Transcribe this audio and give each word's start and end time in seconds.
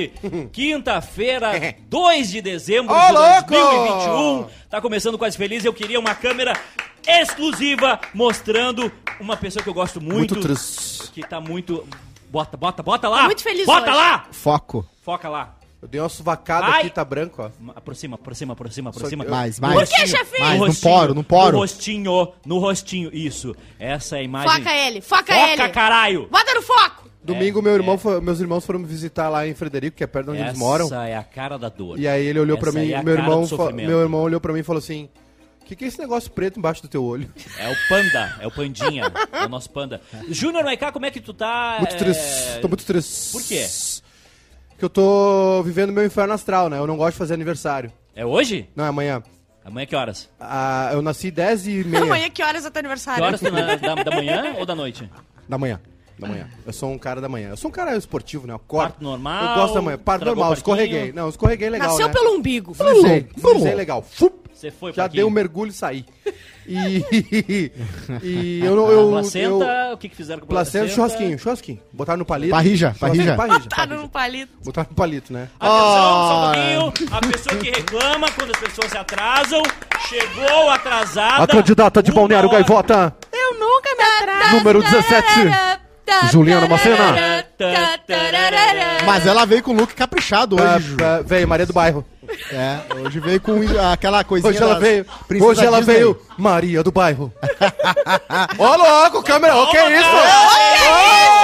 hoje, 0.00 0.48
quinta-feira, 0.52 1.76
2 1.88 2.30
de 2.30 2.40
dezembro 2.42 2.94
de 2.94 3.12
louco! 3.12 3.50
2021. 3.50 4.46
Tá 4.68 4.80
começando 4.80 5.18
quase 5.18 5.36
feliz. 5.36 5.64
Eu 5.64 5.72
queria 5.74 5.98
uma 5.98 6.14
câmera 6.14 6.58
exclusiva 7.06 8.00
mostrando 8.14 8.90
uma 9.20 9.36
pessoa 9.36 9.62
que 9.62 9.68
eu 9.68 9.74
gosto 9.74 10.00
muito. 10.00 10.34
Muito 10.34 10.40
triste. 10.40 11.10
Que 11.12 11.22
tá 11.26 11.40
muito. 11.40 11.86
Bota, 12.30 12.56
bota, 12.56 12.82
bota 12.82 13.08
lá! 13.08 13.18
Tá 13.18 13.24
muito 13.24 13.42
feliz 13.42 13.66
Bota 13.66 13.88
hoje. 13.90 13.96
lá! 13.96 14.26
Foco. 14.30 14.86
Foca 15.02 15.28
lá. 15.28 15.56
Eu 15.82 15.88
dei 15.88 15.98
uma 16.00 16.10
suvacada 16.10 16.66
Vai. 16.66 16.80
aqui, 16.82 16.90
tá 16.90 17.02
branco, 17.04 17.42
ó. 17.42 17.70
Aproxima, 17.74 18.14
aproxima, 18.14 18.52
aproxima, 18.52 18.90
aproxima. 18.90 19.24
eu- 19.24 19.30
Mais, 19.30 19.58
No 19.58 19.66
mais. 19.68 19.88
Por 19.88 19.96
que, 19.98 20.06
chefinho? 20.06 20.46
Mais, 20.46 20.60
no 20.60 20.74
poro, 20.74 21.14
não 21.14 21.24
poro. 21.24 21.52
No 21.52 21.58
rostinho, 21.58 22.28
no 22.44 22.58
rostinho, 22.58 23.10
isso. 23.14 23.56
Essa 23.78 24.18
é 24.18 24.20
a 24.20 24.22
imagem. 24.22 24.50
Foca 24.50 24.74
ele, 24.76 25.00
foca, 25.00 25.32
Foca, 25.34 25.52
ele. 25.64 25.68
caralho! 25.70 26.28
Bota 26.30 26.52
no 26.54 26.60
foco. 26.62 27.09
Domingo, 27.22 27.60
meu 27.62 27.74
irmão 27.74 27.98
foi- 27.98 28.20
meus 28.20 28.40
irmãos 28.40 28.64
foram 28.64 28.80
me 28.80 28.86
visitar 28.86 29.28
lá 29.28 29.46
em 29.46 29.54
Frederico, 29.54 29.96
que 29.96 30.02
é 30.02 30.06
perto 30.06 30.26
de 30.26 30.32
onde 30.32 30.40
eles 30.42 30.58
moram. 30.58 30.86
Essa 30.86 31.06
é 31.06 31.16
a 31.16 31.22
cara 31.22 31.58
da 31.58 31.68
dor. 31.68 31.98
E 31.98 32.08
aí 32.08 32.24
ele 32.26 32.40
olhou 32.40 32.56
pra 32.56 32.70
Essa 32.70 32.78
mim, 32.78 32.86
aí 32.86 32.92
é 32.92 32.96
a 32.96 33.02
meu 33.02 33.14
cara 33.14 33.26
irmão, 33.28 33.42
do 33.42 33.48
fa- 33.48 33.56
sofrimento. 33.56 33.86
meu 33.88 34.00
irmão 34.00 34.20
olhou 34.22 34.40
pra 34.40 34.52
mim 34.52 34.60
e 34.60 34.62
falou 34.62 34.78
assim: 34.78 35.08
"O 35.60 35.64
que, 35.66 35.76
que 35.76 35.84
é 35.84 35.88
esse 35.88 35.98
negócio 35.98 36.30
preto 36.30 36.58
embaixo 36.58 36.80
do 36.82 36.88
teu 36.88 37.04
olho?" 37.04 37.28
É 37.58 37.68
o 37.70 37.76
panda, 37.88 38.36
é 38.40 38.46
o 38.46 38.50
pandinha, 38.50 39.12
é 39.32 39.44
o 39.44 39.48
nosso 39.50 39.68
panda. 39.70 40.00
Júnior 40.30 40.64
Maiká, 40.64 40.90
como 40.92 41.04
é 41.06 41.10
que 41.10 41.20
tu 41.20 41.34
tá? 41.34 41.76
Muito 41.78 41.94
é, 41.94 41.98
triste. 41.98 42.58
Tô 42.62 42.68
muito 42.68 42.84
triste. 42.86 43.32
Por 43.32 43.42
quê? 43.42 43.66
Porque 44.70 44.84
eu 44.86 44.90
tô 44.90 45.62
vivendo 45.62 45.92
meu 45.92 46.04
inferno 46.06 46.32
astral, 46.32 46.70
né? 46.70 46.78
Eu 46.78 46.86
não 46.86 46.96
gosto 46.96 47.12
de 47.12 47.18
fazer 47.18 47.34
aniversário. 47.34 47.92
É 48.16 48.24
hoje? 48.24 48.66
Não, 48.74 48.84
é 48.84 48.88
amanhã. 48.88 49.22
Amanhã 49.62 49.86
que 49.86 49.94
horas? 49.94 50.28
Ah, 50.40 50.88
eu 50.94 51.02
nasci 51.02 51.30
10 51.30 51.66
e 51.66 51.84
meia 51.84 52.02
Amanhã 52.02 52.30
que 52.30 52.42
horas 52.42 52.64
é 52.64 52.70
teu 52.70 52.80
aniversário? 52.80 53.20
Que 53.20 53.26
horas 53.26 53.40
tu 53.40 53.50
na- 53.52 53.76
da, 53.76 54.02
da 54.02 54.10
manhã 54.16 54.54
ou 54.58 54.64
da 54.64 54.74
noite? 54.74 55.08
da 55.46 55.58
manhã. 55.58 55.78
Da 56.20 56.28
manhã. 56.28 56.48
Eu 56.66 56.72
sou 56.72 56.90
um 56.92 56.98
cara 56.98 57.20
da 57.20 57.28
manhã. 57.28 57.50
Eu 57.50 57.56
sou 57.56 57.68
um 57.70 57.72
cara 57.72 57.96
esportivo, 57.96 58.46
né? 58.46 58.52
Eu 58.54 58.58
corto. 58.58 58.90
Parto 58.92 59.02
normal, 59.04 59.42
Eu 59.44 59.54
gosto 59.62 59.74
da 59.74 59.82
manhã. 59.82 59.98
Parto 59.98 60.24
normal, 60.24 60.52
escorreguei. 60.52 61.12
Não, 61.12 61.28
escorreguei 61.28 61.70
legal, 61.70 61.88
Nasceu 61.88 62.06
né? 62.08 62.12
pelo 62.12 62.34
umbigo. 62.36 62.72
Deslizei, 62.72 63.26
deslizei 63.34 63.74
legal. 63.74 64.02
Fup, 64.02 64.50
Você 64.52 64.70
foi 64.70 64.92
já 64.92 65.06
dei 65.06 65.24
um 65.24 65.30
mergulho 65.30 65.70
e 65.70 65.72
saí. 65.74 66.04
E, 66.66 67.02
e 68.22 68.60
eu 68.64 68.76
não. 68.76 68.90
Eu, 68.90 69.10
placenta, 69.10 69.64
eu, 69.64 69.92
o 69.94 69.96
que 69.96 70.08
que 70.08 70.14
fizeram 70.14 70.40
com 70.40 70.46
placenta, 70.46 70.84
placenta? 70.84 70.94
churrasquinho, 70.94 71.38
churrasquinho. 71.38 71.80
Botaram 71.92 72.18
no 72.18 72.24
palito. 72.24 72.50
Parrija, 72.52 72.94
parrija. 73.00 73.34
parrija, 73.34 73.68
Tá 73.68 73.76
parrija. 73.76 73.96
num 73.96 74.08
palito. 74.08 74.52
Botaram 74.62 74.88
no 74.90 74.94
palito, 74.96 75.32
né? 75.32 75.48
Atenção, 75.58 76.28
só 76.28 76.52
pouquinho. 76.52 77.16
A 77.16 77.20
pessoa 77.20 77.56
que 77.56 77.70
reclama 77.70 78.30
quando 78.32 78.50
as 78.54 78.60
pessoas 78.60 78.90
se 78.92 78.96
atrasam, 78.98 79.62
chegou 80.08 80.70
atrasada. 80.70 81.42
A 81.42 81.46
candidata 81.46 82.02
de 82.02 82.12
Balneário 82.12 82.50
Gaivota, 82.50 83.16
Eu 83.32 83.58
nunca 83.58 83.90
me 83.96 84.04
atraso. 84.04 84.56
número 84.56 84.82
17. 84.82 85.89
Juliana 86.30 86.66
Macena. 86.68 87.44
Mas 89.04 89.26
ela 89.26 89.44
veio 89.44 89.62
com 89.62 89.72
o 89.72 89.74
look 89.74 89.94
caprichado 89.94 90.56
hoje, 90.60 90.88
Ju. 90.90 90.96
ah, 91.02 91.22
Veio, 91.24 91.48
Maria 91.48 91.66
do 91.66 91.72
Bairro. 91.72 92.04
É, 92.52 92.78
hoje 92.94 93.18
veio 93.18 93.40
com 93.40 93.58
aquela 93.92 94.22
coisinha 94.22 94.50
Hoje 94.52 94.62
ela 94.62 94.74
das 94.74 94.82
veio. 94.82 95.04
Hoje 95.40 95.64
ela 95.64 95.78
Disney. 95.78 95.94
veio, 95.96 96.20
Maria 96.38 96.82
do 96.82 96.92
Bairro. 96.92 97.32
Ô, 98.56 98.76
louco, 98.76 99.22
câmera, 99.24 99.56
ô, 99.56 99.66
que 99.68 99.76
Calma, 99.76 99.96
isso? 99.96 100.08
Ô, 100.08 100.10
tarado, 100.10 100.48
bicho! 100.72 100.84
Top, 100.84 101.39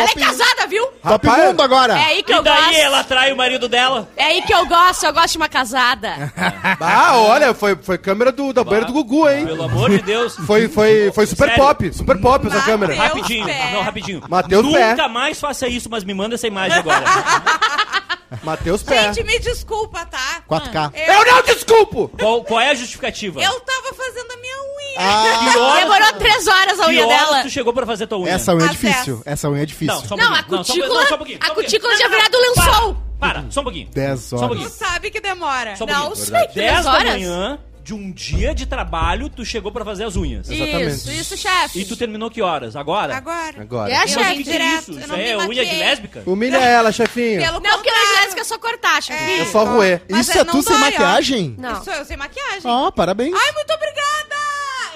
Ela 0.00 0.10
é 0.10 0.14
casada, 0.14 0.66
viu? 0.68 0.84
top 0.86 1.26
Rapaz, 1.26 1.44
mundo 1.48 1.62
agora. 1.62 1.98
É 1.98 2.04
aí 2.04 2.22
que 2.22 2.32
eu 2.32 2.40
E 2.40 2.42
daí 2.44 2.64
gosto. 2.64 2.76
ela 2.80 3.04
trai 3.04 3.32
o 3.32 3.36
marido 3.36 3.68
dela? 3.68 4.08
É 4.16 4.24
aí 4.24 4.42
que 4.42 4.52
eu 4.54 4.66
gosto, 4.66 5.04
eu 5.06 5.12
gosto 5.12 5.32
de 5.32 5.36
uma 5.38 5.48
casada. 5.48 6.32
Ah, 6.80 7.16
olha, 7.18 7.52
foi, 7.54 7.76
foi 7.76 7.98
câmera 7.98 8.30
do, 8.32 8.52
da 8.52 8.62
banheira 8.64 8.86
do 8.86 8.92
Gugu, 8.92 9.28
hein? 9.28 9.46
Pelo 9.46 9.62
amor 9.64 9.90
de 9.90 9.98
Deus. 10.02 10.36
Foi, 10.46 10.68
foi, 10.68 11.10
foi 11.12 11.26
super 11.26 11.48
Sério? 11.48 11.62
pop, 11.64 11.92
super 11.92 12.20
pop 12.20 12.46
essa 12.46 12.60
câmera. 12.62 12.94
Rapidinho, 12.94 13.44
Pé. 13.46 13.70
não, 13.72 13.82
rapidinho. 13.82 14.22
Mateus 14.28 14.64
Nunca 14.64 14.78
Pé. 14.96 15.08
mais 15.08 15.38
faça 15.40 15.66
isso, 15.68 15.88
mas 15.90 16.04
me 16.04 16.14
manda 16.14 16.34
essa 16.36 16.46
imagem 16.46 16.78
agora. 16.78 17.04
Matheus 18.42 18.82
Pé. 18.82 19.12
Gente, 19.12 19.24
me 19.24 19.38
desculpa, 19.38 20.04
tá? 20.06 20.42
4K. 20.48 20.92
Eu, 20.94 21.14
Eu 21.14 21.24
não 21.26 21.42
desculpo! 21.42 22.08
Qual, 22.18 22.44
qual 22.44 22.60
é 22.60 22.70
a 22.70 22.74
justificativa? 22.74 23.40
eu 23.42 23.60
tava 23.60 23.94
fazendo 23.94 24.30
a 24.32 24.36
minha 24.36 24.56
unha. 24.56 24.67
Ah, 25.00 25.50
Que 25.52 25.58
horas- 25.58 25.80
Demorou 25.80 26.12
três 26.14 26.46
horas 26.46 26.80
a 26.80 26.84
que 26.84 26.90
unha 26.90 27.06
horas 27.06 27.18
dela. 27.26 27.42
tu 27.42 27.50
chegou 27.50 27.72
pra 27.72 27.86
fazer 27.86 28.06
tua 28.06 28.18
unha? 28.18 28.32
essa 28.32 28.52
unha 28.54 28.62
é 28.62 28.68
Acesso. 28.70 28.86
difícil. 28.86 29.22
Essa 29.24 29.48
unha 29.48 29.62
é 29.62 29.66
difícil. 29.66 29.94
Não, 29.94 30.04
só 30.04 30.14
um 30.14 30.18
Não, 30.18 30.34
a 30.34 30.42
pouquinho. 30.42 30.64
só 30.64 30.72
um 30.72 30.76
pouquinho, 30.76 30.88
cutícula- 30.88 31.06
só 31.08 31.14
um 31.14 31.18
pouquinho, 31.18 31.38
a 31.40 31.46
só 31.46 31.52
um 31.52 31.54
pouquinho. 31.54 31.70
cutícula 31.80 31.92
já 31.96 31.98
Não, 32.04 32.10
não, 32.10 32.16
virado 32.16 32.32
não, 32.32 32.40
lençol. 32.48 32.96
Para, 33.20 33.34
para, 33.42 33.50
só 33.50 33.60
um 33.60 33.64
pouquinho. 33.64 33.88
10 33.92 34.20
Só 34.20 34.36
um 34.36 34.38
horas. 34.40 34.50
Tu 34.50 34.58
pouquinho. 34.62 34.78
sabe 34.90 35.10
que 35.10 35.20
demora. 35.20 35.76
Só 35.76 35.84
um 35.84 35.86
Não 35.88 36.06
pouquinho. 36.06 36.26
sei, 36.26 36.34
10 36.34 36.52
três 36.52 36.84
da 36.84 36.92
horas. 36.92 37.04
manhã 37.12 37.58
de 37.82 37.94
um 37.94 38.12
dia 38.12 38.54
de 38.54 38.66
trabalho, 38.66 39.30
tu 39.30 39.44
chegou 39.46 39.72
pra 39.72 39.82
fazer 39.82 40.04
as 40.04 40.14
unhas. 40.14 40.50
Exatamente. 40.50 40.90
Isso, 40.94 41.10
isso, 41.10 41.36
chefe. 41.38 41.80
E 41.80 41.84
tu 41.86 41.96
terminou 41.96 42.30
que 42.30 42.42
horas? 42.42 42.76
Agora? 42.76 43.16
Agora. 43.16 43.54
Agora. 43.62 43.90
É 43.90 44.06
chefe. 44.06 44.42
que 44.42 44.50
é 44.50 44.52
direto. 44.52 44.78
isso? 44.82 44.92
eu 44.92 44.98
Isso 44.98 45.08
não 45.08 45.16
me 45.16 45.22
é 45.28 45.36
unha 45.38 45.48
de 45.64 45.70
maquiei. 45.70 45.78
lésbica? 45.78 46.22
Humilha 46.26 46.56
ela, 46.62 46.92
chefinho. 46.92 47.40
Pelo 47.40 47.60
Não, 47.60 47.70
porque 47.78 47.88
contrário. 47.90 48.18
a 48.18 48.22
Jéssica 48.22 48.40
é 48.42 48.44
só 48.44 48.58
cortar, 48.58 49.02
chefe. 49.02 49.38
Eu 49.38 49.46
só 49.46 49.64
roer. 49.64 50.02
Mas 50.10 50.28
Isso 50.28 50.36
é, 50.36 50.40
é 50.42 50.44
não 50.44 50.52
tu 50.52 50.62
sem 50.62 50.72
dói, 50.72 50.82
ó. 50.82 50.84
maquiagem? 50.84 51.54
Não. 51.58 51.80
Isso 51.80 51.90
eu 51.90 52.04
sem 52.04 52.16
maquiagem. 52.18 52.60
Ó, 52.64 52.90
parabéns. 52.90 53.34
Ai, 53.34 53.52
muito 53.52 53.72
obrigada! 53.72 54.47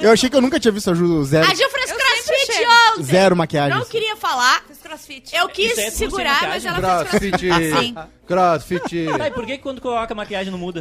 Eu 0.03 0.11
achei 0.13 0.29
que 0.29 0.37
eu 0.37 0.41
nunca 0.41 0.59
tinha 0.61 0.73
visto 0.73 0.91
a 0.91 0.95
Ju 0.95 1.25
zero, 1.25 1.47
A 1.51 1.55
Gil 1.55 1.71
fez 1.71 1.93
crossfit 1.93 2.67
ontem. 2.93 3.05
zero 3.05 3.37
maquiagem. 3.37 3.79
Não 3.79 3.85
queria 3.87 4.17
falar. 4.17 4.63
Fiz 4.67 4.79
crossfit. 4.79 5.35
Eu 5.35 5.49
quis 5.49 5.71
Isso 5.73 5.81
é 5.81 5.91
sem 5.91 6.09
segurar, 6.11 6.43
mas 6.49 6.65
maquiagem? 6.65 6.69
ela 6.69 7.05
fez 7.07 7.21
crossfit. 7.31 7.47
Crossfit. 7.49 7.81
Sim. 7.81 7.95
Crossfit. 8.27 9.07
Tá, 9.19 9.29
e 9.29 9.31
por 9.31 9.47
que 9.47 9.57
que 9.57 9.63
quando 9.63 9.81
coloca 9.81 10.15
maquiagem 10.15 10.51
não 10.51 10.59
muda? 10.59 10.81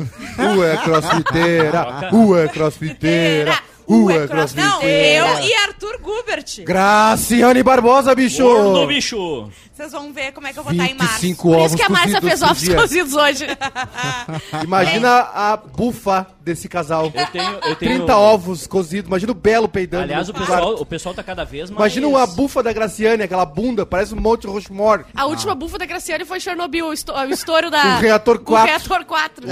Ué, 0.58 0.78
crossfiteira. 0.78 2.10
Ué, 2.14 2.48
crossfiteira. 2.48 3.60
Ué, 3.90 4.20
Não, 4.20 4.28
crossfiteira. 4.28 4.76
eu 4.90 5.40
e 5.44 5.54
Arthur 5.56 5.98
Gubert. 6.02 6.46
Graciane 6.64 7.64
Barbosa, 7.64 8.14
bicho. 8.16 8.44
Gordo, 8.44 8.88
bicho! 8.88 9.50
Vocês 9.74 9.92
vão 9.94 10.14
ver 10.14 10.32
como 10.32 10.46
é 10.46 10.54
que 10.54 10.60
eu 10.60 10.64
vou 10.64 10.72
estar 10.74 10.86
em 10.86 10.94
março. 10.94 11.14
25 11.16 11.42
Por 11.50 11.56
ovos 11.58 11.66
isso 11.68 11.78
que 11.78 11.82
a 11.84 11.90
Márcia 11.90 12.22
cozidos 12.22 12.30
fez 12.30 12.42
ovos 12.52 12.82
cozidos 12.82 13.14
hoje. 13.16 13.48
Imagina 14.64 15.10
a 15.34 15.58
bufa 15.58 16.28
desse 16.42 16.68
casal. 16.70 17.06
Eu 17.14 17.26
tenho, 17.28 17.52
eu 17.54 17.76
tenho... 17.76 17.96
30 17.98 18.16
ovos 18.16 18.68
cozidos. 18.68 19.08
Imagina 19.08 19.32
o 19.32 19.36
Belo 19.36 19.68
peidando. 19.68 20.04
Aliás, 20.04 20.30
o 20.30 20.34
pessoal, 20.34 20.62
quarto. 20.68 20.82
o 20.82 20.86
pessoal 20.86 21.16
tá 21.16 21.24
cada 21.24 21.44
vez 21.44 21.70
mais... 21.72 21.80
Imagina 21.80 22.08
uma 22.08 22.28
bufa 22.28 22.62
da 22.62 22.72
Graciane, 22.72 23.24
aquela 23.24 23.46
bunda, 23.46 23.86
parece 23.86 24.14
um 24.14 24.20
monte 24.20 24.42
de 24.42 24.48
Rushmore. 24.48 25.04
A 25.16 25.26
última 25.26 25.56
bufa 25.56 25.78
da 25.80 25.86
Graciane 25.86 26.26
foi 26.26 26.40
Chernobyl, 26.40 26.88
o 26.88 26.94
esto- 26.94 27.12
o 27.14 27.24
estouro 27.32 27.70
da... 27.72 27.82
O 27.98 28.00
reator 28.02 28.36
O 28.36 28.40
4. 28.40 28.68
reator 28.68 29.06
4. 29.06 29.48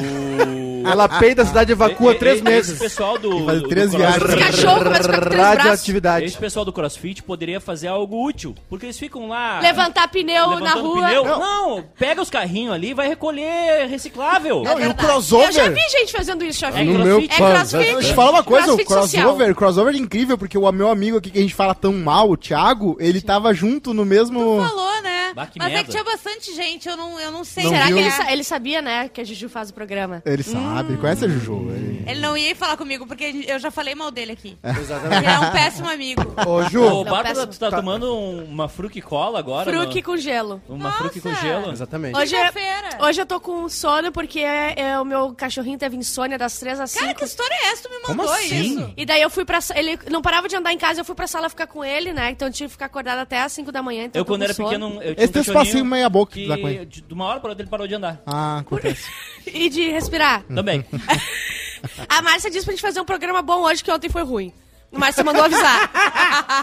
Ela 0.85 1.07
peida, 1.09 1.41
a 1.41 1.45
cidade 1.45 1.71
evacua 1.71 2.13
E- 2.13 2.15
e- 2.15 2.19
três 2.19 2.35
Esse 2.35 2.43
meses. 2.43 2.79
pessoal 2.79 3.17
do... 3.17 3.45
Faz 3.45 3.61
três 3.63 3.91
do 3.91 3.97
viagens. 3.97 4.18
Os 4.25 4.35
cachorros 4.35 4.83
começam 4.83 4.99
a 4.99 5.03
ficar 5.03 5.19
com 5.19 5.29
três 5.29 5.35
braços. 5.41 5.57
Radioatividade. 5.57 6.25
Esse 6.25 6.37
pessoal 6.37 6.65
do 6.65 6.73
CrossFit 6.73 7.23
poderia 7.23 7.59
fazer 7.59 7.87
algo 7.87 8.25
útil, 8.25 8.55
porque 8.69 8.85
eles 8.85 8.99
ficam 8.99 9.27
lá... 9.27 9.59
Levantar 9.59 10.07
pneu 10.09 10.47
na 10.47 10.55
levantando 10.55 10.81
rua. 10.81 11.07
pneu. 11.07 11.25
Não. 11.25 11.83
pega 11.97 12.21
os 12.21 12.29
carrinhos 12.29 12.73
ali 12.73 12.89
e 12.89 12.93
vai 12.93 13.07
recolher 13.07 13.87
reciclável. 13.87 14.63
Não, 14.63 14.79
e 14.79 14.83
o 14.83 14.85
Eu 14.85 14.87
já 14.87 14.93
crossover. 14.93 15.73
vi 15.73 15.89
gente 15.89 16.11
fazendo 16.11 16.43
isso, 16.43 16.59
já 16.59 16.69
vi. 16.69 16.81
É 16.81 16.83
No 16.85 17.03
meu 17.05 17.19
É 17.19 17.27
crossfit. 17.27 17.77
Deixa 17.77 17.91
eu 17.93 18.01
te 18.01 18.13
falar 18.13 18.31
uma 18.31 18.43
coisa, 18.43 18.73
o 18.73 18.77
Crossfit 18.85 19.17
crossover, 19.17 19.55
crossover 19.55 19.95
é 19.95 19.97
incrível, 19.97 20.37
porque 20.37 20.57
o 20.57 20.71
meu 20.71 20.89
amigo 20.89 21.17
aqui 21.17 21.29
que 21.31 21.39
a 21.39 21.41
gente 21.41 21.55
fala 21.55 21.73
tão 21.75 21.93
mal, 21.93 22.29
o 22.29 22.37
Thiago, 22.37 22.97
ele 22.99 23.21
tava 23.21 23.53
junto 23.53 23.93
no 23.93 24.05
mesmo... 24.05 24.61
Falou, 24.61 25.01
né? 25.01 25.08
Bah, 25.33 25.47
Mas 25.57 25.67
é 25.67 25.69
merda. 25.69 25.83
que 25.85 25.91
tinha 25.91 26.03
bastante 26.03 26.55
gente, 26.55 26.87
eu 26.89 26.95
não, 26.97 27.19
eu 27.19 27.31
não 27.31 27.43
sei. 27.43 27.63
Não 27.63 27.71
Será 27.71 27.85
viu? 27.85 27.95
que 27.97 28.01
ele, 28.03 28.11
sa- 28.11 28.31
ele 28.31 28.43
sabia, 28.43 28.81
né, 28.81 29.09
que 29.09 29.21
a 29.21 29.23
Juju 29.23 29.49
faz 29.49 29.69
o 29.69 29.73
programa? 29.73 30.21
Ele 30.25 30.43
sabe, 30.43 30.93
ele 30.93 30.97
conhece 31.01 31.25
a 31.25 31.27
Juju. 31.27 31.69
ele- 31.71 32.03
Ele 32.07 32.19
não 32.19 32.35
ia 32.37 32.55
falar 32.55 32.75
comigo, 32.77 33.05
porque 33.05 33.45
eu 33.47 33.59
já 33.59 33.69
falei 33.71 33.93
mal 33.95 34.09
dele 34.11 34.31
aqui. 34.31 34.57
Exatamente. 34.63 35.23
Ele 35.25 35.33
é 35.33 35.39
um 35.39 35.51
péssimo 35.51 35.89
amigo. 35.89 36.21
Ô, 36.47 36.63
Ju. 36.69 36.81
Ô, 36.83 36.89
Não, 36.89 37.03
Bárbara, 37.03 37.35
péssimo. 37.35 37.47
tu 37.53 37.59
tá, 37.59 37.69
tomando 37.71 38.15
um- 38.15 38.43
uma 38.45 38.67
fruque 38.67 39.01
cola 39.01 39.39
agora? 39.39 39.69
Fruque 39.71 40.01
com 40.01 40.17
gelo. 40.17 40.61
Uma 40.67 40.91
fruque 40.93 41.21
com 41.21 41.29
Nossa. 41.29 41.41
gelo? 41.41 41.71
Exatamente. 41.71 42.17
Hoje, 42.17 42.35
Quinta-feira. 42.35 42.97
hoje 43.01 43.21
eu 43.21 43.25
tô 43.25 43.39
com 43.39 43.67
sono 43.69 44.11
porque 44.11 44.39
é, 44.39 44.73
é, 44.77 44.99
o 44.99 45.05
meu 45.05 45.33
cachorrinho 45.35 45.77
teve 45.77 45.95
insônia 45.95 46.37
das 46.37 46.57
três 46.59 46.79
às 46.79 46.93
Cara, 46.93 47.07
cinco. 47.07 47.19
que 47.19 47.25
história 47.25 47.53
é 47.53 47.71
essa? 47.71 47.83
Tu 47.83 47.89
me 47.89 47.99
Como 48.01 48.17
mandou 48.17 48.33
assim? 48.33 48.55
isso. 48.59 48.93
E 48.97 49.05
daí 49.05 49.21
eu 49.21 49.29
fui 49.29 49.45
pra. 49.45 49.61
sa- 49.61 49.77
Ele 49.77 49.99
não 50.09 50.21
parava 50.21 50.47
de 50.47 50.55
andar 50.55 50.73
em 50.73 50.77
casa, 50.77 51.01
eu 51.01 51.05
fui 51.05 51.15
pra 51.15 51.27
sala 51.27 51.49
ficar 51.49 51.67
com 51.67 51.83
ele, 51.83 52.11
né? 52.13 52.31
Então 52.31 52.47
eu 52.47 52.51
tive 52.53 52.67
que 52.67 52.71
ficar 52.73 52.85
acordada 52.85 53.21
até 53.21 53.41
às 53.41 53.51
5 53.51 53.71
da 53.71 53.81
manhã. 53.83 54.05
Então 54.05 54.19
Eu, 54.19 54.25
tô 54.25 54.31
quando 54.33 54.39
com 54.41 54.43
era 54.45 54.53
sono. 54.53 54.69
pequeno, 54.69 55.01
eu 55.03 55.15
tinha 55.15 55.18
Esse 55.23 55.29
um 55.29 55.33
teu 55.33 55.41
espacinho 55.41 55.85
meia 55.85 56.09
boca 56.09 56.33
que 56.33 56.47
com 56.47 56.67
ele. 56.69 56.85
de, 56.85 57.01
de 57.01 57.13
uma 57.13 57.25
hora 57.25 57.39
para 57.39 57.49
outra 57.49 57.63
ele 57.63 57.69
parou 57.69 57.87
de 57.87 57.95
andar. 57.95 58.21
Ah, 58.25 58.59
acontece. 58.59 59.09
E 59.51 59.69
de 59.69 59.89
respirar. 59.89 60.43
Também. 60.43 60.85
A 62.07 62.21
Márcia 62.21 62.51
disse 62.51 62.65
pra 62.65 62.73
gente 62.73 62.81
fazer 62.81 62.99
um 62.99 63.05
programa 63.05 63.41
bom 63.41 63.63
hoje, 63.63 63.83
que 63.83 63.91
ontem 63.91 64.09
foi 64.09 64.23
ruim. 64.23 64.53
A 64.91 64.97
Márcia 64.97 65.23
mandou 65.23 65.43
avisar. 65.43 65.91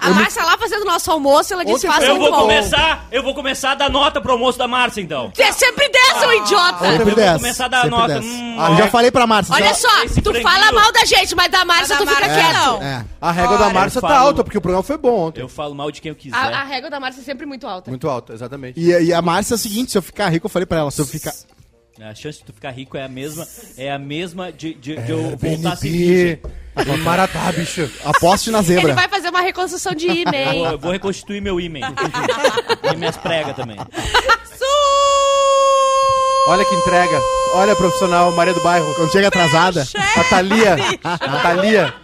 A 0.02 0.10
Márcia 0.10 0.42
lá 0.44 0.58
fazendo 0.58 0.84
nosso 0.84 1.10
almoço, 1.12 1.52
ela 1.54 1.64
disse: 1.64 1.86
faça 1.86 2.06
eu 2.06 2.16
um 2.16 2.18
vou 2.18 2.30
bom. 2.30 2.40
começar, 2.42 3.06
eu 3.12 3.22
vou 3.22 3.32
começar 3.34 3.70
a 3.70 3.74
dar 3.76 3.88
nota 3.88 4.20
pro 4.20 4.32
almoço 4.32 4.58
da 4.58 4.66
Márcia, 4.66 5.00
então. 5.00 5.30
Você 5.32 5.52
sempre 5.52 5.88
dessa, 5.88 6.26
ô 6.26 6.32
idiota! 6.32 6.78
Sempre 6.78 7.02
Eu 7.02 7.06
vou 7.06 7.14
desce, 7.14 7.38
começar 7.38 7.64
a 7.66 7.68
dar 7.68 7.82
sempre 7.82 7.98
nota. 7.98 8.20
Hum, 8.20 8.56
Ah, 8.58 8.70
eu 8.72 8.76
já 8.78 8.88
falei 8.88 9.10
pra 9.12 9.26
Márcia. 9.28 9.54
Olha 9.54 9.68
já- 9.68 9.74
só, 9.74 10.02
esse 10.02 10.20
tu 10.20 10.30
franguinho- 10.32 10.42
fala 10.42 10.72
mal 10.72 10.90
da 10.92 11.04
gente, 11.04 11.34
mas 11.36 11.48
da 11.52 11.64
Márcia 11.64 11.96
Mas 11.96 11.98
tu 11.98 12.14
fica 12.14 12.26
Márcia, 12.28 12.42
quieto. 12.44 12.64
não. 12.66 12.82
É. 12.82 13.04
A 13.20 13.30
régua 13.32 13.58
da 13.58 13.64
Olha, 13.66 13.74
Márcia 13.74 13.98
eu 13.98 14.02
tá 14.02 14.08
falo- 14.08 14.26
alta, 14.26 14.42
porque 14.44 14.58
o 14.58 14.60
programa 14.60 14.82
foi 14.82 14.96
bom 14.98 15.14
ontem. 15.28 15.40
Eu 15.40 15.48
falo 15.48 15.74
mal 15.74 15.90
de 15.92 16.00
quem 16.00 16.08
eu 16.08 16.16
quiser. 16.16 16.36
A, 16.36 16.60
a 16.60 16.64
régua 16.64 16.90
da 16.90 16.98
Márcia 16.98 17.20
é 17.20 17.24
sempre 17.24 17.46
muito 17.46 17.66
alta. 17.66 17.90
Muito 17.90 18.08
alta, 18.08 18.32
exatamente. 18.32 18.78
E, 18.80 18.90
e 18.90 19.14
a 19.14 19.22
Márcia 19.22 19.54
é 19.54 19.56
o 19.56 19.58
seguinte, 19.58 19.92
se 19.92 19.98
eu 19.98 20.02
ficar 20.02 20.28
rico, 20.30 20.46
eu 20.46 20.50
falei 20.50 20.66
pra 20.66 20.78
ela, 20.78 20.90
se 20.90 21.00
eu 21.00 21.06
ficar... 21.06 21.32
A 22.00 22.14
chance 22.14 22.38
de 22.38 22.44
tu 22.44 22.52
ficar 22.52 22.70
rico 22.72 22.96
é 22.96 23.02
a 23.04 23.08
mesma, 23.08 23.46
é 23.78 23.90
a 23.90 23.98
mesma 23.98 24.52
de, 24.52 24.74
de, 24.74 24.96
de 24.96 25.10
eu 25.10 25.34
BNB, 25.36 25.48
voltar 25.56 25.72
a 25.72 25.76
ser 25.76 25.88
virgem. 25.88 26.40
Maratá, 27.02 27.50
bicho. 27.52 27.90
Aposte 28.04 28.50
na 28.50 28.58
Ele 28.58 28.66
zebra. 28.66 28.94
vai 28.94 29.08
fazer 29.08 29.30
uma 29.30 29.40
reconstrução 29.40 29.94
de 29.94 30.06
Eu 30.08 30.12
vou, 30.14 30.22
e-mail. 30.22 30.64
eu 30.66 30.78
vou 30.78 30.92
reconstituir 30.92 31.40
meu 31.40 31.58
e-mail. 31.58 31.86
e 32.92 32.96
minhas 32.96 33.16
pregas 33.16 33.56
também. 33.56 33.78
Olha 36.48 36.64
que 36.64 36.74
entrega. 36.76 37.20
Olha 37.54 37.74
profissional, 37.74 38.30
Maria 38.32 38.52
do 38.54 38.62
Bairro. 38.62 38.94
Quando 38.94 39.10
chega 39.10 39.28
atrasada. 39.28 39.84
A 40.16 40.24
Thalia. 40.24 40.76
A 41.02 41.18
Thalia. 41.40 41.94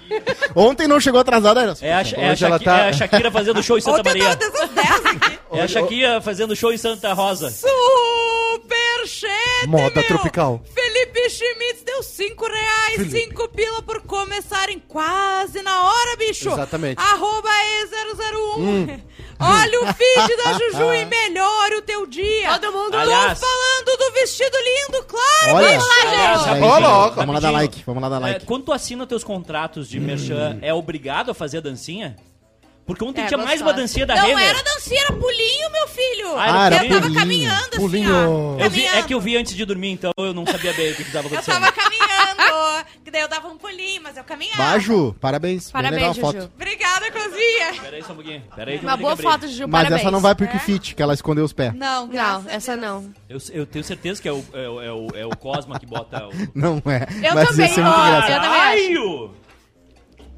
Ontem 0.56 0.88
não 0.88 0.99
chegou 1.00 1.21
atrasada. 1.21 1.61
Era... 1.61 1.77
É 1.83 1.93
a, 1.93 2.00
é 2.00 2.29
a 2.29 2.33
Hoje 2.33 2.45
ela 2.45 2.59
Shaki- 2.59 2.65
tá- 2.65 2.79
é 2.79 2.88
a 2.88 2.93
Shakira 2.93 3.31
fazendo 3.31 3.62
show 3.62 3.79
em 3.79 3.81
Santa 3.83 4.00
Ontem 4.00 4.09
eu 4.21 4.25
Maria. 4.25 4.37
tava 4.37 4.50
dessas 4.50 4.71
10 4.71 5.06
aqui. 5.17 5.38
É 5.53 5.61
a 5.61 5.69
Shakira 5.69 6.21
fazendo 6.21 6.56
show 6.56 6.73
em 6.73 6.79
Santa 6.79 7.12
Rosa. 7.12 7.50
Superchat, 9.06 9.66
Moda 9.69 9.90
meu. 9.94 10.06
tropical. 10.06 10.62
Felipe 10.75 11.31
Schmitz 11.31 11.82
deu 11.84 12.02
5 12.02 12.46
reais, 12.46 12.96
Felipe. 12.96 13.20
5 13.31 13.49
pila 13.49 13.82
por 13.82 14.00
começarem 14.02 14.78
quase 14.78 15.62
na 15.62 15.84
hora, 15.84 16.16
bicho. 16.16 16.49
Exatamente. 16.50 16.99
Arroba 17.00 17.49
E001. 17.49 19.00
Olha 19.44 19.81
o 19.82 19.87
feed 19.94 20.37
da 20.37 20.52
Juju 20.52 20.94
e 20.94 21.04
melhore 21.04 21.75
o 21.76 21.82
teu 21.82 22.06
dia. 22.06 22.58
Todo 22.58 22.72
mundo 22.72 22.96
Aliás- 22.96 23.40
Tô 23.40 23.46
falando 23.46 23.99
do 23.99 24.12
vestido 24.12 24.56
lindo, 24.56 25.04
claro. 25.04 25.56
Olha. 25.56 25.69
Vamos 25.78 25.87
lá, 25.88 25.94
Aliás, 26.02 26.38
gente. 26.38 26.46
rapidinho, 26.49 26.70
Ó, 26.70 26.78
louco. 27.00 27.16
Vamos 27.16 27.34
lá 27.34 27.40
dar 27.40 27.50
like. 27.50 27.82
Vamos 27.84 28.02
lá 28.02 28.08
dar 28.08 28.16
É, 28.16 28.20
like. 28.20 28.46
quando 28.46 28.64
tu 28.64 28.72
assina 28.72 29.06
teus 29.06 29.25
contratos 29.25 29.88
de 29.88 29.99
merchan, 29.99 30.58
é 30.62 30.72
obrigado 30.72 31.31
a 31.31 31.34
fazer 31.34 31.58
a 31.58 31.60
dancinha? 31.60 32.16
Porque 32.84 33.05
ontem 33.05 33.23
É, 33.23 33.26
tinha 33.26 33.38
mais 33.38 33.61
uma 33.61 33.73
dancinha 33.73 34.05
da 34.05 34.17
Não 34.17 34.26
Renner. 34.26 34.49
era 34.49 34.62
dancinha, 34.62 35.00
era 35.02 35.12
pulinho, 35.12 35.70
meu 35.70 35.87
filho. 35.88 36.37
Ah, 36.37 36.67
era 36.67 36.76
eu 36.84 36.88
tava 36.88 37.00
pulinho. 37.02 37.20
caminhando 37.20 37.69
assim, 37.69 37.76
Pulinho. 37.79 38.56
ó. 38.56 38.58
Eu 38.61 38.70
vi, 38.70 38.84
é 38.87 39.02
que 39.02 39.14
eu 39.14 39.20
vi 39.20 39.37
antes 39.37 39.55
de 39.55 39.64
dormir, 39.64 39.90
então 39.93 40.11
eu 40.19 40.34
não 40.34 40.44
sabia 40.44 40.73
bem 40.73 40.90
o 40.90 40.96
que 40.96 41.02
estava 41.02 41.29
Eu 41.29 41.32
acontecendo. 41.38 41.61
tava 41.61 41.73
caminhando. 41.73 42.84
que 43.05 43.11
daí 43.11 43.23
eu 43.23 43.29
dava 43.29 43.49
um 43.49 43.56
pulinho, 43.56 44.02
mas 44.02 44.17
eu 44.17 44.25
caminhava. 44.25 44.62
Baju, 44.62 45.14
parabéns. 45.20 45.70
Parabéns, 45.70 45.94
legal 46.02 46.11
a 46.11 46.14
Juju. 46.14 46.26
foto. 46.26 46.52
Obrigada, 46.56 47.11
cozinha. 47.12 47.81
Pera 47.82 47.96
aí 47.96 48.02
só 48.02 48.12
um 48.12 48.17
pouquinho. 48.17 48.43
Pera 48.55 48.70
aí 48.73 48.79
que 48.79 48.85
eu 48.85 48.88
Uma 48.88 48.96
boa 48.96 49.17
que 49.17 49.26
abrir. 49.26 49.32
foto, 49.40 49.49
Juju, 49.49 49.69
Mas 49.69 49.70
parabéns. 49.82 50.00
essa 50.00 50.11
não 50.11 50.20
vai 50.20 50.35
pro 50.35 50.49
Fit, 50.58 50.94
que 50.94 51.02
ela 51.02 51.14
escondeu 51.14 51.44
os 51.44 51.52
pés. 51.52 51.73
Não, 51.75 52.06
Não, 52.08 52.44
a 52.49 52.52
essa 52.52 52.76
não. 52.76 53.12
Eu, 53.28 53.38
eu 53.52 53.64
tenho 53.64 53.85
certeza 53.85 54.20
que 54.20 54.28
é 54.28 54.32
o, 54.32 54.44
é, 54.52 54.64
é 54.87 54.93
o, 54.93 55.06
é 55.14 55.26
o 55.26 55.31
Cosma 55.37 55.78
que 55.78 55.87
bota 55.87 56.26
o... 56.26 56.31
Não 56.55 56.82
é. 56.87 57.06
Eu 57.26 57.35
Mas 57.35 57.49
também, 57.49 57.67
ia 57.69 57.73
ser 57.75 57.82
muito 57.82 57.99
engraçado. 58.00 58.31
Eu 58.32 58.40
também 58.43 58.96
acho. 58.96 59.31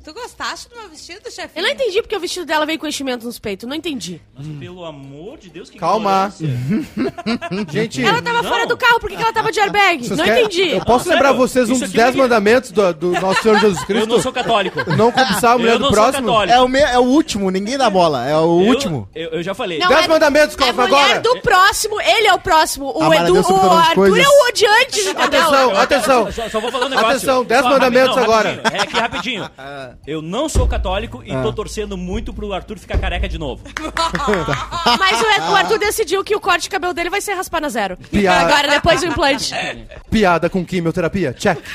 Tu 0.05 0.13
gostaste 0.13 0.69
do 0.69 0.77
meu 0.79 0.89
vestido, 0.91 1.31
chefe? 1.31 1.59
Eu 1.59 1.63
não 1.63 1.71
entendi 1.71 2.03
porque 2.03 2.15
o 2.15 2.21
vestido 2.21 2.45
dela 2.45 2.67
veio 2.67 2.79
com 2.79 2.87
enchimento 2.87 3.25
nos 3.25 3.39
peitos. 3.39 3.67
Não 3.67 3.75
entendi. 3.75 4.21
Mas 4.37 4.47
pelo 4.59 4.85
amor 4.85 5.39
de 5.39 5.49
Deus, 5.49 5.71
que 5.71 5.79
Calma. 5.79 6.31
Gente, 7.73 8.05
Ela 8.05 8.21
tava 8.21 8.43
Não. 8.43 8.51
fora 8.51 8.67
do 8.67 8.77
carro, 8.77 9.01
por 9.01 9.09
que 9.09 9.17
que 9.17 9.23
ela 9.23 9.33
tava 9.33 9.51
de 9.51 9.61
airbag? 9.61 10.05
vocês 10.07 10.19
Não 10.19 10.25
querem- 10.25 10.45
entendi. 10.45 10.71
Eu 10.73 10.85
posso 10.85 11.09
lembrar 11.09 11.29
sério, 11.29 11.39
vocês 11.39 11.71
um 11.71 11.73
isso 11.73 11.81
dos 11.81 11.89
aqui 11.89 11.97
10 11.97 12.15
não- 12.15 12.23
mandamentos 12.25 12.71
do, 12.71 12.93
do 12.93 13.11
nosso 13.21 13.43
Senhor 13.43 13.59
Jesus 13.61 13.81
Eu 13.81 13.87
Cristo? 13.87 14.09
não 14.09 14.21
sou 14.21 14.33
católico. 14.33 14.91
Não 14.95 15.11
cobiçar 15.11 15.53
a 15.53 15.59
mulher 15.59 15.73
Eu 15.73 15.79
do 15.79 15.85
não 15.87 15.91
próximo? 15.93 16.27
sou 16.29 16.35
católico. 16.37 16.59
É 16.59 16.61
o, 16.63 16.69
me, 16.69 16.79
é 16.81 16.99
o 16.99 17.03
último, 17.03 17.51
ninguém 17.51 17.79
dá 17.79 17.89
bola. 17.89 18.29
É 18.29 18.37
o 18.37 18.41
Eu- 18.41 18.49
último. 18.69 19.09
Eu, 19.15 19.31
eu 19.31 19.43
já 19.43 19.55
falei. 19.55 19.79
Não, 19.79 19.89
Dez 19.89 20.05
é- 20.05 20.09
mandamentos, 20.09 20.55
É 20.55 20.59
Cosma, 20.59 20.87
mulher 20.87 21.03
agora. 21.05 21.21
do 21.21 21.41
próximo, 21.41 22.01
ele 22.01 22.27
é 22.27 22.35
o 22.35 22.39
próximo. 22.39 22.93
O 22.95 23.03
Amar 23.03 23.21
a 23.21 23.25
Edu, 23.25 23.33
Deus 23.33 23.47
sobre 23.47 23.61
o 23.61 23.63
todas 23.63 23.79
as 23.79 23.89
Arthur 23.89 23.95
coisas. 24.11 24.19
é 24.25 24.29
o 24.29 24.49
odiante, 24.49 25.01
entendeu? 25.01 25.23
Atenção, 25.25 25.71
Eu- 25.71 25.81
atenção. 25.81 26.33
Só, 26.33 26.49
só 26.51 26.61
vou 26.61 26.71
falar 26.71 26.87
um 26.87 26.89
negócio. 26.91 27.11
Atenção, 27.11 27.45
dez 27.45 27.63
Só, 27.63 27.69
mandamentos 27.71 28.17
rapidinho, 28.17 28.35
agora. 28.35 28.49
rapidinho. 28.51 28.77
É 28.77 28.83
aqui 28.83 28.97
rapidinho. 28.99 29.51
Eu 30.07 30.21
não 30.23 30.49
sou 30.49 30.67
católico 30.67 31.23
e 31.25 31.31
tô 31.43 31.53
torcendo 31.53 31.97
muito 31.97 32.33
pro 32.33 32.53
Arthur 32.53 32.79
ficar 32.79 32.99
careca 32.99 33.29
de 33.29 33.39
novo. 33.39 33.63
Mas 34.99 35.21
o, 35.21 35.53
o 35.53 35.57
Arthur 35.57 35.79
decidiu 35.79 36.23
que 36.25 36.35
o 36.35 36.41
corte 36.41 36.63
de 36.65 36.71
cabelo 36.71 36.93
dele 36.95 37.11
vai 37.11 37.21
ser 37.21 37.35
raspar 37.35 37.61
na 37.61 37.69
zero. 37.69 37.97
Piada. 38.11 38.41
Agora, 38.47 38.69
depois 38.69 39.01
do 39.01 39.07
implante. 39.07 39.55
Piada 40.11 40.49
com 40.51 40.65
quimioterapia? 40.65 41.33
Check. 41.33 41.59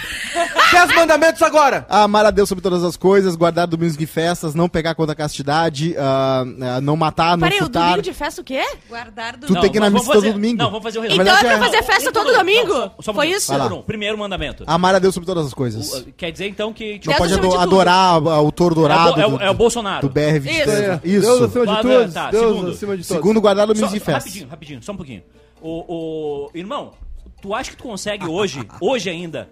10 0.71 0.95
mandamentos 0.95 1.41
agora. 1.41 1.85
Amar 1.89 2.25
a 2.25 2.31
Deus 2.31 2.47
sobre 2.47 2.61
todas 2.61 2.83
as 2.83 2.95
coisas, 2.95 3.35
guardar 3.35 3.65
domingos 3.67 3.97
de 3.97 4.05
festas, 4.05 4.53
não 4.53 4.69
pegar 4.69 4.93
contra 4.93 5.13
a 5.13 5.15
castidade, 5.15 5.95
ah, 5.97 6.43
ah, 6.77 6.81
não 6.81 6.95
matar, 6.95 7.35
não 7.37 7.47
Peraí, 7.47 7.57
o 7.57 7.63
furtar. 7.63 7.79
domingo 7.85 8.01
de 8.03 8.13
festa 8.13 8.41
o 8.41 8.43
quê? 8.43 8.63
Guardar 8.87 9.35
do... 9.37 9.47
Tu 9.47 9.59
tem 9.59 9.71
que 9.71 9.77
ir 9.77 9.79
na 9.79 9.87
vamos 9.87 10.01
missa 10.01 10.13
todo 10.13 10.21
fazer- 10.21 10.33
domingo. 10.33 10.57
Não, 10.61 10.67
vamos 10.69 10.83
fazer 10.83 10.99
o 10.99 11.05
Então 11.05 11.17
resumo. 11.17 11.23
verdade 11.25 11.45
é 11.47 11.57
pra 11.57 11.65
é- 11.67 11.71
fazer 11.71 11.83
festa 11.91 12.09
Um 12.09 12.13
todo 12.13 12.33
domingo? 12.33 12.73
Não, 12.73 12.81
só- 12.81 12.95
só 13.01 13.11
um 13.11 13.13
Foi 13.15 13.27
isso? 13.29 13.51
Um 13.53 13.57
Vai 13.57 13.67
por 13.67 13.75
lá. 13.77 13.83
Primeiro 13.83 14.17
mandamento. 14.17 14.63
Amar 14.67 14.93
a 14.95 14.99
Deus 14.99 15.13
sobre 15.13 15.25
todas 15.25 15.47
as 15.47 15.53
coisas. 15.53 15.91
O- 15.93 16.05
Quer 16.15 16.31
dizer 16.31 16.47
então 16.47 16.71
que... 16.71 16.99
tipo, 16.99 17.07
Não 17.11 17.17
Deus 17.17 17.17
pode 17.17 17.33
acima 17.33 17.47
de 17.49 17.55
ado- 17.55 17.63
tudo. 17.63 17.75
adorar 17.75 18.08
ah, 18.15 18.41
o 18.41 18.51
touro 18.51 18.75
dourado 18.75 19.19
É 19.19 19.25
o- 19.25 19.29
do, 19.37 19.43
é 19.43 19.49
o 19.49 19.53
Bolsonaro. 19.53 20.07
do 20.07 20.13
BR-23. 20.13 20.41
Isso. 20.45 21.07
Isso. 21.07 21.21
Deus 21.21 21.41
acima 21.41 21.65
de 21.67 21.81
todos. 21.81 22.13
tá, 22.13 22.31
Deus 22.31 22.47
segundo. 22.47 22.71
acima 22.71 22.97
de 22.97 23.03
todos. 23.07 23.07
Segundo, 23.21 23.41
guardar 23.41 23.67
Só, 23.67 23.73
domingos 23.73 23.91
de 23.93 23.99
festas. 23.99 24.23
rapidinho, 24.25 24.47
rapidinho, 24.49 24.83
só 24.83 24.91
um 24.91 24.97
pouquinho. 24.97 25.23
O, 25.61 26.47
o- 26.47 26.49
irmão, 26.53 26.91
tu 27.41 27.53
acha 27.53 27.71
que 27.71 27.77
tu 27.77 27.83
consegue 27.83 28.25
hoje, 28.25 28.59
hoje 28.81 29.09
ainda, 29.09 29.49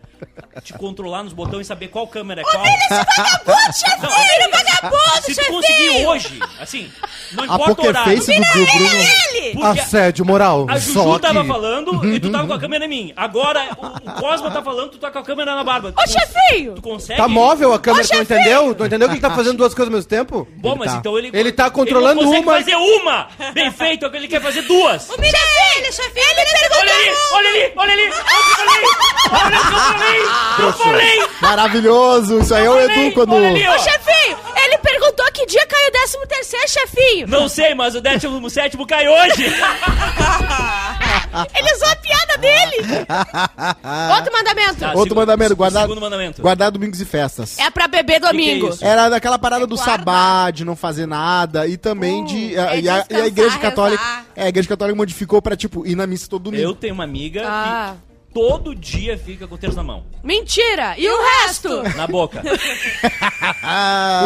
te 0.63 0.73
controlar 0.73 1.23
nos 1.23 1.33
botões 1.33 1.65
e 1.65 1.67
saber 1.67 1.87
qual 1.89 2.07
câmera 2.07 2.41
é 2.41 2.43
qual? 2.43 2.63
Não, 2.63 4.09
Ele 4.09 4.43
é 4.43 4.49
vagabundo, 4.49 5.21
Se 5.23 5.35
tu 5.35 5.45
conseguir 5.51 6.05
hoje, 6.05 6.39
assim, 6.59 6.91
não 7.31 7.43
A 7.43 7.47
importa 7.47 7.71
o 7.71 7.75
poker 7.75 7.89
horário. 7.89 8.17
face 8.17 8.33
do, 8.33 8.41
do 8.41 8.65
Bruno. 8.65 8.89
Ele! 9.33 9.51
Porque 9.53 9.79
Assédio 9.79 10.25
moral. 10.25 10.65
a 10.69 10.79
Só 10.79 10.87
Juju 11.03 11.11
aqui. 11.13 11.21
tava 11.21 11.45
falando 11.45 12.05
e 12.13 12.19
tu 12.19 12.31
tava 12.31 12.47
com 12.47 12.53
a 12.53 12.59
câmera 12.59 12.85
em 12.85 12.87
mim. 12.87 13.13
Agora 13.15 13.69
o, 13.77 14.09
o 14.09 14.13
Cosma 14.13 14.51
tá 14.51 14.61
falando, 14.61 14.91
tu 14.91 14.97
tá 14.97 15.11
com 15.11 15.19
a 15.19 15.23
câmera 15.23 15.55
na 15.55 15.63
barba. 15.63 15.93
Ô, 15.97 16.07
chefinho! 16.07 16.75
Tu 16.75 16.81
consegue? 16.81 17.17
Tá 17.19 17.27
móvel 17.27 17.73
a 17.73 17.79
câmera, 17.79 18.03
Ô, 18.03 18.07
tu 18.07 18.13
não 18.13 18.19
chefinho! 18.25 18.39
entendeu? 18.39 18.75
Tu 18.75 18.85
entendeu 18.85 19.07
que 19.07 19.13
ele 19.15 19.21
tá 19.21 19.31
fazendo 19.31 19.57
duas 19.57 19.73
coisas 19.73 19.91
ao 19.93 19.97
mesmo 19.97 20.09
tempo? 20.09 20.47
Bom, 20.57 20.75
mas 20.75 20.91
tá. 20.91 20.97
então 20.97 21.17
ele... 21.17 21.29
Ele 21.33 21.51
tá 21.51 21.69
controlando 21.69 22.21
ele 22.21 22.29
não 22.31 22.43
consegue 22.43 22.47
uma. 22.47 22.57
fazer 22.57 22.75
uma! 22.75 23.51
Bem 23.53 23.71
feito, 23.71 24.05
é 24.05 24.09
que 24.09 24.17
ele 24.17 24.27
quer 24.27 24.41
fazer 24.41 24.61
duas! 24.63 25.09
Humilha 25.09 25.37
ele, 25.77 25.91
chefinho! 25.91 26.25
Ele 26.37 26.47
Olha 26.77 26.91
ali, 26.93 27.09
olha 27.33 27.49
ali, 27.49 27.73
olha 27.77 27.93
ali! 27.93 28.07
Eu 28.07 28.13
falei! 28.13 28.83
Olha 29.31 29.59
o 29.59 29.67
que 29.67 29.73
eu 29.73 29.79
falei! 29.79 30.21
Eu 30.59 30.73
falei! 30.73 31.27
Maravilhoso! 31.41 32.39
Isso 32.39 32.55
aí 32.55 32.65
é 32.65 32.69
o 32.69 32.79
Edu 32.79 33.11
quando. 33.13 33.35
Olha 33.35 33.49
ali, 33.49 33.67
ó. 33.67 33.75
Ô, 33.75 33.79
chefinho! 33.79 34.37
Ele 34.55 34.77
perguntou 34.79 35.25
que 35.33 35.45
dia 35.45 35.65
caiu 35.65 35.87
o 35.87 35.91
13 35.91 36.17
terceiro, 36.27 36.69
chefinho! 36.69 37.27
Não 37.27 37.47
sei, 37.47 37.73
mas 37.73 37.95
o 37.95 38.01
17 38.01 38.77
cai 38.85 39.07
hoje! 39.07 39.53
Ele 41.55 41.73
usou 41.73 41.87
a 41.89 41.95
piada 41.95 42.37
dele! 42.37 43.05
Outro 44.17 44.33
mandamento. 44.33 44.75
Tá. 44.79 44.87
Outro 44.87 45.03
Segundo- 45.03 45.15
mandamento, 45.15 45.55
guardar, 45.55 45.81
segundo 45.83 46.01
mandamento. 46.01 46.41
guardar 46.41 46.71
domingos 46.71 46.99
e 47.01 47.05
festas. 47.05 47.57
É 47.59 47.69
pra 47.69 47.87
beber 47.87 48.19
domingo. 48.19 48.53
Que 48.53 48.59
que 48.61 48.65
é 48.67 48.69
isso? 48.75 48.85
Era 48.85 49.09
daquela 49.09 49.37
parada 49.39 49.65
do 49.65 49.75
Guardar. 49.75 49.97
sabá, 49.99 50.51
de 50.51 50.63
não 50.65 50.75
fazer 50.75 51.05
nada, 51.05 51.67
e 51.67 51.77
também 51.77 52.23
de. 52.25 52.57
a- 52.57 52.75
é 52.75 52.79
e, 52.79 52.89
a, 52.89 52.95
e 52.95 52.99
a 52.99 52.99
descansar, 53.01 53.25
igreja 53.27 53.59
católica. 53.59 54.03
rezar. 54.03 54.25
É, 54.35 54.43
a 54.43 54.49
igreja 54.49 54.69
católica 54.69 54.95
modificou 54.95 55.41
pra, 55.41 55.55
tipo, 55.55 55.85
ir 55.85 55.95
na 55.95 56.05
missa 56.05 56.27
todo 56.29 56.43
domingo. 56.43 56.63
Eu 56.63 56.73
tenho 56.75 56.93
uma 56.93 57.03
amiga 57.03 57.43
Ah. 57.45 57.95
Todo 58.37 58.75
dia 58.75 59.17
fica 59.17 59.47
com 59.47 59.55
o 59.55 59.57
terço 59.57 59.75
na 59.77 59.83
mão, 59.83 60.03
Mentira! 60.23 60.93
E, 60.95 61.09
o 61.09 61.17
resto? 61.43 61.81
na 61.95 62.05
boca. 62.05 62.41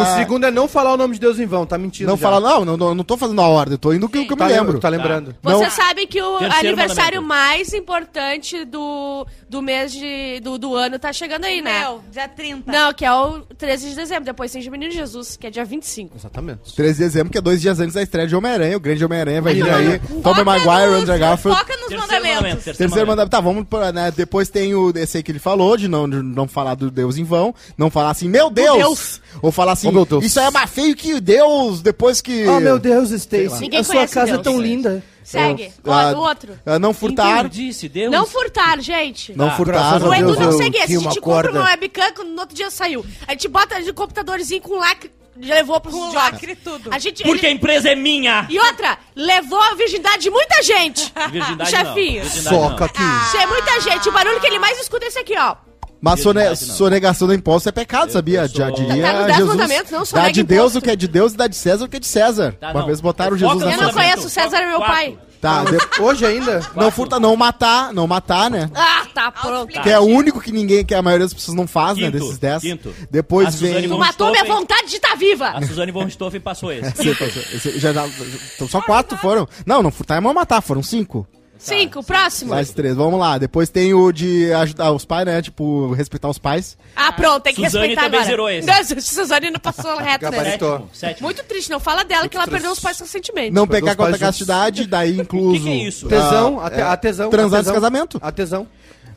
O 0.02 0.16
segundo 0.16 0.44
é 0.46 0.50
não 0.50 0.68
falar 0.68 0.92
o 0.92 0.96
nome 0.96 1.14
de 1.14 1.20
Deus 1.20 1.38
em 1.38 1.46
vão, 1.46 1.66
tá 1.66 1.76
mentindo. 1.78 2.08
não 2.08 2.16
já. 2.16 2.22
fala, 2.22 2.40
não, 2.40 2.64
não, 2.64 2.76
não, 2.76 2.94
não 2.94 3.04
tô 3.04 3.16
fazendo 3.16 3.40
a 3.40 3.48
ordem, 3.48 3.76
tô 3.78 3.92
indo 3.92 4.08
que, 4.08 4.24
que 4.24 4.32
eu 4.32 4.36
me 4.36 4.42
Tá, 4.42 4.46
lembro. 4.48 4.78
Tá 4.78 4.88
lembrando. 4.88 5.34
Você 5.42 5.64
Não. 5.64 5.70
sabe 5.70 6.06
que 6.06 6.20
o 6.20 6.38
Terceiro 6.38 6.66
aniversário 6.68 7.22
mandamento. 7.22 7.50
mais 7.58 7.72
importante 7.74 8.64
do, 8.64 9.26
do 9.48 9.62
mês 9.62 9.92
de, 9.92 10.40
do, 10.40 10.58
do 10.58 10.74
ano 10.74 10.98
tá 10.98 11.12
chegando 11.12 11.44
aí, 11.44 11.60
né? 11.60 11.80
Meu, 11.80 12.00
dia 12.10 12.28
30. 12.28 12.70
Não, 12.70 12.92
que 12.92 13.04
é 13.04 13.12
o 13.12 13.40
13 13.56 13.90
de 13.90 13.94
dezembro. 13.96 14.24
Depois 14.24 14.50
tem 14.52 14.66
o 14.66 14.70
Menino 14.70 14.92
Jesus, 14.92 15.36
que 15.36 15.46
é 15.46 15.50
dia 15.50 15.64
25. 15.64 16.16
Exatamente. 16.16 16.74
13 16.74 16.92
de 16.98 17.04
dezembro, 17.04 17.32
que 17.32 17.38
é 17.38 17.40
dois 17.40 17.60
dias 17.60 17.78
antes 17.80 17.94
da 17.94 18.02
estreia 18.02 18.26
de 18.26 18.34
Homem-Aranha. 18.36 18.76
O 18.76 18.80
grande 18.80 19.04
Homem-Aranha 19.04 19.40
vai 19.42 19.54
vir 19.54 19.68
aí. 19.70 19.98
Tobey 20.22 20.44
Maguire, 20.44 20.94
Andrew 20.94 21.18
Garfield. 21.18 21.58
Foca 21.58 21.72
nos 21.76 21.88
Terceiro 21.88 22.00
mandamentos. 22.02 22.34
mandamento. 22.42 22.64
Terceiro 22.76 23.06
mandamento, 23.06 23.30
tá, 23.30 23.40
vamos 23.40 23.64
pra, 23.68 23.92
né, 23.92 24.01
depois 24.10 24.48
tem 24.48 24.74
o, 24.74 24.90
esse 24.96 25.16
aí 25.18 25.22
que 25.22 25.30
ele 25.30 25.38
falou, 25.38 25.76
de 25.76 25.88
não, 25.88 26.08
de 26.08 26.22
não 26.22 26.48
falar 26.48 26.74
do 26.74 26.90
Deus 26.90 27.16
em 27.18 27.24
vão, 27.24 27.54
não 27.76 27.90
falar 27.90 28.10
assim, 28.10 28.28
meu 28.28 28.50
Deus! 28.50 28.76
Deus. 28.78 29.20
Ou 29.40 29.52
falar 29.52 29.72
assim, 29.72 29.88
Oh, 29.88 29.92
meu 29.92 30.04
Deus. 30.04 30.24
isso 30.24 30.40
aí 30.40 30.46
é 30.46 30.50
mais 30.50 30.70
feio 30.70 30.94
que 30.94 31.20
Deus, 31.20 31.80
depois 31.80 32.20
que... 32.20 32.46
Oh, 32.46 32.60
meu 32.60 32.78
Deus, 32.78 33.10
Stacy. 33.10 33.60
Ninguém 33.60 33.80
A 33.80 33.84
sua 33.84 34.06
casa 34.06 34.30
é 34.30 34.32
Deus. 34.34 34.42
tão 34.42 34.60
linda. 34.60 35.02
Segue. 35.24 35.72
Ah, 35.84 36.12
o 36.14 36.18
outro. 36.18 36.52
ah, 36.66 36.78
não 36.78 36.92
furtar, 36.92 37.48
disse, 37.48 37.88
Deus. 37.88 38.10
Não 38.10 38.26
furtar, 38.26 38.80
gente. 38.80 39.32
não 39.36 39.46
Ah, 39.48 39.50
furtar, 39.52 40.02
O 40.02 40.10
a 40.10 40.18
Edu 40.18 40.26
Deus, 40.26 40.38
não 40.38 40.50
eu 40.50 40.58
segue 40.58 40.78
esse. 40.78 40.96
A 40.96 41.00
gente 41.00 41.20
compra 41.20 41.50
uma 41.52 41.64
webcam, 41.64 42.24
no 42.24 42.40
outro 42.40 42.56
dia 42.56 42.70
saiu. 42.70 43.04
A 43.26 43.30
gente 43.32 43.46
bota 43.48 43.78
no 43.78 43.94
computadorzinho 43.94 44.60
com 44.60 44.78
lacre, 44.78 45.10
já 45.40 45.54
levou 45.54 45.80
pro 45.80 46.12
lacre 46.12 46.52
e 46.52 46.56
tudo. 46.56 46.90
A 46.92 46.98
gente, 46.98 47.22
Porque 47.22 47.46
a 47.46 47.48
ele- 47.48 47.56
empresa 47.58 47.90
é 47.90 47.94
minha! 47.94 48.46
E 48.50 48.58
outra, 48.58 48.98
levou 49.16 49.60
a 49.60 49.74
virgindade 49.74 50.22
de 50.24 50.30
muita 50.30 50.62
gente. 50.62 51.12
Virgindade 51.30 51.70
Chefinho. 51.70 52.22
não. 52.22 52.30
Virgindade 52.30 52.42
Soca 52.56 52.76
não. 52.78 52.86
aqui. 52.86 53.30
Che- 53.38 53.46
muita 53.46 53.80
gente. 53.80 54.08
O 54.08 54.12
barulho 54.12 54.40
que 54.40 54.46
ele 54.46 54.58
mais 54.58 54.78
escuta 54.80 55.04
é 55.04 55.08
esse 55.08 55.18
aqui, 55.18 55.34
ó. 55.38 55.56
mas 56.00 56.20
sone, 56.20 56.56
sonegação 56.56 57.26
do 57.28 57.34
imposto 57.34 57.68
é 57.68 57.72
pecado, 57.72 58.10
sabia? 58.12 58.40
eu 58.42 58.48
sou- 58.48 58.58
Já 58.58 58.70
diria 58.70 59.02
Tá 59.02 59.22
dez 59.24 59.36
Jesus. 59.36 59.56
não 59.90 60.02
dá 60.22 60.30
de 60.30 60.42
Deus 60.42 60.60
imposto. 60.72 60.78
o 60.78 60.82
que 60.82 60.90
é 60.90 60.96
de 60.96 61.08
Deus 61.08 61.32
e 61.32 61.36
dá 61.36 61.46
de 61.46 61.56
César 61.56 61.84
o 61.84 61.88
que 61.88 61.96
é 61.96 62.00
de 62.00 62.06
César. 62.06 62.56
Tá, 62.60 62.70
Uma 62.70 62.80
não. 62.80 62.86
vez 62.86 63.00
botaram 63.00 63.38
Foca 63.38 63.48
Jesus 63.54 63.64
na 63.64 63.72
Eu 63.82 63.86
não 63.86 63.92
conheço 63.94 64.26
o 64.26 64.30
César, 64.30 64.56
é 64.58 64.66
meu 64.68 64.78
Quatro. 64.78 64.94
pai. 64.94 65.18
Tá, 65.42 65.64
de- 65.64 66.00
Hoje 66.00 66.24
ainda? 66.24 66.60
não 66.76 66.88
furta, 66.92 67.18
não 67.18 67.34
matar, 67.34 67.92
não 67.92 68.06
matar, 68.06 68.48
né? 68.48 68.70
Ah, 68.76 69.04
tá 69.12 69.32
pronto. 69.32 69.80
Que 69.82 69.90
é 69.90 69.98
o 69.98 70.04
único 70.04 70.40
que 70.40 70.52
ninguém, 70.52 70.84
que 70.84 70.94
a 70.94 71.02
maioria 71.02 71.26
das 71.26 71.34
pessoas 71.34 71.56
não 71.56 71.66
faz, 71.66 71.98
né? 71.98 72.04
Quinto, 72.12 72.18
Desses 72.20 72.38
10. 72.38 72.62
quinto. 72.62 72.94
Depois 73.10 73.48
A 73.48 73.50
Suzane 73.50 73.72
vem. 73.80 73.88
von- 73.88 73.98
Matou 73.98 74.30
minha 74.30 74.44
vontade 74.44 74.88
de 74.88 74.94
estar 74.96 75.16
viva. 75.16 75.48
A 75.48 75.66
Suzane 75.66 75.90
von 75.90 76.04
Richthofen 76.04 76.40
passou 76.40 76.70
esse. 76.72 76.86
Esse- 77.10 77.56
esse- 77.56 77.78
já, 77.80 77.92
já- 77.92 78.06
então 78.54 78.68
só 78.68 78.80
quatro 78.80 79.18
foram. 79.18 79.48
Não, 79.66 79.82
não 79.82 79.90
furtar 79.90 80.14
é 80.16 80.20
mão 80.20 80.32
matar, 80.32 80.60
foram 80.62 80.80
cinco. 80.82 81.26
Cinco, 81.62 82.02
próximo. 82.02 82.50
Mais 82.50 82.70
três. 82.70 82.94
Vamos 82.96 83.18
lá. 83.20 83.38
Depois 83.38 83.68
tem 83.68 83.94
o 83.94 84.10
de 84.12 84.52
ajudar 84.52 84.92
os 84.92 85.04
pais, 85.04 85.24
né? 85.26 85.40
Tipo, 85.40 85.92
respeitar 85.92 86.28
os 86.28 86.38
pais. 86.38 86.76
Ah, 86.96 87.12
pronto, 87.12 87.40
tem 87.42 87.54
que 87.54 87.64
Suzane 87.64 87.86
respeitar 87.88 88.02
também 88.04 88.20
agora. 88.20 88.30
zerou 88.30 88.50
esse. 88.50 88.66
Não, 88.94 89.00
Suzane 89.00 89.50
não 89.50 89.60
passou 89.60 89.96
reto 89.96 90.24
nesse. 90.24 90.36
Gabaritou. 90.36 90.70
Sétimo, 90.72 90.90
sétimo. 90.92 91.24
Muito 91.26 91.44
triste, 91.44 91.70
não 91.70 91.80
fala 91.80 92.04
dela 92.04 92.28
que 92.28 92.36
ela 92.36 92.46
perdeu 92.46 92.72
os 92.72 92.80
pais 92.80 92.98
recentemente. 92.98 93.50
Não 93.52 93.62
os 93.64 93.68
pais 93.68 93.82
contra 93.82 94.04
a 94.04 94.06
juntos. 94.08 94.20
castidade, 94.20 94.86
daí 94.86 95.18
incluso. 95.20 95.52
Que 95.54 95.60
que 95.60 95.68
é 95.70 95.76
isso? 95.88 96.08
Tesão, 96.08 96.60
a, 96.60 96.68
te- 96.70 96.76
é, 96.80 96.82
a 96.82 96.96
tesão. 96.96 97.30
transar 97.30 97.60
a 97.60 97.62
esse 97.62 97.72
casamento. 97.72 98.18
A 98.20 98.32
tesão. 98.32 98.66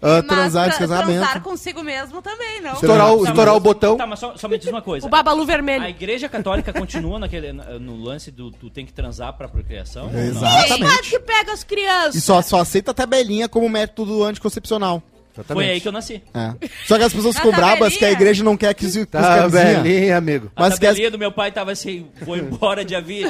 Mas 0.05 0.25
transar 0.25 0.69
tra- 0.69 0.77
casamento. 0.77 1.19
Transar 1.19 1.41
consigo 1.41 1.83
mesmo 1.83 2.21
também, 2.21 2.61
não. 2.61 2.73
Estourar, 2.73 3.13
o, 3.13 3.23
Tá, 3.23 3.29
estourar 3.29 3.53
mas- 3.53 3.57
o 3.57 3.59
botão. 3.63 3.97
Tá, 3.97 4.05
mas 4.07 4.19
só, 4.19 4.35
só 4.37 4.47
me 4.47 4.57
diz 4.57 4.67
uma 4.69 4.81
coisa. 4.81 5.05
O 5.05 5.09
babalu 5.09 5.43
A 5.43 5.45
vermelho. 5.45 5.85
igreja 5.85 6.29
católica 6.29 6.71
continua 6.73 7.17
naquele, 7.19 7.51
na- 7.53 7.79
no 7.79 7.95
lance 8.01 8.29
do 8.31 8.51
tu 8.51 8.69
tem 8.69 8.85
que 8.85 8.93
transar 8.93 9.33
pra 9.33 9.47
procriação? 9.47 10.09
Exatamente. 10.13 10.83
pais 10.83 11.09
que 11.09 11.19
pega 11.19 11.51
as 11.53 11.63
crianças. 11.63 12.15
E 12.15 12.21
só, 12.21 12.41
só 12.41 12.59
aceita 12.59 12.91
a 12.91 12.93
tabelinha 12.93 13.47
como 13.49 13.67
método 13.67 14.23
anticoncepcional. 14.23 15.01
Foi 15.47 15.69
aí 15.69 15.81
que 15.81 15.87
eu 15.89 15.91
nasci. 15.91 16.23
É. 16.33 16.53
Só 16.87 16.97
que 16.97 17.03
as 17.03 17.11
pessoas 17.13 17.35
A 17.35 17.39
ficam 17.39 17.51
brabas 17.51 17.77
tabelinha? 17.77 17.99
que 17.99 18.05
a 18.05 18.11
igreja 18.13 18.41
não 18.41 18.55
quer 18.55 18.73
que 18.73 18.85
use 18.85 19.05
Tá, 19.05 19.45
velhinho, 19.49 20.15
amigo. 20.15 20.49
A 20.55 20.61
Mas 20.61 20.79
que 20.79 20.85
as- 20.85 20.91
tabelinha 20.91 21.11
do 21.11 21.19
meu 21.19 21.29
pai 21.29 21.51
tava 21.51 21.73
assim, 21.73 22.07
vou 22.21 22.37
embora 22.37 22.85
dia 22.85 23.01
20. 23.03 23.27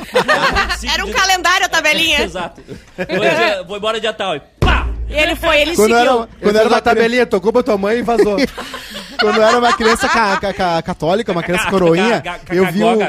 Era 0.94 1.04
um 1.04 1.12
calendário 1.12 1.66
a 1.66 1.70
tabelinha. 1.70 2.22
Exato. 2.26 2.62
Vou, 2.96 3.20
dia- 3.20 3.64
vou 3.64 3.78
embora 3.78 4.00
dia 4.00 4.14
tal. 4.14 4.40
E 5.08 5.14
ele 5.14 5.36
foi, 5.36 5.62
ele 5.62 5.76
Quando 5.76 5.96
seguiu. 5.96 6.14
era, 6.14 6.28
Quando 6.42 6.56
era 6.56 6.68
uma 6.70 6.82
tabelinha, 6.82 7.26
tocou 7.26 7.54
pra 7.54 7.62
tua 7.64 7.78
mãe 7.78 8.00
e 8.00 8.02
vazou. 8.02 8.38
quando 9.20 9.38
eu 9.38 9.44
era 9.44 9.58
uma 9.58 9.74
criança 9.74 10.08
ca- 10.08 10.38
ca- 10.38 10.54
ca- 10.54 10.82
católica, 10.82 11.32
uma 11.32 11.44
criança 11.44 11.70
coroinha, 11.70 12.22
eu 12.50 12.66
vi, 12.72 12.84
um, 12.84 13.00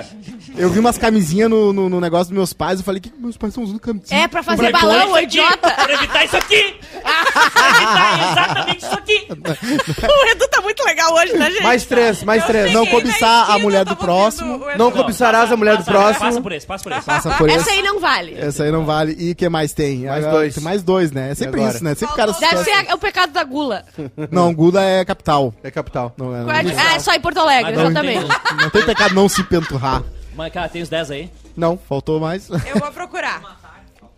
eu 0.57 0.71
vi 0.71 0.79
umas 0.79 0.99
camisinhas 0.99 1.49
no, 1.51 1.73
no, 1.73 1.89
no 1.89 2.01
negócio 2.01 2.27
dos 2.27 2.37
meus 2.37 2.53
pais. 2.53 2.79
Eu 2.81 2.85
falei, 2.85 3.01
que 3.01 3.11
que 3.11 3.21
meus 3.21 3.37
pais 3.37 3.51
estão 3.53 3.65
usando 3.65 3.81
camisinha? 3.81 4.21
É, 4.23 4.29
pra 4.29 4.43
fazer 4.43 4.71
Pra 4.71 4.81
balão, 4.81 5.13
ô 5.13 5.19
idiota. 5.19 5.71
Pra 5.71 5.93
evitar 5.93 6.25
isso 6.25 6.37
aqui! 6.37 6.77
Pra 7.03 7.69
evitar 7.71 8.33
exatamente 8.33 8.85
isso 8.85 8.95
aqui! 8.95 9.27
o 10.07 10.31
Edu 10.31 10.49
tá 10.49 10.61
muito 10.61 10.85
legal 10.85 11.13
hoje, 11.15 11.37
né, 11.37 11.51
gente? 11.51 11.63
Mais 11.63 11.85
três, 11.85 12.23
mais 12.23 12.43
Eu 12.43 12.47
três. 12.49 12.73
Não 12.73 12.87
cobiçar 12.87 13.51
a 13.51 13.59
mulher 13.59 13.85
do 13.85 13.97
próximo. 13.97 14.61
Não 14.77 14.91
cobiçarás 14.91 15.51
a 15.53 15.57
mulher 15.57 15.77
do 15.77 15.85
próximo. 15.85 16.21
Passa 16.27 16.41
por 16.41 16.53
esse, 16.53 16.67
passa 16.67 16.85
por 16.85 16.93
esse. 16.93 17.07
Passa 17.07 17.31
por 17.35 17.49
Essa 17.51 17.71
aí 17.71 17.83
não 17.83 18.01
vale. 18.01 18.35
Essa 18.39 18.65
aí 18.65 18.71
não 18.73 18.85
vale. 18.85 19.17
E 19.19 19.33
o 19.33 19.35
que 19.35 19.49
mais 19.49 19.73
tem? 19.73 20.01
Mais 20.07 20.25
Agora, 20.25 20.33
dois. 20.41 20.55
Tem 20.55 20.65
mais 20.65 20.83
dois, 20.83 21.13
né? 21.13 21.31
É 21.31 21.35
sempre 21.35 21.63
isso, 21.67 21.83
né? 21.85 21.95
Sempre 21.95 22.15
o 22.15 22.17
cara 22.17 22.33
Deve 22.33 22.65
ser 22.65 22.73
a- 22.91 22.95
o 22.95 22.99
pecado 22.99 23.33
da 23.33 23.45
gula. 23.45 23.85
Não, 24.31 24.53
Gula 24.55 24.83
é 24.83 25.05
capital. 25.05 25.53
É 25.63 25.71
capital. 25.71 25.96
Não, 26.17 26.35
é, 26.35 26.41
não, 26.43 26.51
Ah, 26.51 26.95
é 26.95 26.99
só 26.99 27.13
em 27.13 27.21
Porto 27.21 27.39
Alegre, 27.39 27.73
Mas 27.73 27.77
não 27.77 27.91
exatamente. 27.91 28.29
não 28.63 28.71
tem 28.71 28.85
pecado 28.85 29.15
não 29.15 29.29
se 29.29 29.43
penturrar. 29.45 30.03
Mas, 30.35 30.53
cara, 30.53 30.69
tem 30.69 30.83
os 30.83 30.89
10 30.89 31.11
aí. 31.11 31.31
Não. 31.57 31.79
Faltou 31.89 32.21
mais? 32.21 32.49
Eu 32.51 32.79
vou 32.79 32.93
procurar. 32.93 33.41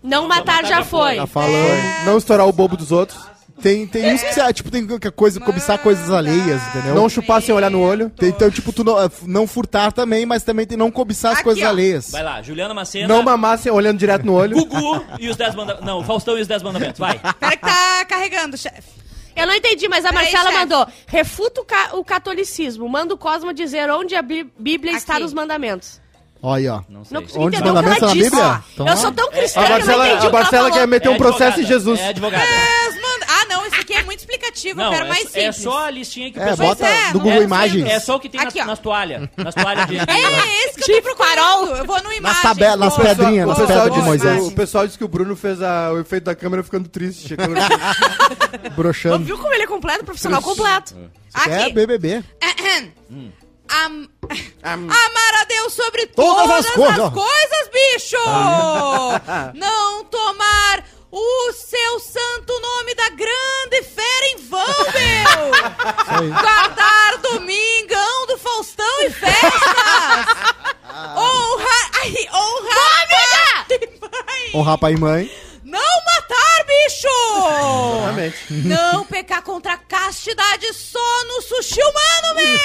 Não 0.02 0.26
matar 0.28 0.64
já 0.64 0.82
foi. 0.84 1.16
Tá 1.16 1.26
falando. 1.26 2.04
Não 2.04 2.18
estourar 2.18 2.46
o 2.46 2.52
bobo 2.52 2.76
dos 2.76 2.90
outros. 2.92 3.18
Tem, 3.60 3.84
tem 3.88 4.14
uns 4.14 4.22
que 4.22 4.32
você, 4.32 4.52
tipo, 4.52 4.70
tem 4.70 4.86
que 4.86 5.10
coisa, 5.10 5.40
cobiçar 5.40 5.78
coisas 5.78 6.08
alheias, 6.10 6.62
entendeu? 6.68 6.94
Não 6.94 7.08
chupar 7.08 7.42
sem 7.42 7.52
olhar 7.52 7.68
no 7.68 7.80
olho. 7.80 8.08
Tem, 8.10 8.28
então, 8.28 8.48
tipo, 8.50 8.72
tu 8.72 8.84
não, 8.84 8.94
não 9.26 9.46
furtar 9.48 9.90
também, 9.90 10.24
mas 10.24 10.44
também 10.44 10.64
tem 10.64 10.78
não 10.78 10.92
cobiçar 10.92 11.32
as 11.32 11.38
Aqui, 11.38 11.44
coisas 11.44 11.64
ó. 11.64 11.66
alheias. 11.68 12.10
Vai 12.12 12.22
lá, 12.22 12.40
Juliana 12.40 12.72
Macena, 12.72 13.08
Não 13.08 13.20
mamar 13.20 13.58
sem 13.58 13.72
olhando 13.72 13.98
direto 13.98 14.24
no 14.24 14.34
olho. 14.34 14.56
Gugu 14.56 15.04
e 15.18 15.28
os 15.28 15.36
10 15.36 15.56
mandamentos. 15.56 15.84
Não, 15.86 16.04
Faustão 16.04 16.38
e 16.38 16.42
os 16.42 16.46
10 16.46 16.62
mandamentos. 16.62 17.00
Vai. 17.00 17.18
Pera 17.18 17.56
que 17.56 17.62
tá 17.66 18.04
carregando, 18.08 18.56
chefe. 18.56 18.97
Eu 19.38 19.46
não 19.46 19.54
entendi, 19.54 19.88
mas 19.88 20.04
a 20.04 20.12
Marcela 20.12 20.50
chefe. 20.50 20.58
mandou. 20.58 20.86
Refuta 21.06 21.60
o, 21.60 21.64
ca- 21.64 21.90
o 21.94 22.04
catolicismo. 22.04 22.88
Manda 22.88 23.14
o 23.14 23.18
Cosmo 23.18 23.52
dizer 23.52 23.90
onde 23.90 24.14
a 24.14 24.22
Bí- 24.22 24.50
Bíblia 24.58 24.92
está 24.96 25.14
Aqui. 25.14 25.22
nos 25.22 25.32
mandamentos. 25.32 26.00
Olha 26.42 26.58
aí, 26.60 26.68
ó. 26.68 26.80
Não. 26.88 27.02
Não 27.10 27.22
consegui 27.22 27.38
Onde 27.44 27.56
os 27.56 27.60
entender 27.60 27.60
o 27.60 27.62
que 27.62 27.66
mandamentos 27.88 28.02
ela 28.02 28.08
na 28.08 28.14
disse. 28.14 28.30
Bíblia? 28.30 28.64
Então, 28.74 28.86
eu 28.86 28.92
ó. 28.92 28.96
sou 28.96 29.12
tão 29.12 29.26
A 29.28 29.30
cristã 29.32 29.60
que 29.60 29.66
eu 29.66 29.70
não 29.70 29.76
Marcela, 29.78 30.06
entendi 30.08 30.14
a 30.14 30.16
o 30.16 30.20
que 30.20 30.26
ela 30.36 30.42
Marcela 30.44 30.70
quer 30.70 30.86
meter 30.86 31.08
um 31.08 31.16
processo 31.16 31.60
em 31.60 31.64
Jesus. 31.64 31.98
É 32.00 32.08
advogada. 32.08 32.44
Os 32.90 32.94
aqui 33.88 33.94
é 33.94 34.02
muito 34.04 34.20
explicativo. 34.20 34.78
Não, 34.78 34.86
eu 34.86 34.90
quero 34.92 35.04
é, 35.06 35.08
mais 35.08 35.24
é 35.34 35.40
simples. 35.52 35.56
só 35.56 35.84
a 35.86 35.90
listinha 35.90 36.30
que 36.32 36.38
o 36.38 36.42
É, 36.42 36.46
pessoal... 36.50 36.68
bota 36.68 36.86
é, 36.86 37.06
no 37.06 37.12
Google 37.20 37.32
é 37.32 37.42
Imagens. 37.42 37.88
É 37.90 38.00
só 38.00 38.16
o 38.16 38.20
que 38.20 38.28
tem 38.28 38.40
Aqui, 38.40 38.62
nas, 38.64 38.78
toalhas. 38.78 39.28
Nas 39.36 39.54
toalhas 39.54 39.86
de... 39.86 39.96
É 40.08 40.64
esse 40.66 40.80
que 40.82 40.92
eu 40.92 40.96
tô 41.02 41.14
procurando. 41.14 41.76
Eu 41.76 41.84
vou 41.84 41.96
no 42.02 42.12
imagem. 42.12 42.20
Nas 42.22 42.42
tabelas, 42.42 42.78
nas 42.78 42.96
pedrinhas, 42.96 43.46
nas 43.48 43.58
O 43.58 43.60
pessoal, 43.60 43.66
pedras 43.84 43.84
de 43.84 43.94
disse, 43.94 44.06
Moisés. 44.06 44.46
o 44.46 44.52
pessoal 44.52 44.86
disse 44.86 44.98
que 44.98 45.04
o 45.04 45.08
Bruno 45.08 45.34
fez 45.36 45.62
a- 45.62 45.92
o 45.92 45.98
efeito 46.00 46.24
da 46.24 46.34
câmera 46.34 46.62
ficando 46.62 46.88
triste. 46.88 47.28
chegando- 47.28 47.54
Não 47.54 48.70
Broxando. 48.76 49.24
viu 49.24 49.38
como 49.38 49.52
ele 49.54 49.62
é 49.62 49.66
completo? 49.66 50.04
Profissional 50.04 50.42
completo. 50.42 50.94
É 51.48 51.62
Aqui. 51.62 51.72
BBB. 51.72 52.22
Am- 53.70 54.08
Amar 54.62 55.34
a 55.42 55.44
Deus 55.44 55.72
sobre 55.74 56.06
Todas 56.06 56.34
todas, 56.46 56.50
as 56.50 56.66
as, 56.66 56.72
coisas. 56.72 57.10
coisas, 57.12 57.70
bicho! 57.72 58.16
Não 59.54 60.04
tomar 60.04 60.84
o 61.10 61.52
seu 61.52 62.00
santo 62.00 62.60
nome 62.60 62.94
da 62.94 63.08
grande 63.10 63.82
fera 63.82 64.26
em 64.32 64.36
vão, 64.48 64.66
meu! 64.92 66.32
Guardar 66.32 67.18
domingão 67.18 68.26
do 68.26 68.38
Faustão 68.38 69.02
e 69.02 69.10
festas! 69.10 69.52
Honrar... 71.16 71.90
Ai, 72.00 72.10
e 72.10 72.28
mãe! 74.00 74.50
Honrar 74.54 74.78
pai 74.78 74.92
e 74.92 74.96
mãe. 74.96 75.30
Não 75.64 75.80
matar, 75.80 76.64
bicho! 76.66 77.08
Exatamente. 77.98 78.52
Não 78.68 79.04
pecar 79.04 79.42
contra 79.42 79.74
a 79.74 79.78
castidade 79.78 80.72
só 80.72 81.24
no 81.24 81.42
sushi 81.42 81.80
humano, 81.80 82.34
meu! 82.36 82.58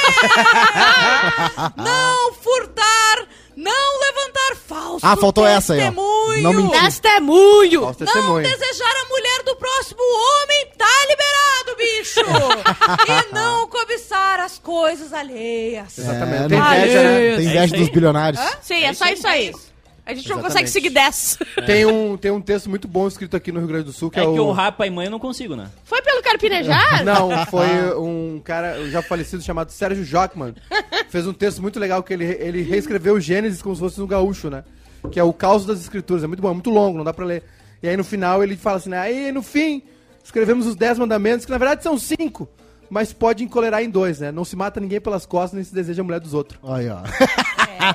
não 1.84 2.34
furtar, 2.36 3.28
não 3.56 4.00
levantar 4.00 4.56
falso 4.68 5.06
Ah, 5.06 5.16
faltou 5.16 5.46
essa 5.46 5.74
aí, 5.74 5.80
ó. 5.80 5.84
testemunho. 5.84 6.42
Não 6.44 6.54
mentir. 6.54 6.82
Testemunho. 6.84 7.82
Falso 7.82 8.00
Não 8.00 8.06
testemunho. 8.08 8.44
desejar 8.44 8.96
a 9.04 9.10
mulher 9.10 9.44
do 9.46 9.56
próximo 9.56 10.02
homem, 10.02 10.68
tá 10.78 10.86
liberado, 11.10 11.78
bicho! 11.78 12.20
e 13.32 13.34
não 13.34 13.68
cobiçar 13.68 14.40
as 14.40 14.58
coisas 14.60 15.14
alheias. 15.14 15.98
Exatamente. 15.98 16.44
É, 16.46 16.48
Tem 16.50 16.60
não- 16.60 16.76
inveja, 16.76 17.04
né? 17.04 17.36
Tem 17.38 17.46
inveja 17.46 17.78
dos 17.78 17.90
bilionários. 17.90 18.42
Sim, 18.62 18.84
é 18.84 18.94
só 18.94 19.06
isso 19.08 19.28
aí. 19.28 19.54
A 20.06 20.14
gente 20.14 20.28
não 20.30 20.42
consegue 20.42 20.66
Exatamente. 20.66 20.72
seguir 20.72 20.90
10. 20.90 21.38
Tem 21.66 21.86
um, 21.86 22.18
tem 22.18 22.30
um 22.32 22.42
texto 22.42 22.70
muito 22.70 22.88
bom 22.90 23.08
escrito 23.08 23.38
aqui 23.38 23.52
no 23.54 23.60
Rio 23.60 23.70
Grande 23.70 23.86
do 23.86 23.94
Sul, 23.94 24.12
que 24.12 24.20
É 24.20 24.24
é, 24.24 24.26
que 24.26 24.40
o... 24.40 24.48
honrar 24.48 24.74
pai 24.74 24.90
e 24.90 24.92
mãe 24.92 25.06
eu 25.06 25.12
não 25.12 25.20
consigo, 25.20 25.56
né? 25.56 25.70
Foi 25.86 26.02
pelo 26.02 26.22
Carpinejar? 26.22 27.04
Não, 27.06 27.30
foi 27.48 27.96
um 27.98 28.42
cara 28.44 28.90
já 28.90 29.02
falecido 29.02 29.42
chamado 29.42 29.72
Sérgio 29.72 30.04
Jockman. 30.04 30.54
Fez 31.10 31.26
um 31.26 31.32
texto 31.34 31.62
muito 31.62 31.80
legal 31.80 32.04
que 32.04 32.14
ele, 32.14 32.26
ele 32.26 32.62
reescreveu 32.64 33.14
o 33.16 33.20
Gênesis 33.20 33.62
como 33.62 33.76
se 33.76 33.80
fosse 33.82 34.02
um 34.02 34.08
gaúcho, 34.08 34.50
né? 34.50 34.64
Que 35.12 35.20
é 35.20 35.24
o 35.24 35.32
caos 35.32 35.66
das 35.66 35.80
escrituras. 35.80 36.24
É 36.24 36.28
muito 36.28 36.42
bom, 36.42 36.50
é 36.50 36.54
muito 36.54 36.70
longo, 36.70 36.98
não 36.98 37.06
dá 37.06 37.14
pra 37.14 37.26
ler. 37.26 37.44
E 37.82 37.88
aí 37.88 37.96
no 37.96 38.04
final 38.04 38.44
ele 38.44 38.58
fala 38.58 38.78
assim, 38.78 38.90
né? 38.90 39.00
Aí 39.00 39.32
no 39.32 39.42
fim, 39.42 39.82
escrevemos 40.24 40.68
os 40.68 40.76
dez 40.76 41.00
mandamentos, 41.00 41.46
que 41.46 41.52
na 41.52 41.58
verdade 41.58 41.82
são 41.84 41.98
cinco. 41.98 42.50
Mas 42.90 43.12
pode 43.14 43.44
encolerar 43.44 43.82
em 43.82 43.90
dois, 43.90 44.20
né? 44.20 44.32
Não 44.32 44.44
se 44.46 44.56
mata 44.56 44.80
ninguém 44.80 45.00
pelas 45.02 45.26
costas, 45.26 45.54
nem 45.54 45.64
se 45.64 45.74
deseja 45.74 46.02
a 46.02 46.06
mulher 46.06 46.20
dos 46.20 46.34
outros. 46.34 46.60
Aí, 46.64 46.88
ó. 46.90 47.00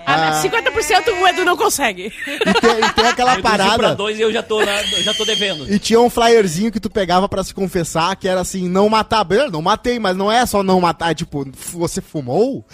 Ah, 0.07 0.41
50% 0.43 1.13
o 1.23 1.29
Edu 1.29 1.45
não 1.45 1.57
consegue. 1.57 2.13
E 2.27 2.39
tem, 2.61 2.79
e 2.81 2.93
tem 2.93 3.07
aquela 3.07 3.33
pra 3.41 3.43
parada. 3.43 3.95
dois 3.95 4.19
e 4.19 4.23
eu 4.23 4.33
já 4.33 4.43
tô, 4.43 4.65
na- 4.65 4.81
eu 4.83 5.03
já 5.03 5.15
tô 5.15 5.25
devendo. 5.25 5.73
E 5.73 5.79
tinha 5.79 6.01
um 6.01 6.11
flyerzinho 6.11 6.71
que 6.73 6.81
tu 6.81 6.91
pegava 6.91 7.29
pra 7.29 7.43
se 7.45 7.55
confessar, 7.55 8.15
que 8.17 8.29
era 8.29 8.41
assim, 8.41 8.69
não 8.69 8.89
matar. 8.89 9.25
Beleza, 9.25 9.51
Não 9.51 9.63
matei, 9.63 9.99
mas 9.99 10.17
não 10.17 10.31
é 10.31 10.45
só 10.47 10.63
não 10.63 10.81
matar, 10.81 11.11
é 11.13 11.15
tipo, 11.15 11.47
você 11.73 12.01
fumou? 12.01 12.65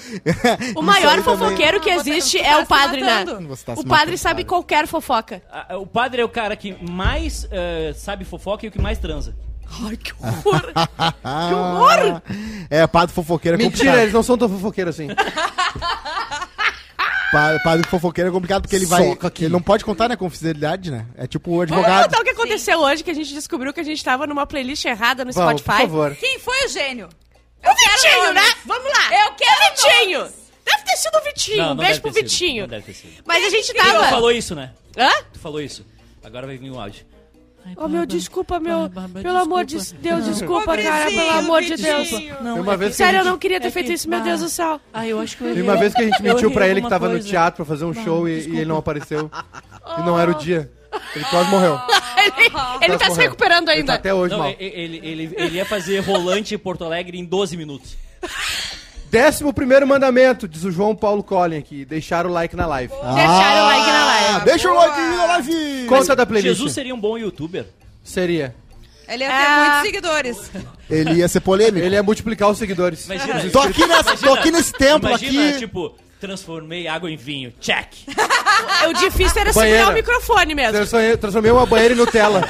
O 0.75 0.83
maior 0.83 1.11
também. 1.23 1.25
fofoqueiro 1.25 1.81
que 1.81 1.91
existe 1.91 2.39
você 2.39 2.45
é 2.45 2.55
tá 2.55 2.59
o 2.61 2.67
padre, 2.67 3.01
né? 3.01 3.25
tá 3.25 3.33
O 3.73 3.85
padre 3.85 3.87
matando, 3.87 4.19
sabe 4.19 4.45
qualquer 4.45 4.87
fofoca. 4.87 5.43
O 5.81 5.87
padre 5.87 6.23
é 6.23 6.25
o 6.25 6.29
cara 6.29 6.57
que 6.57 6.77
mais 6.89 7.47
eh, 7.51 7.93
sabe 7.97 8.25
fofoca 8.25 8.65
e 8.67 8.69
o 8.69 8.73
que 8.73 8.81
mais 8.81 8.99
transa. 8.99 9.35
Ai, 9.87 9.97
que 9.97 10.13
horror. 10.21 10.73
Que 11.49 11.55
horror! 11.55 12.23
É, 12.71 12.87
padre 12.87 13.15
fofoqueiro 13.15 13.57
é 13.57 13.59
Mentira, 13.59 13.77
complicado. 13.79 14.01
eles 14.03 14.13
não 14.15 14.23
são 14.23 14.37
tão 14.37 14.49
fofoqueiros 14.49 14.95
assim. 14.95 15.09
Pa- 17.35 17.59
Padre 17.65 17.89
fofoqueiro 17.89 18.31
é 18.31 18.33
complicado 18.33 18.63
porque 18.63 18.77
ele 18.77 18.87
vai. 18.87 19.05
Soca 19.09 19.27
aqui. 19.29 19.45
Ele 19.45 19.53
não 19.53 19.61
pode 19.61 19.85
contar, 19.85 20.09
né, 20.09 20.17
com 20.17 20.31
fidelidade, 20.31 20.91
né? 20.91 21.07
É 21.17 21.27
tipo 21.27 21.51
o 21.51 21.55
Vamos 21.57 21.73
advogado. 21.73 22.05
contar 22.05 22.21
o 22.21 22.25
que 22.25 22.31
aconteceu 22.31 22.79
hoje, 22.79 23.03
que 23.03 23.11
a 23.11 23.15
gente 23.15 23.35
descobriu 23.35 23.73
que 23.73 23.81
a 23.81 23.85
gente 23.85 24.03
tava 24.05 24.27
numa 24.27 24.47
playlist 24.47 24.85
errada 24.85 25.25
no 25.25 25.33
Vamos, 25.33 25.61
por 25.61 25.61
Spotify. 25.61 25.83
favor. 25.83 26.15
Quem 26.17 26.39
foi 26.39 26.65
o 26.65 26.69
gênio? 26.69 27.09
O 27.65 27.69
Vitinho, 27.75 28.33
né? 28.35 28.43
Vamos 28.65 28.85
lá. 28.93 29.25
Eu 29.27 29.33
quero 29.35 29.53
o 29.53 29.75
Vitinho. 29.75 30.45
Deve 30.65 30.83
ter 30.85 30.97
sido 30.97 31.17
o 31.19 31.23
Vitinho. 31.25 31.57
Não, 31.59 31.65
um 31.65 31.69
não 31.75 31.85
beijo 31.85 32.01
pro 32.01 32.13
sido, 32.13 32.23
Vitinho. 32.23 32.63
não 32.63 32.69
deve 32.69 32.83
ter 32.85 32.95
sido. 32.95 33.23
Mas 33.27 33.45
a 33.45 33.51
gente 33.51 33.73
Tu 33.73 33.77
tava... 33.77 34.09
falou 34.09 34.31
isso, 34.33 34.55
né? 34.55 34.71
Hã? 34.97 35.11
Tu 35.33 35.39
falou 35.39 35.61
isso. 35.61 35.85
Agora 36.23 36.47
vai 36.47 36.57
vir 36.57 36.71
o 36.71 36.79
áudio. 36.81 37.05
Oh, 37.77 37.89
meu, 37.89 38.05
desculpa, 38.07 38.61
meu. 38.61 38.89
Bárbara, 38.89 39.23
Pelo 39.23 39.39
amor 39.39 39.65
de 39.65 39.77
desculpa. 39.79 40.03
Deus, 40.03 40.25
desculpa, 40.27 40.77
cara. 40.77 41.07
Pelo 41.11 41.31
amor 41.31 41.63
de 41.63 41.77
Deus. 41.77 42.11
Não, 42.41 42.61
uma 42.61 42.75
é 42.75 42.77
vez 42.77 42.91
que- 42.93 42.97
Sério, 42.99 43.19
eu 43.19 43.23
gente- 43.23 43.31
não 43.33 43.39
queria 43.39 43.61
ter 43.61 43.69
é 43.69 43.71
feito 43.71 43.87
que- 43.87 43.93
isso, 43.95 44.09
meu 44.09 44.21
Deus 44.21 44.41
do 44.41 44.49
céu. 44.49 44.81
Ah, 44.93 45.07
eu 45.07 45.19
acho 45.21 45.37
que 45.37 45.45
eu 45.45 45.65
uma 45.65 45.77
vez 45.77 45.95
que 45.95 46.03
a 46.03 46.05
gente 46.05 46.19
Eu 46.25 46.35
mentiu 46.35 46.51
pra 46.51 46.69
ele 46.69 46.83
que 46.83 46.89
tava 46.89 47.07
no 47.07 47.13
coisa. 47.15 47.29
teatro 47.29 47.57
pra 47.57 47.65
fazer 47.65 47.85
um 47.85 47.95
show 47.95 48.29
e, 48.29 48.33
e 48.49 48.57
ele 48.57 48.65
não 48.67 48.77
apareceu. 48.77 49.31
E 49.99 50.03
não 50.03 50.19
era 50.19 50.31
o 50.31 50.35
dia. 50.35 50.71
Ele 51.15 51.25
quase 51.27 51.51
morreu. 51.51 51.79
Ele, 52.17 52.33
ele 52.39 52.51
tá 52.51 52.57
Quase 52.59 53.05
se 53.05 53.09
morreu. 53.11 53.23
recuperando 53.25 53.69
Ele 53.69 53.83
tá 53.85 53.93
ainda. 53.93 53.95
até 53.95 54.15
hoje 54.15 54.33
Não, 54.33 54.39
mal. 54.39 54.49
ele, 54.49 54.57
ele, 54.75 55.01
ele, 55.03 55.35
ele 55.37 55.57
ia 55.57 55.67
fazer 55.67 55.99
rolante 56.01 56.55
em 56.55 56.59
Porto 56.59 56.85
Alegre 56.85 57.19
em 57.19 57.25
12 57.25 57.55
minutos. 57.57 57.97
Décimo 59.15 59.53
primeiro 59.53 59.87
mandamento, 59.87 60.49
diz 60.49 60.65
o 60.65 60.73
João 60.73 60.95
Paulo 60.97 61.23
Collin 61.23 61.57
aqui. 61.59 61.85
Deixar 61.85 62.27
o 62.27 62.31
like 62.31 62.57
na 62.57 62.67
live. 62.67 62.93
Deixaram 62.93 63.63
o 63.63 63.67
like 63.67 63.87
na 63.91 64.05
live. 64.07 64.35
Ah, 64.35 64.39
Deixa 64.41 64.71
o 64.71 64.75
like 64.75 65.01
na 65.01 65.25
live! 65.27 65.87
Conta 65.89 66.17
da 66.17 66.27
playlist. 66.27 66.55
Jesus 66.57 66.73
seria 66.73 66.93
um 66.93 67.01
bom 67.01 67.17
youtuber. 67.17 67.65
Seria. 68.03 68.55
Ele 69.07 69.23
ia 69.23 69.31
ter 69.31 69.37
Ah. 69.37 69.59
muitos 69.61 69.81
seguidores. 69.83 70.51
Ele 70.91 71.13
ia 71.15 71.29
ser 71.29 71.39
polêmico. 71.41 71.87
Ele 71.87 71.95
ia 71.95 72.03
multiplicar 72.03 72.51
os 72.51 72.59
seguidores. 72.59 73.05
Imagina, 73.05 73.51
Tô 73.51 73.61
aqui, 73.61 73.87
nessa, 73.87 74.17
tô 74.17 74.35
aqui 74.35 74.51
nesse 74.51 74.73
templo 74.73 75.09
imagina, 75.09 75.49
aqui. 75.51 75.59
tipo, 75.61 75.95
transformei 76.21 76.89
água 76.89 77.09
em 77.11 77.17
vinho. 77.17 77.53
Check. 77.61 77.87
O 78.89 78.93
difícil 78.95 79.41
era 79.41 79.53
Banheira. 79.53 79.79
segurar 79.79 79.91
o 79.93 79.95
microfone 79.95 80.55
mesmo. 80.55 80.73
Transformei, 80.75 81.17
transformei 81.17 81.51
uma 81.53 81.67
banheira 81.67 81.95
em 81.95 81.97
Nutella. 81.97 82.47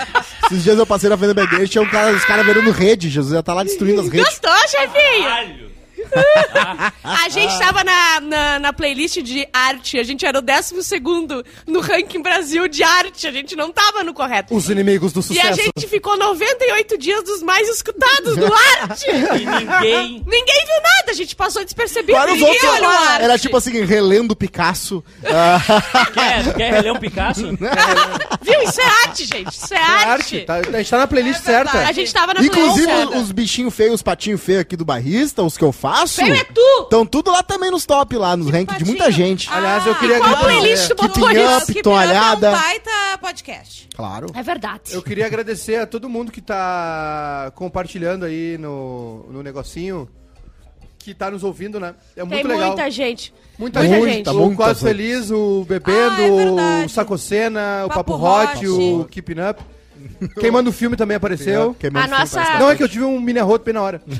Esses 0.47 0.63
dias 0.65 0.79
eu 0.79 0.85
passei 0.87 1.09
na 1.09 1.17
frente 1.17 1.33
da 1.33 1.43
minha 1.43 1.53
igreja, 1.55 1.71
tinha 1.73 1.83
um 1.83 1.89
cara, 1.89 2.13
os 2.13 2.25
caras 2.25 2.45
virando 2.45 2.71
rede. 2.73 3.09
Jesus 3.09 3.33
ia 3.33 3.41
estar 3.41 3.55
lá 3.55 3.63
destruindo 3.65 4.01
as 4.01 4.09
redes. 4.09 4.27
Gostou, 4.29 4.69
chefinho? 4.69 5.23
Caralho. 5.23 5.71
A 7.03 7.29
gente 7.29 7.59
tava 7.59 7.85
na, 7.85 8.21
na, 8.21 8.59
na 8.59 8.73
playlist 8.73 9.19
de 9.23 9.47
arte. 9.53 9.99
A 9.99 10.03
gente 10.03 10.25
era 10.25 10.39
o 10.39 10.43
12 10.43 10.75
no 11.67 11.81
ranking 11.81 12.23
Brasil 12.23 12.67
de 12.69 12.83
arte. 12.83 13.27
A 13.27 13.33
gente 13.33 13.55
não 13.57 13.71
tava 13.73 14.03
no 14.03 14.13
correto. 14.15 14.55
Os 14.55 14.69
inimigos 14.71 15.13
do 15.13 15.21
E 15.21 15.23
sucesso. 15.23 15.47
a 15.49 15.53
gente 15.53 15.87
ficou 15.89 16.17
98 16.17 16.99
dias 16.99 17.23
dos 17.25 17.43
mais 17.43 17.69
escutados 17.69 18.37
no 18.37 18.53
arte. 18.81 19.05
E 19.35 19.47
ninguém. 19.47 20.23
Ninguém 20.27 20.65
viu 20.67 20.77
nada, 20.83 21.11
a 21.11 21.13
gente 21.13 21.35
passou 21.35 21.65
despercebido. 21.65 22.17
Para 22.19 22.33
os 22.33 22.39
Ninguém 22.39 22.53
outros, 22.55 22.71
olhou 22.79 22.91
a 22.91 23.01
arte. 23.11 23.25
era 23.25 23.39
tipo 23.39 23.57
assim, 23.57 23.85
relendo 23.85 24.35
Picasso. 24.37 25.03
Ah, 25.25 25.61
Quer, 26.13 26.55
quer 26.55 26.73
reler 26.75 26.93
um 26.93 26.99
Picasso? 26.99 27.43
Viu? 28.43 28.63
Isso 28.63 28.81
é 28.81 28.85
arte, 29.07 29.25
gente. 29.25 29.51
Isso 29.53 29.75
é, 29.75 29.77
É 29.77 29.81
arte. 29.81 30.07
arte. 30.07 30.41
Tá, 30.41 30.55
a 30.57 30.63
gente 30.79 30.91
tá 30.91 30.99
na 30.99 31.07
playlist 31.07 31.41
É 31.41 31.43
certa. 31.45 31.79
A 31.79 31.93
gente 31.93 32.13
tava 32.13 32.35
na 32.35 32.43
Inclusive, 32.43 32.87
playlist. 32.87 33.15
os, 33.17 33.23
os 33.23 33.33
bichinhos 33.33 33.75
feios, 33.75 33.95
os 33.95 34.03
patinhos 34.03 34.43
feios 34.43 34.61
aqui 34.61 34.77
do 34.77 34.85
barrista, 34.85 35.43
os 35.43 35.57
que 35.57 35.65
eu 35.65 35.73
faço. 35.73 35.94
Feio 36.07 36.35
é 36.35 36.45
tu! 36.45 36.83
Estão 36.83 37.07
tudo 37.07 37.31
lá 37.31 37.43
também 37.43 37.71
nos 37.71 37.85
top, 37.87 38.17
lá, 38.17 38.37
nos 38.37 38.51
rankings 38.51 38.79
de 38.79 38.85
muita 38.85 39.11
gente. 39.11 39.49
Aliás, 39.51 39.87
eu 39.87 39.95
queria 39.95 40.19
Qual 40.19 40.31
agradecer. 40.35 40.59
playlist 40.61 40.89
tu 40.89 40.95
botou 40.97 41.29
Keeping 41.29 41.43
isso? 41.45 41.57
Up, 41.63 41.73
Que 41.73 41.83
toalhada. 41.83 42.47
é 42.47 42.51
um 42.51 42.53
baita 42.53 42.91
podcast. 43.21 43.89
Claro. 43.95 44.27
É 44.35 44.43
verdade. 44.43 44.93
Eu 44.93 45.03
queria 45.03 45.27
agradecer 45.27 45.77
a 45.77 45.87
todo 45.87 46.09
mundo 46.09 46.33
que 46.33 46.41
tá 46.41 47.53
compartilhando 47.55 48.25
aí 48.25 48.59
no, 48.59 49.27
no 49.31 49.43
negocinho. 49.43 50.09
Que 50.99 51.13
tá 51.13 51.31
nos 51.31 51.45
ouvindo, 51.45 51.79
né? 51.79 51.95
É 52.17 52.21
Tem 52.21 52.25
muito 52.27 52.49
legal. 52.49 52.69
muita 52.69 52.91
gente. 52.91 53.35
Muita 53.59 53.81
muita 53.81 53.95
gente. 53.95 54.09
gente. 54.11 54.25
Tá 54.25 54.33
o 54.33 54.37
muita 54.39 54.57
Quase 54.57 54.81
gente. 54.81 54.89
Feliz, 54.89 55.31
o 55.31 55.65
Bebendo, 55.69 56.15
Ah, 56.17 56.23
é 56.23 56.31
verdade. 56.45 56.87
o 56.87 56.89
Sacocena, 56.89 57.83
o 57.85 57.89
Papo 57.89 58.19
Papo 58.19 58.25
Hot, 58.25 58.57
Hot. 58.57 58.67
o 58.67 59.05
Keeping 59.11 59.41
Up. 59.51 59.63
Quem 60.41 60.51
manda 60.51 60.69
o 60.71 60.73
filme 60.73 60.97
também 60.97 61.17
apareceu. 61.17 61.75
Que 61.79 61.87
A 61.89 62.07
nossa- 62.07 62.59
Não, 62.59 62.71
é 62.71 62.77
que 62.77 62.83
eu 62.83 62.89
tive 62.89 63.05
um 63.05 63.21
mini 63.21 63.39
arroto 63.39 63.65
bem 63.65 63.75
na 63.75 63.83
hora. 63.83 64.03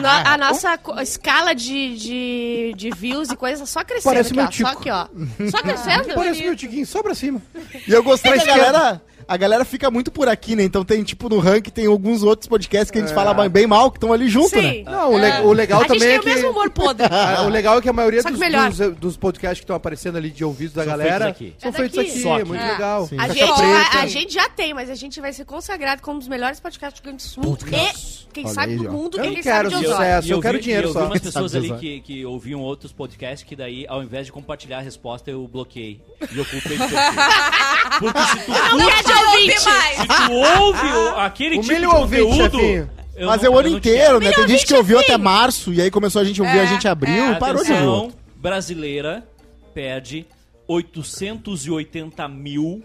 No- 0.00 0.08
a 0.08 0.36
nossa 0.38 0.76
co- 0.78 1.00
escala 1.00 1.54
de, 1.54 1.96
de, 1.96 2.74
de 2.76 2.90
views 2.90 3.30
e 3.30 3.36
coisas 3.36 3.68
só 3.68 3.82
crescendo. 3.84 4.12
Parece 4.12 4.28
aqui, 4.28 4.36
meu 4.36 4.44
ó. 4.44 4.50
Só 4.50 4.52
tico. 4.52 4.68
aqui, 4.68 4.90
ó. 4.90 5.06
Só 5.50 5.58
crescendo. 5.62 6.14
Parece 6.14 6.42
meu 6.42 6.56
tiquinho, 6.56 6.86
só 6.86 7.02
pra 7.02 7.14
cima. 7.14 7.40
E 7.86 7.90
eu 7.92 8.02
gostei 8.02 8.32
Pra 8.32 8.42
que 8.42 8.48
a 8.50 8.52
esquerda. 8.54 8.72
galera. 8.78 9.02
A 9.28 9.36
galera 9.36 9.62
fica 9.64 9.90
muito 9.90 10.10
por 10.10 10.26
aqui, 10.26 10.56
né? 10.56 10.62
Então 10.64 10.82
tem, 10.84 11.04
tipo, 11.04 11.28
no 11.28 11.38
ranking 11.38 11.70
tem 11.70 11.84
alguns 11.86 12.22
outros 12.22 12.48
podcasts 12.48 12.90
que 12.90 12.96
a 12.98 13.02
gente 13.02 13.10
É. 13.10 13.14
fala 13.14 13.46
bem 13.48 13.66
mal, 13.66 13.90
que 13.90 13.98
estão 13.98 14.10
ali 14.12 14.26
junto, 14.28 14.48
Sim. 14.48 14.82
né? 14.84 14.90
Não, 14.90 15.12
o, 15.12 15.18
le- 15.18 15.40
o 15.42 15.52
legal 15.52 15.80
a 15.80 15.82
gente 15.82 15.92
também 15.92 16.08
tem 16.08 16.16
é 16.16 16.18
o 16.18 16.22
que... 16.22 16.28
mesmo 16.34 16.50
humor 16.50 16.70
podre. 16.70 17.06
O 17.44 17.48
legal 17.48 17.78
é 17.78 17.82
que 17.82 17.88
a 17.88 17.92
maioria 17.92 18.22
que 18.22 18.30
dos, 18.30 18.40
melhor. 18.40 18.70
dos, 18.70 18.96
dos 18.96 19.16
podcasts 19.18 19.60
que 19.60 19.64
estão 19.64 19.76
aparecendo 19.76 20.16
ali 20.16 20.30
de 20.30 20.42
ouvidos 20.44 20.72
da 20.74 20.82
São 20.82 20.90
galera 20.90 21.34
feitos 21.34 21.40
aqui. 21.48 21.54
são 21.58 21.68
É 21.68 21.72
feitos 21.72 21.98
aqui. 21.98 22.22
Só 22.22 22.32
É 22.32 22.36
aqui. 22.40 22.48
muito 22.48 22.64
É. 22.64 22.72
legal. 22.72 23.06
Sim. 23.06 23.16
A 23.18 23.28
gente, 23.28 23.50
a, 23.52 24.00
a 24.00 24.06
gente 24.06 24.32
já 24.34 24.48
tem, 24.48 24.72
mas 24.72 24.88
a 24.88 24.94
gente 24.94 25.20
vai 25.20 25.32
ser 25.32 25.44
consagrado 25.44 26.00
como 26.00 26.16
um 26.16 26.18
dos 26.18 26.28
melhores 26.28 26.58
podcasts 26.58 26.98
do 27.00 27.04
Grande 27.04 27.22
Sul. 27.22 27.58
E, 27.66 28.28
quem 28.32 28.44
Olha 28.46 28.54
sabe 28.54 28.72
aí, 28.72 28.78
do 28.78 28.90
mundo, 28.90 29.18
Eu 29.18 29.22
quem 29.22 29.34
não 29.36 29.42
sabe 29.42 29.42
quero 29.42 29.68
de 29.68 29.74
sucesso. 29.74 29.94
Osório. 29.94 30.30
eu 30.32 30.40
quero 30.40 30.60
dinheiro 30.60 30.88
eu 30.88 30.92
só. 30.92 31.00
vi 31.00 31.06
umas 31.06 31.20
pessoas 31.20 31.54
ali 31.54 31.72
que, 31.74 32.00
que 32.00 32.24
ouviam 32.24 32.60
outros 32.60 32.92
podcasts 32.92 33.46
que 33.46 33.54
daí, 33.56 33.84
ao 33.88 34.02
invés 34.02 34.26
de 34.26 34.32
compartilhar 34.32 34.78
a 34.78 34.82
resposta, 34.82 35.30
eu 35.30 35.46
bloqueei. 35.48 36.00
E 36.22 36.34
do 36.34 36.44
perfil. 36.44 36.78
Porque 37.98 38.20
se 38.20 38.38
tu, 38.46 38.76
Não 38.76 38.86
quer 38.90 39.02
de 39.04 39.12
ouvinte. 39.26 39.60
se 39.60 40.06
tu 40.26 40.32
ouve 40.62 40.86
o- 40.86 41.16
aquele 41.18 41.56
tipo 41.56 41.66
de 41.68 41.72
Humilha 41.74 41.88
o 41.90 41.96
ouvinte, 42.00 42.22
conteúdo... 42.22 42.58
chefinho. 42.58 42.90
eu 43.16 43.26
Mas 43.26 43.42
não- 43.42 43.46
é 43.48 43.50
o 43.50 43.58
ano 43.58 43.68
eu 43.68 43.72
não 43.72 43.80
te 43.80 43.88
inteiro, 43.88 44.20
né? 44.20 44.32
Tem 44.32 44.48
gente 44.48 44.66
que 44.66 44.74
ouviu 44.74 44.98
até 44.98 45.16
março, 45.18 45.72
e 45.72 45.80
aí 45.80 45.90
começou 45.90 46.20
a 46.20 46.24
gente 46.24 46.40
ouvir, 46.40 46.58
É, 46.58 46.62
a 46.62 46.66
gente 46.66 46.86
abriu 46.88 47.24
é. 47.24 47.32
e 47.32 47.34
parou 47.36 47.62
de 47.64 47.72
Atenção, 47.72 47.94
ouvir. 47.94 48.14
brasileira 48.36 49.26
perde 49.74 50.26
880 50.66 52.28
mil 52.28 52.82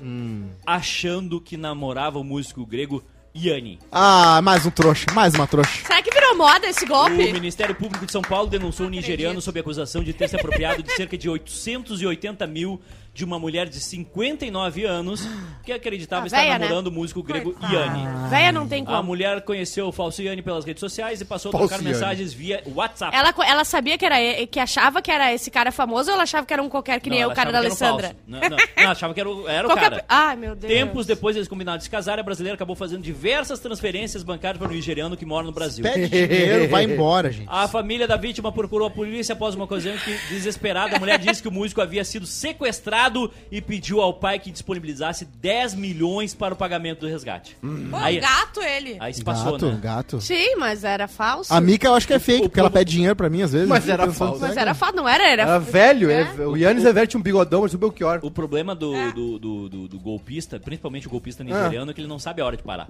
achando 0.66 1.40
que 1.40 1.58
namorava 1.58 2.20
o 2.20 2.24
músico 2.24 2.66
grego 2.66 3.04
Yanni. 3.36 3.80
Ah, 3.92 4.42
mais 4.44 4.64
um 4.66 4.70
trouxa, 4.70 5.06
mais 5.12 5.34
uma 5.34 5.48
trouxa. 5.48 5.82
Será 5.88 6.02
que 6.04 6.12
virou 6.12 6.38
moda 6.38 6.68
esse 6.68 6.86
O 6.86 6.88
golpe? 6.88 7.34
Ministério 7.34 7.74
Público 7.74 8.06
de 8.06 8.12
São 8.12 8.22
Paulo 8.22 8.48
denunciou 8.48 8.88
um 8.88 8.92
nigeriano 8.92 9.42
sob 9.42 9.60
acusação 9.60 10.04
de 10.04 10.14
ter 10.14 10.28
se 10.30 10.36
apropriado 10.36 10.84
de 10.84 10.92
cerca 10.96 11.18
de 11.18 11.28
880 11.28 12.46
mil 12.46 12.80
de 13.14 13.24
uma 13.24 13.38
mulher 13.38 13.70
de 13.70 13.80
59 13.80 14.86
anos 14.86 15.28
que 15.64 15.72
acreditava 15.72 16.24
Ah, 16.24 16.28
estar 16.28 16.38
véia, 16.40 16.54
né? 16.54 16.60
namorando 16.66 16.88
o 16.88 16.92
músico 16.92 17.22
grego 17.22 17.56
Yanni. 17.72 18.30
Véia 18.30 18.52
não 18.52 18.68
tem 18.68 18.82
A 18.82 18.86
como. 18.88 19.04
mulher 19.04 19.42
conheceu 19.42 19.88
o 19.88 19.92
falso 19.92 20.22
Yanni 20.24 20.42
pelas 20.42 20.66
redes 20.66 20.80
sociais 20.80 21.22
e 21.22 21.26
passou 21.26 21.50
a 21.50 21.52
Falso 21.52 21.68
trocar 21.68 21.84
Yanni. 21.84 21.94
mensagens 21.94 22.34
via 22.34 22.64
WhatsApp. 22.74 23.16
Ela, 23.16 23.34
ela 23.46 23.64
sabia 23.64 23.98
que 24.00 24.06
era 24.06 24.20
e- 24.20 24.48
que 24.48 24.60
achava 24.60 25.00
que 25.00 25.12
era 25.12 25.32
esse 25.32 25.52
cara 25.52 25.72
famoso 25.72 26.10
ou 26.10 26.16
ela 26.16 26.24
achava 26.24 26.46
que 26.48 26.54
era 26.54 26.64
um 26.64 26.68
qualquer 26.70 27.00
que 27.00 27.10
nem 27.10 27.20
Não, 27.20 27.28
eu, 27.28 27.32
o 27.32 27.36
cara 27.36 27.52
da 27.52 27.60
um 27.60 27.62
Alessandra? 27.62 28.16
Não, 28.26 28.40
não, 28.40 28.50
não, 28.50 28.90
achava 28.92 29.14
que 29.14 29.20
era 29.20 29.30
o, 29.30 29.48
era 29.48 29.68
o 29.68 29.76
cara. 29.76 30.04
Ai, 30.10 30.36
meu 30.36 30.56
Deus. 30.56 30.74
Tempos 30.74 31.06
depois 31.06 31.36
eles 31.36 31.48
combinaram 31.48 31.78
de 31.78 31.84
se 31.84 31.90
casar, 31.92 32.18
a 32.20 32.24
brasileira 32.24 32.56
acabou 32.56 32.76
fazendo 32.76 33.04
diversas 33.04 33.60
transferências 33.60 34.24
bancárias 34.24 34.58
para 34.58 34.68
o 34.72 34.74
nigeriano 34.74 35.16
que 35.16 35.26
mora 35.26 35.46
no 35.46 35.52
Brasil. 35.52 35.84
Pede 35.84 36.10
dinheiro, 36.10 36.68
vai 36.68 36.84
embora, 36.86 37.32
gente. 37.32 37.48
A 37.48 37.68
família 37.68 38.08
da 38.08 38.16
vítima 38.18 38.52
procurou 38.52 38.88
a 38.88 38.92
polícia 38.92 39.34
após 39.34 39.54
uma 39.54 39.66
ocasião 39.66 39.96
que, 39.98 40.18
desesperada, 40.34 40.96
a 40.96 41.00
mulher 41.00 41.20
disse 41.20 41.44
que 41.44 41.48
o 41.48 41.52
músico 41.52 41.80
havia 41.80 42.04
sido 42.04 42.26
sequestrado 42.26 43.03
e 43.52 43.62
pediu 43.62 44.02
ao 44.02 44.14
pai 44.14 44.40
que 44.40 44.52
disponibilizasse 44.52 45.26
10 45.26 45.76
milhões 45.76 46.34
para 46.34 46.54
o 46.54 46.58
pagamento 46.58 47.02
do 47.02 47.08
resgate. 47.08 47.56
Pô, 47.62 47.96
Aí, 47.98 48.20
gato 48.20 48.62
ele. 48.62 48.98
aí 49.00 49.14
se 49.14 49.24
passou, 49.24 49.54
Gato, 49.54 49.66
né? 49.72 49.80
gato. 49.82 50.22
Sim, 50.22 50.56
mas 50.58 50.84
era 50.84 51.08
falso. 51.08 51.54
A 51.54 51.60
Mika 51.62 51.88
eu 51.88 51.96
acho 51.96 52.08
que 52.08 52.14
é 52.14 52.20
fake, 52.20 52.42
o 52.42 52.50
porque 52.50 52.60
ela 52.60 52.70
povo- 52.70 52.80
pede 52.80 52.92
dinheiro 52.92 53.16
pra 53.16 53.30
mim 53.30 53.42
às 53.42 53.52
vezes. 53.54 53.68
Mas 53.68 53.88
era 53.88 54.12
falso. 54.12 54.42
Mas 54.42 54.56
era 54.58 54.74
falso, 54.74 54.96
não 54.96 55.08
era? 55.08 55.28
Era, 55.28 55.42
Era 55.44 55.60
velho, 55.60 56.10
É. 56.10 56.22
é- 56.38 56.46
o 56.48 56.56
Yannis 56.58 56.86
Evert 56.86 57.08
tinha 57.10 57.20
um 57.20 57.24
bigodão, 57.24 57.62
mas 57.62 57.74
o 57.74 57.78
Belchior. 57.78 58.20
O 58.22 58.32
problema 58.32 58.74
do, 58.76 58.94
É. 58.96 59.12
do, 59.12 59.40
do, 59.40 59.70
do- 59.70 59.88
do 59.88 60.00
golpista, 60.00 60.60
principalmente 60.60 61.08
o 61.08 61.10
Ah. 61.10 61.12
golpista 61.12 61.44
nigeriano, 61.44 61.92
é 61.92 61.94
que 61.94 62.02
ele 62.02 62.08
não 62.08 62.20
sabe 62.20 62.42
a 62.42 62.46
hora 62.46 62.58
de 62.58 62.64
parar. 62.64 62.88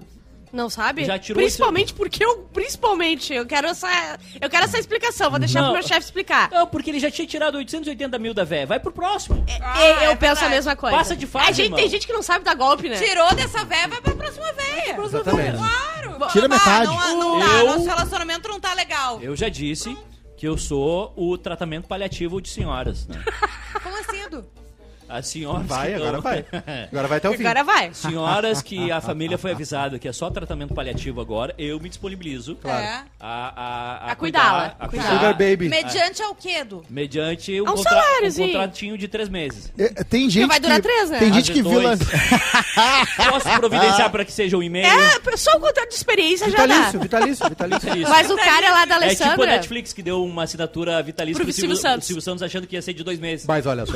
Não 0.54 0.70
sabe? 0.70 1.04
Já 1.04 1.18
tirou 1.18 1.42
principalmente 1.42 1.92
porque 1.92 2.24
eu. 2.24 2.38
Principalmente, 2.52 3.34
eu 3.34 3.44
quero 3.44 3.66
essa. 3.66 3.88
Eu 4.40 4.48
quero 4.48 4.64
essa 4.64 4.78
explicação. 4.78 5.28
Vou 5.28 5.38
deixar 5.40 5.60
Não. 5.60 5.70
pro 5.72 5.80
meu 5.80 5.82
chefe 5.86 6.00
explicar. 6.06 6.48
Não, 6.50 6.64
porque 6.66 6.90
ele 6.90 7.00
já 7.00 7.10
tinha 7.10 7.26
tirado 7.26 7.56
880 7.58 8.18
mil 8.20 8.32
da 8.32 8.44
véia. 8.44 8.64
Vai 8.64 8.78
pro 8.78 8.92
próximo. 8.92 9.44
Ah, 9.60 9.80
E- 9.80 10.04
eu 10.04 10.10
é 10.12 10.14
penso 10.16 10.32
a 10.32 10.34
verdade. 10.34 10.54
mesma 10.54 10.76
coisa. 10.76 10.96
Passa 10.96 11.16
de 11.16 11.26
fase, 11.26 11.48
A 11.48 11.52
gente, 11.52 11.64
irmão. 11.66 11.78
tem 11.80 11.88
gente 11.88 12.06
que 12.06 12.12
não 12.12 12.22
sabe 12.22 12.44
dar 12.44 12.54
golpe, 12.54 12.88
né? 12.88 12.96
Tirou 12.96 13.34
dessa 13.34 13.64
véia, 13.64 13.88
vai 13.88 14.00
pra 14.00 14.14
próxima 14.14 14.52
véia. 14.52 14.96
Exatamente. 15.04 15.56
Claro. 15.58 16.30
Tira 16.30 16.46
Ah, 16.46 16.48
metade. 16.48 16.86
Não, 16.86 17.18
não 17.18 17.38
dá, 17.40 17.46
Eu- 17.46 17.66
nosso 17.66 17.84
relacionamento 17.86 18.48
não 18.48 18.60
tá 18.60 18.72
legal. 18.74 19.20
Eu 19.20 19.34
já 19.34 19.48
disse 19.48 19.96
que 20.36 20.46
eu 20.46 20.56
sou 20.56 21.12
o 21.16 21.36
tratamento 21.36 21.88
paliativo 21.88 22.40
de 22.40 22.48
senhoras. 22.48 23.06
Né? 23.08 23.20
Como 23.82 23.96
assim, 23.98 24.22
Edu? 24.22 24.44
As 25.14 25.28
senhoras. 25.28 25.66
Vai, 25.66 25.88
que 25.90 25.94
agora 25.94 26.20
vai. 26.20 26.44
Agora 26.90 27.06
vai 27.08 27.18
até 27.18 27.30
o 27.30 27.34
fim. 27.34 27.44
Agora 27.44 27.62
vai. 27.62 27.94
Senhoras 27.94 28.60
que 28.62 28.90
a 28.90 29.00
família 29.02 29.38
foi 29.38 29.52
avisada 29.52 29.96
que 29.98 30.08
é 30.08 30.12
só 30.12 30.28
tratamento 30.30 30.74
paliativo 30.74 31.20
agora, 31.20 31.54
eu 31.56 31.78
me 31.78 31.88
disponibilizo 31.88 32.58
É. 32.64 32.68
a, 32.70 33.04
a, 33.20 34.10
A 34.12 34.16
cuidá-la. 34.16 34.74
a 34.78 34.88
Cuidar. 34.88 35.12
Sugar 35.12 35.32
Baby. 35.34 35.68
Mediante 35.68 36.20
ao 36.22 36.34
quê, 36.34 36.56
Edu? 36.60 36.84
mediante 36.90 37.52
um, 37.60 37.66
É 37.66 37.70
um 37.70 37.74
contra- 37.76 38.02
um 38.26 38.32
contratinho 38.46 38.98
de 38.98 39.06
três 39.06 39.28
meses. 39.28 39.72
É, 39.78 40.02
Tem 40.02 40.28
gente 40.28 40.46
vai 40.48 40.58
durar 40.58 40.76
que, 40.76 40.82
três, 40.88 41.10
né? 41.10 41.18
Tem 41.20 41.32
gente 41.32 41.52
que 41.52 41.62
vezes 41.62 41.78
viu 41.78 41.80
lá... 41.88 41.94
dois. 41.94 42.08
Posso 43.30 43.48
providenciar 43.58 44.10
para 44.10 44.24
que 44.24 44.32
seja 44.32 44.56
um 44.56 44.62
e-mail? 44.62 44.86
É, 44.86 45.36
só 45.36 45.52
o 45.56 45.60
contrato 45.60 45.88
de 45.90 45.94
experiência 45.94 46.50
já 46.50 46.62
Vitalício, 46.62 46.92
dá. 46.94 46.98
vitalício, 47.02 47.48
vitalício. 47.48 47.96
Isso. 47.98 48.10
Mas 48.10 48.30
o 48.30 48.36
cara 48.36 48.70
lá 48.70 48.84
da 48.84 48.96
É 48.96 49.08
tipo 49.10 49.22
a 49.22 49.24
Alessandra. 49.26 49.46
Netflix 49.46 49.92
que 49.92 50.02
deu 50.02 50.24
uma 50.24 50.42
assinatura 50.44 51.00
vitalícia 51.02 51.36
Pro 51.36 51.44
pro 51.44 51.52
Silvio 51.52 51.76
Silvio, 51.76 51.90
Santos. 51.90 52.06
Silvio 52.08 52.22
Santos 52.22 52.42
achando 52.42 52.66
que 52.66 52.74
ia 52.74 52.82
ser 52.82 52.92
de 52.94 53.04
dois 53.04 53.18
meses. 53.20 53.46
Mas 53.46 53.64
olha 53.66 53.86
só. 53.86 53.92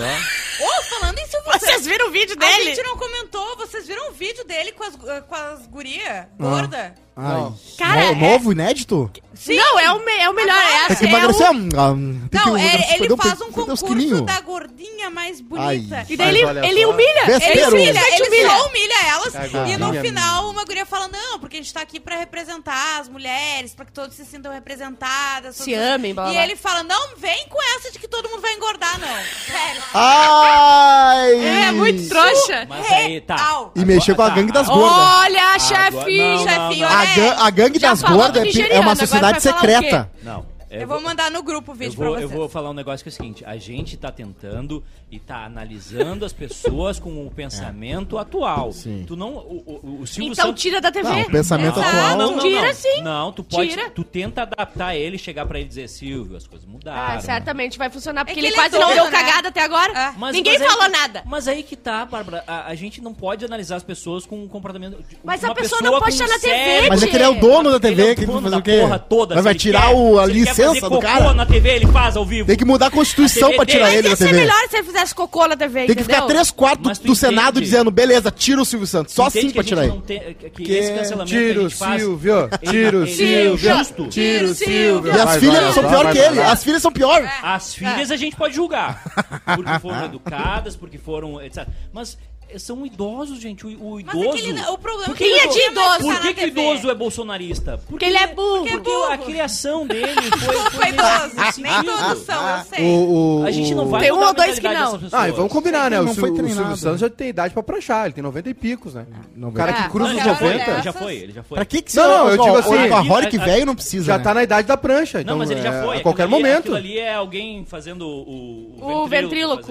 Vocês 1.79 1.87
viram 1.87 2.09
o 2.09 2.11
vídeo 2.11 2.35
A 2.37 2.41
dele? 2.41 2.75
gente 2.75 2.83
não 2.85 2.97
comentou, 2.97 3.57
vocês 3.57 3.87
viram 3.87 4.11
o 4.11 4.13
vídeo 4.13 4.45
dele 4.45 4.73
com 4.73 4.83
as, 4.83 4.97
com 4.97 5.35
as 5.35 5.65
gurias 5.69 6.27
gorda? 6.37 6.95
Ai, 7.17 7.33
Não. 7.35 7.59
Cara, 7.79 8.01
no- 8.01 8.11
é- 8.11 8.15
novo, 8.33 8.51
inédito? 8.53 9.09
Não, 9.47 9.79
é 9.79 9.93
o, 9.93 10.05
me- 10.05 10.17
é 10.17 10.29
o 10.31 10.35
melhor. 10.35 10.57
É, 10.57 10.87
Tem 10.89 10.97
que 10.97 11.05
é 11.05 11.09
emagrecer. 11.09 11.47
o... 11.47 11.51
ah, 11.51 11.95
tem 12.31 12.41
Não, 12.41 12.55
que- 12.55 12.61
é- 12.61 12.97
ele 12.97 13.17
faz 13.17 13.41
um 13.41 13.53
concurso 13.53 14.23
da 14.25 14.41
gordinha 14.41 15.11
mais 15.11 15.41
bonita. 15.41 15.97
Ai. 15.99 16.07
E 16.09 16.17
daí 16.17 16.29
ele, 16.41 16.67
ele 16.67 16.87
humilha. 16.87 17.23
Ele 17.27 17.65
humilha, 17.67 18.01
Ele 18.15 18.27
humilha. 18.29 18.51
só 18.51 18.67
humilha 18.67 18.95
elas 19.09 19.35
É, 19.35 19.49
e 19.73 19.77
no 19.77 19.93
final 19.95 20.51
uma 20.51 20.65
guria 20.65 20.85
fala, 20.85 21.09
não, 21.09 21.39
porque 21.39 21.57
a 21.57 21.61
gente 21.61 21.73
tá 21.73 21.81
aqui 21.81 21.99
pra 22.01 22.17
representar 22.17 23.01
as 23.01 23.09
mulheres, 23.09 23.75
pra 23.75 23.85
que 23.85 23.93
todos 23.93 24.15
se 24.17 24.25
sintam 24.25 24.53
representadas. 24.53 25.57
Se 25.57 25.71
todos- 25.73 25.79
amem, 25.89 26.13
blá, 26.15 26.25
blá, 26.25 26.33
E 26.35 26.37
ele 26.37 26.57
fala, 26.57 26.83
não 26.83 27.17
vem 27.17 27.47
com 27.49 27.59
essa 27.77 27.91
de 27.93 27.99
que 27.99 28.09
todo 28.09 28.29
mundo 28.29 28.41
vai 28.43 28.53
engordar, 28.55 28.99
não. 28.99 29.09
Sério. 29.09 29.83
Ai! 29.95 31.69
É 31.69 31.73
muito 31.73 32.09
trouxa. 32.09 32.67
Mas 32.69 32.91
aí, 32.93 33.21
tá. 33.21 33.71
E 33.75 33.85
mexeu 33.85 34.15
com 34.17 34.23
a 34.23 34.29
Tá, 34.29 34.35
gangue 34.35 34.53
das 34.53 34.69
ah, 34.69 34.73
gordas. 34.75 34.99
Olha, 34.99 35.41
Agora- 35.43 35.59
chefe. 35.61 36.19
não, 36.19 36.39
chefe, 36.45 36.81
não, 36.81 36.89
olha 36.89 36.89
A, 36.99 37.05
é. 37.05 37.15
gan- 37.17 37.37
a 37.39 37.51
gangue 37.51 37.79
das 37.79 38.03
gordas 38.03 38.57
é 38.57 38.61
é 38.75 38.81
uma 38.81 38.93
agora 38.93 38.97
sociedade 39.37 39.61
secreta. 39.61 40.11
Não. 40.23 40.58
É, 40.71 40.83
Eu 40.83 40.87
vou 40.89 41.01
mandar 41.01 41.31
no 41.31 41.43
grupo 41.43 41.73
o 41.73 41.75
Eu 41.75 41.79
vídeo 41.79 41.97
vou, 41.97 42.13
pra 42.13 42.21
eu 42.23 42.29
vocês. 42.29 42.39
vou 42.39 42.49
falar 42.49 42.71
um 42.71 42.75
negócio 42.75 43.03
que 43.03 43.09
é 43.09 43.13
o 43.13 43.15
seguinte: 43.15 43.45
a 43.45 43.57
gente 43.57 43.97
tá 43.97 44.11
tentando 44.13 44.85
e 45.11 45.19
tá 45.19 45.45
analisando 45.45 46.25
as 46.25 46.33
pessoas 46.33 46.99
com 46.99 47.27
o 47.27 47.31
pensamento 47.31 48.19
atual. 48.19 48.73
Sim. 48.73 49.05
Tu 49.07 49.17
não. 49.17 49.31
O, 49.35 49.81
o, 49.83 49.99
o 50.03 50.07
Silvio 50.07 50.33
Então 50.33 50.47
Santos. 50.49 50.63
tira 50.63 50.81
da 50.81 50.91
TV. 50.93 51.09
Não, 51.09 51.23
o 51.23 51.31
pensamento 51.31 51.79
Exato. 51.79 51.97
atual. 51.97 52.17
Não, 52.19 52.33
não, 52.37 52.39
Tira 52.43 52.67
não. 52.67 52.75
sim. 52.75 53.03
Não, 53.03 53.33
tu 53.33 53.45
pode. 53.45 53.71
Tira. 53.71 53.91
Tu 53.91 54.05
tenta 54.05 54.43
adaptar 54.43 54.95
ele, 54.95 55.17
chegar 55.17 55.47
pra 55.47 55.59
ele 55.59 55.67
e 55.67 55.69
dizer, 55.69 55.89
Silvio, 55.89 56.37
as 56.37 56.47
coisas 56.47 56.69
mudaram. 56.69 57.17
Ah, 57.17 57.21
certamente 57.21 57.79
vai 57.79 57.89
funcionar, 57.91 58.25
porque 58.25 58.35
que 58.35 58.41
ele 58.41 58.49
ele 58.49 58.55
é 58.55 58.59
quase 58.59 58.79
não 58.79 58.93
deu 58.95 59.05
né? 59.05 59.11
cagada 59.11 59.49
até 59.49 59.63
agora. 59.63 59.93
É. 59.99 60.13
Mas- 60.19 60.35
Ninguém 60.35 60.53
mas 60.55 60.63
aí 60.63 60.69
falou 60.69 60.85
que- 60.85 60.91
nada. 60.99 61.23
Mas 61.25 61.49
aí 61.49 61.63
que 61.63 61.77
tá, 61.77 62.05
Bárbara. 62.05 62.45
A, 62.47 62.67
a 62.67 62.75
gente 62.75 63.01
não 63.01 63.15
pode 63.15 63.45
analisar 63.45 63.77
as 63.77 63.83
pessoas 63.85 64.27
com 64.27 64.43
um 64.43 64.49
comportamento. 64.49 64.97
de- 64.99 65.17
Mas 65.25 65.43
uma 65.43 65.53
a 65.53 65.55
pessoa 65.55 65.81
não 65.81 65.99
pode 65.99 66.13
estar 66.13 66.29
na 66.29 66.39
TV, 66.39 66.89
Mas 66.89 67.03
é 67.03 67.07
que 67.07 67.17
ele 67.17 67.25
é 67.25 67.29
o 67.29 67.35
dono 67.41 67.71
da 67.71 67.81
TV, 67.81 68.03
Ele 68.03 68.11
é 68.11 68.13
o 68.13 68.15
que 68.17 68.21
ele 68.25 68.33
vai 68.33 68.43
fazer 68.43 68.57
o 68.57 68.63
quê? 68.63 68.81
toda. 69.09 69.35
Mas 69.35 69.45
vai 69.45 69.55
tirar 69.55 69.95
o, 69.95 70.19
a 70.19 70.25
se 70.27 70.31
ele 70.31 70.41
quer 70.45 70.51
licença 70.51 70.58
fazer 70.67 70.81
do 70.81 70.89
cocô 70.89 71.01
cara? 71.01 71.35
na 71.35 71.47
TV, 71.47 71.69
ele 71.71 71.87
faz 71.87 72.17
ao 72.17 72.25
vivo. 72.25 72.47
Tem 72.47 72.57
que 72.57 72.65
mudar 72.65 72.87
a 72.87 72.91
Constituição 72.91 73.51
A 73.53 73.55
pra 73.57 73.67
tirar 73.67 73.89
ele 73.95 74.09
Ia 74.09 74.11
da 74.11 74.17
ser 74.17 74.27
TV. 74.27 74.39
melhor 74.41 74.69
se 74.69 74.77
ele 74.77 74.85
fizesse 74.87 75.15
cocô 75.15 75.47
na 75.47 75.57
TV, 75.57 75.87
Tem 75.87 75.97
que 75.97 76.03
ficar 76.03 76.23
três 76.23 76.51
quartos 76.51 76.87
Mas 76.87 76.99
do 76.99 77.15
Senado 77.15 77.61
dizendo, 77.61 77.91
beleza, 77.91 78.31
tira 78.31 78.61
o 78.61 78.65
Silvio 78.65 78.87
Santos. 78.87 79.15
Só 79.15 79.27
assim 79.27 79.49
que 79.49 79.55
pra 79.55 79.65
tirar 79.65 79.85
ele. 79.85 80.01
tem- 80.07 80.21
que, 80.21 80.51
que 80.51 80.63
Que 80.65 80.73
esse 80.73 80.93
cancelamento 80.93 81.31
que 81.31 81.37
a 81.37 81.41
Tiro, 81.49 81.63
gente 81.69 81.75
faz. 81.77 82.03
Silvio. 82.03 82.49
ele- 82.63 82.71
Tiro, 82.73 83.03
ele 83.07 83.11
é 83.11 83.15
Silvio. 83.43 83.59
justo. 83.79 84.07
Tiro, 84.09 84.55
Silvio. 84.55 85.13
E 85.17 85.21
as 85.21 85.37
filhas 85.37 85.63
vai, 85.65 85.73
são 85.73 85.83
pior 85.89 86.05
vai, 86.05 86.13
que 86.13 86.19
vai, 86.19 86.27
ele. 86.29 86.37
vai. 86.37 86.51
As 86.51 86.65
filhas 86.65 86.83
são 86.83 86.93
pior. 86.93 87.33
As 87.43 87.75
filhas 87.75 88.11
a 88.11 88.17
gente 88.17 88.37
pode 88.37 88.55
julgar. 88.55 89.03
Porque 89.57 89.79
foram 89.81 90.05
educadas, 90.05 90.77
porque 90.77 90.99
foram. 90.99 91.41
Etc. 91.43 91.67
Mas 91.93 92.17
são 92.57 92.87
idosos, 92.87 93.41
gente. 93.41 93.67
O, 93.67 93.71
o 93.71 93.91
Mas 94.05 94.15
idoso. 94.15 94.29
aquele, 94.39 94.61
o 94.63 94.79
problema 94.79 95.15
Por 95.15 95.23
é 95.23 95.39
é 95.39 95.47
de 95.47 95.59
idoso? 95.71 95.99
Por 96.01 96.21
que, 96.21 96.35
que 96.35 96.45
o 96.45 96.49
idoso 96.49 96.91
é 96.91 96.95
bolsonarista? 96.95 97.81
Porque 97.89 98.05
ele 98.05 98.17
é 98.17 98.27
burro. 98.29 98.59
Porque 98.61 98.69
é 98.69 98.73
Porque 98.77 98.91
burro. 98.91 99.13
a 99.13 99.19
criação 99.19 99.87
dele 99.87 100.13
foi. 100.45 100.57
Foi 100.71 100.89
idoso. 100.89 101.61
Nem 101.61 101.83
todos 101.85 102.23
são, 102.25 102.49
eu 102.59 102.65
sei. 102.65 102.85
O, 102.85 103.41
o, 103.41 103.45
A 103.47 103.51
gente 103.51 103.75
não 103.75 103.87
vai 103.87 104.01
Tem 104.03 104.13
um 104.13 104.23
ou 104.25 104.33
dois 104.35 104.59
que 104.59 104.69
não. 104.69 105.01
Ah, 105.13 105.29
e 105.29 105.33
vamos 105.33 105.53
combinar, 105.53 105.91
né? 105.91 106.01
Não 106.01 106.13
O, 106.13 106.15
foi 106.15 106.29
Sil- 106.31 106.33
o 106.33 106.37
treinado. 106.37 106.55
Silvio 106.61 106.77
Santos 106.77 107.01
já 107.01 107.11
tem 107.11 107.29
idade 107.29 107.53
pra 107.55 107.63
pranchar, 107.63 108.05
ele 108.07 108.15
tem 108.15 108.23
90 108.23 108.51
e 108.51 108.55
picos, 108.55 108.95
né? 108.95 109.07
O 109.37 109.41
90. 109.41 109.57
cara 109.59 109.71
É, 109.79 109.83
que 109.83 109.91
cruza 109.91 110.11
os 110.11 110.17
ele 110.17 110.25
já 110.25 110.35
foi, 110.37 110.53
90 110.55 110.71
ele 110.71 110.83
já 110.83 110.93
foi, 110.93 111.15
ele 111.17 111.33
já 111.33 111.43
foi. 111.43 111.57
Pra 111.57 111.65
que 111.65 111.83
que 111.83 111.93
você- 111.93 112.01
não, 112.01 112.29
eu 112.31 112.39
digo 112.39 112.57
assim, 112.57 112.89
a 112.89 113.01
Rory 113.01 113.39
velho 113.39 113.67
não 113.67 113.75
precisa, 113.75 114.05
já 114.07 114.19
né? 114.19 114.25
tá 114.25 114.35
na 114.35 114.43
idade 114.43 114.67
da 114.69 114.77
prancha, 114.77 115.21
então 115.21 115.33
Não, 115.35 115.39
mas 115.39 115.51
ele 115.51 115.63
já 115.63 115.73
é, 115.75 115.83
foi. 115.85 115.97
a 115.99 116.01
qualquer 116.01 116.27
momento. 116.27 116.75
Ali 116.75 116.99
é 116.99 117.15
alguém 117.15 117.65
fazendo 117.67 118.07
o. 118.07 118.77
O 118.81 119.07
ventríloco. 119.07 119.71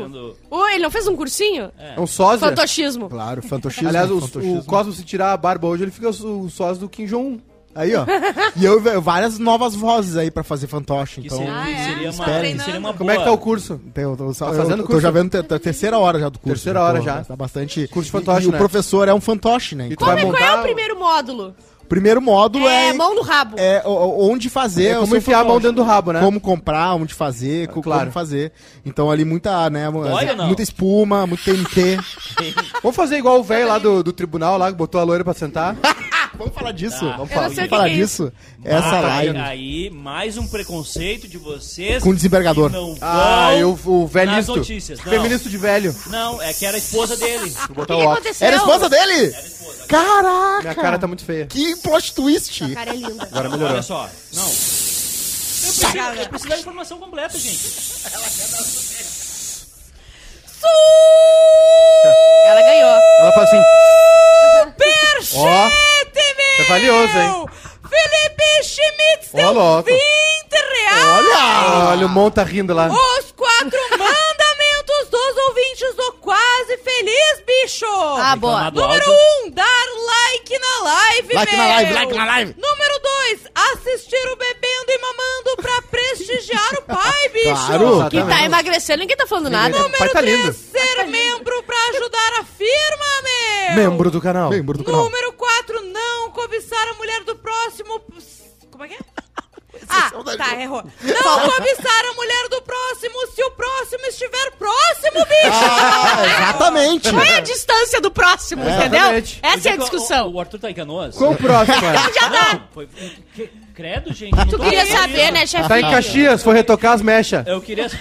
ele 0.71 0.83
não 0.83 0.91
fez 0.91 1.07
um 1.07 1.15
cursinho? 1.15 1.71
É 1.77 1.99
um 1.99 2.07
sósia. 2.07 2.47
Fantochismo. 2.67 3.09
Claro, 3.09 3.41
fantochismo. 3.41 3.89
Aliás, 3.89 4.11
o, 4.11 4.19
fantochismo. 4.21 4.59
o 4.59 4.63
Cosmo, 4.63 4.93
se 4.93 5.03
tirar 5.03 5.33
a 5.33 5.37
barba 5.37 5.67
hoje, 5.67 5.83
ele 5.83 5.91
fica 5.91 6.09
o, 6.09 6.49
sósia 6.49 6.79
do 6.81 6.89
Kim 6.89 7.05
Jong-un. 7.05 7.39
Aí, 7.75 7.93
ó. 7.95 8.05
E 8.55 8.65
eu 8.65 8.81
várias 9.01 9.37
novas 9.37 9.75
vozes 9.75 10.17
aí 10.17 10.31
pra 10.31 10.43
fazer 10.43 10.65
fantoche. 10.65 11.21
Que 11.21 11.27
Então, 11.27 11.37
seria, 11.37 11.53
Ah, 11.53 11.69
é? 11.69 11.85
seria 11.89 12.09
Está 12.09 12.23
uma, 12.23 12.33
seria 12.63 12.79
uma 12.79 12.93
Como 12.93 13.11
é 13.11 13.13
que 13.13 13.19
boa- 13.19 13.25
tá 13.29 13.31
o 13.33 13.37
curso? 13.37 13.79
Tem, 13.93 14.03
eu, 14.03 14.17
tô- 14.17 14.33
Tá 14.33 14.45
eu- 14.47 14.53
fazendo 14.55 14.71
eu 14.71 14.77
tô 14.77 14.85
curso? 14.87 15.01
já 15.01 15.11
vendo 15.11 15.35
a 15.37 15.59
terceira 15.59 15.99
hora 15.99 16.19
já 16.19 16.29
do 16.29 16.39
curso. 16.39 16.55
Terceira 16.55 16.81
hora 16.81 16.97
Tô- 16.97 17.05
já. 17.05 17.23
Tá 17.23 17.35
bastante. 17.35 17.87
Curso 17.89 18.09
de 18.09 18.17
e- 18.17 18.19
fantoche, 18.19 18.47
e, 18.47 18.51
né? 18.51 18.55
o 18.55 18.57
professor 18.57 19.07
é 19.07 19.13
um 19.13 19.21
fantoche, 19.21 19.75
né? 19.75 19.85
E 19.85 19.89
tu 19.89 19.93
Então, 19.93 20.07
vai 20.07 20.21
Como 20.23 20.35
é, 20.35 20.39
qual 20.39 20.43
é 20.43 20.51
montar 20.53 20.59
o 20.61 20.63
primeiro 20.63 20.97
módulo? 20.97 21.55
O 21.87 21.89
primeiro 21.89 22.21
módulo 22.21 22.67
é, 22.67 22.89
É, 22.89 22.93
mão 22.93 23.15
no 23.15 23.21
rabo. 23.21 23.55
é 23.57 23.81
o- 23.85 23.89
o- 23.89 24.29
onde 24.31 24.49
fazer. 24.49 24.87
É 24.87 24.91
o 24.97 25.01
como 25.01 25.07
seu 25.07 25.17
enfiar 25.19 25.39
a 25.39 25.43
mão 25.45 25.57
dentro 25.59 25.77
do 25.77 25.83
rabo, 25.83 26.11
né? 26.11 26.19
Como 26.19 26.39
comprar, 26.41 26.93
onde 26.95 27.13
fazer, 27.13 27.69
co- 27.69 27.81
claro. 27.81 28.01
como 28.01 28.11
fazer. 28.11 28.51
Então 28.85 29.09
ali 29.09 29.23
muita, 29.23 29.69
né? 29.69 29.87
Ou 29.89 30.03
não? 30.35 30.47
Muita 30.47 30.61
espuma, 30.61 31.25
muito 31.25 31.43
TNT. 31.45 31.97
Vamos 32.83 32.95
fazer 32.95 33.17
igual 33.17 33.39
o 33.39 33.43
velho 33.43 33.67
lá 33.69 33.79
do, 33.79 34.03
do 34.03 34.11
tribunal, 34.11 34.57
lá, 34.57 34.69
que 34.69 34.77
botou 34.77 34.99
a 34.99 35.03
loira 35.05 35.23
pra 35.23 35.33
sentar. 35.33 35.75
Vamos 36.37 36.53
falar 36.53 36.71
disso? 36.71 36.97
Ah, 37.05 37.17
Vamos 37.17 37.29
eu 37.31 37.35
falar, 37.35 37.47
vamos 37.49 37.59
que 37.63 37.67
falar 37.67 37.83
que 37.85 37.89
é 37.89 37.93
isso. 37.97 38.23
disso? 38.25 38.33
Essa 38.63 38.87
Ah, 38.97 39.01
live. 39.01 39.37
Aí, 39.39 39.89
mais 39.89 40.37
um 40.37 40.47
preconceito 40.47 41.27
de 41.27 41.37
vocês. 41.37 42.03
Com 42.03 42.13
desembargador. 42.13 42.71
Ah, 43.01 43.55
e 43.55 43.63
o, 43.63 43.71
o 43.85 44.01
nas 44.03 44.11
velhisto. 44.11 44.55
notícias. 44.55 44.99
Não, 44.99 45.11
Feministo 45.11 45.49
de 45.49 45.57
velho. 45.57 45.95
não, 46.07 46.41
é 46.41 46.53
que 46.53 46.65
era 46.65 46.75
a 46.75 46.79
esposa 46.79 47.15
dele. 47.17 47.53
O 47.69 47.75
que, 47.75 47.85
que 47.85 47.91
aconteceu? 48.01 48.47
Era 48.47 48.57
a 48.57 48.59
esposa 48.59 48.89
dele? 48.89 49.35
Caraca! 49.87 50.61
Minha 50.61 50.75
cara 50.75 50.99
tá 50.99 51.07
muito 51.07 51.23
feia. 51.25 51.45
Que 51.47 51.75
plot 51.77 52.13
twist! 52.13 52.63
A 52.63 52.69
cara 52.73 52.89
é 52.91 52.95
linda. 52.95 53.23
Agora 53.23 53.49
melhorou. 53.49 53.73
Olha 53.73 53.81
só. 53.83 54.09
Não. 54.33 54.43
Eu 54.43 55.73
preciso, 55.73 55.97
eu 55.97 56.29
preciso 56.29 56.49
da 56.49 56.59
informação 56.59 56.99
completa, 56.99 57.37
gente. 57.37 57.67
Ela 58.13 58.25
ganhou. 62.67 62.99
Ela 63.19 63.31
fala 63.31 63.43
assim, 63.43 63.63
Perchete, 64.77 65.37
Ó, 65.37 65.69
meu! 66.37 66.65
é 66.65 66.69
valioso, 66.69 67.17
hein? 67.17 67.45
Felipe 67.89 68.63
Schmitz 68.63 69.29
Ó, 69.33 69.37
deu 69.37 69.53
louco. 69.53 69.89
20 69.89 69.99
reais! 70.51 71.05
Olha! 71.05 71.89
olha 71.89 72.05
o 72.05 72.09
Mon 72.09 72.29
tá 72.29 72.43
rindo 72.43 72.73
lá. 72.73 72.87
Os 72.87 73.31
quatro 73.31 73.79
mandamentos 73.91 74.46
dos 75.09 75.37
ouvintes 75.47 75.95
do 75.95 76.13
Quase 76.13 76.77
Feliz, 76.77 77.43
bicho! 77.45 77.85
Ah, 78.17 78.35
boa. 78.35 78.71
Número 78.71 78.91
áudio. 79.11 79.13
um, 79.45 79.51
dar 79.51 79.85
like 80.05 80.59
na 80.59 80.83
live, 80.83 81.33
Like 81.33 81.51
meu! 81.55 81.61
na 81.61 81.67
live, 81.75 81.93
like 81.93 82.13
na 82.13 82.25
live. 82.25 82.55
Número 82.57 82.99
dois, 82.99 83.39
assistir 83.55 84.27
o 84.31 84.35
Bebendo 84.35 84.89
e 84.91 84.97
Mamando 84.99 85.57
pra 85.61 85.81
prestigiar 85.83 86.73
o 86.79 86.81
pai, 86.83 87.29
bicho! 87.33 87.67
Claro. 87.67 88.09
Quem 88.09 88.25
tá 88.27 88.43
emagrecendo, 88.43 88.99
ninguém 88.99 89.17
tá 89.17 89.27
falando 89.27 89.49
nada. 89.49 89.89
Pai 89.89 90.09
tá 90.09 90.19
três, 90.19 90.39
lindo. 90.39 90.53
ser 90.53 91.05
membro 91.07 91.63
pra 91.63 91.77
ajudar 91.89 92.33
a 92.39 92.43
firma, 92.43 93.05
meu! 93.23 93.75
Membro 93.75 94.09
do 94.11 94.21
canal. 94.21 94.49
Membro 94.49 94.77
do 94.77 94.83
canal. 94.83 95.03
Número 95.03 95.33
4, 95.33 95.81
não 95.83 96.31
cobiçar 96.31 96.87
a 96.89 96.93
mulher 96.93 97.23
do 97.23 97.35
próximo. 97.35 98.01
Como 98.71 98.83
é 98.83 98.87
que 98.87 98.93
é? 98.95 99.26
Ah, 99.89 100.11
tá, 100.37 100.61
errou. 100.61 100.83
Não 101.01 101.39
cobiçar 101.49 102.05
a 102.09 102.13
mulher 102.13 102.47
do 102.49 102.61
próximo 102.61 103.27
se 103.33 103.43
o 103.43 103.51
próximo 103.51 104.05
estiver 104.07 104.51
próximo, 104.57 105.25
bicho! 105.25 105.63
Ah, 105.63 106.25
exatamente! 106.25 107.09
Qual 107.11 107.21
é 107.23 107.35
a 107.35 107.39
distância 107.41 108.01
do 108.01 108.09
próximo, 108.11 108.63
entendeu? 108.63 108.99
exatamente. 108.99 109.39
Essa 109.43 109.69
é 109.69 109.71
a 109.71 109.75
o- 109.75 109.79
discussão. 109.79 110.27
O, 110.27 110.33
o 110.35 110.39
Arthur 110.39 110.59
tá 110.59 110.71
em 110.71 110.73
canoas? 110.73 111.15
Qual 111.15 111.31
o 111.31 111.35
próximo, 111.35 111.85
é? 111.85 111.93
Já 112.13 112.29
tá. 112.29 112.61
Foi, 112.73 112.87
que- 113.35 113.49
credo, 113.75 114.13
gente. 114.13 114.35
Tu 114.49 114.59
queria 114.59 114.85
saber, 114.85 115.31
né, 115.31 115.45
chefinho? 115.45 115.69
Tá 115.69 115.79
em 115.79 115.89
Caxias, 115.91 116.43
foi 116.43 116.55
retocar 116.55 116.93
as 116.93 117.01
mechas. 117.01 117.45
Eu 117.47 117.61
queria. 117.61 117.89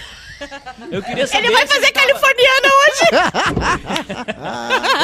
Eu 0.91 1.01
queria 1.01 1.25
saber. 1.25 1.45
Ele 1.47 1.53
vai 1.55 1.65
se 1.67 1.73
fazer 1.73 1.91
tava- 1.91 2.05
californiana 2.07 2.67
hoje. 2.67 3.01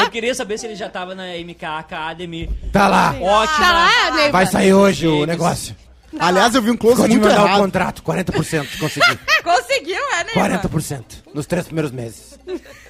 Eu 0.04 0.10
queria 0.12 0.36
saber 0.36 0.58
se 0.60 0.68
ele 0.68 0.76
já 0.76 0.90
tava 0.90 1.16
na 1.16 1.24
MK 1.38 1.66
Academy. 1.66 2.48
Tá 2.72 2.88
lá. 2.88 3.16
Ótima. 3.20 3.58
Tá 3.58 3.72
lá, 3.74 4.12
Neiva? 4.12 4.32
Vai 4.32 4.46
sair 4.46 4.74
hoje 4.74 5.08
o 5.08 5.26
negócio. 5.26 5.76
Aliás, 6.20 6.56
eu 6.56 6.62
vi 6.62 6.72
um 6.72 6.78
close 6.78 6.98
Pode 6.98 7.10
muito 7.14 7.28
mandar 7.28 7.44
o 7.44 7.48
errado. 7.48 7.62
contrato, 7.62 8.04
40% 8.04 8.80
consegui. 8.80 9.20
Conseguiu, 9.44 10.02
é, 10.14 10.24
né? 10.24 10.60
40% 10.60 11.23
nos 11.34 11.46
três 11.46 11.66
primeiros 11.66 11.92
meses. 11.92 12.34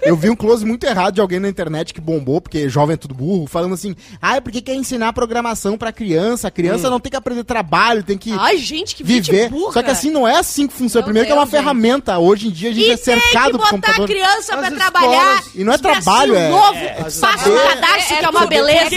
Eu 0.01 0.15
vi 0.17 0.29
um 0.29 0.36
close 0.36 0.65
muito 0.65 0.84
errado 0.86 1.13
de 1.15 1.21
alguém 1.21 1.39
na 1.39 1.47
internet 1.47 1.93
que 1.93 2.01
bombou, 2.01 2.41
porque 2.41 2.67
jovem 2.67 2.95
é 2.95 2.97
tudo 2.97 3.13
burro, 3.13 3.47
falando 3.47 3.73
assim: 3.73 3.95
ah, 4.21 4.41
porque 4.41 4.62
quer 4.62 4.73
ensinar 4.75 5.13
programação 5.13 5.77
pra 5.77 5.91
criança? 5.91 6.47
A 6.47 6.51
criança 6.51 6.89
não 6.89 6.99
tem 6.99 7.10
que 7.12 7.15
aprender 7.15 7.43
trabalho, 7.43 8.03
tem 8.03 8.17
que 8.17 8.32
Ai, 8.34 8.58
gente, 8.58 8.95
que 8.95 9.03
viver. 9.03 9.49
burra. 9.49 9.73
Só 9.73 9.84
que 9.84 9.91
assim 9.91 10.10
não 10.12 10.27
é 10.27 10.38
assim 10.38 10.67
que 10.67 10.73
funciona. 10.73 11.03
Meu 11.06 11.13
Primeiro 11.13 11.27
que 11.27 11.32
é 11.32 11.36
uma 11.36 11.43
Deus, 11.45 11.51
gente. 11.51 11.60
ferramenta. 11.62 12.17
Hoje 12.17 12.47
em 12.47 12.51
dia 12.51 12.69
a 12.71 12.73
gente 12.73 12.84
E 12.88 12.91
é 12.91 12.97
tem 12.97 12.97
que 12.97 13.03
cercado 13.21 13.51
por 13.51 13.58
botar 13.60 13.67
a 13.67 13.71
computador. 13.71 14.08
criança 14.08 14.58
pra 14.58 14.67
As 14.67 14.73
trabalhar. 14.73 15.36
escolas- 15.36 15.56
E 15.56 15.63
não 15.63 15.71
é 15.71 15.75
Expressinho 15.75 16.03
trabalho, 16.03 16.36
é- 16.36 16.49
novo, 16.49 16.77
é 16.77 16.93
faça 17.12 17.49
um 17.49 17.56
cadastro 17.56 17.84
é- 17.99 18.06
que 18.06 18.13
é 18.13 18.23
é 18.25 18.29
uma 18.29 18.45
beleza. 18.47 18.89
que 18.89 18.95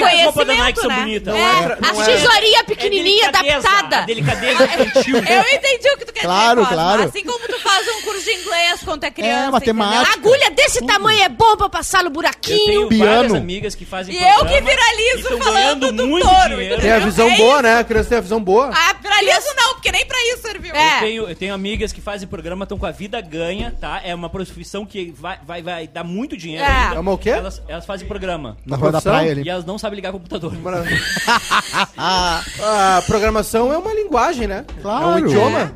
Nike 0.57 0.81
são 0.81 0.89
né? 0.89 0.97
bonitas? 1.01 1.35
Não 1.35 1.41
É, 1.41 1.43
é- 1.43 1.79
as 1.83 1.97
não 1.97 2.03
é- 2.03 2.07
tesourinhas 2.07 2.61
É 2.61 2.65
pequenininha 2.65 3.29
adaptada. 3.29 3.97
a 3.99 4.01
Delicadeza 4.07 4.65
infantil. 4.65 5.17
Eu 5.29 5.43
entendi 5.59 5.89
o 5.95 5.99
que 5.99 6.05
tu 6.07 6.13
quer 6.13 6.23
Claro, 6.23 6.63
dizer, 6.63 6.75
Cosma. 6.77 6.93
claro. 6.97 7.03
Assim 7.09 7.25
como 7.25 7.47
tu 7.47 7.61
faz 7.61 7.87
um 7.89 8.03
curso 8.03 8.25
de 8.25 8.31
inglês 8.33 8.81
quando 8.85 9.05
é 9.05 9.11
criança. 9.11 9.36
Matemática. 9.51 10.03
entendeu? 10.13 10.31
Agulha 10.33 10.51
desse 10.51 10.85
tamanho 10.87 11.23
é 11.23 11.29
bom 11.29 11.57
pra 11.57 11.69
passar 11.69 12.03
no 12.03 12.09
Eu 12.09 12.13
buraquinho. 12.13 12.67
tenho 12.67 12.89
Piano. 12.89 13.15
várias 13.15 13.35
amigas 13.35 13.75
que 13.75 13.85
fazem 13.85 14.15
E 14.15 14.19
eu 14.19 14.45
que 14.47 14.61
viralizo 14.61 15.35
e 15.35 15.39
falando 15.43 15.93
do 15.93 16.07
muito 16.07 16.27
touro, 16.29 16.57
dinheiro. 16.57 16.81
Tem 16.81 16.93
a 16.93 16.99
visão 16.99 17.29
É 17.29 17.37
boa, 17.37 17.63
né? 17.63 17.79
A 17.79 17.85
criança 17.85 18.09
tem 18.09 18.19
a 18.19 18.21
visão 18.21 18.41
boa. 18.43 18.71
Ah, 18.73 18.95
viralizo 19.01 19.47
não, 19.57 19.75
porque 19.75 19.93
nem 19.93 20.05
pra 20.07 20.19
isso 20.33 20.43
serviu. 20.43 20.75
É. 20.75 20.97
Eu 20.97 21.01
tenho, 21.01 21.29
eu 21.31 21.37
tenho 21.37 21.55
amigas 21.55 21.93
que 21.93 22.01
fazem 22.01 22.27
programa, 22.29 22.65
estão 22.65 22.79
com 22.79 22.87
a 22.87 22.91
vida 22.91 23.21
ganha, 23.21 23.75
tá? 23.81 24.01
É 24.05 24.15
uma 24.15 24.29
profissão 24.29 24.85
que 24.87 25.13
vai, 25.17 25.39
vai, 25.47 25.63
vai 25.63 25.87
dar 25.87 26.05
muito 26.05 26.37
dinheiro. 26.37 26.65
É. 26.65 26.69
ainda. 26.69 26.97
É 26.97 26.99
uma 26.99 27.13
o 27.13 27.19
quê? 27.19 27.31
Elas, 27.31 27.63
elas 27.69 27.87
fazem 27.87 28.07
programa. 28.07 28.57
Na 28.65 28.77
rua 28.77 28.93
da 28.93 29.01
praia 29.01 29.33
ali. 29.33 29.43
E 29.45 29.49
elas 29.49 29.65
não 29.65 29.79
sabem 29.79 29.97
ligar 29.97 30.13
computador. 30.13 30.53
A 31.97 33.03
programação 33.07 33.73
é 33.73 33.79
uma 33.79 33.93
linguagem, 33.95 34.47
né? 34.47 34.65
Claro. 34.83 35.05
É 35.05 35.09
um 35.09 35.19
idioma. 35.27 35.73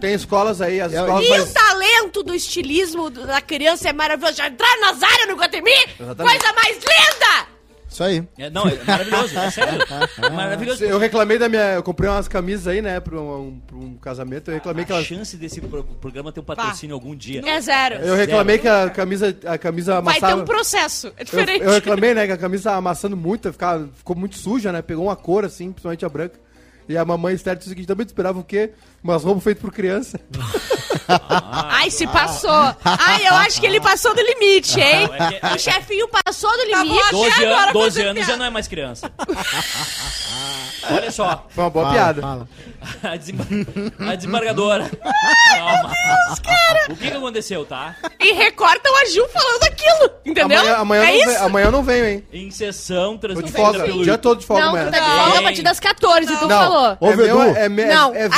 Tem 0.00 0.14
escolas 0.14 0.60
aí, 0.60 0.80
as 0.80 0.92
É, 0.92 0.96
escolas 1.00 1.24
E 1.26 1.30
mais... 1.30 1.50
o 1.50 1.54
talento 1.54 2.22
do 2.22 2.34
estilismo 2.34 3.10
da 3.10 3.40
criança 3.40 3.88
é 3.88 3.92
maravilhoso. 3.92 4.36
Já 4.36 4.48
entraram 4.48 4.80
nas 4.80 5.02
áreas 5.02 5.28
no 5.28 5.34
Guatemi? 5.36 5.70
Exatamente. 5.98 6.38
Coisa 6.40 6.52
mais 6.54 6.76
linda! 6.76 7.50
Isso 7.88 8.04
aí. 8.04 8.22
É, 8.38 8.48
não, 8.48 8.68
é 8.68 8.78
maravilhoso, 8.86 9.36
é 9.36 9.50
sério. 9.50 9.80
É 10.22 10.30
maravilhoso. 10.30 10.84
Eu 10.84 10.96
reclamei 10.96 11.38
da 11.38 11.48
minha... 11.48 11.72
Eu 11.74 11.82
comprei 11.82 12.08
umas 12.08 12.28
camisas 12.28 12.68
aí, 12.68 12.80
né, 12.80 13.00
pra 13.00 13.20
um, 13.20 13.60
pra 13.66 13.76
um 13.76 13.96
casamento. 13.96 14.48
Eu 14.48 14.54
reclamei 14.54 14.84
que 14.84 14.92
A 14.92 14.96
elas... 14.96 15.06
chance 15.08 15.36
desse 15.36 15.60
pro- 15.60 15.82
programa 15.82 16.30
ter 16.30 16.38
um 16.38 16.44
patrocínio 16.44 16.94
algum 16.94 17.16
dia. 17.16 17.42
É 17.44 17.60
zero. 17.60 17.96
Eu 17.96 18.14
reclamei 18.14 18.58
que 18.58 18.68
a 18.68 18.88
camisa, 18.90 19.36
a 19.44 19.58
camisa 19.58 20.00
Vai 20.00 20.14
ter 20.14 20.24
amassava... 20.24 20.42
um 20.42 20.44
processo. 20.44 21.08
É 21.16 21.22
Eu, 21.22 21.24
diferente. 21.24 21.64
eu 21.64 21.70
reclamei, 21.72 22.14
né, 22.14 22.26
que 22.28 22.32
a 22.32 22.38
camisa 22.38 22.72
amassando 22.74 23.16
muito, 23.16 23.52
ficava, 23.52 23.88
ficou 23.96 24.14
muito 24.14 24.36
suja, 24.38 24.70
né? 24.70 24.82
Pegou 24.82 25.06
uma 25.06 25.16
cor 25.16 25.44
assim, 25.44 25.72
principalmente 25.72 26.04
a 26.04 26.08
branca. 26.08 26.38
E 26.90 26.98
a 26.98 27.04
mamãe 27.04 27.36
Esther 27.36 27.54
disse 27.54 27.68
o 27.68 27.70
seguinte, 27.70 27.86
também 27.86 28.04
esperava 28.04 28.40
o 28.40 28.42
quê? 28.42 28.72
Umas 29.02 29.24
roupas 29.24 29.44
feitas 29.44 29.62
por 29.62 29.72
criança. 29.72 30.20
Ai, 31.52 31.90
se 31.90 32.06
passou. 32.06 32.50
Ai, 32.84 33.26
eu 33.26 33.34
acho 33.34 33.58
que 33.60 33.66
ele 33.66 33.80
passou 33.80 34.14
do 34.14 34.20
limite, 34.20 34.78
hein? 34.78 35.08
Não, 35.08 35.14
é 35.26 35.32
que- 35.40 35.46
O 35.46 35.58
chefinho 35.58 36.06
passou 36.08 36.50
do 36.50 36.70
Tá 36.70 36.84
limite. 36.84 37.10
12, 37.10 37.30
Até 37.32 37.46
agora 37.46 37.70
an 37.70 37.72
12 37.72 37.86
fazer 37.88 38.02
anos 38.02 38.14
piada. 38.16 38.32
já 38.32 38.36
não 38.36 38.44
é 38.44 38.50
mais 38.50 38.68
criança. 38.68 39.10
Olha 40.90 41.10
só, 41.12 41.46
Foi 41.50 41.64
uma 41.64 41.70
boa 41.70 41.84
Fala, 41.86 41.94
piada. 41.96 42.22
fala. 42.22 42.48
a, 43.02 43.16
desembar- 43.16 43.46
a 44.08 44.14
desembargadora. 44.14 44.90
Calma. 45.54 45.92
O 46.90 46.94
que, 46.96 47.10
que 47.10 47.16
aconteceu, 47.16 47.64
tá? 47.66 47.94
E 48.18 48.32
recortam 48.32 48.94
a 48.96 49.04
Gil 49.06 49.28
falando 49.28 49.62
aquilo, 49.64 50.10
entendeu? 50.24 50.58
Amanhã, 50.60 50.76
amanhã, 50.76 51.02
é 51.04 51.14
eu 51.16 51.18
não 51.20 51.26
venho, 51.26 51.44
amanhã 51.44 51.64
eu 51.66 51.72
não 51.72 51.82
venho, 51.82 52.06
hein? 52.06 52.24
Em 52.32 52.50
sessão 52.50 53.18
Tô 53.18 53.28
de 53.28 53.34
transmitida 53.34 53.84
pelo 53.84 54.00
O 54.00 54.04
dia 54.04 54.18
todo 54.18 54.40
de 54.40 54.46
folga 54.46 54.64
Não, 54.64 54.72
tu 54.72 54.90
tá 54.90 54.98
de 54.98 55.06
Não. 55.06 55.20
folga 55.24 55.38
a 55.38 55.42
partir 55.42 55.62
das 55.62 55.80
14, 55.80 56.36
tu 56.36 56.46
Não, 56.46 56.58
falou. 56.58 56.96
Ô, 57.00 57.10
é, 57.10 57.16
meu, 57.16 57.38
Vedu. 57.38 57.56
é, 57.58 57.68
me- 57.68 57.84
Não, 57.84 58.14
é 58.14 58.24
a 58.24 58.28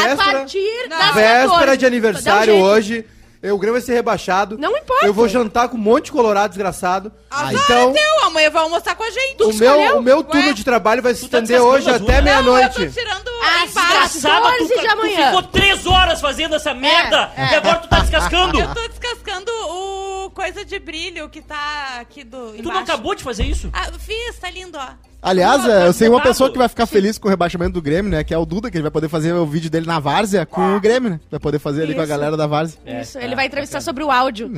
véspera, 0.59 0.89
partir 0.89 0.89
das 0.89 0.99
14. 0.99 1.21
véspera 1.23 1.77
de 1.77 1.81
Dá 1.81 1.87
um 1.87 1.89
aniversário 1.89 2.53
jeito. 2.55 2.65
hoje. 2.67 3.05
Eu, 3.43 3.57
o 3.57 3.59
Grêmio 3.59 3.73
vai 3.81 3.83
ser 3.85 3.95
rebaixado. 3.95 4.57
Não 4.57 4.77
importa. 4.77 5.05
Eu 5.05 5.13
vou 5.13 5.29
jantar 5.29 5.69
com 5.69 5.77
um 5.77 5.81
monte 5.81 6.05
de 6.07 6.13
colorado 6.13 6.51
desgraçado. 6.51 7.11
Azar 7.29 7.53
então, 7.53 7.91
é 7.91 7.93
teu, 7.93 8.25
amanhã 8.27 8.51
vai 8.51 8.63
almoçar 8.63 8.95
com 8.95 9.03
a 9.03 9.11
gente. 9.11 9.43
o 9.43 9.53
meu, 9.55 9.99
o 9.99 10.03
meu 10.03 10.19
Ué? 10.19 10.23
turno 10.23 10.55
de 10.55 10.63
trabalho 10.63 11.03
vai 11.03 11.13
se 11.13 11.23
Tu 11.23 11.29
tá 11.29 11.39
estender 11.41 11.59
descascando 11.61 11.77
hoje 11.77 11.91
as 11.91 11.97
até 12.03 12.13
unhas? 12.13 12.25
Não, 12.25 12.33
eu 12.33 12.43
meia-noite. 12.45 12.87
tô 12.87 13.01
tirando 13.01 13.31
Ah, 13.43 13.67
embaixo. 13.67 14.13
Desgraçada, 14.13 14.47
tu, 14.47 14.69
14 14.69 14.69
de 14.69 14.81
tu 14.87 14.93
amanhã. 14.93 15.27
ficou 15.27 15.43
três 15.43 15.87
horas 15.87 16.21
fazendo 16.21 16.55
essa 16.55 16.73
merda 16.73 17.33
é. 17.37 17.51
e 17.51 17.55
agora 17.57 17.79
tu 17.79 17.89
tá 17.89 17.99
descascando. 17.99 18.61
Eu 18.61 18.75
tô 18.75 18.89
descascando 18.89 19.51
o 19.51 20.02
coisa 20.33 20.65
de 20.65 20.79
brilho 20.79 21.29
que 21.29 21.41
tá 21.41 21.99
aqui 22.01 22.25
do 22.25 22.53
Tu 22.55 22.63
não 22.63 22.79
acabou 22.79 23.15
de 23.15 23.23
fazer 23.23 23.45
isso? 23.45 23.71
Ah, 23.73 23.91
fiz, 23.99 24.39
tá 24.39 24.51
lindo, 24.51 24.77
ó. 24.79 24.89
Aliás, 25.25 25.65
é, 25.69 25.83
eu 25.83 25.87
tá 25.87 25.93
sei 25.93 26.09
uma 26.09 26.21
pessoa 26.21 26.51
que 26.51 26.59
vai 26.59 26.69
ficar 26.69 26.85
feliz 26.85 27.17
com 27.17 27.29
o 27.29 27.31
rebaixamento 27.31 27.73
do 27.75 27.81
Grêmio, 27.81 28.11
né? 28.11 28.25
Que 28.25 28.35
é 28.35 28.39
o 28.39 28.45
Duda, 28.45 28.69
que 28.69 28.77
ele 28.77 28.83
vai 28.83 28.91
poder 28.91 29.09
fazer 29.09 29.33
o 29.33 29.47
vídeo 29.47 29.71
dele 29.71 29.87
na 29.87 30.01
Várzea 30.01 30.45
com 30.45 30.75
o 30.77 30.81
Grêmio, 30.81 31.11
né? 31.11 31.21
Vai 31.31 31.39
poder 31.39 31.61
fazer 31.61 31.85
ali 31.85 31.95
com 31.95 32.01
a 32.01 32.03
Isso. 32.03 32.09
galera 32.11 32.37
da 32.37 32.47
Várzea. 32.49 32.81
É, 32.85 33.03
Isso, 33.03 33.19
é, 33.19 33.25
ele 33.25 33.37
vai 33.37 33.47
entrevistar 33.47 33.79
bacana. 33.79 33.85
sobre 33.85 34.03
o 34.03 34.11
áudio. 34.11 34.51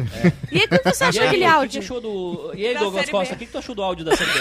E 0.51 0.57
aí, 0.59 0.65
o 0.65 0.69
que 0.69 0.91
você 0.95 1.05
achou 1.05 1.21
aí, 1.23 1.29
aquele 1.29 1.45
o 1.45 1.47
que 1.47 1.53
que 1.53 1.57
áudio? 1.59 1.81
achou 1.83 2.01
do... 2.01 2.53
E 2.55 2.67
aí, 2.67 2.73
Da 2.75 2.81
Douglas 2.81 3.11
Costa, 3.11 3.35
o 3.35 3.37
que, 3.37 3.45
que 3.47 3.53
tu 3.53 3.59
achou 3.59 3.75
do 3.75 3.83
áudio 3.83 4.07
da 4.07 4.17
série 4.17 4.31
B? 4.31 4.39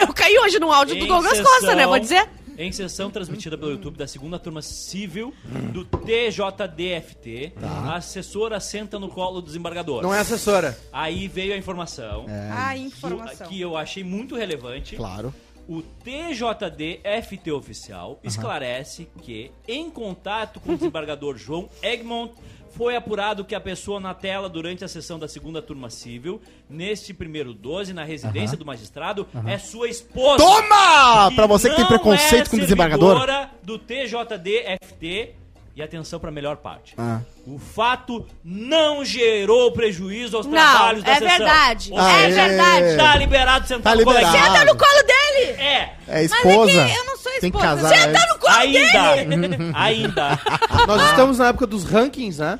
Eu 0.00 0.14
caí 0.14 0.38
hoje 0.38 0.58
no 0.58 0.72
áudio 0.72 0.96
do 0.96 1.04
Em 1.04 1.08
Douglas 1.08 1.36
sessão- 1.36 1.52
Costa, 1.52 1.74
né? 1.74 1.86
Vou 1.86 1.98
dizer. 1.98 2.26
Em 2.58 2.72
sessão 2.72 3.08
transmitida 3.08 3.56
pelo 3.56 3.70
YouTube 3.70 3.96
da 3.96 4.08
segunda 4.08 4.36
turma 4.36 4.60
civil 4.60 5.32
do 5.72 5.84
TJDFT, 5.84 7.52
a 7.62 7.94
assessora 7.94 8.58
senta 8.58 8.98
no 8.98 9.08
colo 9.08 9.40
do 9.40 9.46
desembargador. 9.46 10.02
Não 10.02 10.12
é 10.12 10.18
assessora. 10.18 10.76
Aí 10.92 11.28
veio 11.28 11.54
a 11.54 11.56
informação 11.56 12.26
A 12.52 12.74
que- 12.74 12.80
informação. 12.80 13.46
que 13.46 13.60
eu 13.60 13.76
achei 13.76 14.02
muito 14.02 14.34
relevante. 14.34 14.96
Claro. 14.96 15.32
O 15.68 15.82
TJD-FT 15.82 17.52
oficial 17.52 18.18
esclarece 18.24 19.06
que, 19.22 19.52
em 19.68 19.88
contato 19.90 20.58
com 20.58 20.72
o 20.72 20.76
desembargador 20.76 21.36
João 21.36 21.68
Egmont, 21.82 22.32
foi 22.78 22.94
apurado 22.94 23.44
que 23.44 23.56
a 23.56 23.60
pessoa 23.60 23.98
na 23.98 24.14
tela 24.14 24.48
durante 24.48 24.84
a 24.84 24.88
sessão 24.88 25.18
da 25.18 25.26
segunda 25.26 25.60
turma 25.60 25.90
civil, 25.90 26.40
neste 26.70 27.12
primeiro 27.12 27.52
12, 27.52 27.92
na 27.92 28.04
residência 28.04 28.56
do 28.56 28.64
magistrado, 28.64 29.26
é 29.44 29.58
sua 29.58 29.88
esposa. 29.88 30.36
Toma! 30.38 31.30
Pra 31.34 31.46
você 31.48 31.68
que 31.70 31.74
tem 31.76 31.84
preconceito 31.86 32.46
é 32.46 32.50
com 32.50 32.56
o 32.56 32.60
desembargador. 32.60 33.16
servidora 33.18 33.50
do 33.64 33.78
TJD-FT. 33.80 35.34
E 35.76 35.82
atenção 35.82 36.18
pra 36.18 36.32
melhor 36.32 36.56
parte. 36.56 36.92
Ah. 36.98 37.20
O 37.46 37.56
fato 37.56 38.26
não 38.42 39.04
gerou 39.04 39.70
prejuízo 39.70 40.36
aos 40.36 40.44
Não, 40.44 40.52
trabalhos 40.54 41.04
da 41.04 41.12
é 41.12 41.14
sessão. 41.20 41.28
verdade. 41.38 41.92
Ou 41.92 42.00
É 42.00 42.24
seja, 42.26 42.48
verdade. 42.48 42.96
Tá 42.96 43.16
liberado 43.16 43.62
de 43.62 43.68
sentar 43.68 43.92
Tá 43.92 43.96
no 43.96 44.04
coleguinha. 44.04 44.28
liberado. 44.32 44.58
Senta 44.58 44.72
no 44.72 44.76
colo 44.76 45.02
dele! 45.06 45.50
É, 45.62 45.94
É 46.08 46.24
esposa. 46.24 46.56
Mas 46.58 46.90
é 46.90 46.92
que 46.92 46.98
eu 46.98 47.04
não 47.04 47.16
sou 47.16 47.32
Tem 47.32 47.40
que 47.52 47.56
esposa. 47.58 47.66
casar. 47.66 47.88
Senta 47.90 48.08
antes. 48.18 48.28
no 48.28 48.38
colo 48.40 48.54
ainda. 48.56 49.78
ainda. 49.78 50.40
Nós 50.88 51.02
estamos 51.10 51.38
na 51.38 51.46
época 51.46 51.66
dos 51.68 51.84
rankings, 51.84 52.40
né? 52.42 52.58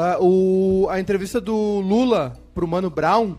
Ah, 0.00 0.16
o, 0.20 0.86
a 0.90 1.00
entrevista 1.00 1.40
do 1.40 1.54
Lula 1.80 2.32
pro 2.54 2.68
Mano 2.68 2.88
Brown 2.88 3.34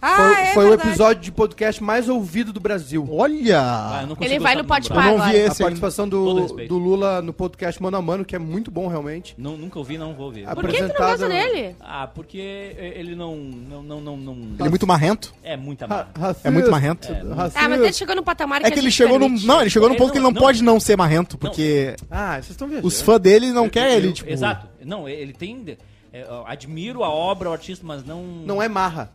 Ah, 0.00 0.16
foi, 0.16 0.32
é 0.42 0.54
foi 0.54 0.70
o 0.70 0.74
episódio 0.74 1.20
de 1.22 1.32
podcast 1.32 1.82
mais 1.82 2.08
ouvido 2.08 2.52
do 2.52 2.60
Brasil. 2.60 3.04
Ah, 3.10 3.14
Olha! 3.14 4.06
consigo 4.14 4.24
Ele 4.24 4.38
vai 4.38 4.54
no 4.54 4.64
Mano 4.64 4.94
Eu 4.94 5.18
não 5.18 5.24
vi. 5.24 5.30
A 5.30 5.34
esse 5.34 5.40
ainda. 5.48 5.64
participação 5.64 6.08
do, 6.08 6.46
do 6.68 6.78
Lula 6.78 7.20
no 7.20 7.32
podcast 7.32 7.82
Mano 7.82 7.96
a 7.96 8.02
Mano, 8.02 8.24
que 8.24 8.36
é 8.36 8.38
muito 8.38 8.70
bom, 8.70 8.86
realmente. 8.86 9.34
Não, 9.36 9.56
nunca 9.56 9.76
ouvi, 9.78 9.98
não 9.98 10.14
vou 10.14 10.26
ouvir. 10.26 10.46
A- 10.48 10.54
Por 10.54 10.68
que 10.68 10.76
tu 10.76 10.88
não 10.88 10.94
gosta 10.94 11.28
dele? 11.28 11.74
Ah, 11.80 12.06
porque 12.06 12.38
ele 12.38 13.16
não. 13.16 13.34
Não, 13.34 13.82
não, 13.82 14.00
não, 14.00 14.16
não- 14.16 14.34
Ele 14.56 14.66
é 14.66 14.68
muito 14.68 14.86
marrento. 14.86 15.34
É 15.42 15.56
marra. 15.88 16.08
racista, 16.16 16.46
É 16.48 16.50
muito 16.52 16.70
marrento. 16.70 17.08
racista. 17.34 17.60
Ah, 17.60 17.68
mas 17.68 17.80
ele 17.80 17.92
chegou 17.92 18.14
no 18.14 18.22
patamar 18.22 18.60
que 18.60 18.66
É 18.66 18.70
que 18.70 18.78
a 18.78 18.82
ele 18.82 18.90
chegou 18.92 19.18
num. 19.18 19.26
permite. 19.26 19.46
Não, 19.48 19.60
ele 19.62 19.70
chegou 19.70 19.88
num 19.88 19.94
Ele 19.96 20.00
ponto 20.00 20.12
que 20.12 20.18
ele 20.18 20.24
não 20.24 20.30
não- 20.32 20.40
pode 20.40 20.62
não 20.62 20.78
ser 20.78 20.96
marrento, 20.96 21.36
porque 21.36 21.96
Ah, 22.08 22.34
vocês 22.34 22.50
estão 22.50 22.68
viajando. 22.68 22.86
os 22.86 23.00
fãs 23.02 23.18
dele 23.18 23.50
não 23.52 23.68
querem 23.68 23.96
ele, 23.96 24.12
tipo. 24.12 24.30
Exato. 24.30 24.68
Não, 24.84 25.08
ele 25.08 25.32
tem. 25.32 25.76
É, 26.18 26.22
eu 26.22 26.46
admiro 26.46 27.02
a 27.04 27.08
obra, 27.10 27.50
o 27.50 27.52
artista, 27.52 27.84
mas 27.86 28.04
não. 28.04 28.22
Não 28.22 28.62
é 28.62 28.68
marra. 28.68 29.10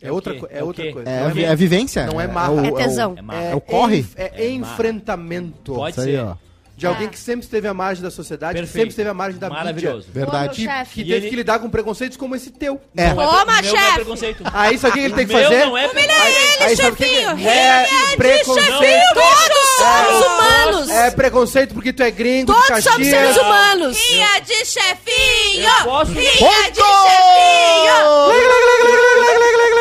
É, 0.00 0.08
É 0.08 0.12
outra, 0.12 0.34
é 0.34 0.58
É 0.58 0.62
outra 0.64 0.92
coisa. 0.92 1.08
É, 1.08 1.20
não, 1.28 1.40
é 1.40 1.48
a 1.48 1.54
vivência. 1.54 2.06
não 2.06 2.20
é 2.20 2.26
o- 2.26 2.32
marra. 2.32 2.66
É 2.66 2.70
tesão. 2.72 3.14
É 3.32 3.36
é, 3.46 3.50
É 3.52 3.54
o 3.54 3.60
corre? 3.60 4.04
É, 4.16 4.44
É 4.44 4.50
enfrentamento. 4.50 5.74
Pode 5.74 5.92
Isso 5.92 6.00
aí, 6.00 6.12
ser. 6.12 6.20
ó. 6.20 6.36
De 6.76 6.86
alguém 6.88 7.08
que 7.08 7.16
sempre 7.16 7.44
esteve 7.44 7.68
à 7.68 7.72
margem 7.74 8.02
da 8.02 8.10
sociedade, 8.10 8.54
que 8.54 8.58
Perfeito. 8.62 8.72
sempre 8.74 8.88
esteve 8.90 9.08
à 9.08 9.14
margem 9.14 9.38
da 9.38 9.48
Maravilhoso. 9.48 10.08
mídia. 10.08 10.12
Verdade. 10.12 10.56
Que, 10.56 10.64
chefe. 10.64 10.94
que 10.94 11.02
teve 11.04 11.14
ele- 11.14 11.30
que 11.30 11.36
lidar 11.36 11.60
com 11.60 11.70
preconceitos 11.70 12.16
como 12.16 12.34
esse 12.34 12.50
teu. 12.50 12.80
É. 12.96 13.14
Não 13.14 13.22
é 13.22 13.26
Toma, 13.26 13.44
não 13.44 13.52
é 13.58 13.62
chefe! 13.62 13.94
preconceito. 13.94 14.42
Aí 14.52 14.76
sabe 14.78 14.90
o 14.90 14.92
que 14.94 15.00
ele 15.04 15.14
tem 15.14 15.26
que 15.26 15.32
fazer? 15.32 15.66
não 15.66 15.78
é 15.78 15.82
Aí, 15.84 15.88
preconceito. 15.90 16.62
aí 16.62 16.76
sabe 16.76 16.88
o 16.90 16.96
que 16.96 17.04
que 17.04 17.14
chefinho. 17.14 17.48
é? 17.48 17.84
É 18.12 18.16
preconceito. 18.16 19.14
Todos 19.14 19.68
somos 19.78 20.26
humanos! 20.26 20.90
É 20.90 21.10
preconceito 21.12 21.74
porque 21.74 21.92
tu 21.92 22.02
é 22.02 22.10
gringo, 22.10 22.52
Todos 22.52 22.82
somos 22.84 23.06
seres 23.06 23.36
humanos! 23.36 23.96
Rinha 23.96 24.40
de 24.40 24.64
chefinho! 24.64 26.02
Rinha 26.04 26.70
de 26.72 26.80
chefinho! 26.80 27.94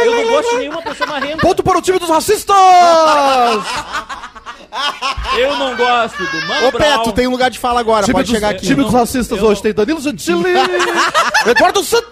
Eu 0.06 0.12
não 0.16 0.28
gosto 0.32 0.50
de 0.52 0.58
nenhuma 0.58 0.82
pessoa 0.84 1.10
marrenta. 1.10 1.38
Ponto 1.38 1.64
para 1.64 1.78
o 1.80 1.82
time 1.82 1.98
dos 1.98 2.10
racistas! 2.10 2.56
Eu 5.38 5.58
não 5.58 5.76
gosto 5.76 6.18
do 6.26 6.48
Mano 6.48 6.68
Ô, 6.68 6.72
Brown. 6.72 6.98
Peto, 6.98 7.12
tem 7.14 7.28
um 7.28 7.32
lugar 7.32 7.50
de 7.50 7.60
fala 7.60 7.80
agora, 7.80 8.04
time 8.04 8.14
pode 8.14 8.26
dos, 8.28 8.36
chegar 8.36 8.50
aqui. 8.50 8.66
time 8.66 8.84
dos 8.84 8.94
racistas 8.94 9.42
hoje 9.42 9.56
não- 9.56 9.62
tem 9.62 9.74
Danilo 9.74 10.02
Gentili, 10.02 10.44
Eduardo 11.48 11.84
Santos! 11.84 12.12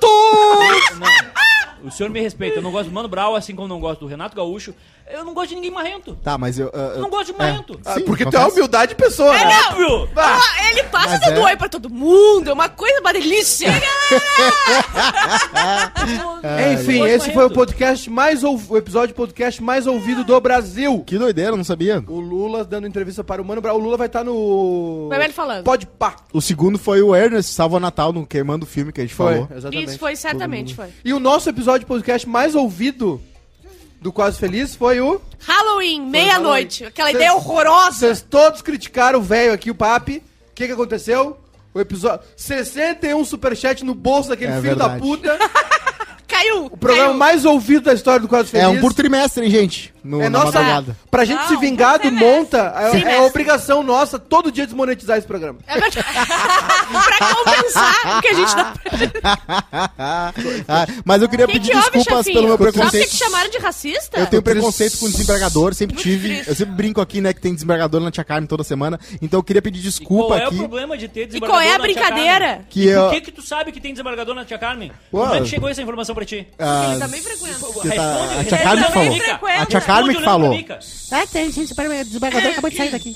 Não. 0.99 1.41
O 1.87 1.89
senhor 1.91 2.09
me 2.11 2.21
respeita. 2.21 2.59
Eu 2.59 2.61
não 2.61 2.71
gosto 2.71 2.89
do 2.89 2.93
Mano 2.93 3.07
Brown, 3.07 3.33
assim 3.33 3.55
como 3.55 3.67
não 3.67 3.79
gosto 3.79 4.01
do 4.01 4.05
Renato 4.07 4.35
Gaúcho. 4.35 4.73
Eu 5.13 5.25
não 5.25 5.33
gosto 5.33 5.49
de 5.49 5.55
ninguém 5.55 5.71
marrento. 5.71 6.15
Tá, 6.23 6.37
mas 6.37 6.57
eu. 6.59 6.69
eu- 6.73 6.79
Eu 6.81 7.01
não 7.01 7.09
gosto 7.09 7.31
de 7.31 7.37
marrento. 7.37 7.79
Ah, 7.85 7.93
Sim, 7.95 8.01
porque 8.05 8.25
tu 8.25 8.35
é 8.37 8.45
humildade 8.45 8.89
de 8.89 8.95
pessoa, 8.95 9.33
né? 9.33 9.59
Óbvio! 9.69 10.09
Ah, 10.15 10.39
Ah, 10.41 10.69
ele 10.71 10.83
passa 10.83 11.09
Mas 11.09 11.19
dando 11.21 11.39
é. 11.39 11.43
oi 11.45 11.55
pra 11.57 11.69
todo 11.69 11.89
mundo, 11.89 12.49
é 12.49 12.53
uma 12.53 12.69
coisa, 12.69 12.99
uma 13.01 13.11
delícia. 13.13 13.67
Enfim, 16.73 16.97
gosto 16.99 17.07
esse 17.11 17.25
de 17.27 17.33
foi 17.33 17.43
o 17.43 17.47
marrento. 17.47 17.53
podcast 17.53 18.09
mais 18.09 18.43
o 18.43 18.77
episódio 18.77 19.09
de 19.09 19.13
podcast 19.13 19.61
mais 19.63 19.85
ouvido 19.87 20.23
do 20.23 20.39
Brasil. 20.39 21.03
Que 21.05 21.17
doideira, 21.17 21.55
não 21.55 21.63
sabia. 21.63 22.03
O 22.07 22.19
Lula 22.19 22.63
dando 22.63 22.87
entrevista 22.87 23.23
para 23.23 23.41
o 23.41 23.45
Mano 23.45 23.61
Brown. 23.61 23.75
O 23.75 23.79
Lula 23.79 23.97
vai 23.97 24.07
estar 24.07 24.23
no. 24.23 25.07
Vai 25.09 25.23
ele 25.23 25.33
falando. 25.33 25.63
Pode 25.63 25.85
pá. 25.85 26.15
O 26.33 26.41
segundo 26.41 26.77
foi 26.77 27.01
o 27.01 27.15
Ernest 27.15 27.53
Salva 27.53 27.79
Natal 27.79 28.11
no 28.13 28.25
Queimando 28.25 28.65
o 28.65 28.67
Filme 28.69 28.91
que 28.91 29.01
a 29.01 29.03
gente 29.03 29.13
Foi, 29.15 29.33
falou. 29.33 29.47
exatamente. 29.55 29.89
Isso 29.89 29.99
foi, 29.99 30.15
certamente 30.15 30.75
foi. 30.75 30.87
E 31.03 31.13
o 31.13 31.19
nosso 31.19 31.49
episódio 31.49 31.81
de 31.81 31.85
podcast 31.85 32.27
mais 32.27 32.55
ouvido 32.55 33.21
do 34.01 34.11
Quase 34.11 34.39
Feliz 34.39 34.75
foi 34.75 34.99
o. 34.99 35.21
Halloween, 35.39 36.01
meia-noite. 36.01 36.83
Aquela 36.85 37.09
Cês- 37.09 37.17
ideia 37.21 37.33
horrorosa. 37.35 37.91
Vocês 37.99 38.21
todos 38.27 38.61
criticaram 38.61 39.19
o 39.19 39.21
velho 39.21 39.53
aqui, 39.53 39.69
o 39.69 39.75
Papi. 39.75 40.17
O 40.17 40.53
que, 40.55 40.65
que 40.67 40.73
aconteceu? 40.73 41.37
O 41.73 41.79
episódio. 41.79 42.25
61 42.35 43.23
superchat 43.23 43.85
no 43.85 43.93
bolso 43.95 44.29
daquele 44.29 44.51
É 44.51 44.55
filho 44.55 44.63
verdade. 44.75 44.93
da 44.95 44.99
puta. 44.99 45.37
Caiu. 46.27 46.65
O 46.65 46.77
programa 46.77 47.07
caiu. 47.09 47.17
mais 47.17 47.45
ouvido 47.45 47.83
da 47.85 47.93
história 47.93 48.19
do 48.21 48.27
Quase 48.27 48.49
Feliz. 48.49 48.65
É 48.65 48.67
um 48.69 48.79
por 48.79 48.93
trimestre, 48.93 49.43
hein, 49.45 49.51
gente? 49.51 49.93
No, 50.03 50.19
É 50.21 50.29
na 50.29 50.39
nossa. 50.39 50.51
madrugada. 50.59 50.97
Pra 51.09 51.25
gente 51.25 51.39
Não, 51.41 51.47
se 51.47 51.57
vingar 51.57 51.99
do 51.99 52.11
monta, 52.11 52.73
é, 52.93 53.15
é 53.17 53.21
obrigação 53.21 53.83
nossa 53.83 54.17
todo 54.17 54.51
dia 54.51 54.65
desmonetizar 54.65 55.17
esse 55.17 55.27
programa. 55.27 55.59
É 55.67 55.73
verdade. 55.79 55.97
pra 56.91 57.35
compensar 57.35 58.17
o 58.17 58.21
que 58.21 58.27
a 58.27 58.33
gente 58.33 58.55
tá... 58.55 58.73
Ah, 60.67 60.87
mas 61.05 61.21
eu 61.21 61.29
queria 61.29 61.45
Que 61.47 61.53
pedir 61.53 61.71
que 61.71 61.77
desculpas 61.77 62.17
chefinho? 62.25 62.33
pelo 62.35 62.47
meu 62.47 62.57
Só 62.57 62.57
porque 62.57 62.71
preconceito. 62.79 63.09
te 63.09 63.15
chamaram 63.17 63.49
de 63.49 63.57
racista? 63.57 64.19
Eu 64.19 64.27
tenho 64.27 64.41
preconceito 64.41 64.97
com 64.99 65.09
desembargador, 65.09 65.73
sempre 65.73 65.95
tive. 65.97 66.29
triste. 66.29 66.49
Eu 66.49 66.55
sempre 66.55 66.73
brinco 66.75 67.01
aqui, 67.01 67.21
né, 67.21 67.33
que 67.33 67.41
tem 67.41 67.53
desembargador 67.53 68.01
na 68.01 68.11
Tia 68.11 68.23
Carmen 68.23 68.47
toda 68.47 68.63
semana. 68.63 68.99
Então 69.21 69.39
eu 69.39 69.43
queria 69.43 69.61
pedir 69.61 69.79
E 69.79 69.83
desculpa 69.83 70.27
qual 70.27 70.39
é 70.39 70.45
aqui. 70.45 70.55
o 70.55 70.59
problema 70.59 70.97
de 70.97 71.07
ter 71.07 71.21
E 71.23 71.25
desembargador 71.27 71.61
qual 71.63 71.71
é 71.71 71.75
a 71.75 71.79
brincadeira? 71.79 72.61
Que 72.69 72.87
eu- 72.87 73.03
Por 73.03 73.11
que 73.11 73.21
que 73.21 73.31
tu 73.31 73.41
sabe 73.41 73.71
que 73.71 73.79
tem 73.79 73.91
desembargador 73.93 74.33
na 74.35 74.45
Tia 74.45 74.57
Carmen? 74.57 74.91
Como 75.11 75.33
é 75.33 75.41
que 75.41 75.47
chegou 75.47 75.69
essa 75.69 75.81
informação 75.81 76.15
pra 76.15 76.25
ti? 76.25 76.47
Ah, 76.59 76.89
Ele 76.91 76.99
também 76.99 77.21
frequenta. 77.21 77.59
que 77.81 77.89
tá- 77.89 78.03
a 78.03 78.41
responde 78.41 78.47
Tia 78.49 78.57
Carmen 78.57 78.83
pra 78.83 78.91
falou. 78.91 79.61
A 79.61 79.65
tia 79.65 79.81
Carmen 79.95 80.15
que 80.15 80.21
olhando 80.21 80.25
falou. 80.25 80.53
Ah, 81.11 81.27
tem, 81.27 81.51
gente. 81.51 81.73
O 81.73 81.75
desembargador 82.05 82.51
acabou 82.51 82.69
de 82.69 82.77
sair 82.77 82.91
daqui. 82.91 83.15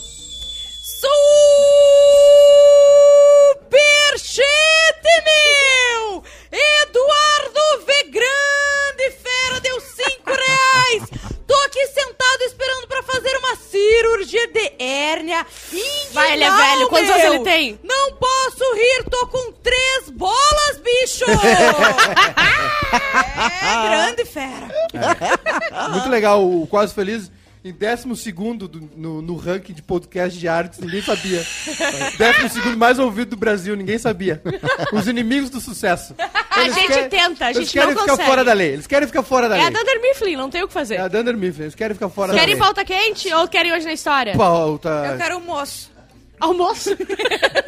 Superchete, 3.61 4.43
meu! 5.25 6.23
Eduardo 6.51 7.85
V. 7.85 8.03
Grande 8.11 9.11
Fera 9.21 9.59
deu 9.61 9.79
cinco 9.79 10.31
reais! 10.31 10.44
Tô 11.47 11.53
aqui 11.65 11.85
sentado 11.87 12.41
esperando 12.41 12.87
pra 12.87 13.03
fazer 13.03 13.35
uma 13.37 13.55
cirurgia 13.55 14.47
de 14.47 14.73
hérnia. 14.79 15.45
Vai, 16.11 16.33
ele 16.33 16.43
é 16.43 16.51
velho. 16.51 16.89
Quantos 16.89 17.09
anos 17.09 17.23
ele 17.23 17.39
tem? 17.39 17.79
Não 17.83 18.13
posso 18.13 18.73
rir, 18.73 19.03
tô 19.09 19.27
com 19.27 19.51
três 19.51 20.09
bolas, 20.11 20.81
bicho! 20.83 21.25
é 23.61 23.89
grande, 23.89 24.25
fera. 24.25 24.69
Muito 25.91 26.09
legal, 26.09 26.43
o 26.43 26.65
Quase 26.67 26.93
Feliz 26.93 27.31
em 27.65 27.73
12 27.73 28.15
segundo 28.15 28.67
do- 28.67 28.89
no, 28.95 29.21
no 29.21 29.35
ranking 29.35 29.73
de 29.73 29.81
podcast 29.81 30.37
de 30.37 30.47
artes, 30.47 30.79
ninguém 30.79 31.01
sabia. 31.01 31.43
12 32.17 32.49
segundo 32.53 32.77
mais 32.77 32.99
ouvido 32.99 33.31
do 33.31 33.37
Brasil, 33.37 33.75
ninguém 33.75 33.97
sabia. 33.97 34.41
Os 34.93 35.07
inimigos 35.07 35.49
do 35.49 35.59
sucesso. 35.59 36.13
A 36.51 36.69
gente 36.69 37.09
tenta, 37.09 37.45
a 37.45 37.49
eles 37.51 37.63
gente 37.63 37.73
querem 37.73 37.89
não 37.93 38.01
ficar 38.01 38.11
consegue. 38.13 38.29
fora 38.29 38.43
da 38.45 38.53
lei. 38.53 38.73
Eles 38.73 38.87
querem 38.87 39.07
ficar 39.07 39.23
fora 39.23 39.49
da 39.49 39.57
É 39.57 39.61
a 39.61 39.63
lei. 39.69 39.73
Dunder 39.73 40.01
Mifflin, 40.01 40.35
não 40.35 40.49
tem 40.49 40.63
o 40.63 40.67
que 40.67 40.73
fazer. 40.73 40.95
É 40.95 41.01
a 41.01 41.07
Dunder 41.07 41.35
Mifflin, 41.35 41.63
eles 41.63 41.75
querem 41.75 41.93
ficar 41.95 42.09
fora 42.09 42.33
Querem 42.33 42.45
da 42.47 42.51
lei. 42.53 42.63
pauta 42.63 42.85
quente 42.85 43.33
ou 43.33 43.47
querem 43.47 43.73
hoje 43.73 43.85
na 43.85 43.93
história? 43.93 44.35
Pauta. 44.37 44.89
Eu 45.11 45.17
quero 45.17 45.37
um 45.37 45.41
moço. 45.41 45.94
Almoço? 46.41 46.95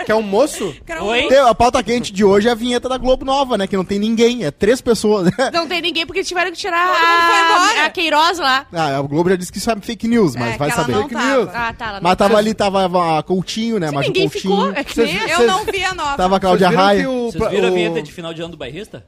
Quer 0.06 0.15
moço? 0.21 0.75
Quero 0.86 1.03
um 1.03 1.08
Oi? 1.08 1.27
Tem- 1.27 1.38
A 1.39 1.53
pauta 1.56 1.82
quente 1.84 2.12
de 2.12 2.23
hoje 2.23 2.47
é 2.47 2.51
a 2.51 2.56
vinheta 2.56 2.88
da 2.89 2.97
Globo 2.97 3.25
Nova, 3.25 3.58
né? 3.58 3.67
Que 3.67 3.75
não 3.77 3.86
tem 3.86 3.99
ninguém, 3.99 4.43
é 4.45 4.51
três 4.51 4.82
pessoas. 4.82 5.30
Não 5.53 5.67
tem 5.67 5.82
ninguém 5.82 6.06
porque 6.06 6.23
tiveram 6.23 6.51
que 6.51 6.58
tirar 6.58 6.88
Todo 6.88 6.97
mundo 6.97 7.25
foi 7.27 7.36
a, 7.36 7.45
embora. 7.71 7.86
a 7.86 7.89
Queiroz 7.89 8.38
lá. 8.39 8.65
Ah, 8.73 8.97
a 8.97 9.01
Globo 9.01 9.30
já 9.30 9.36
disse 9.36 9.51
que 9.51 9.58
isso 9.58 9.69
é 9.71 9.75
fake 9.80 10.08
news, 10.08 10.36
mas 10.36 10.56
É, 10.56 10.58
vai 10.58 10.69
que 10.69 10.73
ela 10.73 10.82
saber. 10.84 10.91
não 10.93 11.01
Fake 11.03 11.13
tava. 11.15 11.27
news. 11.38 11.49
Ah, 11.53 11.73
tá. 11.73 11.86
Ela 11.88 11.93
não... 11.95 12.01
Mas 12.03 12.15
tava 12.17 12.38
ali, 12.38 12.53
tava 12.53 13.17
a 13.19 13.23
Coutinho, 13.23 13.80
né? 13.80 13.91
Maju 13.91 14.08
ninguém 14.10 14.30
Coutinho. 14.30 14.56
ficou, 14.56 14.71
é 14.71 14.84
que 14.84 14.97
nem 14.99 15.08
Vocês- 15.17 15.32
eu. 15.32 15.39
Eu 15.41 15.47
não 15.47 15.63
vi 15.65 15.84
a 15.84 15.93
nova. 15.93 16.17
Tava 16.17 16.38
a 16.38 16.39
Cláudia 16.39 16.67
Vocês 16.67 16.71
viram 16.80 16.86
Raia. 16.86 17.01
que 17.01 17.08
o- 17.08 17.32
Vocês 17.32 17.49
viram 17.51 17.67
a 17.67 17.71
o- 17.71 17.73
vinheta 17.73 18.01
de 18.01 18.12
final 18.12 18.34
de 18.34 18.41
ano 18.41 18.51
do 18.51 18.58
bairrista? 18.58 19.06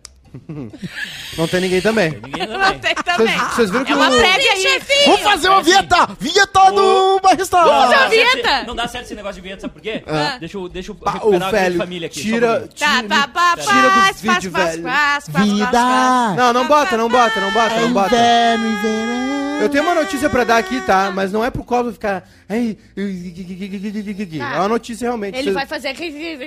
Não 1.37 1.47
tem 1.47 1.61
ninguém 1.61 1.81
também. 1.81 2.11
Ninguém 2.11 2.47
Não 2.47 2.79
tem 2.79 2.95
também. 2.95 3.27
Vocês, 3.37 3.53
vocês 3.53 3.69
viram 3.71 3.85
que 3.85 3.91
É 3.91 3.95
uma 3.95 4.09
o... 4.09 4.17
prévia 4.17 4.51
aí. 4.51 4.81
Vamos 5.05 5.21
fazer 5.21 5.49
uma 5.49 5.63
vinheta! 5.63 6.07
Vinheta 6.19 6.71
do 6.71 7.19
Barrista! 7.21 7.57
fazer 7.57 7.69
uma 7.69 7.79
Não 7.85 7.89
dá 7.89 7.97
certo 7.97 8.09
vinheta. 8.11 8.49
esse- 8.57 8.67
Não 8.67 8.75
dá 8.75 8.87
certo 8.87 9.05
esse 9.05 9.15
negócio 9.15 9.35
de 9.35 9.41
vinheta, 9.41 9.61
sabe 9.61 9.73
por 9.73 9.81
quê? 9.81 10.03
Deixa 10.39 10.57
eu, 10.57 10.69
deixa 10.69 10.91
eu 10.91 10.97
o 10.99 11.09
recuperar 11.09 11.47
a 11.47 11.51
grande 11.51 11.65
velho, 11.65 11.77
família 11.77 12.05
aqui. 12.07 12.19
um 12.19 12.23
tira, 12.23 12.47
pouquinho. 12.59 12.69
Tá, 12.79 12.95
tira, 13.01 13.07
pá, 13.09 13.27
pá, 13.27 13.57
tira 13.57 13.89
do 13.89 14.33
vídeo, 14.33 14.51
paz, 14.51 14.69
velho. 14.71 14.83
paz, 14.83 15.29
paz. 15.29 15.45
Vida! 15.45 16.35
Não, 16.35 16.53
não 16.53 16.67
bota, 16.67 16.97
não 16.97 17.09
bota, 17.09 17.39
não 17.41 17.51
bota, 17.51 17.79
não 17.79 17.93
bota. 17.93 18.15
E. 18.15 19.39
Eu 19.61 19.67
tenho 19.69 19.83
uma 19.83 19.93
notícia 19.95 20.29
pra 20.29 20.45
dar 20.45 20.57
aqui, 20.57 20.79
tá? 20.81 21.11
Mas 21.13 21.33
não 21.33 21.43
é 21.43 21.49
pro 21.51 21.65
Cosmo 21.65 21.91
ficar... 21.91 22.23
"Ai, 22.47 22.77
É 24.39 24.57
uma 24.59 24.67
notícia 24.69 25.05
realmente. 25.05 25.35
Ele 25.35 25.43
Vocês- 25.43 25.53
vai 25.53 25.65
fazer... 25.65 25.93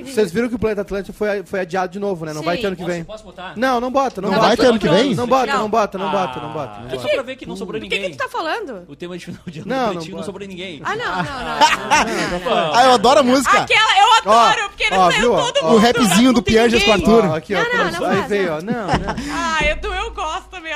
Vocês 0.05 0.33
viram 0.33 0.49
que 0.49 0.55
o 0.55 0.59
Planeta 0.59 0.81
Atlântico 0.81 1.17
foi, 1.17 1.43
foi 1.45 1.61
adiado 1.61 1.93
de 1.93 1.99
novo, 1.99 2.25
né? 2.25 2.33
Não 2.33 2.43
vai 2.43 2.57
ter 2.57 2.69
ano 2.69 2.77
que 2.77 2.85
vem. 2.85 3.05
posso 3.05 3.25
botar? 3.25 3.53
Não, 3.57 3.72
não 3.81 3.91
bota, 3.91 4.21
não, 4.21 4.29
Não 4.31 4.37
bota. 4.37 4.49
vai 4.49 4.57
ter 4.57 4.67
ano 4.67 4.79
que 4.79 4.89
vem? 4.89 5.15
Não 5.15 5.27
bota, 5.27 5.47
Não. 5.53 5.59
não 5.61 5.69
bota, 5.71 5.99
não 5.99 6.11
bota, 6.11 6.41
não 6.41 6.53
bota. 6.53 6.79
Não 6.81 6.87
Ah, 6.87 6.91
bota. 6.91 6.99
Só 7.01 7.09
pra 7.09 7.23
ver 7.23 7.37
que 7.37 7.47
não 7.47 7.57
sobrou 7.57 7.81
Do 7.81 7.87
que 7.89 7.95
ninguém. 7.95 8.11
que 8.11 8.17
tu 8.17 8.23
tá 8.23 8.29
falando? 8.29 8.85
O 8.89 8.97
tema 8.97 9.17
de 9.19 9.25
final 9.25 9.41
de 9.47 9.61
ano 9.61 9.69
Não, 9.69 9.77
do 9.79 9.85
não 9.87 9.93
Pretinho 9.95 10.17
não, 10.17 10.25
sobrou 10.25 10.49
ninguém. 10.49 10.81
Ah, 10.85 10.97
não, 10.97 11.05
não, 11.17 11.23
não. 11.23 12.57
não. 12.57 12.75
Ah, 12.75 12.85
eu 12.85 12.93
adoro 12.93 13.21
a 13.21 13.23
música. 13.23 13.59
Aquela, 13.59 13.99
eu 13.99 14.13
adoro, 14.33 14.69
porque 14.69 14.85
ele 14.85 14.97
saiu 14.97 15.37
todo 15.37 15.59
ó. 15.63 15.67
O 15.67 15.71
mundo. 15.73 15.79
rapzinho 15.83 16.33
do 16.33 16.37
Não 16.37 16.43
Pianjas 16.43 16.83
com 16.83 16.95
ninguém. 16.97 17.15
Arthur. 17.15 17.35
Aqui, 17.37 17.55
ó. 17.55 17.59
Não, 17.63 17.85
não, 17.91 18.01
não 18.01 18.07
aí 18.11 18.23
veio, 18.29 18.49
não. 18.49 18.57
ó. 18.57 18.61
Não, 18.63 18.73
não. 18.73 19.17
Ah, 19.33 19.65
Edu, 19.65 19.89
eu. 19.89 20.02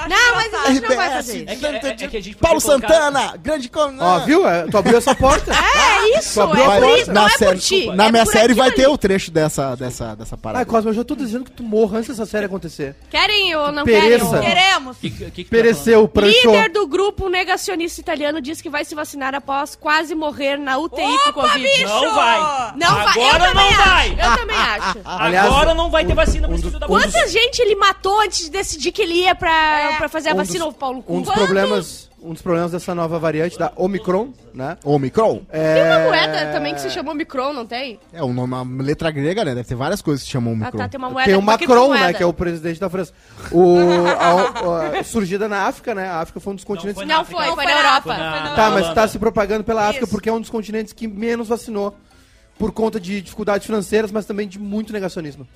Acho 0.07 0.25
Não, 0.27 0.35
mas 0.37 0.55
a 0.55 0.71
gente 0.73 0.88
não 0.88 0.97
vai 0.97 1.11
fazer 1.11 1.33
É 1.49 1.53
isso. 1.53 1.61
que, 1.61 1.66
é, 1.66 1.77
é 2.05 2.09
que 2.09 2.16
a 2.16 2.21
gente 2.23 2.37
Paulo 2.37 2.61
podia 2.61 2.79
colocar- 2.79 2.95
Santana, 2.95 3.37
grande 3.37 3.69
com... 3.69 3.97
Ó, 3.99 4.19
viu? 4.21 4.49
É, 4.49 4.66
Tu 4.69 4.77
abriu 4.79 4.99
essa 4.99 5.14
porta. 5.14 5.53
É 6.07 6.19
isso, 6.19 6.35
Tu 6.35 6.40
abriu 6.42 6.62
é 6.62 6.66
a 6.66 6.71
por 6.71 6.81
porta. 6.81 7.01
isso, 7.01 7.12
não 7.12 7.23
na 7.23 7.29
é 7.29 7.31
por 7.33 7.38
série, 7.38 7.59
ti. 7.59 7.87
na 7.87 8.07
é 8.07 8.12
minha 8.12 8.25
por 8.25 8.33
série 8.33 8.55
vai 8.55 8.71
ter 8.71 8.87
o 8.87 8.97
trecho 8.99 9.31
dessa, 9.31 9.75
dessa, 9.75 10.14
dessa 10.14 10.37
parada. 10.37 10.61
Ai, 10.61 10.64
Cosmo, 10.64 10.90
eu 10.90 10.95
já 10.95 11.05
tô 11.05 11.14
desejando 11.14 11.45
que 11.45 11.51
tu 11.51 11.62
morra 11.62 11.99
antes 11.99 12.09
dessa 12.11 12.27
série 12.27 12.47
acontecer. 12.47 12.95
Querem 13.11 13.55
ou 13.57 13.73
não 13.73 13.85
Pereça. 13.85 14.38
querem? 14.38 14.47
Queremos. 14.49 14.97
Que- 14.99 15.11
que- 15.11 15.25
que 15.25 15.31
que 15.31 15.45
tu 15.45 15.51
tá 15.51 15.57
Pereceu, 15.57 16.07
pranchou. 16.09 16.53
Líder 16.55 16.71
do 16.71 16.87
grupo 16.87 17.29
negacionista 17.29 18.01
italiano 18.01 18.40
diz 18.40 18.61
que 18.61 18.69
vai 18.71 18.85
se 18.85 18.95
vacinar 18.95 19.35
após 19.35 19.75
quase 19.75 20.14
morrer 20.14 20.57
na 20.59 20.79
UTI 20.79 21.03
com 21.03 21.31
Opa, 21.31 21.49
Covid. 21.49 21.62
bicho! 21.64 21.83
Não 21.87 22.14
vai. 22.14 22.73
Não 22.77 22.95
vai. 22.95 23.07
Agora 23.07 23.45
eu 23.45 23.49
também 23.49 23.55
não 23.55 23.81
acho. 23.81 23.88
vai. 23.90 24.11
Eu 24.12 24.37
também 24.37 24.57
acho. 24.57 24.99
Aliás, 25.05 25.47
Agora 25.47 25.75
não 25.75 25.90
vai 25.90 26.05
ter 26.05 26.14
vacina 26.14 26.47
do- 26.49 26.57
filho 26.57 26.79
da. 26.79 26.87
Quanta 26.87 27.27
gente 27.29 27.59
ele 27.61 27.75
matou 27.75 28.21
antes 28.21 28.45
de 28.45 28.51
decidir 28.51 28.92
que 28.92 29.03
ele 29.03 29.14
ia 29.14 29.35
pra, 29.35 29.96
pra 29.97 30.09
fazer 30.09 30.31
a 30.31 30.35
Um 30.35 30.37
vacina, 30.37 30.65
dos- 30.65 30.75
o 30.75 30.77
Paulo 30.77 31.03
Cu? 31.03 31.15
Um 31.17 31.23
dos 31.23 31.33
problemas, 31.35 32.11
um 32.23 32.33
dos 32.33 32.43
problemas 32.43 32.73
dessa 32.73 32.95
nova 32.95 33.19
variante 33.19 33.59
da 33.59 33.73
Omicron, 33.77 34.29
né? 34.55 34.77
Omicron. 34.85 35.43
É... 35.51 35.75
Tem 35.75 35.85
uma 35.85 36.01
moeda 36.07 36.53
também 36.53 36.75
que 36.75 36.81
se 36.81 36.91
chama 36.91 37.13
Omicron, 37.13 37.53
não 37.53 37.67
tem? 37.67 37.99
É 38.13 38.23
um 38.23 38.33
nome, 38.33 38.55
uma 38.55 38.83
letra 38.83 39.11
grega, 39.11 39.45
né? 39.45 39.55
Deve 39.55 39.69
ter 39.69 39.75
várias 39.75 40.01
coisas 40.03 40.23
que 40.23 40.27
se 40.27 40.33
chamam 40.33 40.53
Ah, 40.53 40.57
Omicron. 40.57 40.79
tá, 40.79 40.89
tem 40.89 40.99
uma 40.99 41.11
moeda 41.11 41.25
Tem 41.27 41.35
o 41.35 41.39
uma 41.39 41.53
Macron, 41.53 41.95
né, 41.95 42.13
que 42.13 42.23
é 42.23 42.27
o 42.27 42.33
presidente 42.33 42.81
da 42.81 42.89
França. 42.91 43.13
O, 43.53 43.77
a- 44.19 44.99
a- 45.01 45.05
surgida 45.05 45.49
na 45.49 45.67
África, 45.67 45.95
né? 45.95 46.09
A 46.09 46.21
África 46.21 46.41
foi 46.41 46.53
um 46.53 46.57
dos 46.57 46.65
continentes... 46.65 46.97
foi 46.99 47.07
Não 47.07 47.19
na 47.19 47.25
foi, 47.25 47.35
foi 47.35 47.45
Não, 47.45 47.57
na 47.57 47.63
foi 47.63 47.65
na 47.67 47.79
Europa. 47.81 48.03
Foi 48.03 48.17
na- 48.17 48.55
Tá, 48.57 48.71
mas 48.71 48.95
tá 48.95 49.09
se 49.09 49.19
propagando 49.19 49.65
pela 49.65 49.83
África 49.89 50.05
Isso. 50.05 50.13
porque 50.13 50.29
é 50.29 50.33
um 50.33 50.41
dos 50.41 50.51
continentes 50.51 50.93
que 50.93 51.07
menos 51.07 51.49
vacinou. 51.49 51.95
Por 52.59 52.73
conta 52.73 52.99
de 52.99 53.21
dificuldades 53.21 53.67
financeiras, 53.67 54.11
mas 54.11 54.25
também 54.25 54.49
de 54.49 54.59
muito 54.59 54.91
negacionismo. 54.91 55.47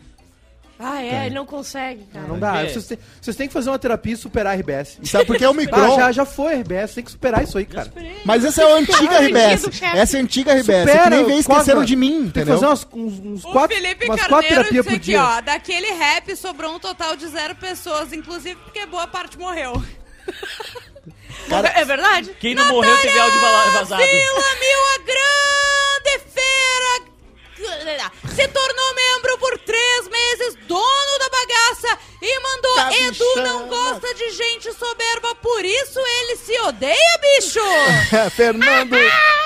Ah, 0.82 1.02
é, 1.02 1.26
ele 1.26 1.34
não 1.34 1.44
consegue, 1.44 2.04
cara. 2.10 2.26
Não 2.26 2.38
dá. 2.38 2.62
Vocês 2.64 2.86
têm, 2.86 2.98
vocês 3.20 3.36
têm 3.36 3.46
que 3.48 3.52
fazer 3.52 3.68
uma 3.68 3.78
terapia 3.78 4.14
e 4.14 4.16
superar 4.16 4.54
a 4.54 4.56
RBS. 4.56 4.98
Sabe 5.04 5.26
por 5.26 5.36
que 5.36 5.44
é 5.44 5.46
Ah, 5.48 5.50
Omicron? 5.50 5.96
já, 5.96 6.10
já 6.12 6.24
foi 6.24 6.54
a 6.54 6.56
RBS, 6.60 6.94
tem 6.94 7.04
que 7.04 7.10
superar 7.10 7.44
isso 7.44 7.58
aí, 7.58 7.66
cara. 7.66 7.92
Mas 8.24 8.44
essa 8.46 8.62
é 8.62 8.72
a 8.72 8.76
antiga 8.76 9.18
RBS. 9.20 9.82
Essa 9.94 10.16
é 10.16 10.20
a 10.20 10.22
antiga 10.22 10.52
RBS. 10.54 10.68
é 10.70 10.84
que 10.84 10.90
Supera, 10.92 11.10
nem 11.10 11.26
vem 11.26 11.38
esqueceram 11.38 11.84
de 11.84 11.96
mim, 11.96 12.10
Tem 12.10 12.22
que 12.22 12.28
entendeu? 12.40 12.54
fazer 12.54 12.66
umas, 12.66 12.86
uns, 12.94 13.18
uns 13.20 13.44
O 13.44 13.52
quatro, 13.52 13.76
Felipe 13.76 14.06
umas 14.06 14.20
quatro 14.20 14.30
Carneiro 14.48 14.54
terapias 14.64 14.84
disse 14.84 14.88
por 14.88 14.96
aqui, 14.96 15.10
dia. 15.10 15.22
ó, 15.22 15.40
daquele 15.42 15.90
rap 15.92 16.34
sobrou 16.36 16.74
um 16.74 16.78
total 16.78 17.14
de 17.14 17.28
zero 17.28 17.54
pessoas, 17.56 18.12
inclusive 18.14 18.56
porque 18.64 18.86
boa 18.86 19.06
parte 19.06 19.38
morreu. 19.38 19.74
É 21.74 21.84
verdade? 21.84 22.30
Quem 22.38 22.54
não 22.54 22.66
morreu 22.68 22.96
teve 22.98 23.18
áudio 23.18 23.40
vazado. 23.40 24.02
Vila 24.02 24.54
Mil, 24.60 24.80
a 24.94 24.98
grande 25.04 26.24
feira, 26.32 27.09
se 28.34 28.48
tornou 28.48 28.94
membro 28.94 29.38
por 29.38 29.58
três 29.58 30.08
meses, 30.08 30.56
dono 30.66 31.18
da 31.18 31.28
bagaça, 31.28 31.98
e 32.22 32.40
mandou, 32.40 32.74
Tá 32.74 32.92
Edu 32.96 33.36
não 33.36 33.62
bichana. 33.64 33.90
gosta 33.90 34.14
de 34.14 34.30
gente 34.30 34.72
soberba, 34.72 35.34
por 35.36 35.64
isso 35.64 35.98
ele 35.98 36.36
se 36.36 36.58
odeia, 36.60 37.18
bicho! 37.20 37.60
Fernando 38.34 38.96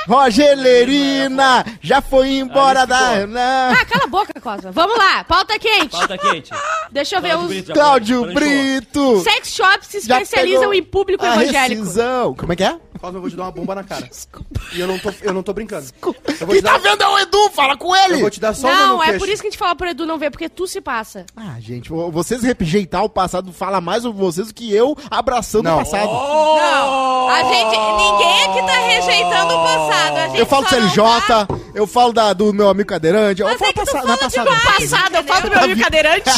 Rogelerina 0.09 1.65
já 1.81 2.01
foi 2.03 2.31
embora 2.39 2.81
Ali 2.81 3.27
da... 3.27 3.71
Ah, 3.73 3.85
cala 3.85 4.05
a 4.05 4.09
boca, 4.09 4.41
Cosa. 4.41 4.71
Vamos 4.73 4.97
lá, 4.99 5.25
pauta 5.25 5.59
quente. 5.59 5.91
Pauta 5.91 6.19
quente. 6.19 6.51
Deixa 6.91 7.17
eu 7.17 7.23
ver 7.23 7.31
Cláudio 7.31 7.45
os... 7.47 7.49
Brito 7.49 7.73
Cláudio. 7.73 8.25
Brito! 8.35 9.23
Sex 9.23 9.49
shops 9.49 9.87
se 9.89 9.97
especializam 9.99 10.75
em 10.75 10.83
público 10.83 11.25
evangélico. 11.25 11.81
rescisão. 11.83 12.35
Como 12.35 12.53
é 12.53 12.57
que 12.57 12.65
é? 12.65 12.79
Cosma, 13.05 13.19
eu 13.19 13.21
vou 13.21 13.31
te 13.31 13.37
dar 13.37 13.43
uma 13.45 13.51
bomba 13.51 13.75
na 13.75 13.85
cara. 13.85 14.09
E 14.73 14.81
eu 14.81 14.87
não 14.87 14.99
tô, 14.99 15.13
eu 15.21 15.33
não 15.35 15.43
tô 15.43 15.53
brincando. 15.53 15.87
Eu 16.03 16.15
vou, 16.47 16.49
Quem 16.49 16.57
te 16.57 16.63
tá 16.63 16.73
dar, 16.73 16.79
vendo 16.79 17.03
é 17.03 17.09
o 17.09 17.19
Edu, 17.19 17.51
fala 17.51 17.77
com 17.77 17.95
ele! 17.95 18.15
eu 18.15 18.21
vou 18.21 18.31
te 18.31 18.41
dar 18.41 18.55
só 18.55 18.67
Não, 18.67 19.03
é 19.03 19.07
queixo. 19.07 19.19
por 19.19 19.29
isso 19.29 19.43
que 19.43 19.49
a 19.49 19.51
gente 19.51 19.59
fala 19.59 19.75
pro 19.77 19.89
Edu 19.89 20.07
não 20.07 20.17
ver, 20.19 20.31
porque 20.31 20.49
tu 20.49 20.67
se 20.67 20.81
passa. 20.81 21.27
Ah, 21.37 21.57
gente, 21.61 21.91
vo- 21.91 22.11
vocês 22.11 22.43
rejeitar 22.43 23.05
o 23.05 23.09
passado 23.11 23.53
fala 23.53 23.79
mais 23.81 24.03
sobre 24.05 24.19
vocês 24.19 24.47
do 24.49 24.55
que 24.55 24.73
eu 24.75 24.97
abraçando 25.11 25.65
Não. 25.65 25.75
o 25.75 25.79
passado. 25.81 26.07
Não, 26.11 27.29
a 27.29 27.43
gente, 27.43 27.77
ninguém 27.77 28.45
aqui 28.45 28.67
tá 28.67 28.79
rejeitando 28.87 29.55
o 29.55 29.63
passado, 29.65 30.17
a 30.17 30.29
gente 30.29 30.39
Eu 30.39 30.47
falo 30.47 30.63
do 30.63 30.69
CLJ, 30.71 31.21
tá- 31.27 31.49
eu 31.75 31.87
falo 31.87 32.13
da- 32.15 32.33
do 32.33 32.53
meu 32.55 32.69
amigo 32.71 32.89
cadeirante, 32.89 33.43
eu 33.43 33.49
Mas 33.49 33.59
falo 33.59 33.71
é 33.71 33.75
passa- 33.75 34.03
na 34.03 34.15
de 34.15 34.21
passada. 34.21 34.51
mais. 34.51 34.91
Passado, 34.91 35.15
eu 35.17 35.25
falo 35.25 35.43
do 35.43 35.51
meu 35.51 35.61
amigo 35.61 35.81
cadeirante. 35.83 36.31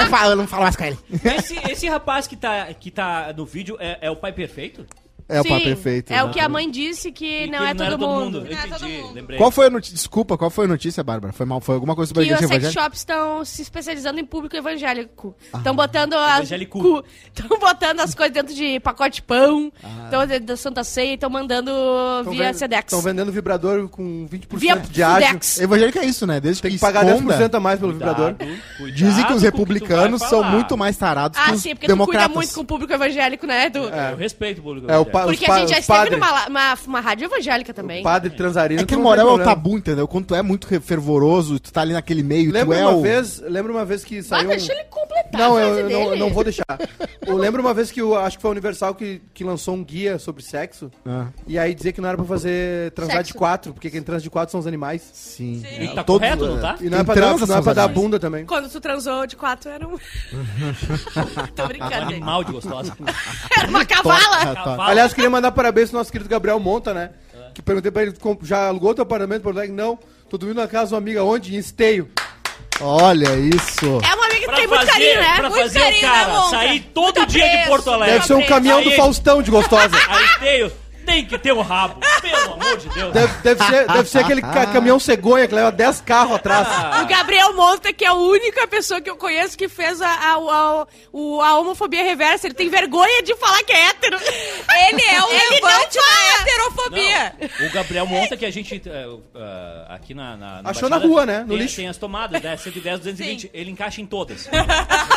Eu, 0.00 0.06
falo, 0.08 0.30
eu 0.32 0.36
não 0.36 0.46
falo 0.48 0.62
mais 0.64 0.74
com 0.76 0.84
ele. 0.84 0.98
Esse, 1.38 1.56
esse 1.70 1.88
rapaz 1.88 2.26
que 2.26 2.36
tá, 2.36 2.66
que 2.78 2.90
tá 2.90 3.32
no 3.36 3.46
vídeo 3.46 3.76
é, 3.78 3.98
é 4.02 4.10
o 4.10 4.16
pai 4.16 4.32
perfeito? 4.32 4.84
É 5.28 5.40
o 5.40 5.42
Sim, 5.42 5.48
pai 5.48 5.60
perfeito. 5.60 6.12
É 6.12 6.22
o 6.22 6.28
né? 6.28 6.32
que 6.32 6.38
a 6.40 6.48
mãe 6.48 6.70
disse 6.70 7.10
que 7.10 7.44
E 7.44 7.50
não 7.50 7.58
que 7.58 7.64
é 7.64 7.70
ele 7.70 7.78
todo 7.78 7.98
mundo. 7.98 8.38
Eu 8.38 8.44
Não 8.54 8.62
é 8.62 8.66
todo 8.68 8.88
mundo. 8.88 9.14
lembrei. 9.14 9.38
Qual 9.38 9.50
foi 9.50 9.66
a 9.66 9.70
notícia? 9.70 9.96
Desculpa, 9.96 10.38
qual 10.38 10.50
foi 10.50 10.66
a 10.66 10.68
notícia, 10.68 11.02
Bárbara? 11.02 11.32
Foi 11.32 11.44
mal? 11.44 11.60
Foi 11.60 11.74
alguma 11.74 11.96
coisa 11.96 12.10
sobre 12.10 12.22
a 12.22 12.26
Que 12.26 12.32
os 12.34 12.38
igreja 12.40 12.48
sex 12.54 12.62
evangélica? 12.64 12.82
shops 12.84 12.98
estão 13.00 13.44
se 13.44 13.62
especializando 13.62 14.20
em 14.20 14.24
público 14.24 14.56
evangélico. 14.56 15.34
Estão 15.52 15.74
botando 15.74 16.14
as. 16.14 16.36
Evangélico. 16.38 17.04
Estão 17.34 17.58
botando 17.58 18.00
as 18.00 18.14
coisas 18.14 18.32
dentro 18.34 18.54
de 18.54 18.78
pacote 18.80 19.16
de 19.16 19.22
pão, 19.22 19.72
Ah. 19.82 20.04
estão 20.04 20.26
dentro 20.26 20.46
da 20.46 20.56
Santa 20.56 20.84
Ceia 20.84 21.10
e 21.10 21.14
estão 21.14 21.28
mandando 21.30 21.72
Tão 22.22 22.32
via 22.32 22.44
vendo- 22.44 22.54
Sedex. 22.58 22.90
Tão 22.90 23.00
vendendo 23.00 23.32
vibrador 23.32 23.88
com 23.88 24.26
20% 24.26 24.58
Via 24.60 24.76
de 24.76 25.02
ágio. 25.02 25.40
Evangélico 25.60 25.98
é 25.98 26.04
isso, 26.04 26.24
né? 26.26 26.38
Desde 26.38 26.62
Tem 26.62 26.70
que 26.70 26.76
que 26.76 26.80
pagar 26.80 27.04
esconda, 27.04 27.34
10% 27.36 27.54
a 27.56 27.60
mais 27.60 27.80
pelo 27.80 27.92
vibrador. 27.92 28.34
Cuidado, 28.34 28.58
cuidado 28.78 28.96
Dizem 28.96 29.26
que 29.26 29.32
os 29.32 29.42
o 29.42 29.44
republicanos 29.44 30.22
são 30.22 30.44
muito 30.44 30.76
mais 30.76 30.96
tarados 30.96 31.36
que 31.38 31.50
Ah, 31.50 31.52
os 31.54 31.60
sim, 31.62 31.74
porque 31.74 31.88
tu 31.88 31.96
cuida 32.04 32.28
muito 32.28 32.54
com 32.54 32.60
o 32.60 32.64
público 32.64 32.92
evangélico, 32.92 33.44
né, 33.46 33.66
Edu? 33.66 33.88
É. 33.88 34.12
Eu 34.12 34.16
respeito 34.16 34.60
o 34.60 34.62
público. 34.62 34.90
É, 34.90 34.96
o 34.98 35.04
pa- 35.20 35.24
Porque 35.26 35.50
a 35.50 35.58
gente 35.58 35.70
já 35.70 35.78
esteve 35.78 35.98
padre- 35.98 36.16
numa 36.16 36.46
uma, 36.48 36.78
uma 36.86 37.00
rádio 37.00 37.24
evangélica 37.26 37.72
também. 37.74 38.02
Padre 38.02 38.30
transarino. 38.30 38.80
É 38.80 38.84
que 38.84 38.94
tu 38.94 38.94
a 38.94 38.96
não 38.98 39.02
moral 39.04 39.28
é 39.28 39.32
o 39.32 39.44
tabu, 39.44 39.76
entendeu? 39.78 40.06
Quando 40.08 40.26
tu 40.26 40.34
é 40.34 40.42
muito 40.42 40.66
fervoroso, 40.80 41.58
tu 41.58 41.72
tá 41.72 41.80
ali 41.80 41.92
naquele 41.92 42.22
meio, 42.22 42.50
tu 42.50 42.54
Lembra 42.54 42.78
é 42.78 42.82
uma 42.82 42.92
o... 42.96 43.02
vez, 43.02 43.40
lembra 43.40 43.72
uma 43.72 43.84
vez 43.84 44.04
que 44.04 44.18
Ah, 44.18 44.22
saiu. 44.22 44.48
deixa 44.48 44.72
ele 44.72 44.84
completar 44.84 45.40
Não, 45.40 45.56
a 45.56 45.60
eu, 45.62 45.90
não, 45.90 46.16
não 46.16 46.30
vou 46.32 46.44
deixar. 46.44 46.64
Eu 47.26 47.36
lembro 47.36 47.60
uma 47.60 47.74
vez 47.74 47.90
que 47.90 48.00
eu 48.00 48.16
acho 48.16 48.36
que 48.38 48.42
foi 48.42 48.50
a 48.50 48.52
Universal 48.52 48.94
que, 48.94 49.20
que 49.34 49.42
lançou 49.44 49.74
um 49.74 49.84
guia 49.84 50.18
sobre 50.18 50.42
sexo. 50.42 50.90
Ah, 51.04 51.26
E 51.46 51.58
aí 51.58 51.74
dizia 51.74 51.92
que 51.92 52.00
não 52.00 52.08
era 52.08 52.16
pra 52.16 52.26
fazer 52.26 52.90
transar 52.92 53.16
Sexo. 53.16 53.32
de 53.32 53.38
quatro, 53.38 53.72
porque 53.72 53.90
quem 53.90 54.02
transa 54.02 54.22
de 54.22 54.30
quatro 54.30 54.50
são 54.52 54.60
os 54.60 54.66
animais. 54.66 55.02
sim. 55.12 55.62
E 55.80 55.88
tá 55.88 56.04
Todos, 56.04 56.26
correto, 56.28 56.46
não 56.46 56.58
é, 56.58 56.60
tá? 56.60 56.76
E 56.80 56.88
não 56.90 56.98
é 56.98 57.04
pra 57.04 57.14
dar, 57.14 57.36
não 57.46 57.56
é 57.56 57.62
pra 57.62 57.72
dar 57.72 57.88
bunda 57.88 58.18
também. 58.20 58.44
Quando 58.46 58.68
tu 58.70 58.80
transou 58.80 59.26
de 59.26 59.36
quatro, 59.36 59.70
era 59.70 59.86
um... 59.86 59.96
Tô 61.54 61.66
brincando. 61.66 61.94
Animal 62.06 62.44
de 62.44 62.52
gostosa. 62.52 62.96
Era 63.56 63.68
uma 63.68 63.84
cavala. 63.84 64.54
Tá, 64.54 64.54
tá. 64.54 64.76
Aliás, 65.06 65.14
queria 65.14 65.30
mandar 65.30 65.52
parabéns 65.52 65.90
pro 65.90 65.98
nosso 65.98 66.10
querido 66.10 66.28
Gabriel 66.28 66.58
Monta, 66.58 66.92
né? 66.92 67.10
que 67.54 67.62
perguntei 67.62 67.90
pra 67.90 68.02
ele, 68.02 68.12
"Com- 68.12 68.36
já 68.42 68.68
alugou 68.68 68.92
teu 68.94 69.02
apartamento 69.02 69.40
em 69.40 69.42
Porto 69.42 69.56
Alegre? 69.56 69.74
Não. 69.74 69.98
Tô 70.28 70.36
dormindo 70.36 70.58
na 70.60 70.68
casa 70.68 70.88
de 70.88 70.92
uma 70.94 70.98
amiga 70.98 71.22
onde? 71.24 71.54
Em 71.54 71.58
Esteio. 71.58 72.10
Olha 72.80 73.34
isso. 73.34 73.86
É 74.04 74.14
uma 74.14 74.26
amiga 74.26 74.40
que 74.40 74.46
Pra 74.46 74.56
tem 74.56 74.66
muito 74.66 74.80
fazer, 74.80 74.90
carinho, 74.92 75.20
né? 75.20 75.34
pra 75.36 75.48
Muito 75.48 75.62
fazer 75.62 75.78
carinho, 75.80 75.98
o 75.98 76.02
cara 76.02 76.26
né, 76.34 76.48
sair 76.50 76.80
todo 76.92 77.16
Muito 77.16 77.30
dia 77.30 77.48
de. 77.48 77.66
Porto 77.68 77.90
Alegre. 77.90 78.14
Deve 78.14 78.26
ser 78.26 78.34
um 78.34 78.42
caminhão 78.46 78.82
do 78.82 78.90
Faustão 78.92 79.42
de 79.42 79.50
gostosa. 79.50 79.96
Aí 80.10 80.26
tem, 80.40 80.72
tem 81.06 81.24
que 81.24 81.38
ter 81.38 81.52
um 81.52 81.62
rabo. 81.62 82.00
Pelo 82.20 82.52
amor 82.54 82.76
de 82.76 82.88
Deus. 82.90 83.12
Deve, 83.12 83.32
deve 83.42 83.64
ser, 83.64 83.86
deve 83.86 84.08
ser 84.08 84.18
aquele 84.18 84.42
ca- 84.42 84.66
caminhão 84.66 84.98
cegonha 85.00 85.46
que 85.48 85.54
leva 85.54 85.70
10 85.72 86.00
carros 86.02 86.34
atrás. 86.36 86.66
Ah. 86.68 87.02
O 87.02 87.06
Gabriel 87.06 87.54
Monta, 87.54 87.92
que 87.92 88.04
é 88.04 88.08
a 88.08 88.14
única 88.14 88.66
pessoa 88.66 89.00
que 89.00 89.08
eu 89.08 89.16
conheço 89.16 89.56
que 89.56 89.68
fez 89.68 90.00
a, 90.02 90.08
a, 90.08 90.32
a, 90.34 90.86
o- 91.12 91.40
a 91.40 91.58
homofobia 91.58 92.02
reversa. 92.02 92.46
Ele 92.46 92.54
tem 92.54 92.68
vergonha 92.68 93.22
de 93.22 93.34
falar 93.36 93.62
que 93.62 93.72
é 93.72 93.86
hétero. 93.88 94.18
Ele 94.18 95.02
é 95.02 95.22
o 95.22 95.28
Ele 95.30 95.60
não 95.60 95.68
levante 95.70 95.96
da 95.96 96.40
heterofobia. 96.40 97.34
Não, 97.60 97.66
o 97.66 97.70
Gabriel 97.72 98.06
monta 98.06 98.36
que 98.36 98.44
a 98.44 98.50
gente 98.50 98.82
eh, 98.84 99.06
eh, 99.34 99.84
aqui 99.88 100.12
na, 100.14 100.36
na, 100.36 100.62
na 100.62 100.70
Achou 100.70 100.88
na 100.88 100.96
rua, 100.96 101.24
né? 101.24 101.40
No 101.40 101.48
tem, 101.48 101.56
lixo. 101.58 101.76
Tem 101.76 101.88
as 101.88 101.96
tomadas, 101.96 102.42
né? 102.42 102.56
110, 102.56 102.98
220. 103.00 103.50
Ele 103.54 103.70
encaixa 103.70 104.00
em 104.00 104.06
todas. 104.06 104.48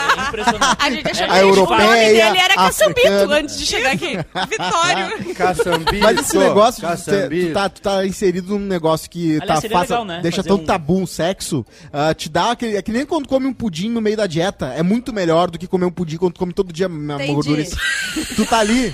É 0.09 0.21
impressionante. 0.27 0.77
A 0.79 0.89
gente 0.91 1.11
achou 1.11 1.25
É, 1.25 1.27
que 1.27 1.33
a 1.33 1.35
a 1.35 1.43
gente- 1.43 1.51
o 1.51 1.55
nome 1.55 1.73
europeia, 1.83 2.25
dele 2.25 2.39
era 2.39 2.55
Caçambito 2.55 3.31
antes 3.31 3.57
de 3.57 3.65
chegar 3.65 3.91
aqui. 3.93 4.17
Vitório. 4.49 5.35
Caçambito. 5.35 5.78
Mas 6.01 6.19
esse 6.19 6.37
negócio, 6.37 6.81
de 6.81 6.87
ter- 6.87 7.05
Caçambito. 7.05 7.47
tu, 7.47 7.53
tá, 7.53 7.69
tu 7.69 7.81
tá 7.81 8.05
inserido 8.05 8.57
num 8.59 8.65
negócio 8.65 9.09
que 9.09 9.33
Aliás, 9.41 9.47
tá 9.47 9.61
seria 9.61 9.77
fácil, 9.77 9.93
legal, 9.93 10.05
né? 10.05 10.19
deixa 10.21 10.37
Fazer 10.37 10.47
tão 10.49 10.57
um- 10.57 10.65
tabu 10.65 10.97
um 10.97 11.05
sexo, 11.07 11.65
ah, 11.91 12.13
te 12.13 12.29
dá 12.29 12.51
aquele. 12.51 12.75
É 12.77 12.81
que 12.81 12.91
nem 12.91 13.05
quando 13.05 13.27
come 13.27 13.45
um 13.47 13.53
pudim 13.53 13.89
no 13.89 14.01
meio 14.01 14.17
da 14.17 14.27
dieta. 14.27 14.67
É 14.67 14.83
muito 14.83 15.11
melhor 15.13 15.49
do 15.51 15.57
que 15.59 15.67
comer 15.67 15.85
um 15.85 15.91
pudim 15.91 16.17
quando 16.17 16.33
tu 16.33 16.39
come 16.39 16.53
todo 16.53 16.71
dia 16.73 16.87
uma 16.87 17.15
Entendi. 17.15 17.33
gordura. 17.33 17.63
Tu 18.35 18.45
tá 18.45 18.59
ali. 18.59 18.93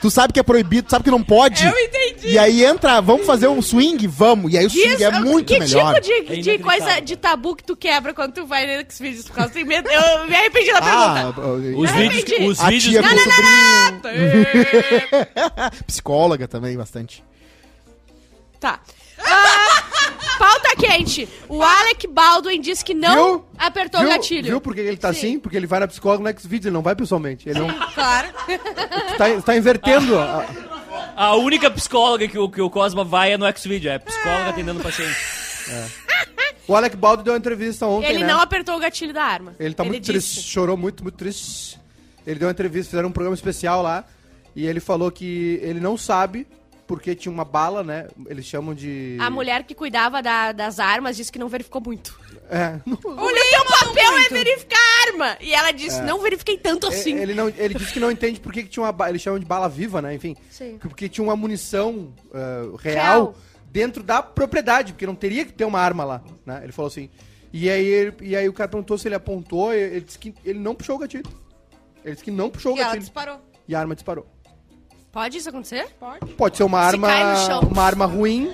Tu 0.00 0.10
sabe 0.10 0.32
que 0.32 0.40
é 0.40 0.42
proibido, 0.42 0.86
tu 0.88 0.90
sabe 0.90 1.04
que 1.04 1.10
não 1.10 1.22
pode. 1.22 1.62
Eu 1.64 1.78
entendi. 1.78 2.28
E 2.30 2.38
aí 2.38 2.64
entra, 2.64 3.00
vamos 3.02 3.26
fazer 3.26 3.48
um 3.48 3.60
swing? 3.60 4.06
Vamos. 4.06 4.50
E 4.52 4.56
aí 4.56 4.64
o 4.64 4.70
swing 4.70 4.88
Diz, 4.96 5.00
é 5.02 5.10
muito 5.20 5.46
que 5.52 5.58
melhor. 5.58 5.94
tipo 6.00 6.06
de, 6.06 6.12
É 6.12 6.16
de 6.20 6.22
inacreditável. 6.50 6.64
coisa 6.86 7.00
de 7.00 7.16
tabu 7.16 7.54
que 7.54 7.64
tu 7.64 7.76
quebra 7.76 8.14
quando 8.14 8.32
tu 8.32 8.46
vai 8.46 8.64
no 8.82 8.90
Xvideos? 8.90 9.26
Por 9.26 9.34
causa 9.36 9.52
tem 9.52 9.64
medo. 9.64 9.90
Eu 9.90 10.26
me 10.26 10.34
arrependi 10.34 10.72
da 10.72 10.78
Ah, 10.78 11.14
pergunta. 11.14 11.40
Os 11.78 11.90
Eu 11.90 11.96
vídeos, 11.96 12.24
que- 12.24 12.34
entendi. 12.34 12.50
os 12.50 12.60
vídeos 12.62 12.82
tia 12.84 13.02
que- 13.02 13.08
com 13.08 13.14
o 13.14 13.18
sobrinho. 13.18 14.00
Tá. 14.00 15.70
Psicóloga 15.86 16.48
também, 16.48 16.76
bastante. 16.76 17.22
Tá. 18.58 18.80
Ah, 19.18 19.69
quente. 20.80 21.28
O 21.48 21.62
Alec 21.62 22.06
Baldwin 22.06 22.60
disse 22.60 22.84
que 22.84 22.94
não 22.94 23.14
Viu? 23.14 23.44
apertou 23.58 24.00
viu, 24.00 24.08
o 24.08 24.12
gatilho. 24.12 24.46
Viu 24.46 24.60
por 24.60 24.74
que 24.74 24.80
ele 24.80 24.96
tá 24.96 25.12
Sim. 25.12 25.18
assim? 25.18 25.38
Porque 25.38 25.56
ele 25.56 25.66
vai 25.66 25.80
na 25.80 25.88
psicóloga 25.88 26.32
no 26.32 26.38
Xvideos, 26.40 26.66
ele 26.66 26.74
não 26.74 26.82
vai 26.82 26.94
pessoalmente. 26.94 27.48
Ele 27.48 27.58
não, 27.60 27.68
Claro. 27.94 28.28
tá, 29.18 29.42
tá 29.44 29.56
invertendo. 29.56 30.18
a- 30.18 30.46
A 31.16 31.36
única 31.36 31.70
psicóloga 31.70 32.26
que 32.26 32.38
o, 32.38 32.48
que 32.48 32.60
o 32.60 32.70
Cosma 32.70 33.04
vai 33.04 33.32
é 33.32 33.38
no 33.38 33.46
X-Video. 33.46 33.90
É 33.90 33.98
psicóloga 33.98 34.48
atendendo 34.50 34.80
paciente. 34.80 35.16
O 36.66 36.74
Alec 36.74 36.96
Baldwin 36.96 37.24
deu 37.24 37.32
uma 37.32 37.38
entrevista 37.38 37.86
ontem, 37.86 38.08
Ele 38.08 38.20
né? 38.20 38.32
não 38.32 38.40
apertou 38.40 38.76
o 38.76 38.78
gatilho 38.78 39.12
da 39.12 39.24
arma. 39.24 39.54
Ele 39.58 39.74
tá 39.74 39.82
muito 39.84 40.04
triste, 40.04 40.36
disse. 40.36 40.48
chorou 40.48 40.76
muito, 40.76 41.02
muito 41.02 41.16
triste. 41.16 41.78
Ele 42.26 42.38
deu 42.38 42.46
uma 42.46 42.52
entrevista, 42.52 42.90
fizeram 42.90 43.08
um 43.08 43.12
programa 43.12 43.34
especial 43.34 43.82
lá, 43.82 44.04
e 44.54 44.66
ele 44.66 44.78
falou 44.78 45.10
que 45.10 45.58
ele 45.62 45.80
não 45.80 45.96
sabe 45.96 46.46
porque 46.90 47.14
tinha 47.14 47.30
uma 47.30 47.44
bala, 47.44 47.84
né? 47.84 48.08
Eles 48.26 48.44
chamam 48.44 48.74
de... 48.74 49.16
A 49.20 49.30
mulher 49.30 49.62
que 49.62 49.76
cuidava 49.76 50.20
da- 50.20 50.50
das 50.50 50.80
armas 50.80 51.16
disse 51.16 51.30
que 51.30 51.38
não 51.38 51.48
verificou 51.48 51.80
muito. 51.80 52.18
É, 52.50 52.80
não- 52.84 52.94
O 52.96 53.00
teu 53.32 53.64
papel 53.78 54.18
é 54.18 54.28
verificar 54.28 54.76
a 54.76 55.08
arma. 55.08 55.36
E 55.40 55.54
ela 55.54 55.70
disse, 55.70 56.02
não 56.02 56.18
verifiquei 56.20 56.58
tanto 56.58 56.88
assim. 56.88 57.16
É, 57.16 57.22
Ele, 57.22 57.32
não, 57.32 57.46
ele 57.48 57.74
disse 57.74 57.92
que 57.92 58.00
não 58.00 58.10
entende 58.10 58.40
por 58.40 58.52
que, 58.52 58.64
que 58.64 58.68
tinha 58.68 58.82
uma 58.82 58.90
bala. 58.90 59.12
Eles 59.12 59.22
chamam 59.22 59.38
de 59.38 59.46
bala 59.46 59.68
viva, 59.68 60.02
né? 60.02 60.12
Enfim. 60.16 60.34
Sim. 60.50 60.78
Porque 60.80 61.08
tinha 61.08 61.22
uma 61.22 61.36
munição 61.36 62.12
uh, 62.26 62.74
real, 62.74 62.94
Real. 63.04 63.34
dentro 63.70 64.02
da 64.02 64.20
propriedade, 64.20 64.92
porque 64.92 65.06
não 65.06 65.14
teria 65.14 65.44
que 65.44 65.52
ter 65.52 65.64
uma 65.64 65.78
arma 65.78 66.02
lá, 66.02 66.22
né? 66.44 66.58
Ele 66.64 66.72
falou 66.72 66.88
assim. 66.88 67.08
E 67.52 67.70
aí, 67.70 67.86
ele- 67.86 68.14
e 68.20 68.34
aí 68.34 68.48
o 68.48 68.52
cara 68.52 68.68
perguntou 68.68 68.98
se 68.98 69.06
ele 69.06 69.14
apontou, 69.14 69.72
e 69.72 69.78
ele 69.78 70.00
disse 70.00 70.18
que 70.18 70.34
ele 70.44 70.58
não 70.58 70.74
puxou 70.74 70.96
o 70.96 70.98
gatilho. 70.98 71.22
Ele 72.04 72.14
disse 72.14 72.24
que 72.24 72.32
não 72.32 72.50
puxou 72.50 72.72
o 72.74 72.76
E 72.76 72.80
ela 72.80 72.86
gatilho. 72.88 73.00
disparou. 73.04 73.40
E 73.68 73.74
a 73.76 73.78
arma 73.78 73.94
disparou. 73.94 74.26
Pode 75.12 75.38
isso 75.38 75.48
acontecer? 75.48 75.86
Pode. 75.98 76.24
Pode 76.34 76.56
ser 76.56 76.62
uma 76.64 76.80
Se 76.82 76.86
arma. 76.94 77.08
cai 77.08 77.32
no 77.32 77.46
chão. 77.46 77.60
Uma 77.70 77.82
arma 77.82 78.06
ruim. 78.06 78.52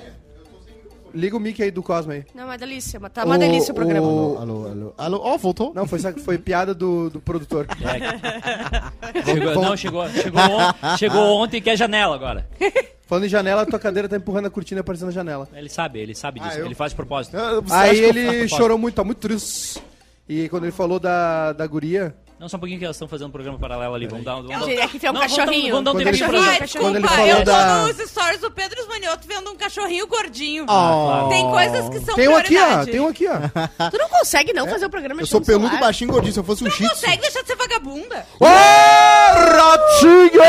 Liga 1.14 1.34
o 1.36 1.40
mic 1.40 1.62
aí 1.62 1.70
do 1.70 1.82
Cosmo 1.82 2.12
aí. 2.12 2.24
Não, 2.34 2.42
é 2.42 2.46
uma 2.46 2.58
delícia. 2.58 3.00
mas 3.00 3.10
Tá 3.12 3.24
uma 3.24 3.38
delícia 3.38 3.72
o 3.72 3.74
programa. 3.74 4.06
o- 4.06 4.38
Alô, 4.38 4.66
alô, 4.68 4.94
alô. 4.98 5.20
Ó, 5.22 5.36
voltou. 5.38 5.72
Não, 5.74 5.86
foi, 5.86 5.98
foi 5.98 6.36
piada 6.36 6.74
do, 6.74 7.08
do 7.08 7.20
produtor. 7.20 7.66
Chegou, 9.24 9.54
não, 9.62 9.76
chegou, 9.76 10.08
chegou, 10.10 10.40
on- 10.42 10.96
chegou 10.98 11.42
ontem 11.42 11.60
que 11.62 11.70
é 11.70 11.76
janela 11.76 12.14
agora. 12.14 12.46
Falando 13.06 13.24
em 13.24 13.28
janela, 13.28 13.64
tua 13.64 13.78
cadeira 13.78 14.08
tá 14.08 14.16
empurrando 14.16 14.46
a 14.46 14.50
cortina 14.50 14.80
e 14.80 14.82
aparecendo 14.82 15.06
na 15.06 15.12
janela. 15.12 15.48
Ele 15.54 15.68
sabe, 15.68 16.00
ele 16.00 16.14
sabe 16.14 16.40
disso. 16.40 16.56
Ah, 16.56 16.58
eu- 16.60 16.66
Ele 16.66 16.74
faz 16.74 16.90
de 16.92 16.96
propósito. 16.96 17.36
Ah, 17.36 17.62
Aí 17.80 17.98
ele 18.00 18.48
chorou 18.48 18.76
muito, 18.76 18.94
tá 18.96 19.04
muito 19.04 19.18
triste. 19.18 19.80
E 20.28 20.48
quando 20.48 20.64
ele 20.64 20.72
falou 20.72 20.98
da, 20.98 21.52
da 21.52 21.66
guria, 21.66 22.14
Não, 22.38 22.50
só 22.50 22.58
um 22.58 22.60
pouquinho 22.60 22.78
que 22.78 22.84
elas 22.84 22.96
estão 22.96 23.08
fazendo 23.08 23.28
um 23.28 23.30
programa 23.30 23.58
paralelo 23.58 23.94
ali. 23.94 24.06
Vamos 24.06 24.22
dar, 24.24 24.34
vamos 24.34 24.50
dar- 24.50 24.64
Gente, 24.66 24.80
Aqui 24.82 24.98
tem 24.98 25.08
um 25.08 25.12
Não, 25.14 25.20
vamos 25.22 25.36
dar- 25.36 25.42
cachorrinho. 25.46 25.70
vamos 25.72 25.84
dar 25.86 25.90
um 25.92 25.96
tempinho 26.04 26.28
pra 26.28 26.38
ele 26.38 26.58
desculpa, 26.66 27.08
falou 27.08 27.26
eu 27.26 27.44
da- 27.44 27.80
tô 27.80 27.86
nos 27.88 28.10
stories 28.10 28.40
do 28.42 28.50
Pedro 28.50 28.78
Esmanioto 28.80 29.26
vendo 29.26 29.50
um 29.50 29.56
cachorrinho 29.56 30.06
gordinho. 30.06 30.66
Oh. 30.68 31.28
Tem 31.30 31.48
coisas 31.50 31.88
que 31.88 32.00
são 32.00 32.14
tem 32.14 32.28
um 32.28 32.36
aqui, 32.36 32.58
ó. 32.58 32.84
Tem 32.84 33.00
um 33.00 33.08
aqui, 33.08 33.26
ó. 33.26 33.36
Tu 33.90 33.96
não 33.98 34.08
consegue 34.10 34.52
não 34.52 34.68
fazer 34.68 34.84
o 34.84 34.90
programa 34.90 35.22
Eu 35.22 35.26
sou 35.26 35.40
peludo, 35.40 35.68
celular? 35.68 35.80
baixinho, 35.86 36.10
gordinho. 36.12 36.34
Se 36.34 36.38
eu 36.40 36.44
fosse 36.44 36.62
um 36.62 36.66
Não 36.66 36.72
shih 36.74 36.84
tzu. 36.84 36.94
consegue 36.94 37.22
deixar 37.22 37.40
de 37.40 37.46
ser 37.46 37.56
vagabunda. 37.56 38.26
Ô, 38.38 38.44
ratinho! 38.44 40.42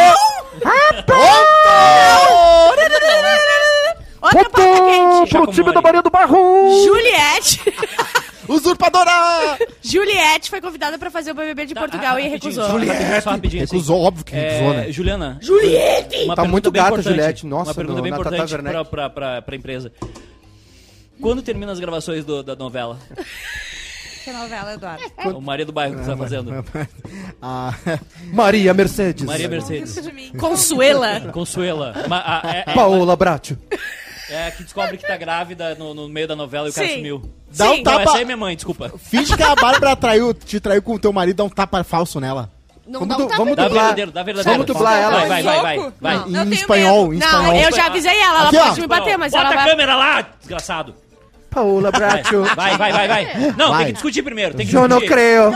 Outra 4.19 4.49
pauta 4.49 4.81
quente. 4.83 5.29
pro 5.31 5.47
time 5.53 5.71
da 5.71 5.81
Maria 5.81 6.01
do 6.01 6.09
Barro! 6.09 6.83
Juliette. 6.85 7.61
Usurpadora! 8.47 9.11
Juliette 9.81 10.49
foi 10.49 10.61
convidada 10.61 10.97
pra 10.97 11.09
fazer 11.11 11.31
o 11.31 11.35
BBB 11.35 11.65
de 11.67 11.73
Tá, 11.73 11.81
Portugal 11.81 12.15
ah, 12.15 12.21
e 12.21 12.29
rapidinho, 12.29 12.53
recusou. 12.53 12.63
Só 12.65 12.71
rapidinho, 12.77 13.21
só 13.21 13.29
rapidinho. 13.31 13.63
assim. 13.63 13.75
Recusou, 13.75 14.01
óbvio 14.01 14.25
que 14.25 14.33
recusou, 14.35 14.73
É, 14.73 14.77
né? 14.77 14.91
Juliana. 14.91 15.37
Juliette! 15.41 16.15
Uma 16.23 16.35
Tá 16.35 16.41
pergunta 16.43 16.47
muito 16.51 16.71
bem 16.71 16.81
gata, 16.81 16.93
importante. 16.93 17.15
Juliette. 17.15 17.45
Nossa, 17.45 17.69
Uma 17.71 17.75
pergunta 17.75 17.97
no- 17.97 18.03
bem 18.03 18.11
na 18.11 18.17
Tata 18.17 18.29
importante 18.29 18.53
Werneck. 18.53 18.73
pra, 18.73 18.85
pra, 18.85 19.09
pra, 19.09 19.41
pra 19.41 19.55
empresa. 19.55 19.91
Quando 21.21 21.41
termina 21.41 21.71
as 21.71 21.79
gravações 21.79 22.23
do- 22.23 22.43
da 22.43 22.55
novela? 22.55 22.97
Que 24.27 24.33
novela, 24.33 24.73
Eduardo? 24.73 25.03
O 25.37 25.41
Maria 25.41 25.65
do 25.65 25.71
Bairro 25.71 25.95
que 25.95 26.03
você 26.03 26.11
tá 26.11 26.17
fazendo. 26.17 26.51
Ah, 27.41 27.73
Maria 28.33 28.73
Mercedes. 28.73 29.23
Maria 29.23 29.47
Mercedes. 29.47 29.97
Consuela. 30.37 31.21
Consuela. 31.31 31.93
Ma- 32.09 32.41
a- 32.43 32.53
é, 32.53 32.63
é- 32.67 32.73
Paola 32.73 33.15
Bracho. 33.15 33.57
É 34.29 34.51
que 34.51 34.63
descobre 34.63 34.97
que 34.97 35.05
tá 35.07 35.15
grávida 35.17 35.75
no, 35.75 35.93
no 35.93 36.07
meio 36.09 36.27
da 36.27 36.35
novela 36.35 36.67
e 36.67 36.71
o 36.71 36.73
cara 36.73 36.87
Sim. 36.87 36.95
sumiu. 36.95 37.33
dá 37.55 37.71
um 37.71 37.75
Sim. 37.75 37.83
Não, 37.83 37.91
essa 37.93 38.03
tapa. 38.03 38.15
aí 38.17 38.21
é 38.21 38.25
minha 38.25 38.37
mãe, 38.37 38.55
desculpa. 38.55 38.91
Finge 38.97 39.35
que 39.35 39.43
a 39.43 39.55
Bárbara 39.55 39.95
traiu, 39.97 40.33
te 40.33 40.59
traiu 40.59 40.81
com 40.81 40.93
o 40.95 40.99
teu 40.99 41.11
marido, 41.13 41.37
dá 41.37 41.43
um 41.43 41.49
tapa 41.49 41.83
falso 41.83 42.19
nela. 42.19 42.51
Não 42.85 43.01
Vamos 43.01 43.15
um 43.15 43.17
du- 43.19 43.27
tapa 43.27 43.37
vamos 43.37 43.55
Dá 43.57 43.63
dublar. 43.63 43.83
verdadeiro, 43.83 44.11
dá 44.11 44.23
verdadeiro. 44.23 44.51
Vamos 44.59 44.65
dublar 44.73 44.97
ela. 45.01 45.25
Vai, 45.25 45.43
vai, 45.43 45.61
vai, 45.61 45.91
vai. 46.01 46.15
Não. 46.15 46.21
Eu 46.23 46.27
em 46.27 46.33
tenho 46.33 46.53
espanhol, 46.53 47.13
em 47.13 47.17
Não, 47.17 47.27
espanhol. 47.27 47.55
eu 47.55 47.71
já 47.75 47.85
avisei 47.87 48.17
ela, 48.17 48.39
ela 48.39 48.47
Aqui, 48.47 48.57
ó. 48.57 48.65
pode 48.67 48.81
me 48.81 48.87
bater, 48.87 49.17
mas 49.17 49.31
Bota 49.33 49.43
ela 49.45 49.53
a 49.53 49.55
vai... 49.57 49.69
câmera 49.69 49.95
lá, 49.95 50.21
desgraçado. 50.39 50.95
Paola 51.49 51.91
Bracho. 51.91 52.43
vai, 52.55 52.77
vai, 52.77 52.91
vai. 52.93 53.07
vai. 53.07 53.53
Não, 53.57 53.69
Vai. 53.69 53.77
tem 53.77 53.85
que 53.87 53.93
discutir 53.93 54.21
primeiro. 54.23 54.53
Tem 54.55 54.65
que 54.67 54.73
Eu 54.75 54.81
não 54.87 54.99
discutir. 54.99 55.09
creio. 55.11 55.51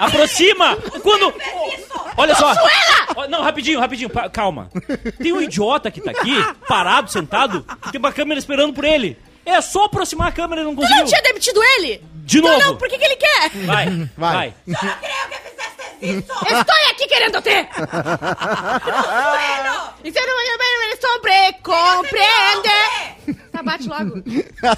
Aproxima! 0.00 0.76
Quando. 1.02 1.32
Olha 2.16 2.34
só! 2.34 2.52
Não, 3.28 3.42
rapidinho, 3.42 3.78
rapidinho, 3.78 4.10
calma. 4.32 4.70
Tem 5.22 5.32
um 5.32 5.40
idiota 5.40 5.90
que 5.90 6.00
tá 6.00 6.10
aqui, 6.10 6.34
parado, 6.66 7.10
sentado, 7.10 7.64
que 7.82 7.92
tem 7.92 7.98
uma 7.98 8.12
câmera 8.12 8.38
esperando 8.38 8.72
por 8.72 8.84
ele. 8.84 9.18
É 9.44 9.60
só 9.60 9.84
aproximar 9.84 10.28
a 10.28 10.32
câmera 10.32 10.60
e 10.62 10.64
não 10.64 10.74
Tu 10.74 10.80
conseguiu. 10.82 10.98
não 11.02 11.06
tinha 11.08 11.22
demitido 11.22 11.62
ele? 11.76 12.02
De 12.24 12.38
Então 12.38 12.50
novo. 12.52 12.64
não, 12.64 12.76
por 12.76 12.88
que, 12.88 12.98
que 12.98 13.04
ele 13.04 13.16
quer? 13.16 13.50
Vai, 13.66 13.86
Vai. 14.16 14.54
vai. 14.66 14.88
Estou 16.00 16.76
aqui 16.90 17.06
querendo 17.08 17.42
te. 17.42 17.50
Então 20.04 20.26
não 20.26 20.36
me 20.36 20.96
sobre 21.00 21.52
compreende. 21.62 23.38
Tá, 23.52 23.62
bate 23.62 23.88
logo. 23.88 24.22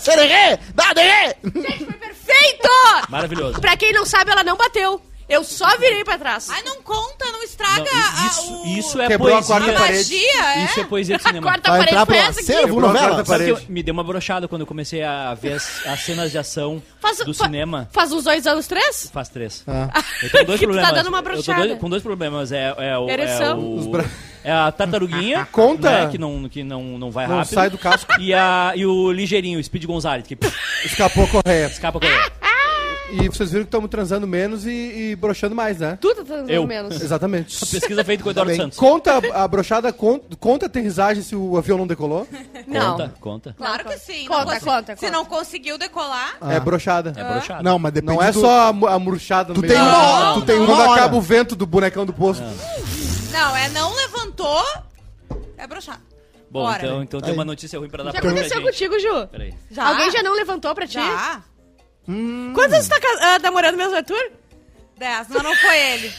Sererê! 0.01 0.59
Dá! 0.75 0.85
Gente, 0.95 1.85
foi 1.85 1.95
perfeito! 1.95 2.69
Maravilhoso. 3.09 3.61
Pra 3.61 3.77
quem 3.77 3.93
não 3.93 4.05
sabe, 4.07 4.31
ela 4.31 4.43
não 4.45 4.57
bateu. 4.57 5.01
Eu 5.33 5.45
só 5.45 5.77
virei 5.79 6.05
pra 6.05 6.19
trás. 6.19 6.49
Ai, 6.51 6.63
não 6.63 6.83
conta, 6.83 7.25
não 7.33 7.43
estraga 7.43 7.85
Não, 7.91 8.01
a- 8.01 8.27
isso, 8.27 8.55
o- 8.63 8.67
isso 8.67 9.01
é 9.01 9.09
Quebrou 9.09 9.29
a 9.29 9.43
poesia. 9.43 9.57
quarta 9.57 9.71
a 9.71 9.81
parede. 9.81 9.97
magia, 10.15 10.45
é? 10.61 10.65
Isso 10.65 10.81
é 10.81 10.85
poesia 10.85 11.17
de 11.17 11.23
A 11.25 11.27
cinema. 11.29 11.47
quarta 11.47 11.71
Vai 11.71 11.79
parede 11.81 11.95
entrar 11.97 12.07
foi 12.07 12.15
pro 12.17 12.25
essa 12.25 12.41
aqui. 12.41 12.53
acervo, 12.53 12.63
Quebrou 12.69 12.79
a 12.85 12.93
novela? 12.93 13.09
quarta 13.15 13.25
Sabe 13.25 13.45
que 13.45 13.51
eu- 13.51 13.55
parede. 13.55 13.73
me 13.73 13.83
deu 13.83 13.93
uma 13.95 14.05
brochada 14.05 14.49
quando 14.49 14.61
eu 14.63 14.67
comecei 14.67 15.03
a 15.03 15.35
ver 15.35 15.53
as, 15.55 15.87
as 15.87 16.01
cenas 16.01 16.31
de 16.31 16.39
ação 16.39 16.83
Faz- 17.01 17.19
do 17.19 17.33
fa- 17.35 17.45
cinema. 17.45 17.89
Faz 17.93 18.13
uns 18.13 18.25
dois 18.25 18.47
anos, 18.47 18.67
três? 18.67 19.11
Faz 19.13 19.29
três. 19.29 19.65
Ah. 19.67 19.89
Eu 20.23 20.31
com 20.31 20.45
dois 20.45 20.61
Que 20.61 20.67
tu 20.67 20.73
tá 20.75 20.75
problemas. 20.83 20.93
dando 20.95 21.07
uma 21.09 21.19
Eu 21.19 21.23
tô 21.23 21.31
brochada. 21.31 21.67
dois- 21.69 21.81
com 21.81 21.89
dois 21.91 22.03
problemas. 22.03 22.53
É, 22.53 22.75
é 22.79 22.99
o. 22.99 23.09
É, 23.09 23.13
Ereção. 23.13 23.59
o, 23.59 23.93
é 24.45 24.53
a 24.53 24.71
tartaruguinha. 24.71 25.49
Conta. 25.51 25.91
né, 26.05 26.09
que 26.11 26.19
não, 26.19 26.49
que 26.49 26.63
não, 26.63 26.83
não 26.99 27.11
vai 27.11 27.27
Não 27.27 27.37
rápido. 27.39 27.55
sai 27.55 27.71
do 27.71 27.79
casco. 27.79 28.13
E, 28.21 28.35
a, 28.35 28.73
e 28.77 28.85
o 28.85 29.11
ligeirinho, 29.11 29.59
o 29.59 29.65
Speed 29.65 29.85
Gonzalez, 29.87 30.27
que 30.27 30.37
pff, 30.37 30.55
Escapou 30.85 31.25
a 31.25 31.29
correia. 31.29 31.67
escapa 31.67 31.99
com 31.99 32.07
ele. 32.07 32.33
E 33.13 33.29
vocês 33.29 33.51
viram 33.51 33.65
que 33.65 33.69
estamos 33.69 33.91
transando 33.91 34.27
menos 34.27 34.65
e, 34.67 34.71
e 34.71 35.17
broxando 35.17 35.55
mais, 35.55 35.79
né? 35.79 35.99
Tu 36.01 36.15
tá 36.15 36.25
transando 36.25 36.51
Eu. 36.51 36.67
menos. 36.67 37.01
Exatamente. 37.01 37.59
Pesquisa 37.67 38.03
feita 38.03 38.23
com 38.23 38.29
o 38.31 38.33
Eduardo 38.33 38.51
Também. 38.53 38.65
Santos. 38.65 38.79
Conta 38.79 39.21
a 39.35 39.47
brochada, 39.47 39.93
conta, 39.93 40.35
conta 40.37 40.65
a 40.65 40.69
aterrissagem 40.69 41.23
se 41.23 41.37
o 41.37 41.57
avião 41.57 41.77
não 41.77 41.87
decolou. 41.87 42.27
Não. 42.67 42.93
Conta, 42.93 43.15
conta. 43.21 43.55
Claro 43.59 43.85
que 43.85 43.99
sim. 43.99 44.27
Conta, 44.27 44.45
Não 44.45 44.53
consi- 44.55 44.65
conta, 44.65 44.97
Se 44.97 45.01
conta. 45.07 45.13
não 45.13 45.25
conseguiu 45.27 45.77
decolar, 45.79 46.37
É 46.49 46.59
brochada. 46.59 47.13
É 47.17 47.23
broxado. 47.25 47.63
Não, 47.63 47.79
mas 47.79 47.93
depende 47.93 48.15
Não 48.15 48.23
é 48.23 48.33
do- 48.33 48.41
só 48.41 48.69
a, 48.69 48.73
mu- 48.73 48.87
a 48.87 48.99
murchada 48.99 49.49
no 49.51 49.55
Tu 49.57 49.61
meio 49.63 49.73
tem 49.75 49.83
uma 49.83 49.99
hora, 49.99 50.35
tu 50.35 50.43
tem 50.47 50.57
Quando 50.57 50.69
uma 50.71 50.83
hora. 50.89 51.01
acaba 51.01 51.17
o 51.17 51.21
vento 51.21 51.55
do 51.55 51.67
bonecão 51.67 52.07
do 52.07 52.13
posto. 52.15 52.43
não, 53.33 53.57
é 53.57 53.69
não 53.71 53.95
levantou, 53.95 54.63
é 55.59 55.67
broxado. 55.67 56.01
Bom, 56.51 56.65
Bora. 56.65 56.85
então, 56.85 57.03
então 57.03 57.21
tem 57.21 57.33
uma 57.33 57.45
notícia 57.47 57.79
ruim 57.79 57.89
pra 57.89 58.03
dar 58.05 58.11
O 58.11 58.13
que 58.13 58.21
pra 58.21 58.31
aconteceu 58.31 58.59
gente. 58.61 58.67
contigo, 58.71 58.99
Ju? 58.99 59.27
Peraí. 59.29 59.55
Já? 59.71 59.89
Alguém 59.89 60.11
já 60.11 60.23
não 60.23 60.35
levantou 60.35 60.75
pra 60.75 60.87
ti? 60.87 60.95
Já? 60.95 61.43
Quantos 62.07 62.73
anos 62.75 62.89
tu 62.89 62.91
tá 62.91 63.01
ca- 63.01 63.19
ah, 63.21 63.39
namorando 63.41 63.77
mesmo, 63.77 63.95
Arthur? 63.97 64.33
10, 64.99 65.27
mas 65.31 65.43
não 65.43 65.55
foi 65.57 65.79
ele. 65.79 66.13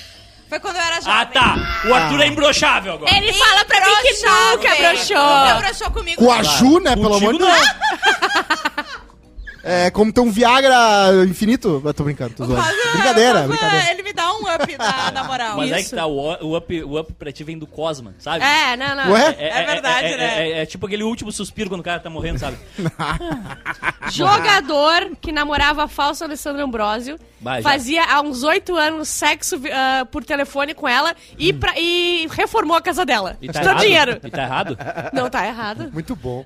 Foi 0.49 0.59
quando 0.59 0.75
eu 0.75 0.81
era 0.81 0.95
jovem. 1.01 1.13
Ah, 1.13 1.25
tá. 1.25 1.55
O 1.89 1.93
Arthur 1.93 2.21
é 2.21 2.27
imbrochável 2.27 2.93
agora. 2.93 3.15
Ele 3.17 3.33
fala 3.33 3.65
pra 3.65 3.79
mim 3.79 3.95
que 4.03 4.13
nunca 4.13 4.51
Nunca 4.51 4.75
broxou. 4.75 5.57
broxou 5.59 5.91
comigo. 5.91 6.23
Com 6.23 6.31
a 6.31 6.43
Ju, 6.43 6.79
né? 6.79 6.95
Pelo 6.95 7.15
amor 7.15 7.33
de. 7.33 7.39
Deus. 7.39 7.51
É 9.65 9.89
como 9.89 10.11
ter 10.11 10.19
um 10.19 10.29
Viagra 10.29 11.23
infinito. 11.25 11.81
Eu 11.85 11.93
tô 11.93 12.03
brincando, 12.03 12.33
tô 12.33 12.45
zoando. 12.45 12.61
Mas, 12.61 12.91
Brincadeira, 12.91 13.39
mas, 13.39 13.47
brincadeira. 13.47 13.91
Ele 13.91 14.03
me 14.03 14.11
dá 14.11 14.33
um 14.33 14.41
up 14.41 14.77
na, 14.77 15.11
na 15.11 15.23
moral. 15.25 15.55
Mas 15.57 15.71
é 15.71 15.79
Isso. 15.79 15.89
que 15.91 15.95
tá, 15.95 16.05
o, 16.05 16.57
up, 16.57 16.83
o 16.83 16.99
up 16.99 17.13
pra 17.13 17.31
ti 17.31 17.45
vem 17.45 17.57
do 17.57 17.65
Cosman, 17.65 18.13
sabe? 18.19 18.43
É, 18.43 18.75
não, 18.75 18.93
não. 18.93 19.11
Ué? 19.13 19.35
É 19.39 19.63
verdade, 19.65 20.07
é, 20.07 20.17
né? 20.17 20.23
É, 20.25 20.51
é- 20.51 20.61
é 20.63 20.65
tipo 20.65 20.85
aquele 20.85 21.03
último 21.03 21.31
suspiro 21.31 21.69
quando 21.69 21.79
o 21.79 21.83
cara 21.83 21.99
tá 22.01 22.09
morrendo, 22.09 22.39
sabe? 22.39 22.57
Jogador 24.11 25.11
que 25.21 25.31
namorava 25.31 25.83
a 25.85 25.87
falsa 25.87 26.25
Alessandra 26.25 26.63
Ambrosio. 26.63 27.17
Vai, 27.43 27.61
fazia 27.61 28.03
há 28.05 28.21
uns 28.21 28.43
oito 28.43 28.75
anos 28.75 29.07
sexo 29.09 29.59
ah, 29.71 30.05
por 30.11 30.23
telefone 30.23 30.73
com 30.73 30.87
ela 30.87 31.13
e, 31.37 31.51
pra- 31.53 31.73
e 31.77 32.27
reformou 32.31 32.75
a 32.77 32.81
casa 32.81 33.05
dela. 33.05 33.37
E 33.41 33.47
tá 33.49 33.61
errado? 33.61 33.79
dinheiro. 33.79 34.19
E 34.23 34.29
tá 34.31 34.41
errado? 34.43 34.77
Não 35.13 35.29
tá 35.29 35.45
errado. 35.45 35.89
Muito 35.93 36.15
bom. 36.15 36.45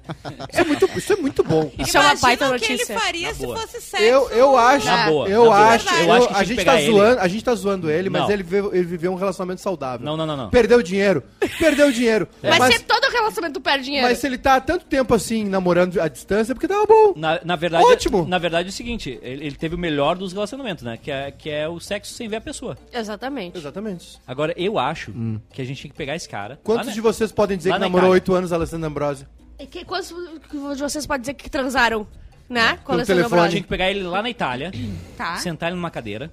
Isso 0.52 0.62
é 0.62 0.64
muito, 0.64 0.90
isso 0.98 1.14
é 1.14 1.16
muito 1.16 1.44
bom. 1.44 1.72
Isso 1.78 1.96
é 1.98 2.00
uma 2.00 2.08
Imagina 2.14 2.22
baita 2.28 2.46
o 2.50 2.60
que 2.60 2.66
ele 2.66 2.74
notícia. 2.74 3.00
faria 3.00 3.28
Na 3.30 3.34
se 3.34 3.46
boa. 3.46 3.58
fosse 3.60 3.82
sexo. 3.82 4.04
Eu, 4.04 4.30
eu 4.32 4.58
acho, 4.58 4.86
Na 4.86 5.06
boa, 5.10 5.28
eu 5.30 5.50
na 5.50 5.56
acho, 5.70 5.90
eu- 5.94 6.04
Eu 6.06 6.14
acho 6.14 6.28
que 6.28 6.34
a 6.36 6.44
gente 6.44 6.66
tá 6.66 6.82
ele. 6.82 6.92
zoando, 6.92 7.20
a 7.22 7.28
gente 7.28 7.44
tá 7.44 7.56
zoando 7.56 7.90
ele, 7.92 8.10
mas 8.10 8.30
ele 8.30 8.44
viveu, 8.44 8.74
ele 8.74 8.84
viveu 8.86 9.12
um 9.12 9.16
relacionamento 9.16 9.62
saudável. 9.62 10.06
Não, 10.06 10.18
não, 10.18 10.26
não, 10.26 10.36
não. 10.38 10.50
Perdeu 10.50 10.82
dinheiro. 10.82 11.24
Perdeu 11.60 11.92
dinheiro. 11.92 12.28
Mas, 12.42 12.60
mas, 12.60 12.76
se 12.76 12.84
todo 12.84 13.04
relacionamento 13.12 13.60
perde 13.62 13.86
dinheiro. 13.86 14.08
mas 14.08 14.18
se 14.20 14.26
ele 14.28 14.38
tá 14.38 14.56
há 14.56 14.62
tanto 14.62 14.86
tempo 14.86 15.14
assim 15.14 15.44
namorando 15.46 16.00
à 16.00 16.08
distância, 16.08 16.52
é 16.52 16.56
porque 16.56 16.68
tava 16.68 16.86
bom. 16.86 17.14
Na, 17.16 17.40
na 17.44 17.56
verdade, 17.56 17.84
Ótimo. 17.86 18.26
Na 18.28 18.38
verdade 18.38 18.70
é 18.70 18.72
o 18.72 18.74
seguinte, 18.74 19.20
ele, 19.22 19.46
ele 19.48 19.56
teve 19.56 19.76
o 19.76 19.78
melhor 19.78 20.16
dos 20.16 20.34
relacionamentos, 20.34 20.84
né? 20.88 20.98
Que 20.98 21.12
é, 21.12 21.32
que 21.32 21.50
é 21.50 21.68
o 21.68 21.80
sexo 21.80 22.14
sem 22.14 22.28
ver 22.28 22.38
a 22.38 22.42
pessoa. 22.42 22.78
Exatamente. 22.92 23.58
Exatamente. 23.58 24.20
Agora, 24.26 24.54
eu 24.58 24.78
acho 24.80 25.14
que 25.52 25.62
a 25.62 25.66
gente 25.66 25.82
tem 25.82 25.92
que 25.92 25.98
pegar 25.98 26.16
esse 26.16 26.28
cara. 26.28 26.60
Quantos 26.64 26.88
lá, 26.88 26.92
né? 26.92 26.96
de 26.96 27.02
vocês 27.02 27.32
podem 27.32 27.58
dizer 27.58 27.70
Lá 27.70 27.76
que 27.76 27.80
na 27.82 27.86
namorou 27.86 28.08
Itália. 28.10 28.14
oito 28.22 28.34
anos 28.34 28.52
a 28.52 28.56
Alessandra 28.56 28.88
Ambrosio? 28.88 29.28
E 29.60 29.66
que, 29.66 29.84
quantos 29.86 30.10
de 30.10 30.82
vocês 30.82 31.06
podem 31.06 31.22
dizer 31.22 31.34
que 31.34 31.50
transaram? 31.50 32.08
Né? 32.50 32.62
Com 32.62 32.74
a 32.74 32.76
Pelo 32.78 32.94
Alessandra 33.00 33.06
telefone. 33.06 33.24
A 33.24 33.26
Ambrosio? 33.26 33.44
gente 33.44 33.54
tem 33.54 33.64
que 33.64 33.70
pegar 33.70 33.90
ele 33.92 34.04
lá 34.04 34.22
na 34.22 34.30
Itália, 34.30 34.72
Tá. 35.18 35.36
sentar 35.38 35.70
ele 35.70 35.76
numa 35.76 35.92
cadeira 35.92 36.32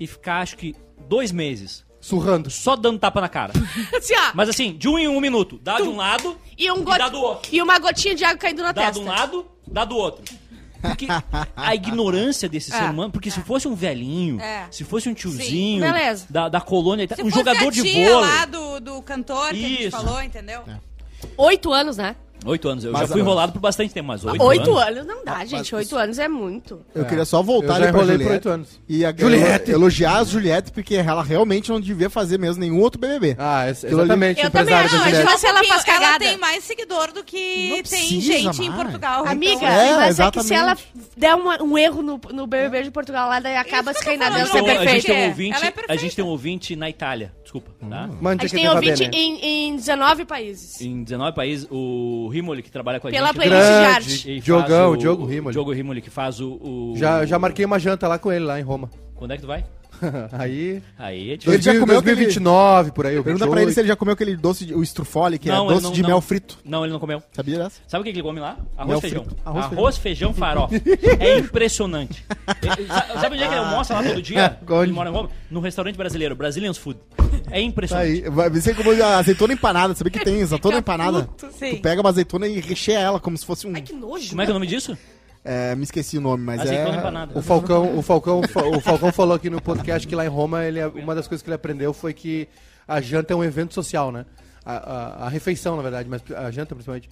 e 0.00 0.06
ficar, 0.06 0.40
acho 0.40 0.56
que, 0.56 0.74
dois 1.08 1.30
meses 1.30 1.84
Surrando. 2.00 2.48
só 2.50 2.76
dando 2.76 2.98
tapa 2.98 3.20
na 3.20 3.28
cara. 3.28 3.52
Assim, 3.96 4.14
ó. 4.16 4.30
Mas 4.34 4.48
assim, 4.48 4.72
de 4.76 4.88
um 4.88 4.98
em 4.98 5.06
um 5.08 5.20
minuto. 5.20 5.58
Dá 5.62 5.76
de 5.76 5.82
um 5.88 5.96
lado 5.96 6.38
E, 6.56 6.70
um 6.70 6.78
e 6.78 6.82
got- 6.82 6.98
dá 6.98 7.08
do 7.08 7.20
outro. 7.20 7.50
e 7.54 7.60
uma 7.60 7.78
gotinha 7.78 8.14
de 8.14 8.24
água 8.24 8.38
caindo 8.38 8.62
na 8.62 8.72
Dá 8.72 8.82
testa. 8.86 9.00
de 9.00 9.06
um 9.06 9.08
lado, 9.08 9.46
dá 9.66 9.84
do 9.84 9.96
outro. 9.96 10.24
Porque 10.88 11.06
a 11.56 11.74
ignorância 11.74 12.48
desse 12.48 12.70
ser 12.72 12.82
É, 12.84 12.90
humano, 12.90 13.10
porque 13.10 13.30
se 13.30 13.40
fosse 13.40 13.66
um 13.66 13.74
velhinho, 13.74 14.40
É. 14.40 14.66
se 14.70 14.84
fosse 14.84 15.08
um 15.08 15.14
tiozinho 15.14 15.82
da, 16.28 16.48
da 16.48 16.60
colônia, 16.60 17.06
Se 17.08 17.22
um 17.22 17.24
fosse 17.26 17.36
jogador 17.38 17.68
a 17.68 17.70
de 17.70 17.82
tia 17.82 18.10
vôlei. 18.12 18.28
lá 18.30 18.44
do, 18.44 18.80
do 18.80 19.02
cantor 19.02 19.50
que 19.50 19.64
a 19.64 19.68
gente 19.68 19.82
Isso. 19.86 19.90
falou, 19.96 20.22
entendeu? 20.22 20.62
Oito 21.38 21.72
anos, 21.72 21.96
né? 21.96 22.16
Oito 22.44 22.68
anos. 22.68 22.84
Eu 22.84 22.92
Mais 22.92 23.08
já 23.08 23.12
fui 23.14 23.20
enrolado 23.22 23.52
por 23.52 23.58
bastante 23.60 23.92
tempo, 23.94 24.08
mas 24.08 24.24
oito, 24.24 24.42
Oito 24.44 24.76
anos. 24.78 24.98
anos 24.98 25.06
não 25.06 25.24
dá, 25.24 25.44
gente. 25.44 25.74
Oito 25.74 25.96
anos 25.96 26.18
é 26.18 26.28
muito. 26.28 26.80
Eu 26.94 27.04
queria 27.04 27.24
só 27.24 27.42
voltar 27.42 27.66
Eu 27.66 27.68
já 27.70 27.74
ali 27.76 27.92
pra 27.92 28.00
enrolei 28.00 28.16
por 28.18 28.22
Juliette. 28.24 28.32
oito 28.32 28.48
anos. 28.54 28.80
E 28.88 29.04
a, 29.04 29.14
Juliette. 29.16 29.70
elogiar 29.70 30.16
a 30.18 30.24
Juliette, 30.24 30.72
porque 30.72 30.94
ela 30.96 31.22
realmente 31.22 31.70
não 31.70 31.80
devia 31.80 32.10
fazer 32.10 32.38
mesmo 32.38 32.60
nenhum 32.60 32.80
outro 32.80 33.00
BBB. 33.00 33.36
Ah, 33.38 33.68
ex- 33.68 33.84
Aquilo 33.84 34.00
ali- 34.00 34.08
exatamente. 34.10 34.42
Eu 34.44 34.50
também 34.50 34.74
da 34.74 34.82
mas 34.82 34.90
Juliette. 34.90 35.24
Mas 35.24 35.40
se 35.40 35.46
ela 35.46 35.64
faz 35.64 35.84
cagada. 35.84 36.04
Ela 36.04 36.18
tem 36.18 36.38
mais 36.38 36.64
seguidor 36.64 37.12
do 37.12 37.24
que 37.24 37.68
Não 37.70 37.82
tem 37.82 38.20
gente 38.20 38.62
em 38.62 38.68
mais. 38.70 38.82
Portugal. 38.82 39.26
Amiga, 39.26 39.52
então- 39.54 39.68
É, 39.68 39.96
mas 39.96 40.20
é 40.20 40.30
que 40.30 40.42
se 40.42 40.54
ela 40.54 40.72
exatamente. 40.72 40.92
der 41.16 41.34
uma- 41.34 41.62
um 41.62 41.78
erro 41.78 42.02
no, 42.02 42.20
no 42.32 42.46
BBB 42.46 42.82
de 42.84 42.90
Portugal 42.90 43.28
lá, 43.28 43.40
daí 43.40 43.56
acaba 43.56 43.92
se 43.94 44.04
reinando. 44.04 44.38
Então, 44.38 44.66
a 44.66 44.74
É, 44.74 44.78
ouvinte, 44.80 45.10
ela 45.10 45.64
é 45.64 45.68
a 45.68 45.72
perfeita. 45.72 45.98
gente 45.98 46.16
tem 46.16 46.24
um 46.24 46.28
ouvinte 46.28 46.76
na 46.76 46.88
Itália. 46.90 47.32
Desculpa, 47.54 47.70
tá? 47.88 48.08
Mande 48.20 48.44
A 48.44 48.48
gente 48.48 48.60
tem 48.60 48.68
ouvinte 48.68 49.04
em, 49.04 49.68
em 49.68 49.76
19 49.76 50.24
países. 50.24 50.80
Em 50.80 51.04
19 51.04 51.36
países, 51.36 51.68
o 51.70 52.28
Rimoli, 52.32 52.62
que 52.64 52.70
trabalha 52.70 52.98
com 52.98 53.06
a 53.06 53.10
Pela 53.12 53.28
gente... 53.28 53.36
playlist 53.36 53.62
de 53.62 53.72
arte. 53.86 54.30
e 54.30 54.32
faz 54.34 54.44
Diogão, 54.44 54.90
o- 54.92 54.96
Diogo 54.96 55.24
Rimoli. 55.24 55.52
Diogo 55.52 55.72
Rimoli, 55.72 56.00
que 56.02 56.10
faz 56.10 56.40
o... 56.40 56.54
o- 56.54 56.94
Já, 56.96 57.24
já 57.24 57.38
marquei 57.38 57.64
uma 57.64 57.78
janta 57.78 58.08
lá 58.08 58.18
com 58.18 58.32
ele, 58.32 58.44
lá 58.44 58.58
em 58.58 58.62
Roma. 58.64 58.90
Quando 59.14 59.30
é 59.30 59.36
que 59.36 59.42
tu 59.42 59.46
vai? 59.46 59.64
Aí. 60.32 60.82
Aí 60.98 61.18
é 61.30 61.32
Ele 61.32 61.36
difícil. 61.36 61.60
já 61.74 61.80
comeu 61.80 62.00
2029, 62.02 62.92
por 62.92 63.06
aí. 63.06 63.14
Pergunta 63.22 63.46
pra 63.46 63.56
28. 63.56 63.62
ele 63.68 63.72
se 63.74 63.80
ele 63.80 63.88
já 63.88 63.96
comeu 63.96 64.12
aquele 64.14 64.36
doce, 64.36 64.64
de, 64.66 64.74
o 64.74 64.82
strufole, 64.82 65.38
que 65.38 65.48
Não, 65.48 65.56
é 65.56 65.66
ele 65.66 65.68
doce 65.74 65.82
não- 65.84 65.92
de 65.92 66.02
não. 66.02 66.08
mel 66.10 66.20
frito. 66.20 66.58
Não, 66.64 66.84
ele 66.84 66.92
não 66.92 67.00
comeu. 67.00 67.22
Sabia 67.32 67.58
dessa? 67.58 67.80
Sabe 67.86 68.00
o 68.00 68.04
que 68.04 68.10
ele 68.10 68.22
come 68.22 68.40
lá? 68.40 68.56
Arroz 68.76 68.88
Mel 68.90 69.00
feijão. 69.00 69.24
frito. 69.24 69.40
Arroz, 69.44 69.64
Arroz, 69.66 69.96
feijão, 69.98 70.34
farofa. 70.34 70.74
é 71.20 71.38
impressionante. 71.38 72.24
Ele- 72.78 72.88
sabe 73.20 73.34
onde 73.36 73.44
é 73.44 73.48
que 73.48 73.54
ele 73.54 73.60
almoça 73.60 73.94
lá 73.94 74.02
todo 74.02 74.22
dia? 74.22 74.58
Onde? 74.68 74.84
Ele 74.84 74.92
mora 74.92 75.10
em 75.10 75.12
Roma? 75.12 75.30
No 75.50 75.60
restaurante 75.60 75.96
brasileiro, 75.96 76.34
Brazilian's 76.34 76.78
Food. 76.78 76.98
É 77.46 77.50
Tá 77.50 77.60
impressionante. 77.60 78.24
aí. 78.24 78.30
Vai 78.30 78.50
ser 78.60 78.74
como 78.74 78.90
a 78.90 79.18
azeitona 79.18 79.52
empanada. 79.52 79.94
Sabia 79.94 80.10
que 80.10 80.24
tem 80.24 80.42
azeitona 80.42 80.78
empanada? 80.78 81.28
Tu 81.38 81.76
pega 81.80 82.00
uma 82.00 82.10
azeitona 82.10 82.46
e 82.46 82.60
recheia 82.60 82.98
ela 82.98 83.20
como 83.20 83.36
se 83.36 83.44
fosse 83.44 83.66
um... 83.66 83.72
Ai, 83.74 83.82
que 83.82 83.92
nojo. 83.92 84.30
Como 84.30 84.40
é 84.42 84.44
que 84.44 84.50
é 84.50 84.52
o 84.52 84.54
nome 84.54 84.66
disso? 84.66 84.96
É, 85.44 85.74
me 85.74 85.82
esqueci 85.84 86.16
o 86.16 86.20
nome, 86.22 86.42
mas 86.42 86.60
Azeitona 86.62 86.96
é... 86.96 86.98
empanada. 86.98 87.38
O 87.38 87.42
Falcão, 87.42 87.98
o 87.98 88.02
Falcão, 88.02 88.40
o 88.40 88.80
Falcão 88.80 89.12
falou 89.12 89.34
aqui 89.36 89.50
no 89.50 89.60
podcast 89.60 90.08
que 90.08 90.16
lá 90.16 90.24
em 90.24 90.28
Roma 90.28 90.64
ele, 90.64 90.82
uma 90.86 91.14
das 91.14 91.28
coisas 91.28 91.42
que 91.42 91.48
ele 91.50 91.54
aprendeu 91.56 91.92
foi 91.92 92.14
que 92.14 92.48
a 92.88 92.98
janta 93.00 93.34
é 93.34 93.36
um 93.36 93.44
evento 93.44 93.74
social, 93.74 94.10
né? 94.10 94.24
A, 94.64 94.76
a- 94.76 95.26
a 95.26 95.28
refeição, 95.28 95.76
na 95.76 95.82
verdade, 95.82 96.08
mas 96.08 96.22
a 96.34 96.50
janta 96.50 96.74
principalmente, 96.74 97.10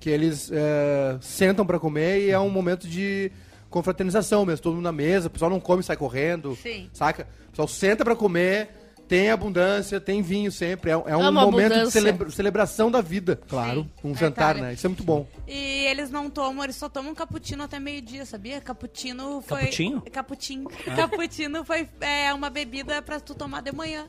que 0.00 0.08
eles 0.08 0.50
é, 0.50 1.18
sentam 1.20 1.66
pra 1.66 1.78
comer 1.78 2.22
e 2.26 2.30
é 2.30 2.38
um 2.38 2.48
momento 2.48 2.88
de 2.88 3.30
confraternização 3.68 4.46
mesmo, 4.46 4.62
todo 4.62 4.74
mundo 4.76 4.84
na 4.84 4.92
mesa, 4.92 5.26
o 5.26 5.30
pessoal 5.30 5.50
não 5.50 5.60
come 5.60 5.80
e 5.82 5.84
sai 5.84 5.96
correndo, 5.98 6.56
Sim. 6.56 6.88
saca? 6.94 7.26
O 7.48 7.50
pessoal 7.50 7.68
senta 7.68 8.04
pra 8.04 8.16
comer, 8.16 8.70
tem 9.08 9.30
abundância, 9.30 10.00
tem 10.00 10.22
vinho 10.22 10.50
sempre, 10.50 10.90
é, 10.90 10.94
é 10.94 11.16
um 11.16 11.22
Amo 11.22 11.40
momento 11.40 11.68
de 11.68 11.74
abundância. 11.74 12.00
celebra- 12.00 12.30
celebração 12.30 12.90
da 12.90 13.00
vida, 13.00 13.40
Claro. 13.48 13.82
Sim. 14.02 14.08
um 14.08 14.14
jantar, 14.14 14.50
Itália. 14.56 14.62
né? 14.68 14.74
Isso 14.74 14.86
é 14.86 14.88
muito 14.88 15.04
bom. 15.04 15.26
E 15.46 15.86
eles 15.86 16.10
não 16.10 16.28
tomam, 16.28 16.64
eles 16.64 16.76
só 16.76 16.88
tomam 16.88 17.14
cappuccino 17.14 17.62
até 17.62 17.78
meio-dia, 17.78 18.24
sabia? 18.26 18.60
Cappuccino 18.60 19.40
foi. 19.40 19.60
Cappuccino? 19.60 20.02
Cappuccino. 20.10 20.70
Cappuccino 20.96 21.64
foi 21.64 21.88
é, 22.00 22.32
uma 22.34 22.50
bebida 22.50 23.00
pra 23.02 23.20
tu 23.20 23.34
tomar 23.34 23.62
de 23.62 23.72
manhã. 23.72 24.06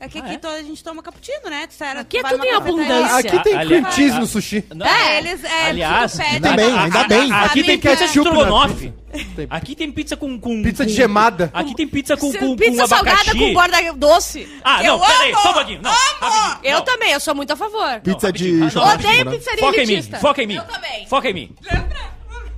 É 0.00 0.06
que 0.08 0.16
Ah, 0.18 0.22
aqui 0.22 0.34
é? 0.34 0.38
toda 0.38 0.54
a 0.54 0.62
gente 0.62 0.84
toma 0.84 1.02
cappuccino, 1.02 1.50
né? 1.50 1.66
Tu 1.66 1.74
sério, 1.74 2.00
Aqui 2.00 2.18
tu 2.18 2.20
é 2.20 2.22
vai 2.22 2.30
tudo 2.32 2.44
numa 2.44 2.48
em 2.48 2.58
cafeteria- 2.60 2.84
abundância. 2.96 3.30
Aqui 3.30 3.42
tem 3.42 3.56
Ali- 3.56 3.68
cream 3.68 3.92
cheese 3.92 4.18
no 4.20 4.26
sushi. 4.28 4.64
Não, 4.72 4.86
É, 4.86 5.18
eles. 5.18 5.42
É, 5.42 5.66
Aliás, 5.70 6.12
tu 6.12 6.18
pede, 6.18 6.30
ainda 6.34 6.52
bem, 6.52 6.70
tu- 6.70 6.78
ainda 6.78 7.04
bem. 7.08 7.32
Aqui 7.32 7.64
tem 7.64 7.74
é- 7.74 7.78
de 7.96 8.08
Chupa, 8.08 8.30
estrogonofe. 8.30 8.92
Tem- 9.34 9.46
Aqui 9.50 9.74
tem 9.74 9.90
pizza 9.90 10.16
com... 10.16 10.38
com 10.38 10.62
Pizza 10.62 10.84
com- 10.84 10.88
de 10.88 10.94
gemada. 10.94 11.50
Aqui 11.52 11.74
tem 11.74 11.88
pizza 11.88 12.16
com, 12.16 12.30
com, 12.32 12.38
com 12.38 12.56
Pizza 12.56 12.86
salgada 12.86 13.22
abacaxi. 13.22 13.38
com 13.38 13.52
borda 13.54 13.92
doce. 13.94 14.48
Ah, 14.62 14.84
Eu 14.84 14.98
não, 14.98 15.06
peraí, 15.06 15.32
amo! 15.32 15.40
só 15.42 15.50
um 15.50 15.54
pouquinho. 15.54 15.82
Não, 15.82 15.90
rapidinho. 15.90 16.58
Eu 16.62 16.76
não. 16.78 16.84
também, 16.84 17.10
eu 17.12 17.20
sou 17.20 17.34
muito 17.34 17.52
a 17.52 17.56
favor. 17.56 18.00
Pizza 18.00 18.26
rapidinho. 18.28 18.70
de 18.70 18.78
Ah, 18.78 18.80
não, 18.80 18.94
Odeio 18.94 19.24
com 19.24 19.30
pizzaria 19.32 19.60
Foca 19.60 19.82
em 19.82 19.86
mim, 19.86 20.02
foca 20.20 20.42
em 20.42 20.46
mim. 20.46 20.54
Eu 20.54 20.64
também. 20.64 21.06
Foca 21.08 21.28
em 21.30 21.34
mim. 21.34 21.56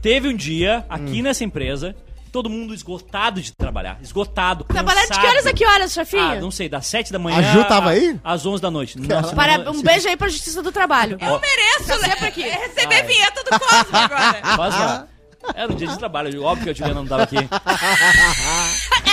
Teve 0.03 0.29
um 0.29 0.37
dia, 0.37 0.85
aqui 0.89 1.23
nessa 1.23 1.45
empresa, 1.45 1.95
todo 2.31 2.49
mundo 2.51 2.73
esgotado 2.75 3.41
de 3.41 3.53
trabalhar. 3.53 3.99
Esgotado, 4.03 4.65
cansado. 4.65 4.87
Trabalhando 4.87 5.09
de 5.13 5.19
que 5.21 5.27
horas 5.27 5.47
a 5.47 5.53
que 5.53 5.65
horas, 5.67 5.93
chefinha? 5.93 6.33
Ah, 6.33 6.41
não 6.41 6.51
sei, 6.51 6.69
das 6.69 6.87
7 6.87 7.13
da 7.13 7.19
manhã 7.19 7.39
A 7.39 7.43
Ju 7.43 7.65
tava 7.65 7.91
aí? 7.91 8.19
às 8.25 8.45
11 8.47 8.63
da 8.63 8.71
noite. 8.71 8.99
Nossa, 8.99 9.35
Para- 9.35 9.59
não- 9.59 9.73
um 9.73 9.83
beijo 9.83 10.09
aí 10.09 10.17
pra 10.17 10.29
Justiça 10.29 10.63
do 10.63 10.71
Trabalho. 10.73 11.19
Eu 11.21 11.41
mereço, 11.41 12.01
né? 12.03 12.29
aqui. 12.29 12.43
Receber 12.43 13.03
vinheta 13.05 13.43
do 13.45 13.51
Cosmo 13.59 13.89
agora. 13.97 14.57
Faz 14.57 14.75
uma- 14.75 15.09
Era 15.55 15.73
um 15.73 15.75
dia 15.75 15.87
de 15.89 15.99
trabalho, 15.99 16.43
óbvio 16.45 16.65
que 16.65 16.71
a 16.71 16.75
Juliana 16.75 17.01
não 17.01 17.07
tava 17.09 17.23
aqui. 17.23 17.37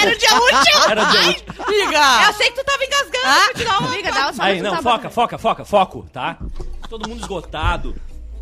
Era 0.01 0.11
o 0.13 0.18
dia 0.18 0.36
útil. 0.36 0.89
Era 0.89 1.03
o 1.03 1.11
dia 1.11 1.22
útil. 1.30 1.43
Amiga. 1.65 2.24
Eu 2.28 2.34
sei 2.34 2.49
que 2.51 2.55
tu 2.61 2.65
tava 2.65 2.84
engasgando. 2.84 3.26
Ah, 3.26 3.80
uma- 3.80 3.88
amiga, 3.89 4.11
dá 4.11 4.20
uma 4.20 4.34
salva 4.34 4.43
Aí, 4.43 4.61
não, 4.61 4.84
foca, 4.84 5.09
foca, 5.09 5.38
foca, 5.38 5.65
foco, 5.65 6.09
tá? 6.11 6.38
Todo 6.89 7.07
mundo 7.07 7.22
esgotado. 7.22 7.95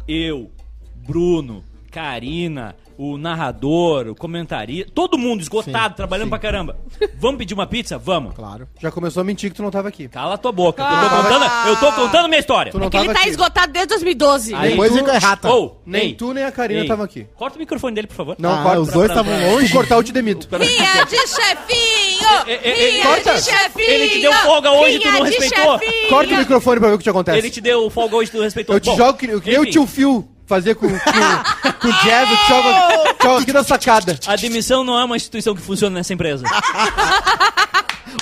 Eu, 0.07 0.51
Bruno, 0.95 1.63
Karina, 1.91 2.75
o 2.97 3.17
narrador, 3.17 4.07
o 4.07 4.15
comentarista, 4.15 4.91
todo 4.93 5.17
mundo 5.17 5.41
esgotado, 5.41 5.89
Sim, 5.89 5.95
trabalhando 5.97 6.25
sim. 6.25 6.29
pra 6.29 6.39
caramba. 6.39 6.77
Vamos 7.19 7.37
pedir 7.37 7.53
uma 7.53 7.67
pizza? 7.67 7.97
Vamos. 7.97 8.33
Claro. 8.35 8.67
Já 8.81 8.91
começou 8.91 9.21
a 9.21 9.23
mentir 9.23 9.49
que 9.51 9.55
tu 9.55 9.63
não 9.63 9.71
tava 9.71 9.87
aqui. 9.89 10.07
Cala 10.07 10.37
tua 10.37 10.51
boca. 10.51 10.81
Eu, 10.83 10.87
tô 10.87 10.93
Ah. 10.95 11.09
contando, 11.23 11.45
eu 11.69 11.75
tô 11.77 11.91
contando 12.01 12.27
minha 12.29 12.39
história. 12.39 12.71
Tu 12.71 12.79
não 12.79 12.87
É 12.87 12.89
que 12.89 12.97
ele 12.97 13.13
tá 13.13 13.19
aqui. 13.19 13.29
esgotado 13.29 13.71
desde 13.73 13.89
2012. 13.89 14.53
Aí- 14.55 14.69
Depois 14.71 14.89
tu- 14.89 14.95
vem 14.95 15.03
com 15.03 15.11
a 15.11 15.15
errata. 15.15 15.49
Ou, 15.49 15.81
Nem 15.85 16.01
ei, 16.01 16.13
tu 16.13 16.33
nem 16.33 16.43
a 16.43 16.51
Karina 16.51 16.81
estavam 16.81 17.05
aqui. 17.05 17.27
Corta 17.35 17.55
o 17.57 17.59
microfone 17.59 17.95
dele, 17.95 18.07
por 18.07 18.15
favor. 18.15 18.35
Não, 18.39 18.53
Ah, 18.53 18.63
corta. 18.63 18.79
os 18.81 18.87
dois 18.91 19.11
pra- 19.11 19.21
estavam 19.21 19.39
pra- 19.39 19.51
longe. 19.51 19.73
Cortar, 19.73 19.95
eu 19.95 20.03
te 20.03 20.11
demito. 20.13 20.47
Rinha 20.55 21.05
de 21.05 21.17
chefinho! 21.27 22.29
É, 22.47 22.53
é, 22.53 22.99
é, 22.99 23.03
corta. 23.03 23.33
de 23.35 23.41
chefinho! 23.43 23.89
Ele 23.89 24.09
te 24.09 24.21
deu 24.21 24.33
folga 24.33 24.71
hoje, 24.71 24.99
tu 24.99 25.11
não 25.11 25.21
respeitou. 25.23 25.79
chefinho. 25.79 26.09
Corta 26.09 26.33
o 26.33 26.37
microfone 26.37 26.79
pra 26.79 26.89
ver 26.89 26.95
o 26.95 26.97
que 26.97 27.03
te 27.03 27.09
acontece. 27.09 27.37
Ele 27.37 27.49
te 27.49 27.61
deu 27.61 27.89
folga 27.89 28.15
hoje, 28.15 28.31
tu 28.31 28.41
respeitou. 28.41 28.75
Eu 28.75 28.79
te 28.79 28.95
jogo 28.95 29.13
que, 29.17 29.27
que 29.41 29.49
nem 29.51 29.59
o 29.59 29.65
tio 29.65 29.85
Phil 29.85 30.27
fazia 30.47 30.75
com, 30.75 30.87
com, 30.87 30.95
com 31.73 31.87
o 31.87 31.91
Jazz, 32.03 32.29
jogo, 32.47 32.69
te 33.17 33.23
jogo 33.23 33.37
aqui 33.39 33.53
na 33.53 33.63
sacada. 33.63 34.17
A 34.27 34.35
demissão 34.35 34.83
não 34.83 34.99
é 34.99 35.03
uma 35.05 35.15
instituição 35.15 35.55
que 35.55 35.61
funciona 35.61 35.95
nessa 35.99 36.13
empresa. 36.13 36.43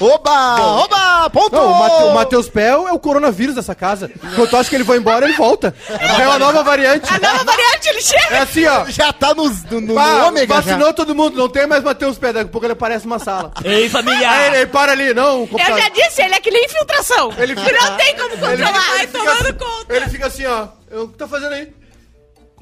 Oba! 0.02 0.62
Oba! 0.84 1.30
Ponto! 1.30 1.56
Não, 1.56 1.72
o, 1.72 1.80
Mate, 1.80 2.04
o 2.04 2.14
Matheus 2.14 2.50
Pé 2.50 2.70
é 2.70 2.76
o 2.76 2.98
coronavírus 3.00 3.54
dessa 3.56 3.76
casa. 3.76 4.10
Quando 4.36 4.50
tu 4.50 4.58
acha 4.58 4.70
que 4.70 4.76
ele 4.76 4.84
vai 4.84 4.98
embora, 4.98 5.26
ele 5.26 5.36
volta. 5.36 5.74
É 5.88 6.28
uma 6.28 6.40
nova 6.40 6.64
variante. 6.64 7.08
A 7.14 7.20
nova 7.20 7.44
variante, 7.44 7.90
ele 7.90 8.02
chega. 8.02 8.36
É 8.36 8.40
assim, 8.40 8.66
ó. 8.66 8.86
Já 8.88 9.14
tá 9.14 9.36
nos- 9.36 9.64
no, 9.66 9.80
no, 9.82 9.94
Pá, 9.94 10.08
no 10.08 10.28
ômega 10.28 10.56
já. 10.56 10.62
vacinou 10.62 10.94
todo 10.94 11.14
mundo, 11.14 11.38
não 11.38 11.48
tem 11.48 11.68
mais 11.68 11.84
Matheus 11.84 12.18
Pé, 12.18 12.34
daqui 12.34 12.48
a 12.48 12.52
pouco 12.52 12.66
ele 12.66 12.74
aparece 12.74 13.06
numa 13.06 13.20
sala. 13.20 13.52
Ei, 13.64 13.84
Aí 13.84 13.90
familiar! 13.90 14.48
ele, 14.48 14.58
ele 14.58 14.68
para 14.68 14.94
ali, 14.94 15.14
não, 15.14 15.44
o 15.44 15.50
Eu 15.52 15.78
já 15.78 15.90
disse, 15.90 16.22
ele 16.24 16.34
é 16.36 16.40
que 16.40 16.50
nem 16.50 16.66
infiltração. 16.66 17.32
Ele 17.38 17.52
Ele 17.54 17.62
fica- 17.62 17.86
não 17.90 17.98
tem 17.98 18.16
como 18.16 18.30
Ele 18.34 18.38
controlar. 18.38 18.58
fica- 18.58 18.72
Vai 18.90 18.98
ele 18.98 19.08
fica 19.08 19.20
tomando 19.20 19.42
assim- 19.42 19.54
conta. 19.54 19.96
Ele 19.96 20.10
fica 20.10 20.28
assim, 20.28 20.46
ó. 20.46 20.68
Eu- 20.90 21.04
O 21.04 21.08
que 21.10 21.18
tá 21.18 21.28
fazendo 21.28 21.54
aí? 21.54 21.68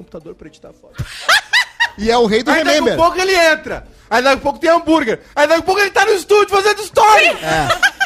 Computador 0.02 0.34
pra 0.34 0.48
editar 0.48 0.72
foto. 0.72 1.04
E 1.98 2.10
é 2.10 2.16
o 2.16 2.24
rei 2.24 2.42
do 2.42 2.50
Aí 2.50 2.64
daqui 2.64 2.70
a 2.70 2.72
Remember. 2.72 2.96
pouco 2.96 3.20
ele 3.20 3.34
entra. 3.36 3.86
Aí 4.08 4.22
daqui 4.22 4.36
a 4.38 4.40
pouco 4.40 4.58
tem 4.58 4.70
hambúrguer. 4.70 5.20
Aí 5.36 5.46
daqui 5.46 5.60
a 5.60 5.62
pouco 5.62 5.78
ele 5.78 5.90
tá 5.90 6.06
no 6.06 6.12
estúdio 6.12 6.48
fazendo 6.48 6.80
story. 6.80 7.26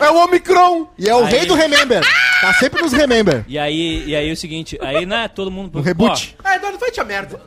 É, 0.01 0.11
o 0.11 0.25
Omicron. 0.25 0.89
E 0.99 1.09
é 1.09 1.15
o 1.15 1.25
Aí- 1.25 1.31
rei 1.33 1.47
do 1.47 1.55
Remember. 1.55 2.03
Tá 2.41 2.53
sempre 2.55 2.83
nos 2.83 2.93
Remember. 2.93 3.45
E 3.47 3.57
aí, 3.57 4.03
e 4.09 4.17
aí 4.17 4.29
é 4.29 4.33
o 4.33 4.37
seguinte, 4.37 4.77
aí, 4.83 5.07
né, 5.07 5.29
todo 5.29 5.53
mundo... 5.53 5.79
Um 5.79 5.83
reboot. 5.83 6.37
Ah, 6.43 6.57
Eduardo, 6.57 6.79
vai 6.81 6.91
te 6.91 7.01
a 7.01 7.05
merda. 7.05 7.41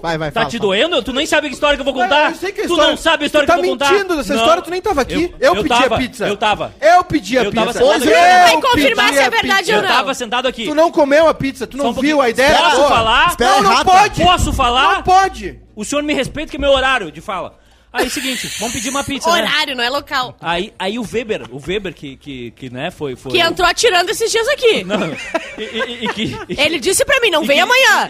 Vai, 0.00 0.16
vai, 0.16 0.30
tá 0.30 0.40
fala, 0.42 0.50
te 0.50 0.58
fala. 0.58 0.68
doendo? 0.70 1.02
Tu 1.02 1.12
nem 1.12 1.26
sabe 1.26 1.48
que 1.48 1.54
história 1.54 1.76
que 1.76 1.80
eu 1.80 1.84
vou 1.84 1.92
contar? 1.94 2.30
Eu 2.30 2.36
sei 2.36 2.52
que 2.52 2.60
a 2.60 2.64
tu 2.64 2.70
história- 2.70 2.90
não 2.90 2.96
sabe 2.96 3.24
a 3.24 3.26
história 3.26 3.46
tu 3.46 3.50
que 3.50 3.56
tá 3.56 3.58
eu 3.58 3.64
vou 3.68 3.72
contar? 3.78 3.92
mentindo 3.92 4.16
dessa 4.16 4.32
Não. 4.34 4.40
história, 4.40 4.62
tu 4.62 4.70
nem 4.70 4.80
tava 4.80 5.00
aqui. 5.00 5.34
Eu, 5.40 5.56
pedi 5.56 5.68
tava, 5.68 5.94
a 5.94 5.98
pizza. 5.98 6.28
Eu 6.28 6.36
tava. 6.36 6.72
Eu 6.80 7.04
pedi 7.04 7.38
a 7.38 7.42
Eu 7.44 7.52
tava 7.52 7.66
pizza. 7.72 7.78
sentado 7.80 8.04
eu 8.04 8.10
aqui. 8.16 8.28
Vai 8.30 8.50
pedi 8.54 8.62
confirmar 8.66 9.04
a 9.04 9.12
se 9.12 9.18
é 9.18 9.30
verdade 9.30 9.58
pizza. 9.58 9.72
ou 9.72 9.78
Eu 9.78 9.82
não. 9.82 9.88
tava 9.96 10.14
sentado 10.14 10.46
aqui. 10.48 10.64
Tu 10.66 10.74
não 10.74 10.90
comeu 10.92 11.28
a 11.28 11.34
pizza, 11.34 11.66
tu 11.66 11.76
Só 11.76 11.82
não 11.82 11.90
um 11.90 11.92
viu 11.94 12.16
pouquinho. 12.16 12.20
a 12.20 12.30
ideia. 12.30 12.58
Posso 12.58 12.88
falar? 12.88 13.26
Espera 13.28 13.50
Não, 13.50 13.62
não 13.62 13.84
pode. 13.84 14.22
Posso 14.22 14.52
falar? 14.52 14.94
Não 14.94 15.02
pode. 15.02 15.60
O 15.74 15.84
senhor 15.84 16.02
me 16.02 16.14
respeita 16.14 16.50
que 16.50 16.56
é 16.56 16.60
meu 16.60 16.70
horário 16.70 17.10
de 17.10 17.20
fala. 17.20 17.56
Aí, 17.90 18.10
seguinte, 18.10 18.46
vamos 18.58 18.74
pedir 18.74 18.90
uma 18.90 19.02
pizza, 19.02 19.30
né? 19.30 19.40
Horário, 19.42 19.74
não 19.74 19.82
é 19.82 19.88
local. 19.88 20.36
Aí, 20.42 20.72
aí 20.78 20.98
o 20.98 21.06
Weber, 21.10 21.46
o 21.50 21.58
Weber 21.64 21.94
que, 21.94 22.16
que, 22.16 22.50
que 22.50 22.68
né, 22.70 22.90
foi... 22.90 23.16
foi 23.16 23.32
Que 23.32 23.38
entrou 23.40 23.66
atirando 23.66 24.10
esses 24.10 24.30
dias 24.30 24.46
aqui. 24.48 24.84
Não, 24.84 25.10
e, 25.56 25.62
e- 25.62 26.04
e 26.04 26.08
que... 26.08 26.36
e- 26.50 26.60
Ele 26.60 26.78
disse 26.78 27.02
pra 27.04 27.18
mim, 27.20 27.30
não 27.30 27.44
vem 27.44 27.56
que- 27.56 27.62
amanhã. 27.62 28.08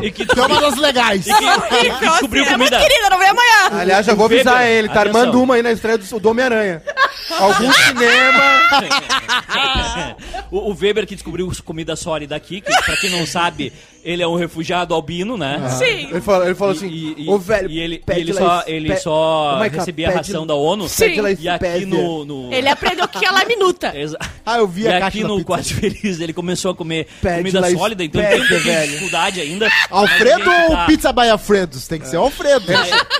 E 0.00 0.10
que, 0.12 0.22
e 0.22 0.40
uma 0.40 0.60
das 0.60 0.76
legais. 0.76 1.26
e 1.26 1.32
que- 1.34 1.44
e 1.86 1.90
que 1.98 2.08
descobriu 2.08 2.44
É 2.44 2.56
muito 2.56 2.70
comida... 2.70 2.78
querida, 2.88 3.10
não 3.10 3.18
vem 3.18 3.28
amanhã. 3.28 3.80
Aliás, 3.80 4.06
já 4.06 4.14
vou 4.14 4.26
Weber, 4.28 4.46
avisar 4.46 4.66
ele, 4.70 4.88
tá 4.88 5.00
atenção. 5.02 5.20
armando 5.20 5.42
uma 5.42 5.54
aí 5.56 5.62
na 5.62 5.72
estreia 5.72 5.98
do, 5.98 6.20
do 6.20 6.28
Homem-Aranha. 6.30 6.82
Algum 7.30 7.72
cinema. 7.72 8.60
o, 10.50 10.70
o 10.70 10.74
Weber 10.80 11.06
que 11.06 11.14
descobriu 11.14 11.50
comida 11.64 11.96
sólida 11.96 12.36
aqui, 12.36 12.60
que 12.60 12.70
pra 12.84 12.96
quem 12.96 13.10
não 13.10 13.26
sabe, 13.26 13.72
ele 14.04 14.22
é 14.22 14.26
um 14.26 14.34
refugiado 14.36 14.94
albino, 14.94 15.36
né? 15.36 15.60
Sim. 15.78 16.08
Ele 16.10 16.20
falou, 16.20 16.44
ele 16.46 16.54
falou 16.54 16.74
E- 16.74 16.76
assim, 16.76 16.88
e, 16.88 17.24
e- 17.24 17.28
ô 17.28 17.38
velho, 17.38 17.70
e 17.70 17.78
ele, 17.80 17.94
e 17.96 17.98
pede 17.98 18.20
ele 18.20 18.32
lá 18.32 18.40
só, 18.40 18.64
ele 18.66 18.88
pe- 18.88 18.96
só 18.98 19.56
Maica, 19.58 19.78
recebia 19.78 20.06
a 20.08 20.12
pede- 20.12 20.18
ração 20.28 20.46
da 20.46 20.54
ONU. 20.54 20.88
Pede 20.88 21.20
lá 21.20 21.30
esse 21.30 21.42
E 21.42 21.48
aqui 21.48 21.58
pede. 21.64 21.86
no, 21.86 22.24
no- 22.24 22.52
Ele 22.52 22.68
aprendeu 22.68 23.04
o 23.04 23.08
que 23.08 23.24
é 23.24 23.30
laminuta. 23.30 23.92
Ah, 24.46 24.58
eu 24.58 24.66
vi 24.66 24.82
e 24.82 24.88
a 24.88 24.92
caixa 24.92 25.06
aqui 25.06 25.22
da 25.22 25.28
no 25.28 25.34
pizza. 25.36 25.46
Quase 25.46 25.74
Feliz 25.74 26.18
ele 26.20 26.32
começou 26.32 26.72
a 26.72 26.74
comer 26.74 27.06
Pede 27.22 27.36
comida 27.38 27.60
lá, 27.60 27.70
sólida, 27.70 28.02
então 28.02 28.20
pede, 28.20 28.48
tem 28.48 28.58
de 28.58 28.64
velho. 28.64 28.86
dificuldade 28.90 29.40
ainda. 29.40 29.70
Alfredo 29.88 30.50
ou 30.50 30.70
tá- 30.70 30.86
Pizza 30.86 31.12
by 31.12 31.28
Alfredos? 31.28 31.86
Tem 31.86 32.00
que 32.00 32.08
ser 32.08 32.16
Alfredo. 32.16 32.64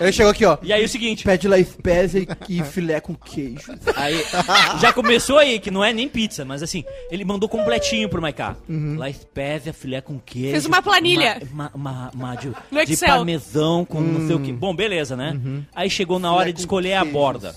Ele 0.00 0.10
chegou 0.12 0.32
aqui, 0.32 0.44
ó. 0.44 0.58
E 0.62 0.72
aí 0.72 0.84
o 0.84 0.88
seguinte, 0.88 1.22
Pede 1.24 1.46
lá 1.46 1.56
espésia 1.58 2.26
e, 2.48 2.58
e 2.58 2.64
filé 2.64 2.98
com 3.00 3.14
queijo. 3.14 3.72
aí 3.94 4.24
já 4.80 4.92
começou 4.92 5.38
aí, 5.38 5.60
que 5.60 5.70
não 5.70 5.84
é 5.84 5.92
nem 5.92 6.08
pizza, 6.08 6.44
mas 6.44 6.62
assim, 6.62 6.84
ele 7.10 7.24
mandou 7.24 7.48
completinho 7.48 8.08
pro 8.08 8.20
Maiká. 8.20 8.56
Uhum. 8.68 8.96
La 8.98 9.08
espésia, 9.10 9.72
filé 9.72 10.00
com 10.00 10.18
queijo. 10.18 10.50
Fez 10.50 10.66
uma 10.70 10.82
planilha. 10.82 11.42
Uma, 11.52 11.70
uma, 11.74 12.10
uma 12.14 12.34
de, 12.36 12.48
No 12.70 12.84
de 12.84 12.92
Excel. 12.92 13.08
parmesão 13.08 13.84
com 13.84 14.00
não 14.00 14.26
sei 14.26 14.36
o 14.36 14.38
Hum. 14.38 14.42
que. 14.42 14.52
Bom, 14.52 14.74
beleza, 14.74 15.16
né? 15.16 15.32
Uhum. 15.32 15.64
Aí 15.74 15.90
chegou 15.90 16.18
na 16.18 16.32
hora 16.32 16.52
de 16.52 16.60
escolher 16.60 16.94
a 16.94 17.04
borda. 17.04 17.54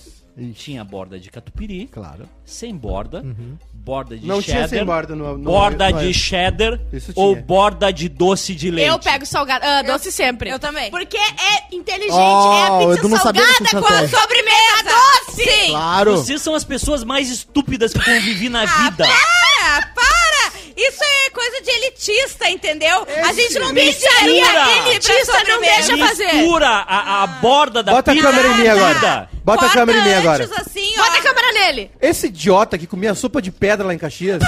Tinha 0.55 0.84
borda 0.84 1.20
de 1.20 1.30
catupiry, 1.30 1.88
Claro. 1.91 2.28
sem 2.43 2.76
borda, 2.76 3.24
borda 3.72 4.18
de 4.18 4.24
Uhum. 4.24 4.28
Não 4.30 4.41
tinha 4.41 4.55
cheddar, 4.64 4.70
sem 4.70 4.84
borda 4.84 5.16
no- 5.16 5.38
no- 5.38 5.43
borda 5.43 5.91
no- 5.91 5.99
de 5.99 6.11
cheddar 6.11 6.80
Isso 6.91 7.11
ou 7.16 7.34
tinha. 7.36 7.45
borda 7.45 7.93
de 7.93 8.09
doce 8.09 8.55
de 8.55 8.72
leite. 8.72 8.89
Eu 8.89 8.97
pego 8.97 9.28
salgado, 9.28 9.64
ah, 9.64 9.84
doce 9.84 10.11
sempre. 10.11 10.49
eu 10.49 10.57
também. 10.57 10.89
Porque 10.89 11.18
é 11.18 11.76
inteligente, 11.76 12.16
Oh, 12.16 12.53
é 12.55 12.64
a 12.68 12.74
o 12.74 12.80
pizza 12.88 12.99
Edu 12.99 13.09
não 13.09 13.18
sabia 13.20 13.43
salgada 13.45 13.70
com 13.70 13.78
a 13.78 13.80
estratégia. 14.03 14.20
sobremesa 14.20 14.84
doce. 15.28 15.43
Sim. 15.43 15.70
Claro. 15.70 16.11
Vocês 16.18 16.41
são 16.41 16.55
as 16.55 16.64
pessoas 16.64 17.03
mais 17.03 17.30
estúpidas 17.30 17.93
que 17.93 17.99
eu 17.99 18.03
convivi 18.03 18.49
na 18.49 18.66
vida. 18.66 19.05
Para, 19.05 19.88
para! 19.93 20.53
Isso 20.76 21.03
é 21.03 21.22
de 21.64 21.72
elitista, 21.72 22.49
entendeu? 22.49 23.07
a 23.24 23.34
gente 23.34 23.57
não 23.57 23.74
dinheiro 23.74 24.59
Elitista 24.88 25.43
não 25.47 25.61
deixa 25.61 25.97
fazer. 25.97 26.34
Mistura 26.34 26.68
a, 26.68 27.24
a 27.24 27.28
borda 27.28 27.82
da 27.82 27.93
Bota 27.93 28.11
a 28.11 28.14
pizza. 28.14 28.30
câmera 28.30 28.47
em 28.49 28.57
mim 28.57 28.68
agora. 28.68 29.30
Bota 29.43 29.66
a 29.66 29.70
câmera 29.70 29.99
em 29.99 30.03
mim 30.03 30.14
agora. 30.14 30.43
assim. 30.43 30.95
Bota 30.95 31.18
a 31.18 31.22
câmera 31.22 31.51
nele. 31.53 31.91
Esse 32.01 32.28
idiota 32.28 32.78
que 32.78 32.86
comia 32.86 33.16
sopa 33.16 33.41
de 33.41 33.51
pedra 33.51 33.88
lá 33.88 33.93
em 33.93 33.97
Caxias. 33.97 34.43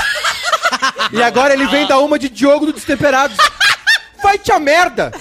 e 1.11 1.23
agora 1.23 1.53
ele 1.53 1.65
vem 1.67 1.87
dar 1.87 1.99
uma 1.99 2.19
de 2.19 2.29
Diogo 2.29 2.65
do 2.65 2.73
Destemperados. 2.73 3.37
Vai 4.21 4.37
te 4.39 4.51
a 4.51 4.59
merda! 4.59 5.11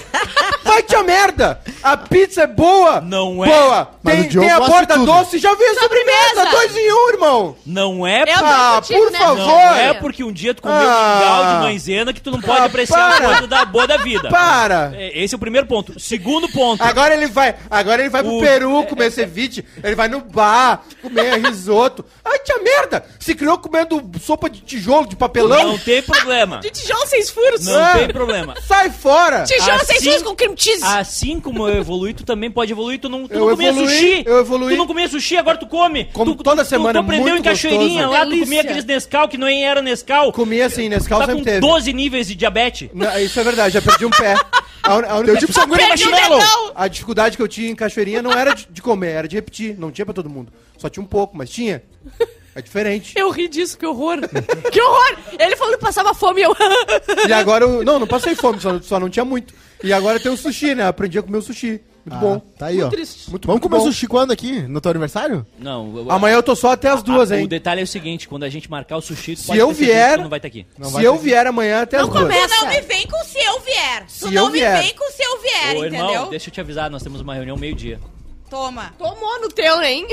Vai 0.65 0.81
te 0.83 0.95
a 0.95 1.03
merda! 1.03 1.61
A 1.83 1.95
pizza 1.95 2.41
é 2.41 2.47
boa! 2.47 2.99
Não 2.99 3.45
é. 3.45 3.47
Boa! 3.47 3.91
Mas 4.01 4.15
Tem, 4.15 4.25
o 4.25 4.29
Diogo 4.29 4.47
tem 4.47 4.55
a 4.55 4.59
gosta 4.59 4.73
de 4.73 4.77
borda 4.87 4.93
tudo. 4.95 5.05
doce, 5.05 5.37
já 5.37 5.53
veio 5.55 5.71
a 5.71 5.79
sobremesa! 5.79 6.27
Sobremesa. 6.29 6.51
Dois 6.51 6.75
em 6.75 6.91
um, 6.91 7.09
irmão! 7.09 7.55
Não 7.65 8.07
é 8.07 8.21
Eu 8.23 8.25
por... 8.25 8.35
tô 8.39 8.45
Ah, 8.45 8.81
por 8.87 9.11
né? 9.11 9.19
favor. 9.19 9.37
Não 9.37 9.75
é 9.75 9.93
porque 9.93 10.23
um 10.23 10.31
dia 10.31 10.53
tu 10.55 10.61
comeu 10.63 10.75
Ah. 10.77 11.19
mingau 11.19 11.53
de 11.55 11.63
maisena 11.67 12.11
que 12.13 12.19
tu 12.21 12.31
não 12.31 12.41
pode 12.41 12.59
Ah, 12.61 12.65
apreciar 12.65 13.15
para. 13.15 13.25
a 13.25 13.29
coisa 13.29 13.47
da 13.47 13.65
boa 13.65 13.85
da 13.87 13.97
vida. 13.97 14.27
Para! 14.29 14.91
É, 14.95 15.23
Esse 15.23 15.35
é 15.35 15.37
o 15.37 15.39
primeiro 15.39 15.67
ponto. 15.67 15.99
Segundo 15.99 16.49
ponto. 16.49 16.83
Agora 16.83 17.13
ele 17.13 17.27
vai, 17.27 17.55
agora 17.69 18.01
ele 18.01 18.09
vai 18.09 18.23
pro 18.23 18.37
O- 18.37 18.41
Peru 18.41 18.83
comer 18.85 19.11
ceviche, 19.11 19.63
ele 19.83 19.95
vai 19.95 20.07
no 20.07 20.21
bar 20.21 20.81
comer 21.01 21.39
risoto. 21.45 22.03
Ai, 22.23 22.39
tia 22.39 22.57
merda! 22.59 23.05
Se 23.19 23.35
criou 23.35 23.57
comendo 23.59 24.01
sopa 24.19 24.49
de 24.49 24.61
tijolo, 24.61 25.07
de 25.07 25.15
papelão? 25.15 25.63
Não 25.73 25.77
tem 25.77 26.01
problema. 26.01 26.59
De 26.59 26.71
tijolo 26.71 27.05
seis 27.05 27.29
furos. 27.29 27.65
Não 27.65 27.79
Ah. 27.83 27.93
tem 27.99 28.07
problema. 28.07 28.55
Sai 28.67 28.89
fora! 28.89 29.43
Tijolo 29.43 29.85
seis 29.85 29.99
Assim- 29.99 30.09
furos 30.09 30.23
com 30.23 30.35
cream 30.35 30.54
cheese. 30.55 30.83
Assim 30.83 31.39
como 31.39 31.67
eu 31.67 31.77
evoluí, 31.77 32.13
tu 32.13 32.23
também 32.23 32.49
pode 32.51 32.71
evoluir. 32.71 32.99
Tu 32.99 33.09
não, 33.09 33.27
tu 33.27 33.33
Eu 33.33 33.39
não 33.41 33.49
comia 33.51 33.69
evoluí, 33.69 33.87
sushi. 33.89 34.23
eu 34.25 34.39
evoluí. 34.39 34.73
Tu 34.73 34.77
não 34.77 34.87
comia 34.87 35.07
sushi, 35.07 35.37
agora 35.37 35.57
tu 35.57 35.67
come. 35.67 36.05
Como 36.13 36.35
tu, 36.35 36.43
toda 36.43 36.63
tu, 36.63 36.67
semana, 36.69 36.93
Tu, 36.99 37.03
tu 37.03 37.05
aprendeu 37.05 37.35
em 37.37 37.41
Cachoeirinha 37.41 38.07
gostoso. 38.07 38.11
lá, 38.11 38.25
tu 38.35 38.39
comia 38.39 38.61
aqueles 38.61 38.85
Nescau 38.85 39.27
que 39.27 39.37
nem 39.37 39.65
era 39.65 39.81
Nescau. 39.81 40.31
Comia 40.31 40.65
assim, 40.65 40.89
Nescau 40.89 41.19
Tá 41.19 41.25
sempre 41.25 41.41
com 41.41 41.45
teve. 41.45 41.59
12 41.59 41.93
níveis 41.93 42.27
de 42.27 42.35
diabetes. 42.35 42.89
Não, 42.93 43.17
isso 43.19 43.39
é 43.39 43.43
verdade, 43.43 43.73
já 43.73 43.81
perdi 43.81 44.05
um 44.05 44.09
pé. 44.11 44.35
A, 44.83 44.91
a 44.93 45.15
única 45.17 45.31
Teu 45.31 45.37
tipo 45.47 45.53
sanguíneo 45.53 45.87
marshmallow. 45.87 46.71
a 46.75 46.87
dificuldade 46.87 47.35
que 47.35 47.41
eu 47.41 47.47
tinha 47.47 47.69
em 47.71 47.75
cachoeirinha 47.75 48.21
não 48.21 48.31
era 48.31 48.53
de, 48.53 48.67
de 48.69 48.81
comer, 48.81 49.11
era 49.13 49.27
de 49.27 49.35
repetir. 49.35 49.75
Não 49.79 49.91
tinha 49.91 50.05
pra 50.05 50.13
todo 50.13 50.29
mundo. 50.29 50.53
Só 50.77 50.89
tinha 50.89 51.01
um 51.03 51.07
pouco, 51.07 51.35
mas 51.35 51.49
tinha. 51.49 51.81
É 52.55 52.61
diferente. 52.61 53.13
Eu 53.17 53.29
ri 53.31 53.47
disso, 53.49 53.77
que 53.77 53.85
horror. 53.85 54.19
que 54.71 54.79
horror. 54.81 55.17
Ele 55.37 55.55
falou 55.57 55.73
que 55.73 55.81
passava 55.81 56.13
fome 56.13 56.39
e 56.41 56.43
eu... 56.45 56.55
E 57.27 57.33
agora 57.33 57.65
eu. 57.65 57.83
Não, 57.83 57.99
não 57.99 58.07
passei 58.07 58.33
fome, 58.35 58.61
só, 58.61 58.79
só 58.79 58.97
não 58.99 59.09
tinha 59.09 59.25
muito. 59.25 59.53
E 59.83 59.93
agora 59.93 60.19
tem 60.19 60.31
o 60.31 60.37
sushi, 60.37 60.73
né? 60.75 60.85
Aprendi 60.87 61.17
a 61.19 61.23
comer 61.23 61.37
o 61.37 61.41
sushi. 61.41 61.81
Muito 62.05 62.19
bom. 62.19 62.39
Tá 62.57 62.67
aí, 62.67 62.81
ó. 62.83 62.87
triste. 62.87 63.31
Muito, 63.31 63.47
Vamos 63.47 63.59
muito 63.61 63.63
comer 63.71 63.77
bom. 63.83 63.85
sushi 63.91 64.05
quando 64.07 64.29
aqui? 64.31 64.61
No 64.61 64.79
teu 64.79 64.91
aniversário? 64.91 65.43
Não. 65.57 65.97
eu- 65.97 66.11
Amanhã 66.11 66.35
eu 66.35 66.43
tô 66.43 66.55
só 66.55 66.71
até 66.71 66.87
as 66.89 67.01
duas, 67.01 67.31
Ah, 67.31 67.37
hein? 67.39 67.45
O 67.45 67.47
detalhe 67.47 67.81
é 67.81 67.83
o 67.83 67.87
seguinte, 67.87 68.27
quando 68.27 68.43
a 68.43 68.49
gente 68.49 68.69
marcar 68.69 68.97
o 68.97 69.01
sushi, 69.01 69.35
tu 69.35 69.41
Se 69.41 69.47
pode 69.47 69.59
eu 69.59 69.67
ter 69.69 69.73
certeza 69.73 69.91
vier- 69.97 70.09
que 70.11 70.17
tu 70.17 70.21
não 70.21 70.29
vai 70.29 70.37
estar 70.37 70.47
aqui. 70.47 70.67
Não 70.77 70.87
Se 70.89 70.93
vai 70.93 71.05
eu 71.07 71.13
ter- 71.13 71.23
vier 71.23 71.47
amanhã 71.47 71.81
até 71.81 71.97
as 71.97 72.03
Não 72.03 72.09
duas. 72.11 72.23
começa. 72.23 72.47
Tu 72.55 72.61
não 72.63 72.69
me 72.69 72.81
vem 72.81 73.07
com 73.07 73.23
se 73.23 73.39
eu 73.39 73.59
vier. 73.61 74.05
Tu 74.05 74.11
Se 74.11 74.25
não 74.25 74.31
eu 74.33 74.45
me 74.51 74.51
vier. 74.59 74.83
vem 74.83 74.93
com 74.93 75.11
se 75.11 75.23
eu 75.23 75.41
vier, 75.41 75.75
Ô, 75.77 75.85
entendeu? 75.85 76.09
irmão, 76.09 76.29
deixa 76.29 76.49
eu 76.49 76.53
te 76.53 76.61
avisar, 76.61 76.91
nós 76.91 77.01
temos 77.01 77.21
uma 77.21 77.33
reunião 77.33 77.57
meio-dia. 77.57 77.99
Toma. 78.55 78.93
Tomou 78.97 79.41
no 79.41 79.49
teu, 79.49 79.81
hein? 79.83 80.07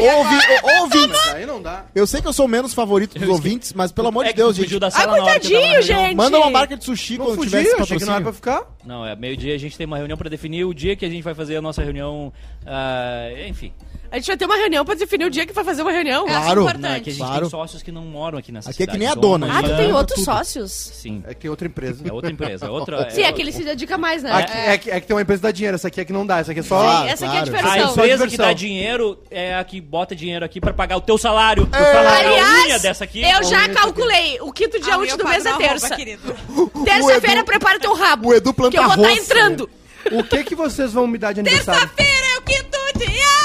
Ouvintes, 0.80 1.20
Mas 1.26 1.34
aí 1.34 1.46
não 1.46 1.62
dá. 1.62 1.84
eu 1.94 2.06
sei 2.06 2.20
que 2.20 2.26
eu 2.26 2.32
sou 2.32 2.48
menos 2.48 2.74
favorito 2.74 3.16
dos 3.18 3.28
ouvintes, 3.28 3.72
mas 3.72 3.92
pelo 3.92 4.08
amor 4.08 4.24
É 4.24 4.28
de 4.28 4.34
que 4.34 4.40
Deus, 4.40 4.56
gente, 4.56 4.78
Ai, 4.94 5.06
coitadinho, 5.06 5.82
gente. 5.82 6.16
manda 6.16 6.38
uma 6.38 6.50
marca 6.50 6.76
de 6.76 6.84
sushi 6.84 7.18
Não 7.18 7.26
quando 7.26 7.36
fugi, 7.36 7.50
tiver 7.50 7.62
esse 7.62 7.80
achei 7.80 7.98
que 7.98 8.04
não 8.04 8.14
era 8.14 8.24
patrocínio. 8.24 8.52
pra 8.54 8.62
ficar. 8.64 8.76
Não, 8.84 9.06
é 9.06 9.14
meio-dia 9.14 9.54
a 9.54 9.58
gente 9.58 9.76
tem 9.78 9.86
uma 9.86 9.96
reunião 9.96 10.18
pra 10.18 10.28
definir 10.28 10.64
o 10.64 10.74
dia 10.74 10.96
que 10.96 11.04
a 11.04 11.08
gente 11.08 11.22
vai 11.22 11.34
fazer 11.34 11.56
a 11.56 11.62
nossa 11.62 11.82
reunião. 11.82 12.32
ah, 12.66 13.28
enfim. 13.46 13.72
A 14.12 14.16
gente 14.16 14.26
vai 14.26 14.36
ter 14.36 14.44
uma 14.44 14.56
reunião 14.56 14.84
pra 14.84 14.94
definir 14.94 15.24
o 15.24 15.30
dia 15.30 15.46
que 15.46 15.54
vai 15.54 15.64
fazer 15.64 15.80
uma 15.80 15.90
reunião. 15.90 16.28
É, 16.28 16.32
Claro. 16.32 16.60
importante. 16.64 16.82
Não, 16.82 16.90
é 16.90 17.00
que 17.00 17.08
a 17.08 17.12
gente 17.14 17.24
Claro. 17.24 17.40
tem 17.40 17.50
sócios 17.50 17.82
que 17.82 17.90
não 17.90 18.02
moram 18.04 18.38
aqui 18.38 18.52
nessa 18.52 18.68
Aqui 18.68 18.82
é 18.82 18.86
que 18.86 18.92
cidade. 18.92 18.98
nem 18.98 19.08
a 19.08 19.12
Então, 19.12 19.22
dona, 19.22 19.58
Ah, 19.58 19.62
tu 19.62 19.74
tem 19.74 19.90
outros 19.94 20.16
tudo. 20.16 20.24
sócios? 20.26 20.70
Sim. 20.70 21.24
É 21.26 21.32
que 21.32 21.46
é 21.46 21.50
outra 21.50 21.66
empresa. 21.66 22.04
É 22.06 22.12
outra 22.12 22.30
empresa. 22.30 22.66
é 22.66 22.68
Outra, 22.68 23.10
Sim, 23.10 23.22
é, 23.22 23.24
é 23.28 23.32
que 23.32 23.40
ele 23.40 23.50
se 23.52 23.64
dedica 23.64 23.96
mais, 23.96 24.22
né? 24.22 24.30
Aqui, 24.30 24.52
é, 24.52 24.76
que, 24.78 24.90
é 24.90 25.00
que 25.00 25.06
tem 25.06 25.16
uma 25.16 25.22
empresa 25.22 25.40
que 25.40 25.42
dá 25.44 25.50
dinheiro, 25.50 25.74
essa 25.76 25.88
aqui 25.88 26.00
é 26.02 26.04
que 26.04 26.12
não 26.12 26.26
dá, 26.26 26.40
essa 26.40 26.50
aqui 26.50 26.60
é 26.60 26.62
só. 26.62 26.78
Claro. 26.78 27.08
Essa 27.08 27.24
aqui 27.26 27.36
é 27.36 27.40
a 27.40 27.42
claro. 27.46 27.56
A 27.56 27.60
diversão. 27.62 27.94
Só 27.94 28.00
empresa 28.04 28.28
que 28.28 28.36
dá 28.36 28.52
dinheiro 28.52 29.18
é 29.30 29.54
a 29.54 29.64
que 29.64 29.80
bota 29.80 30.14
dinheiro 30.14 30.44
aqui 30.44 30.60
pra 30.60 30.74
pagar 30.74 30.98
o 30.98 31.00
teu 31.00 31.16
salário. 31.16 31.66
A 31.72 32.30
unha 32.30 32.44
Aliás, 32.62 32.82
dessa 32.82 33.04
aqui. 33.04 33.22
eu 33.22 33.42
já 33.44 33.66
calculei. 33.70 34.38
O 34.42 34.52
quinto 34.52 34.78
dia 34.78 34.92
Ah, 34.94 34.98
útil 34.98 35.16
do 35.16 35.26
mês 35.26 35.46
é 35.46 35.56
terça. 35.56 35.96
Terça-feira, 36.84 37.44
prepara 37.44 37.78
teu 37.80 37.94
rabo. 37.94 38.28
o 38.28 38.34
Edu 38.34 38.52
planta 38.52 38.72
Que 38.72 38.78
eu 38.78 38.82
vou 38.84 38.92
estar 38.94 39.06
arroz. 39.08 39.18
entrando. 39.24 39.70
O 40.10 40.22
que 40.22 40.44
que 40.44 40.54
vocês 40.54 40.92
vão 40.92 41.06
me 41.06 41.16
dar 41.16 41.32
de 41.32 41.40
aniversário? 41.40 41.80
Terça-feira 41.88 42.26
é 42.34 42.38
o 42.38 42.42
quinto 42.42 42.78
dia 42.98 43.41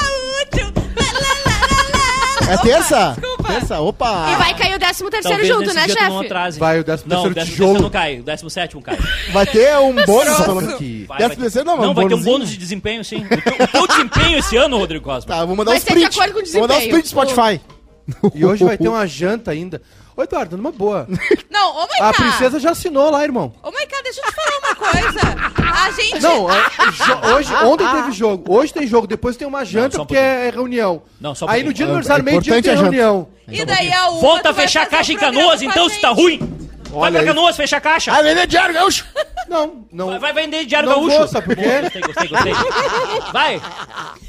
É 2.48 2.54
Opa, 2.54 2.62
terça? 2.62 3.16
Desculpa. 3.18 3.52
Terça, 3.52 3.80
opa. 3.80 4.26
E 4.32 4.36
vai 4.36 4.54
cair 4.56 4.74
o 4.74 4.78
décimo 4.78 5.10
terceiro 5.10 5.36
Talvez 5.38 5.48
junto, 5.48 5.74
nesse 5.74 5.76
né, 5.76 5.84
dia 5.86 5.94
tu 5.96 6.00
não 6.08 6.16
chefe? 6.22 6.26
atrase. 6.26 6.58
Vai, 6.58 6.80
o 6.80 6.84
décimo 6.84 7.08
Não, 7.10 7.16
o 7.18 7.22
terceiro 7.22 7.34
décimo 7.34 7.52
tijolo. 7.52 7.68
terceiro 7.72 7.82
não 7.84 7.90
cai. 7.90 8.20
O 8.20 8.22
décimo 8.22 8.50
sétimo 8.50 8.82
cai. 8.82 8.98
Vai 9.32 9.46
ter 9.46 9.76
um 9.78 9.94
bônus, 10.06 10.24
Grosso. 10.24 10.44
pelo 10.44 10.60
Vai, 10.60 10.68
Décimo 11.18 11.36
ter- 11.36 11.36
terceiro 11.42 11.66
não, 11.66 11.76
mas 11.76 11.84
não 11.84 11.92
um 11.92 11.94
vai 11.94 12.04
ter 12.08 12.14
um 12.14 12.16
bônusinho. 12.16 12.32
bônus 12.38 12.50
de 12.50 12.56
desempenho, 12.56 13.04
sim. 13.04 13.24
O 13.24 13.28
teu, 13.28 13.64
o 13.64 13.68
teu 13.68 13.86
desempenho 13.86 14.38
esse 14.38 14.56
ano, 14.56 14.78
Rodrigo 14.78 15.04
Cosma. 15.04 15.34
Tá, 15.34 15.44
vou 15.44 15.54
mandar 15.54 15.72
Vai 15.72 15.78
uns 15.78 15.82
ser 15.84 15.88
de 15.94 15.94
prints. 16.00 16.16
acordo 16.18 16.32
com 16.34 16.40
o 16.40 16.52
Vou 16.52 16.60
mandar 16.62 16.74
uns 16.74 16.78
desempenho. 16.78 17.02
prints 17.02 17.12
do 17.12 17.20
Spotify. 17.20 17.60
E 18.34 18.44
hoje 18.46 18.64
vai 18.64 18.78
ter 18.78 18.88
uma 18.88 19.06
janta 19.06 19.50
ainda. 19.50 19.82
Ô, 20.18 20.22
Eduardo, 20.24 20.56
numa 20.56 20.72
boa. 20.72 21.06
Não, 21.48 21.76
ô 21.76 21.82
A 21.82 21.86
Maiká. 21.86 22.12
princesa 22.14 22.58
já 22.58 22.70
assinou 22.72 23.08
lá, 23.08 23.22
irmão. 23.22 23.54
Ô 23.62 23.70
Maiká, 23.70 24.02
deixa 24.02 24.20
eu 24.20 24.24
te 24.24 24.34
falar 24.34 24.58
uma 24.58 24.74
coisa. 24.74 25.20
A 25.72 25.90
gente... 25.92 26.18
Não, 26.20 26.50
é, 26.50 27.34
hoje, 27.34 27.54
ontem 27.64 27.86
teve 27.88 28.10
jogo. 28.10 28.52
Hoje 28.52 28.72
tem 28.74 28.84
jogo, 28.84 29.06
depois 29.06 29.36
tem 29.36 29.46
uma 29.46 29.64
janta 29.64 29.94
só 29.96 30.02
um 30.02 30.06
porque 30.06 30.18
é 30.18 30.50
reunião. 30.50 31.02
Não, 31.20 31.36
só 31.36 31.46
um 31.46 31.50
Aí 31.50 31.62
no 31.62 31.72
dia 31.72 31.86
do 31.86 31.90
É- 31.90 31.94
aniversário, 31.94 32.22
é 32.22 32.24
meio-dia 32.24 32.60
tem 32.60 32.72
a 32.72 32.76
reunião. 32.76 33.28
E 33.46 33.64
daí 33.64 33.92
a 33.92 34.08
Uma 34.08 34.20
Volta 34.20 34.50
a 34.50 34.54
fechar 34.54 34.82
a 34.82 34.86
caixa 34.86 35.12
em 35.12 35.16
canoas, 35.16 35.62
a 35.62 35.64
então, 35.64 35.88
se 35.88 36.00
tá 36.00 36.08
ruim. 36.08 36.40
Vai 36.90 36.98
Olha 37.00 37.12
pra 37.12 37.20
aí. 37.20 37.26
canoas 37.26 37.56
fechar 37.56 37.76
a 37.76 37.80
caixa. 37.80 38.12
Ah, 38.12 38.22
vender 38.22 38.46
diário, 38.46 38.74
gaúcho. 38.74 39.04
Não, 39.48 39.86
não. 39.90 40.08
Vai, 40.10 40.18
vai 40.18 40.32
vender 40.44 40.66
diário 40.66 40.90
Não 40.90 41.08
gaúcho. 41.08 41.28
sabe 41.32 41.46
por 41.46 41.56
quê? 41.56 41.62
Boa, 41.62 41.80
Gostei, 41.80 42.02
gostei, 42.02 42.28
gostei. 42.28 42.52
Vai. 43.32 43.62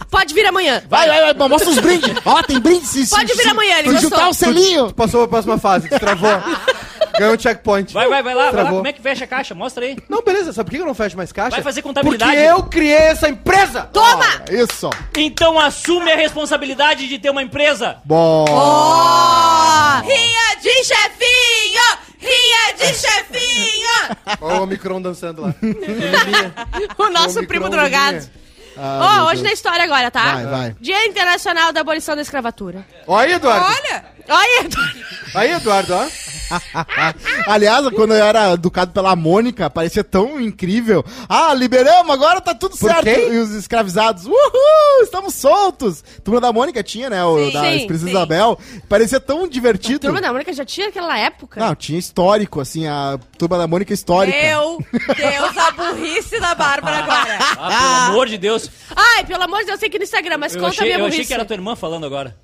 Pode 0.10 0.34
vir 0.34 0.46
amanhã. 0.46 0.82
Vai, 0.88 1.10
vai, 1.10 1.34
vai, 1.34 1.48
mostra 1.50 1.70
os 1.72 1.78
brindes. 1.78 2.14
Ó, 2.24 2.42
tem 2.42 2.58
brindes. 2.58 2.88
Se, 2.88 3.10
Pode 3.10 3.34
vir 3.34 3.50
amanhã, 3.50 3.80
ele 3.80 3.92
gostou. 3.92 4.10
juntar 4.12 4.30
o 4.30 4.34
selinho. 4.34 4.88
Tu 4.88 4.96
passou 4.96 5.20
pra 5.28 5.28
próxima 5.28 5.58
fase, 5.58 5.90
destravou. 5.90 6.32
Ganhou 7.20 7.36
um 7.36 7.38
checkpoint. 7.40 7.92
Vai, 7.94 8.08
vai, 8.08 8.24
vai 8.24 8.34
lá, 8.34 8.44
vai 8.44 8.46
lá. 8.46 8.52
Travou. 8.62 8.78
Como 8.78 8.88
é 8.88 8.94
que 8.94 9.02
fecha 9.02 9.26
a 9.26 9.28
caixa? 9.28 9.54
Mostra 9.54 9.84
aí. 9.84 9.98
Não, 10.08 10.22
beleza, 10.24 10.54
sabe 10.54 10.70
por 10.70 10.78
que 10.78 10.82
eu 10.82 10.88
não 10.88 10.94
fecho 10.96 11.18
mais 11.18 11.34
caixa? 11.34 11.52
Vai 11.52 11.64
fazer 11.64 11.82
contabilidade. 11.82 12.32
Porque 12.32 12.46
eu 12.48 12.64
criei 12.64 12.94
essa 12.96 13.28
empresa! 13.28 13.90
Toma! 13.92 14.26
Isso. 14.50 14.90
Então 15.18 15.60
assume 15.60 16.14
a 16.14 16.16
responsabilidade 16.16 17.10
de 17.10 17.20
ter 17.20 17.30
uma 17.30 17.44
empresa. 17.44 17.98
Bom. 18.06 18.46
Ria 20.06 20.56
de 20.62 20.84
chefinho! 20.86 22.10
Ria 22.22 22.69
de 22.80 22.94
chefinho! 22.94 24.18
Olha 24.42 24.60
o 24.60 24.64
Omicron 24.64 25.02
dançando 25.02 25.42
lá. 25.42 25.54
O 26.98 27.10
nosso 27.10 27.46
primo 27.46 27.66
do 27.66 27.72
drogado. 27.72 28.28
Ah, 28.78 29.16
meu 29.16 29.26
hoje 29.26 29.44
na 29.44 29.52
história 29.52 29.84
agora, 29.84 30.10
tá? 30.10 30.36
Vai, 30.36 30.46
vai. 30.46 30.76
Dia 30.80 31.06
Internacional 31.06 31.74
da 31.74 31.82
Abolição 31.82 32.16
da 32.16 32.22
Escravatura. 32.22 32.86
Olha 33.06 33.28
aí, 33.28 33.34
Eduardo. 33.34 33.66
Olha! 33.66 34.06
Olha, 34.30 34.62
Edu. 34.66 34.78
Aí, 35.36 35.52
Eduardo, 35.52 35.94
ó. 35.94 36.08
Aliás, 37.46 37.88
quando 37.90 38.14
eu 38.14 38.24
era 38.24 38.54
educado 38.54 38.92
pela 38.92 39.16
Mônica, 39.16 39.70
parecia 39.70 40.04
tão 40.04 40.40
incrível. 40.42 41.06
Ah, 41.28 41.54
liberamos, 41.54 42.12
agora 42.12 42.42
tá 42.42 42.56
tudo 42.56 42.76
Por 42.78 42.90
certo. 42.90 43.04
quem? 43.04 43.34
E 43.34 43.38
os 43.38 43.52
escravizados, 43.52 44.26
uhul, 44.26 45.04
estamos 45.04 45.36
soltos. 45.36 46.04
Turma 46.24 46.42
da 46.42 46.52
Mônica 46.52 46.82
tinha, 46.84 47.10
né? 47.10 47.24
O 47.24 47.38
Sim, 47.46 47.52
da 47.52 47.62
sim, 47.62 47.88
Princesa 47.88 48.06
sim. 48.06 48.10
Isabel. 48.10 48.60
Parecia 48.88 49.20
tão 49.20 49.48
divertido. 49.48 50.00
Turma 50.00 50.22
da 50.22 50.32
Mônica 50.32 50.52
já 50.54 50.66
tinha 50.66 50.88
aquela 50.88 51.18
época. 51.18 51.60
Não, 51.60 51.76
tinha 51.76 52.00
histórico, 52.00 52.60
assim, 52.60 52.88
a 52.88 53.20
Turma 53.38 53.58
da 53.58 53.68
Mônica 53.68 53.94
histórica. 53.94 54.36
Meu 54.38 54.80
Deus, 54.92 55.58
a 55.58 55.72
burrice 55.72 56.40
da 56.40 56.56
Bárbara 56.56 56.98
agora. 56.98 57.40
Ah, 57.62 58.06
pelo 58.06 58.12
amor 58.14 58.28
de 58.28 58.38
Deus. 58.38 58.70
Ai, 58.96 59.24
pelo 59.26 59.44
amor 59.44 59.60
de 59.60 59.66
Deus, 59.66 59.76
eu 59.76 59.80
sei 59.80 59.90
que 59.90 59.98
no 59.98 60.04
Instagram, 60.04 60.38
mas 60.38 60.56
Eu 60.56 60.62
conta 60.62 60.72
a 60.72 60.76
achei, 60.76 60.86
minha 60.88 60.98
eu 61.00 61.06
achei 61.06 61.18
burrice. 61.18 61.28
que 61.28 61.34
era 61.34 61.46
tua 61.46 61.54
irmã 61.56 61.76
falando 61.76 62.06
agora. 62.06 62.36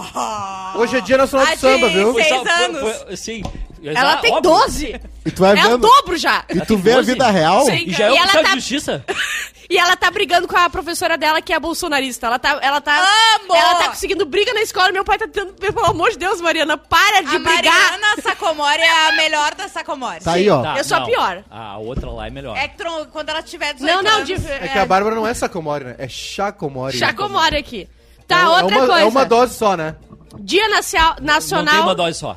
Hoje 0.76 0.96
é 0.96 1.00
dia 1.00 1.16
nacional 1.18 1.46
do 1.46 1.58
samba, 1.58 1.88
de 1.88 1.94
viu? 1.94 2.14
seis 2.14 2.28
Foi 2.28 2.38
só- 2.38 2.64
anos. 2.64 2.80
foi- 2.80 2.94
foi- 3.06 3.16
sim. 3.16 3.42
Ela 3.84 4.16
tem 4.18 4.32
óbvio. 4.32 4.50
12. 4.52 5.00
E 5.26 5.30
tu 5.32 5.40
vai 5.40 5.58
É 5.58 5.66
o 5.66 5.70
vendo. 5.70 5.78
dobro 5.78 6.16
já. 6.16 6.44
E 6.48 6.60
tu 6.60 6.66
tem 6.66 6.76
vê 6.76 6.92
a 6.92 6.96
12? 6.96 7.12
vida 7.12 7.28
real? 7.30 7.64
Sim. 7.66 7.84
E 7.88 7.90
já 7.92 8.04
é 8.06 8.10
E 8.12 8.16
ela 8.16 8.22
oficial 8.22 8.42
tá- 8.44 8.48
de 8.50 8.54
justiça. 8.60 9.04
E 9.70 9.78
ela 9.78 9.96
tá 9.96 10.10
brigando 10.10 10.46
com 10.46 10.54
a 10.56 10.68
professora 10.68 11.16
dela, 11.16 11.40
que 11.40 11.50
é 11.50 11.58
bolsonarista. 11.58 12.26
Ela 12.26 12.38
tá. 12.38 12.58
Ela 12.60 12.78
tá. 12.78 12.94
Amo! 13.40 13.56
Ela 13.56 13.76
tá 13.76 13.88
conseguindo 13.88 14.26
briga 14.26 14.52
na 14.52 14.60
escola. 14.60 14.92
Meu 14.92 15.02
pai 15.02 15.16
tá 15.16 15.26
tentando. 15.26 15.54
Pelo 15.54 15.86
amor 15.86 16.10
de 16.10 16.18
Deus, 16.18 16.42
Mariana, 16.42 16.76
para 16.76 17.22
de 17.22 17.36
A 17.36 17.38
brigar. 17.38 17.72
Mariana 17.92 18.20
Sacomori 18.22 18.82
é 18.82 19.08
a 19.08 19.12
melhor 19.12 19.54
da 19.54 19.68
Sacomori. 19.70 20.20
Tá 20.22 20.32
aí, 20.32 20.50
ó. 20.50 20.60
Tá, 20.62 20.76
Eu 20.76 20.84
sou 20.84 20.98
a 20.98 21.00
não. 21.00 21.06
pior. 21.06 21.42
A 21.50 21.78
outra 21.78 22.10
lá 22.10 22.26
é 22.26 22.30
melhor. 22.30 22.54
É 22.54 22.68
que 22.68 22.76
tron- 22.76 23.06
quando 23.06 23.30
ela 23.30 23.42
tiver 23.42 23.72
18 23.72 23.94
Não, 23.94 24.02
não, 24.02 24.16
anos... 24.18 24.26
de, 24.26 24.34
É 24.46 24.68
que 24.68 24.78
a 24.78 24.84
Bárbara 24.84 25.14
não 25.14 25.26
é 25.26 25.32
Sacomori, 25.32 25.84
né? 25.84 25.94
É 25.96 26.06
Chacomori. 26.06 26.98
Chacomore 26.98 27.56
aqui. 27.56 27.88
Tá, 28.34 28.42
é, 28.42 28.48
outra 28.48 28.62
é 28.62 28.78
uma, 28.78 28.86
coisa. 28.86 29.00
É 29.02 29.04
uma 29.08 29.24
dose 29.24 29.54
só, 29.54 29.76
né? 29.76 29.94
Dia 30.40 30.68
nacia- 30.68 31.00
Não 31.08 31.14
tem 31.16 31.26
Nacional. 31.26 31.82
uma 31.82 31.94
dose 31.94 32.18
só. 32.18 32.36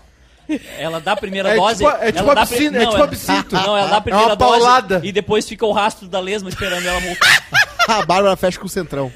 Ela 0.78 1.00
dá 1.02 1.14
a 1.14 1.18
primeira 1.18 1.50
É 1.50 1.56
dose. 1.56 1.84
tipo- 1.84 1.98
é 1.98 2.12
tipo 2.12 2.20
ela 2.20 2.36
dá 2.36 2.42
absinto, 2.42 2.76
é 2.78 2.84
não, 2.84 2.92
tipo 2.92 3.04
absinto. 3.04 3.56
Não, 3.56 3.78
ela 3.78 3.88
dá 3.88 3.96
a 3.96 3.98
É 3.98 4.02
primeira 4.02 4.28
uma 4.28 4.36
dose 4.36 4.52
paulada. 4.60 5.02
e 5.04 5.12
depois 5.12 5.48
fica 5.48 5.66
o 5.66 5.72
rastro 5.72 6.08
da 6.08 6.20
lesma 6.20 6.50
esperando 6.50 6.86
ela 6.88 7.00
voltar. 7.00 7.44
A 7.88 8.06
Bárbara 8.06 8.36
fecha 8.36 8.60
com 8.60 8.66
o 8.66 8.70
centrão. 8.70 9.12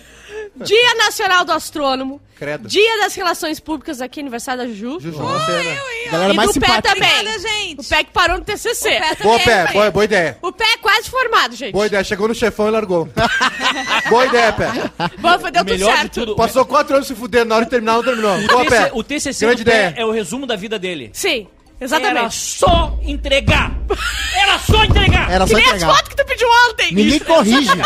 Dia 0.65 0.95
Nacional 0.95 1.45
do 1.45 1.51
Astrônomo. 1.51 2.21
Credo. 2.37 2.67
Dia 2.69 2.99
das 3.01 3.13
Relações 3.15 3.59
Públicas 3.59 3.99
aqui, 4.01 4.19
aniversário 4.21 4.63
da 4.63 4.67
Juju. 4.69 4.99
Juju, 5.01 5.17
você, 5.17 5.51
né? 5.51 5.77
Galera 6.11 6.33
E 6.33 6.35
mais 6.37 6.53
do 6.53 6.59
pé 6.59 6.67
simpática. 6.67 6.93
também. 6.95 7.11
Obrigada, 7.19 7.39
gente. 7.39 7.79
O 7.81 7.83
Pé 7.83 8.03
que 8.05 8.11
parou 8.11 8.37
no 8.37 8.43
TCC. 8.45 8.87
O 8.87 8.99
pé 8.99 9.15
Boa, 9.23 9.39
pé, 9.39 9.51
é 9.51 9.73
boa, 9.73 9.91
boa 9.91 10.05
ideia. 10.05 10.37
O 10.41 10.51
Pé 10.53 10.63
é 10.73 10.77
quase 10.77 11.09
formado, 11.09 11.55
gente. 11.55 11.73
Boa 11.73 11.85
ideia. 11.87 12.03
Chegou 12.03 12.27
no 12.29 12.33
chefão 12.33 12.67
e 12.69 12.71
largou. 12.71 13.09
boa 14.09 14.25
ideia, 14.25 14.53
pé. 14.53 14.67
Bom, 15.17 15.37
deu 15.37 15.51
tudo 15.51 15.65
Melhor 15.65 15.91
de 15.91 15.97
certo. 15.99 16.13
tudo. 16.13 16.35
Passou 16.35 16.65
quatro 16.65 16.95
anos 16.95 17.07
se 17.07 17.15
fudendo, 17.15 17.45
na 17.49 17.55
hora 17.57 17.65
de 17.65 17.71
terminar, 17.71 17.93
não 17.95 18.03
terminou. 18.03 18.37
O, 18.37 18.47
Boa, 18.47 18.63
TC, 18.65 18.69
pé. 18.69 18.91
o 18.93 19.03
TCC 19.03 19.45
Grande 19.45 19.63
do 19.63 19.71
pé 19.71 19.77
ideia. 19.89 19.93
é 19.97 20.05
o 20.05 20.11
resumo 20.11 20.45
da 20.45 20.55
vida 20.55 20.79
dele. 20.79 21.09
Sim, 21.13 21.47
Era 21.79 21.85
exatamente. 21.85 22.35
só 22.35 22.97
entregar. 23.03 23.71
Era 24.35 24.59
só 24.59 24.83
entregar. 24.85 25.29
Era 25.29 25.43
Que 25.45 25.51
só 25.51 25.57
nem 25.57 25.65
as 25.65 25.73
entregar. 25.75 25.93
fotos 25.95 26.09
que 26.09 26.15
tu 26.15 26.25
pediu 26.25 26.47
ontem. 26.69 26.93
Ninguém 26.93 27.19
corrige. 27.19 27.69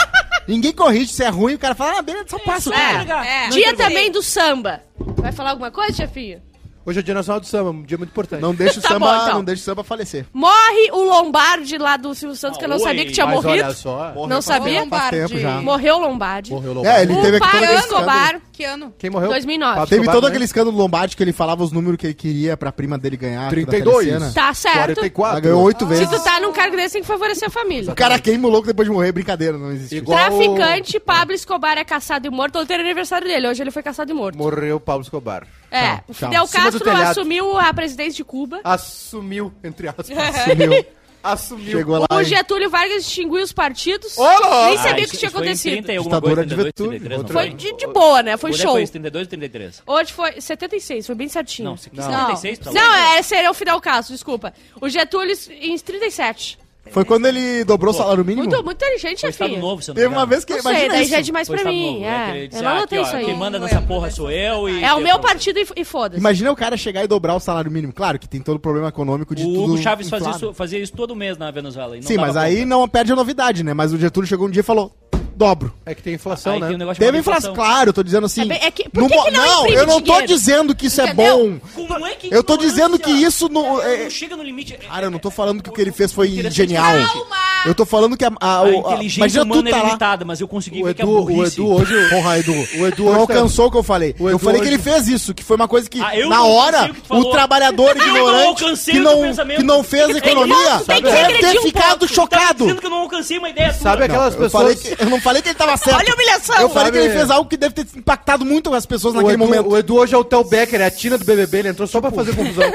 Ninguém 0.47 0.71
corrige. 0.73 1.11
Se 1.13 1.23
é 1.23 1.29
ruim, 1.29 1.53
o 1.55 1.59
cara 1.59 1.75
fala, 1.75 1.99
ah, 1.99 2.01
beleza, 2.01 2.25
só 2.29 2.39
passa. 2.39 2.69
Só 2.69 2.73
É. 2.75 2.91
entregar. 2.93 3.25
É. 3.25 3.43
Não 3.43 3.49
Dia 3.49 3.75
também 3.75 4.11
do 4.11 4.21
samba. 4.21 4.81
Vai 5.17 5.31
falar 5.31 5.51
alguma 5.51 5.71
coisa, 5.71 5.93
chefinho? 5.93 6.41
Hoje 6.85 6.99
é 6.99 7.01
dia 7.01 7.13
nacional 7.13 7.39
do 7.39 7.45
samba, 7.47 7.69
um 7.69 7.81
dia 7.81 7.97
muito 7.97 8.09
importante. 8.09 8.41
Não 8.41 8.53
deixa 8.53 8.77
o 8.79 8.81
Tá 8.83 8.89
samba, 8.89 9.07
bom, 9.07 9.23
então. 9.23 9.33
não 9.35 9.43
deixa 9.45 9.61
o 9.61 9.63
samba 9.63 9.85
falecer. 9.85 10.25
Morre 10.33 10.91
o 10.91 11.05
Lombardi 11.05 11.77
lá 11.77 11.95
do 11.95 12.13
Silvio 12.13 12.35
Santos, 12.35 12.57
que 12.57 12.65
eu 12.65 12.67
não 12.67 12.75
Ah, 12.75 12.79
sabia 12.79 12.99
oi. 13.03 13.05
que 13.05 13.13
tinha 13.13 13.25
Mas 13.25 13.35
morrido. 13.35 13.63
olha 13.63 13.73
só. 13.73 14.11
Morreu 14.13 14.27
Não 14.27 14.41
sabia? 14.41 14.81
tempo, 14.81 14.89
Faz 14.97 15.09
tempo 15.11 15.39
já. 15.39 15.61
Morreu 15.61 15.95
o 15.95 15.99
Lombardi. 16.01 16.51
Morreu 16.51 16.73
logo. 16.73 16.85
É, 16.85 17.01
ele 17.03 17.13
o 17.13 17.21
teve 17.21 17.37
aquele 17.37 17.65
Pablo. 17.67 17.79
Escobar, 17.79 18.41
Que 18.53 18.63
ano? 18.63 18.93
Quem 18.99 19.09
morreu? 19.09 19.29
2009. 19.29 19.73
Pablo 19.73 19.89
Teve 19.89 20.05
todo 20.05 20.23
né? 20.23 20.29
aquele 20.29 20.45
escândalo 20.45 20.77
Lombardi 20.77 21.17
que 21.17 21.23
ele 21.23 21.33
falava 21.33 21.63
os 21.63 21.71
números 21.71 21.97
que 21.97 22.05
ele 22.05 22.13
queria 22.13 22.55
pra 22.55 22.71
prima 22.71 22.99
dele 22.99 23.17
ganhar. 23.17 23.49
toda 23.49 23.61
a 23.61 23.65
32. 23.65 24.05
telecena. 24.05 24.31
Tá 24.31 24.53
certo. 24.53 24.77
44. 24.95 25.31
Ela 25.31 25.39
ganhou 25.41 25.63
oito 25.63 25.79
Se 25.79 25.85
vezes. 25.89 26.09
tu 26.09 26.23
tá 26.23 26.39
num 26.39 26.53
cargo 26.53 26.75
desse, 26.75 26.93
tem 26.93 27.01
que 27.01 27.07
favorecer 27.07 27.47
a 27.47 27.51
família. 27.51 27.91
O 27.91 27.95
cara 27.95 28.19
queima 28.19 28.47
o 28.47 28.51
louco 28.51 28.67
depois 28.67 28.87
de 28.87 28.93
morrer, 28.93 29.11
brincadeira, 29.11 29.57
não 29.57 29.71
existe. 29.71 29.95
Igual- 29.95 30.19
Traficante, 30.19 30.99
Pablo 30.99 31.33
Escobar 31.33 31.77
é 31.79 31.83
caçado 31.83 32.27
e 32.27 32.29
morto. 32.29 32.59
Ontem 32.59 32.75
era 32.75 32.83
aniversário 32.83 33.27
dele, 33.27 33.47
hoje 33.47 33.63
ele 33.63 33.71
foi 33.71 33.81
caçado 33.81 34.11
e 34.11 34.13
morto. 34.13 34.37
Morreu 34.37 34.79
Pablo 34.79 35.01
Escobar. 35.01 35.47
É, 35.71 35.95
Tchau, 35.95 36.03
o 36.07 36.13
tchau. 36.13 36.29
Fidel 36.29 36.43
Em 36.43 36.47
cima 36.47 36.63
do 36.63 36.71
Castro 36.71 36.79
telhado. 36.83 37.09
assumiu 37.11 37.57
a 37.57 37.73
presidência 37.73 38.13
de 38.13 38.23
Cuba. 38.23 38.59
Assumiu, 38.63 39.51
entre 39.63 39.87
aspas. 39.87 40.05
Sumiu. 40.47 40.85
Assumiu. 41.23 41.71
Chegou 41.77 41.99
lá. 41.99 42.05
O 42.11 42.23
Getúlio 42.23 42.69
Vargas 42.69 43.03
extinguiu 43.07 43.41
os 43.41 43.53
partidos. 43.53 44.17
Louco! 44.17 44.41
Nem 44.65 44.77
sabia 44.77 44.91
Ah, 44.91 44.95
que 44.95 45.01
isso- 45.03 45.17
tinha 45.17 45.29
acontecido. 45.29 45.71
30 45.71 45.93
e 45.93 45.97
alguma 45.97 46.15
Ditadura 46.17 46.41
de 46.45 46.55
32, 46.55 46.65
Getúlio. 46.67 46.89
33, 46.99 47.09
não 47.11 47.17
Outro- 47.19 47.33
Foi 47.33 47.49
de, 47.49 47.77
de 47.77 47.87
boa, 47.87 48.23
né? 48.23 48.37
Foi 48.37 48.49
Onde 48.51 48.61
show. 48.61 48.71
Foi 48.73 48.87
32 48.87 49.21
ou 49.25 49.29
33? 49.29 49.81
Hoje 49.87 50.11
foi 50.13 50.41
76, 50.41 51.05
foi 51.05 51.15
bem 51.15 51.27
certinho. 51.29 51.65
Não, 51.65 51.71
Não. 51.71 51.77
76 51.77 52.59
pra 52.59 52.71
lá. 52.71 52.81
Não, 52.81 52.95
é, 53.15 53.21
seria 53.21 53.49
o 53.49 53.53
Fidel 53.53 53.79
Castro, 53.79 54.13
desculpa. 54.13 54.53
O 54.81 54.89
Getúlio 54.89 55.33
em 55.61 55.77
37. 55.79 56.59
Foi 56.91 57.05
quando 57.05 57.25
ele 57.25 57.63
dobrou 57.63 57.91
o 57.93 57.97
salário 57.97 58.23
mínimo? 58.25 58.45
Muito, 58.47 58.63
muito 58.63 58.77
inteligente, 58.83 59.21
Foi 59.21 59.29
Estado 59.29 59.47
chefinho. 59.49 59.61
Novo, 59.65 59.81
não 59.87 59.95
Teve 59.95 60.07
uma 60.07 60.25
vez 60.25 60.43
que. 60.45 60.53
Não 60.53 60.61
sei, 60.61 60.71
imagina 60.71 60.93
daí 60.93 61.01
isso. 61.03 61.11
já 61.11 61.17
é 61.17 61.21
demais 61.21 61.47
Foi 61.47 61.57
pra 61.57 61.71
Estado 61.71 61.75
mim. 61.75 61.87
Novo, 61.93 61.99
né? 62.01 62.25
Que 62.25 62.31
ele 62.37 62.43
É, 62.43 62.47
disse, 62.47 62.59
eu 62.59 62.63
não 62.63 62.69
ah, 62.69 62.77
anotei 62.77 62.99
ó, 62.99 63.01
isso 63.01 63.15
aí. 63.15 63.25
Quem 63.25 63.37
manda 63.37 63.57
Não 63.59 63.65
nessa 63.65 63.81
porra 63.81 64.11
sou 64.11 64.29
eu 64.29 64.69
e... 64.69 64.83
É 64.83 64.93
o 64.93 64.99
meu 65.01 65.17
partido 65.19 65.59
e, 65.59 65.65
e 65.77 65.83
foda-se. 65.85 66.19
Imagina 66.19 66.51
o 66.51 66.55
cara 66.55 66.75
chegar 66.77 67.03
e 67.03 67.07
dobrar 67.07 67.35
o 67.35 67.39
salário 67.39 67.71
mínimo. 67.71 67.93
Claro 67.93 68.19
que 68.19 68.27
tem 68.27 68.41
todo 68.41 68.57
o 68.57 68.59
problema 68.59 68.89
econômico 68.89 69.33
de 69.33 69.43
O 69.43 69.45
tudo. 69.47 69.63
Hugo 69.73 69.77
Chaves 69.77 70.09
fazia 70.09 70.27
inflado. 70.27 70.45
isso, 70.45 70.53
fazia 70.53 70.79
isso 70.79 70.93
todo 70.93 71.15
mês 71.15 71.37
na 71.37 71.49
Venezuela. 71.51 71.95
e 71.97 72.01
não 72.01 72.07
Sim, 72.07 72.15
dava 72.17 72.27
mas 72.27 72.37
aí 72.37 72.55
conta. 72.57 72.65
não 72.67 72.87
perde 72.87 73.11
a 73.11 73.15
novidade, 73.15 73.63
né? 73.63 73.73
Mas 73.73 73.93
o 73.93 73.97
Getúlio 73.97 74.27
chegou 74.27 74.47
um 74.47 74.51
dia 74.51 74.59
e 74.59 74.63
falou: 74.63 74.91
dobro. 75.35 75.73
É 75.85 75.93
que 75.95 76.01
tem 76.01 76.13
inflação, 76.13 76.53
Aí 76.53 76.59
né? 76.59 76.67
tem 76.67 76.75
um 76.75 76.79
negócio 76.79 76.99
Teve 76.99 77.11
chamado 77.11 77.19
inflação, 77.21 77.53
claro, 77.53 77.89
eu 77.89 77.93
tô 77.93 78.03
dizendo 78.03 78.25
assim. 78.25 78.41
É 78.41 78.45
bem- 78.45 78.59
é 78.61 78.71
que- 78.71 78.89
por 78.89 79.01
no 79.03 79.09
que 79.09 79.15
mo- 79.15 79.23
que 79.25 79.31
não 79.31 79.59
imprime 79.61 79.77
eu 79.77 79.85
não 79.87 79.95
tô 80.01 80.13
dinheiro? 80.13 80.27
dizendo 80.27 80.75
que 80.75 80.85
isso 80.87 81.01
Entendeu? 81.01 81.25
é 81.25 81.29
bom. 81.33 81.59
Como 81.75 82.05
é 82.05 82.15
que 82.15 82.33
Eu 82.33 82.43
tô 82.43 82.55
dizendo 82.57 82.97
que 82.99 83.09
ignorância 83.09 83.27
isso 83.27 83.49
não. 83.49 83.81
é- 83.81 84.03
não 84.03 84.09
chega 84.09 84.35
no 84.37 84.43
limite. 84.43 84.73
Cara, 84.73 85.07
eu 85.07 85.11
não 85.11 85.19
tô 85.19 85.29
falando 85.31 85.61
que 85.61 85.69
o 85.69 85.73
que 85.73 85.81
ele 85.81 85.91
fez 85.91 86.11
foi 86.11 86.27
Interessante. 86.29 86.55
genial. 86.55 86.83
Calma! 87.07 87.35
Eu 87.65 87.73
tô 87.73 87.85
falando 87.85 88.17
que 88.17 88.25
a. 88.25 88.31
a, 88.41 88.55
A 88.57 88.61
o- 88.63 88.65
a- 88.65 88.91
inteligência 88.93 89.19
imagina 89.19 89.43
humana 89.43 89.69
é 89.69 89.71
tá 89.71 89.77
lá. 89.77 89.85
limitada, 89.85 90.25
mas 90.25 90.41
eu 90.41 90.47
consegui 90.47 90.81
O 90.81 90.85
ver 90.85 90.93
que 90.93 91.01
a 91.01 91.05
Edu, 91.05 91.17
o 91.17 91.25
burrice... 91.25 91.61
Edu 91.61 91.71
hoje. 91.73 91.93
Porra, 92.09 92.39
Edu. 92.39 92.51
O 92.51 92.87
Edu 92.87 93.03
não 93.03 93.11
hoje 93.11 93.13
tá- 93.15 93.19
alcançou 93.21 93.67
o 93.67 93.71
que 93.71 93.77
eu 93.77 93.83
falei. 93.83 94.15
O 94.19 94.25
eu 94.29 94.35
Edu 94.35 94.39
falei 94.39 94.59
que 94.61 94.67
hoje- 94.67 94.75
ele 94.75 94.83
fez 94.83 95.07
isso, 95.07 95.33
que 95.33 95.43
foi 95.43 95.55
uma 95.55 95.67
coisa 95.67 95.89
que, 95.89 96.01
Ah, 96.01 96.13
eu 96.17 96.29
na 96.29 96.37
não 96.37 96.51
hora, 96.51 96.77
alcancei 96.79 96.91
o 96.91 96.93
que 96.95 97.01
tu 97.01 97.05
o 97.05 97.07
falou. 97.07 97.31
trabalhador 97.31 97.89
Eu 97.95 97.95
não 97.95 98.07
ignorante 98.07 98.63
alcancei 98.63 98.93
que 98.95 98.99
o 98.99 99.03
teu 99.03 99.11
não, 99.15 99.21
pensamento. 99.21 99.57
que 99.59 99.63
não 99.63 99.83
fez 99.83 100.07
que- 100.07 100.17
economia 100.17 100.55
tem 100.85 100.95
que 100.97 101.01
deve 101.03 101.39
ter 101.39 101.59
um 101.59 101.61
ficado 101.63 101.99
pouco. 101.99 102.07
Tá 102.07 102.13
chocado. 102.13 102.63
dizendo 102.65 102.79
que 102.81 102.85
eu 102.85 102.89
não 102.91 102.97
alcancei 102.99 103.37
uma 103.37 103.49
ideia 103.49 103.69
tua. 103.69 103.79
Sabe 103.81 104.03
aquelas 104.03 104.35
Eu, 104.35 104.49
falei 104.49 104.75
pessoas. 104.75 104.95
que- 104.97 105.03
eu 105.03 105.09
não 105.09 105.21
falei 105.23 105.41
que 105.41 105.49
ele 105.49 105.57
tava 105.57 105.77
certo. 105.77 105.97
Olha 105.97 106.11
a 106.11 106.15
humilhação. 106.15 106.59
Eu 106.61 106.69
falei 106.69 106.91
que 106.91 106.97
ele 106.97 107.13
fez 107.13 107.29
algo 107.31 107.49
que 107.49 107.57
deve 107.57 107.73
ter 107.73 107.87
impactado 107.97 108.45
muito 108.45 108.73
as 108.73 108.85
pessoas 108.85 109.13
O 109.13 109.17
naquele 109.17 109.35
Edu, 109.35 109.45
momento. 109.45 109.69
o 109.69 109.77
Edu 109.77 109.95
hoje 109.95 110.13
é 110.13 110.17
o 110.17 110.23
Tel 110.23 110.43
Becker, 110.43 110.81
é 110.81 110.85
a 110.85 110.91
Tina 110.91 111.17
do 111.17 111.25
BBB, 111.25 111.59
ele 111.59 111.69
entrou 111.69 111.87
só 111.87 112.01
pra 112.01 112.11
fazer 112.11 112.35
confusão. 112.35 112.63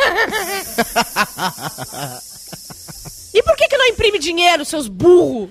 E 3.35 3.43
por 3.43 3.55
que 3.57 3.69
que 3.69 3.77
não 3.77 3.87
imprime 3.87 4.19
dinheiro, 4.19 4.65
seus 4.65 4.89
burros? 4.89 5.51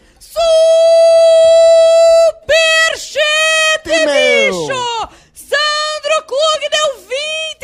Superchat, 2.38 3.86
Meu. 3.86 4.52
bicho! 4.52 5.10
Sandro 5.34 6.24
Klug 6.28 6.70
deu 6.70 7.00
20 7.00 7.10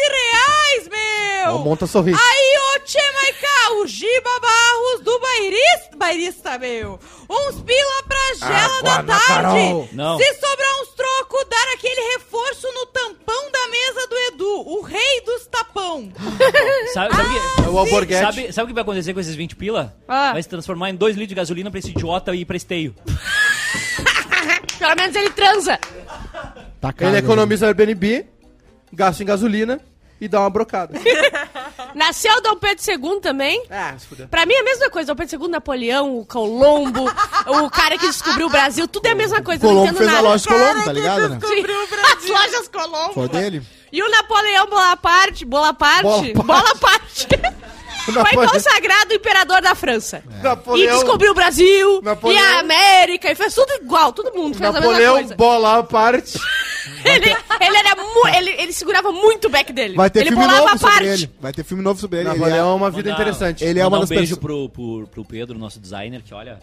reais, 0.10 0.88
meu! 1.46 1.60
Monta 1.60 1.86
sorriso. 1.88 2.18
Aí, 2.22 2.58
ô 2.76 2.80
Tchê 2.86 3.00
Maiká, 3.12 3.74
o 3.82 3.88
Giba 3.88 4.40
Barros 4.40 5.02
do 5.04 5.20
Bairista, 5.20 5.98
Bairista, 5.98 6.58
meu. 6.58 6.98
Uns 7.30 7.62
pila 7.62 8.04
pra 8.08 8.48
gela 8.48 8.82
da 8.84 9.04
tarde. 9.04 9.26
Carol. 9.28 9.90
Não. 9.92 10.18
Se 10.18 10.34
sobrar 10.36 10.82
uns 10.82 10.90
trocos, 10.90 11.46
dar 11.50 11.74
aquele 11.74 12.14
reforço 12.16 12.68
no 12.74 12.86
tampão 12.88 13.52
da 13.52 13.68
mesa 13.68 14.08
do 14.08 14.16
Edu, 14.28 14.64
o 14.70 14.82
rei 14.82 15.22
dos 15.26 15.46
tapão. 15.48 16.12
Sabe, 16.94 17.16
sabe, 17.16 17.30
que- 17.30 17.62
É 17.64 17.70
o 17.70 17.78
Alborguete. 17.80 18.22
sabe, 18.26 18.52
sabe 18.54 18.66
o 18.66 18.68
que 18.68 18.74
vai 18.74 18.82
acontecer 18.84 19.14
com 19.14 19.20
esses 19.20 19.36
20 19.36 19.56
pila? 19.56 19.96
Ah. 20.08 20.34
Vai 20.34 20.44
se 20.44 20.50
transformar 20.50 20.90
em 20.90 20.96
2 20.96 21.16
litros 21.16 21.30
de 21.30 21.36
gasolina 21.36 21.70
pra 21.72 21.80
esse 21.80 21.90
idiota 21.92 22.36
ir 22.36 22.46
pra 22.46 22.58
esteio. 22.58 22.94
Pelo 24.78 24.96
menos 24.96 25.16
ele 25.16 25.30
transa. 25.32 25.80
Tá 26.82 26.92
caro, 26.92 27.12
Ele 27.12 27.12
né? 27.14 27.20
economiza 27.20 27.68
Airbnb, 27.68 28.26
gasta 28.92 29.24
em 29.24 29.26
gasolina 29.26 29.80
e 30.20 30.28
dá 30.28 30.42
uma 30.42 30.50
brocada. 30.50 31.00
Nasceu 31.96 32.42
Dom 32.42 32.56
Pedro 32.58 32.84
II 33.14 33.20
também. 33.22 33.64
Ah, 33.70 33.94
se. 33.98 34.26
Pra 34.28 34.46
mim 34.46 34.54
é 34.54 34.60
a 34.60 34.64
mesma 34.64 34.90
coisa. 34.90 35.14
Dom 35.14 35.16
Pedro 35.24 35.44
II, 35.44 35.50
Napoleão, 35.50 36.18
o 36.20 36.26
Colombo, 36.26 37.06
o 37.48 37.70
cara 37.70 37.98
que 37.98 38.08
descobriu 38.08 38.48
o 38.48 38.50
Brasil, 38.50 38.88
tudo 38.88 39.06
é 39.08 39.12
a 39.12 39.16
mesma 39.16 39.42
coisa. 39.42 39.64
não 39.64 39.70
Colombo 39.72 39.86
entendo 39.88 39.98
fez 39.98 40.10
a 40.10 40.14
nada. 40.14 40.28
loja 40.28 40.48
Colombo, 40.50 40.84
tá 40.86 40.92
ligado, 40.94 41.30
né? 41.30 41.40
Sim. 41.46 41.64
As 42.18 42.30
lojas 42.30 42.68
Colombo. 42.68 43.14
Foi 43.14 43.28
dele. 43.30 43.62
E 43.92 44.02
o 44.02 44.10
Napoleão 44.10 44.68
Bonaparte, 44.68 45.46
Bonaparte, 45.46 46.34
Bonaparte. 46.34 47.28
Foi 48.34 48.48
consagrado 48.48 49.14
imperador 49.14 49.62
da 49.62 49.74
França. 49.76 50.22
E 50.30 50.44
Napoleão, 50.44 50.96
descobriu 50.98 51.32
o 51.32 51.34
Brasil, 51.34 52.02
Napoleão- 52.04 52.38
e 52.38 52.54
a 52.56 52.60
América, 52.60 53.32
e 53.32 53.36
fez 53.36 53.54
tudo 53.56 53.72
igual, 53.82 54.12
todo 54.12 54.34
mundo 54.36 54.58
fez 54.58 54.70
a 54.70 54.74
mesma 54.74 54.88
Napoleão 54.90 55.14
coisa. 55.16 55.36
bola 55.36 55.78
a 55.78 55.84
parte. 55.84 56.38
Ele, 57.06 57.30
ele 57.62 57.78
era 57.78 58.38
ele, 58.38 58.50
ele 58.62 58.74
segurava 58.74 59.12
muito 59.12 59.46
o 59.48 59.50
back 59.50 59.72
dele. 59.72 59.96
Vai 59.96 60.10
ter 60.10 60.22
ele 60.22 60.30
filme 60.30 60.46
novo 60.48 60.68
a 60.68 60.78
sobre 60.78 60.80
parte. 60.94 61.06
ele. 61.08 61.30
Vai 61.40 61.54
ter 61.54 61.64
filme 61.64 61.84
novo 61.84 62.00
sobre 62.00 62.20
ele. 62.20 62.30
Ele 62.30 62.38
Napoleão 62.40 62.70
é 62.72 62.74
uma 62.74 62.92
vida 62.92 63.10
Mandar- 63.10 63.22
interessante. 63.22 63.64
Ele 63.64 63.80
é 63.80 63.88
uma 63.88 63.98
um 63.98 64.00
das 64.02 64.10
beijo 64.10 64.36
pessoas- 64.36 64.40
pro, 64.40 64.70
pro, 64.70 65.08
pro 65.08 65.26
Pedro, 65.26 65.58
nosso 65.58 65.80
designer, 65.80 66.22
que 66.22 66.34
olha... 66.34 66.60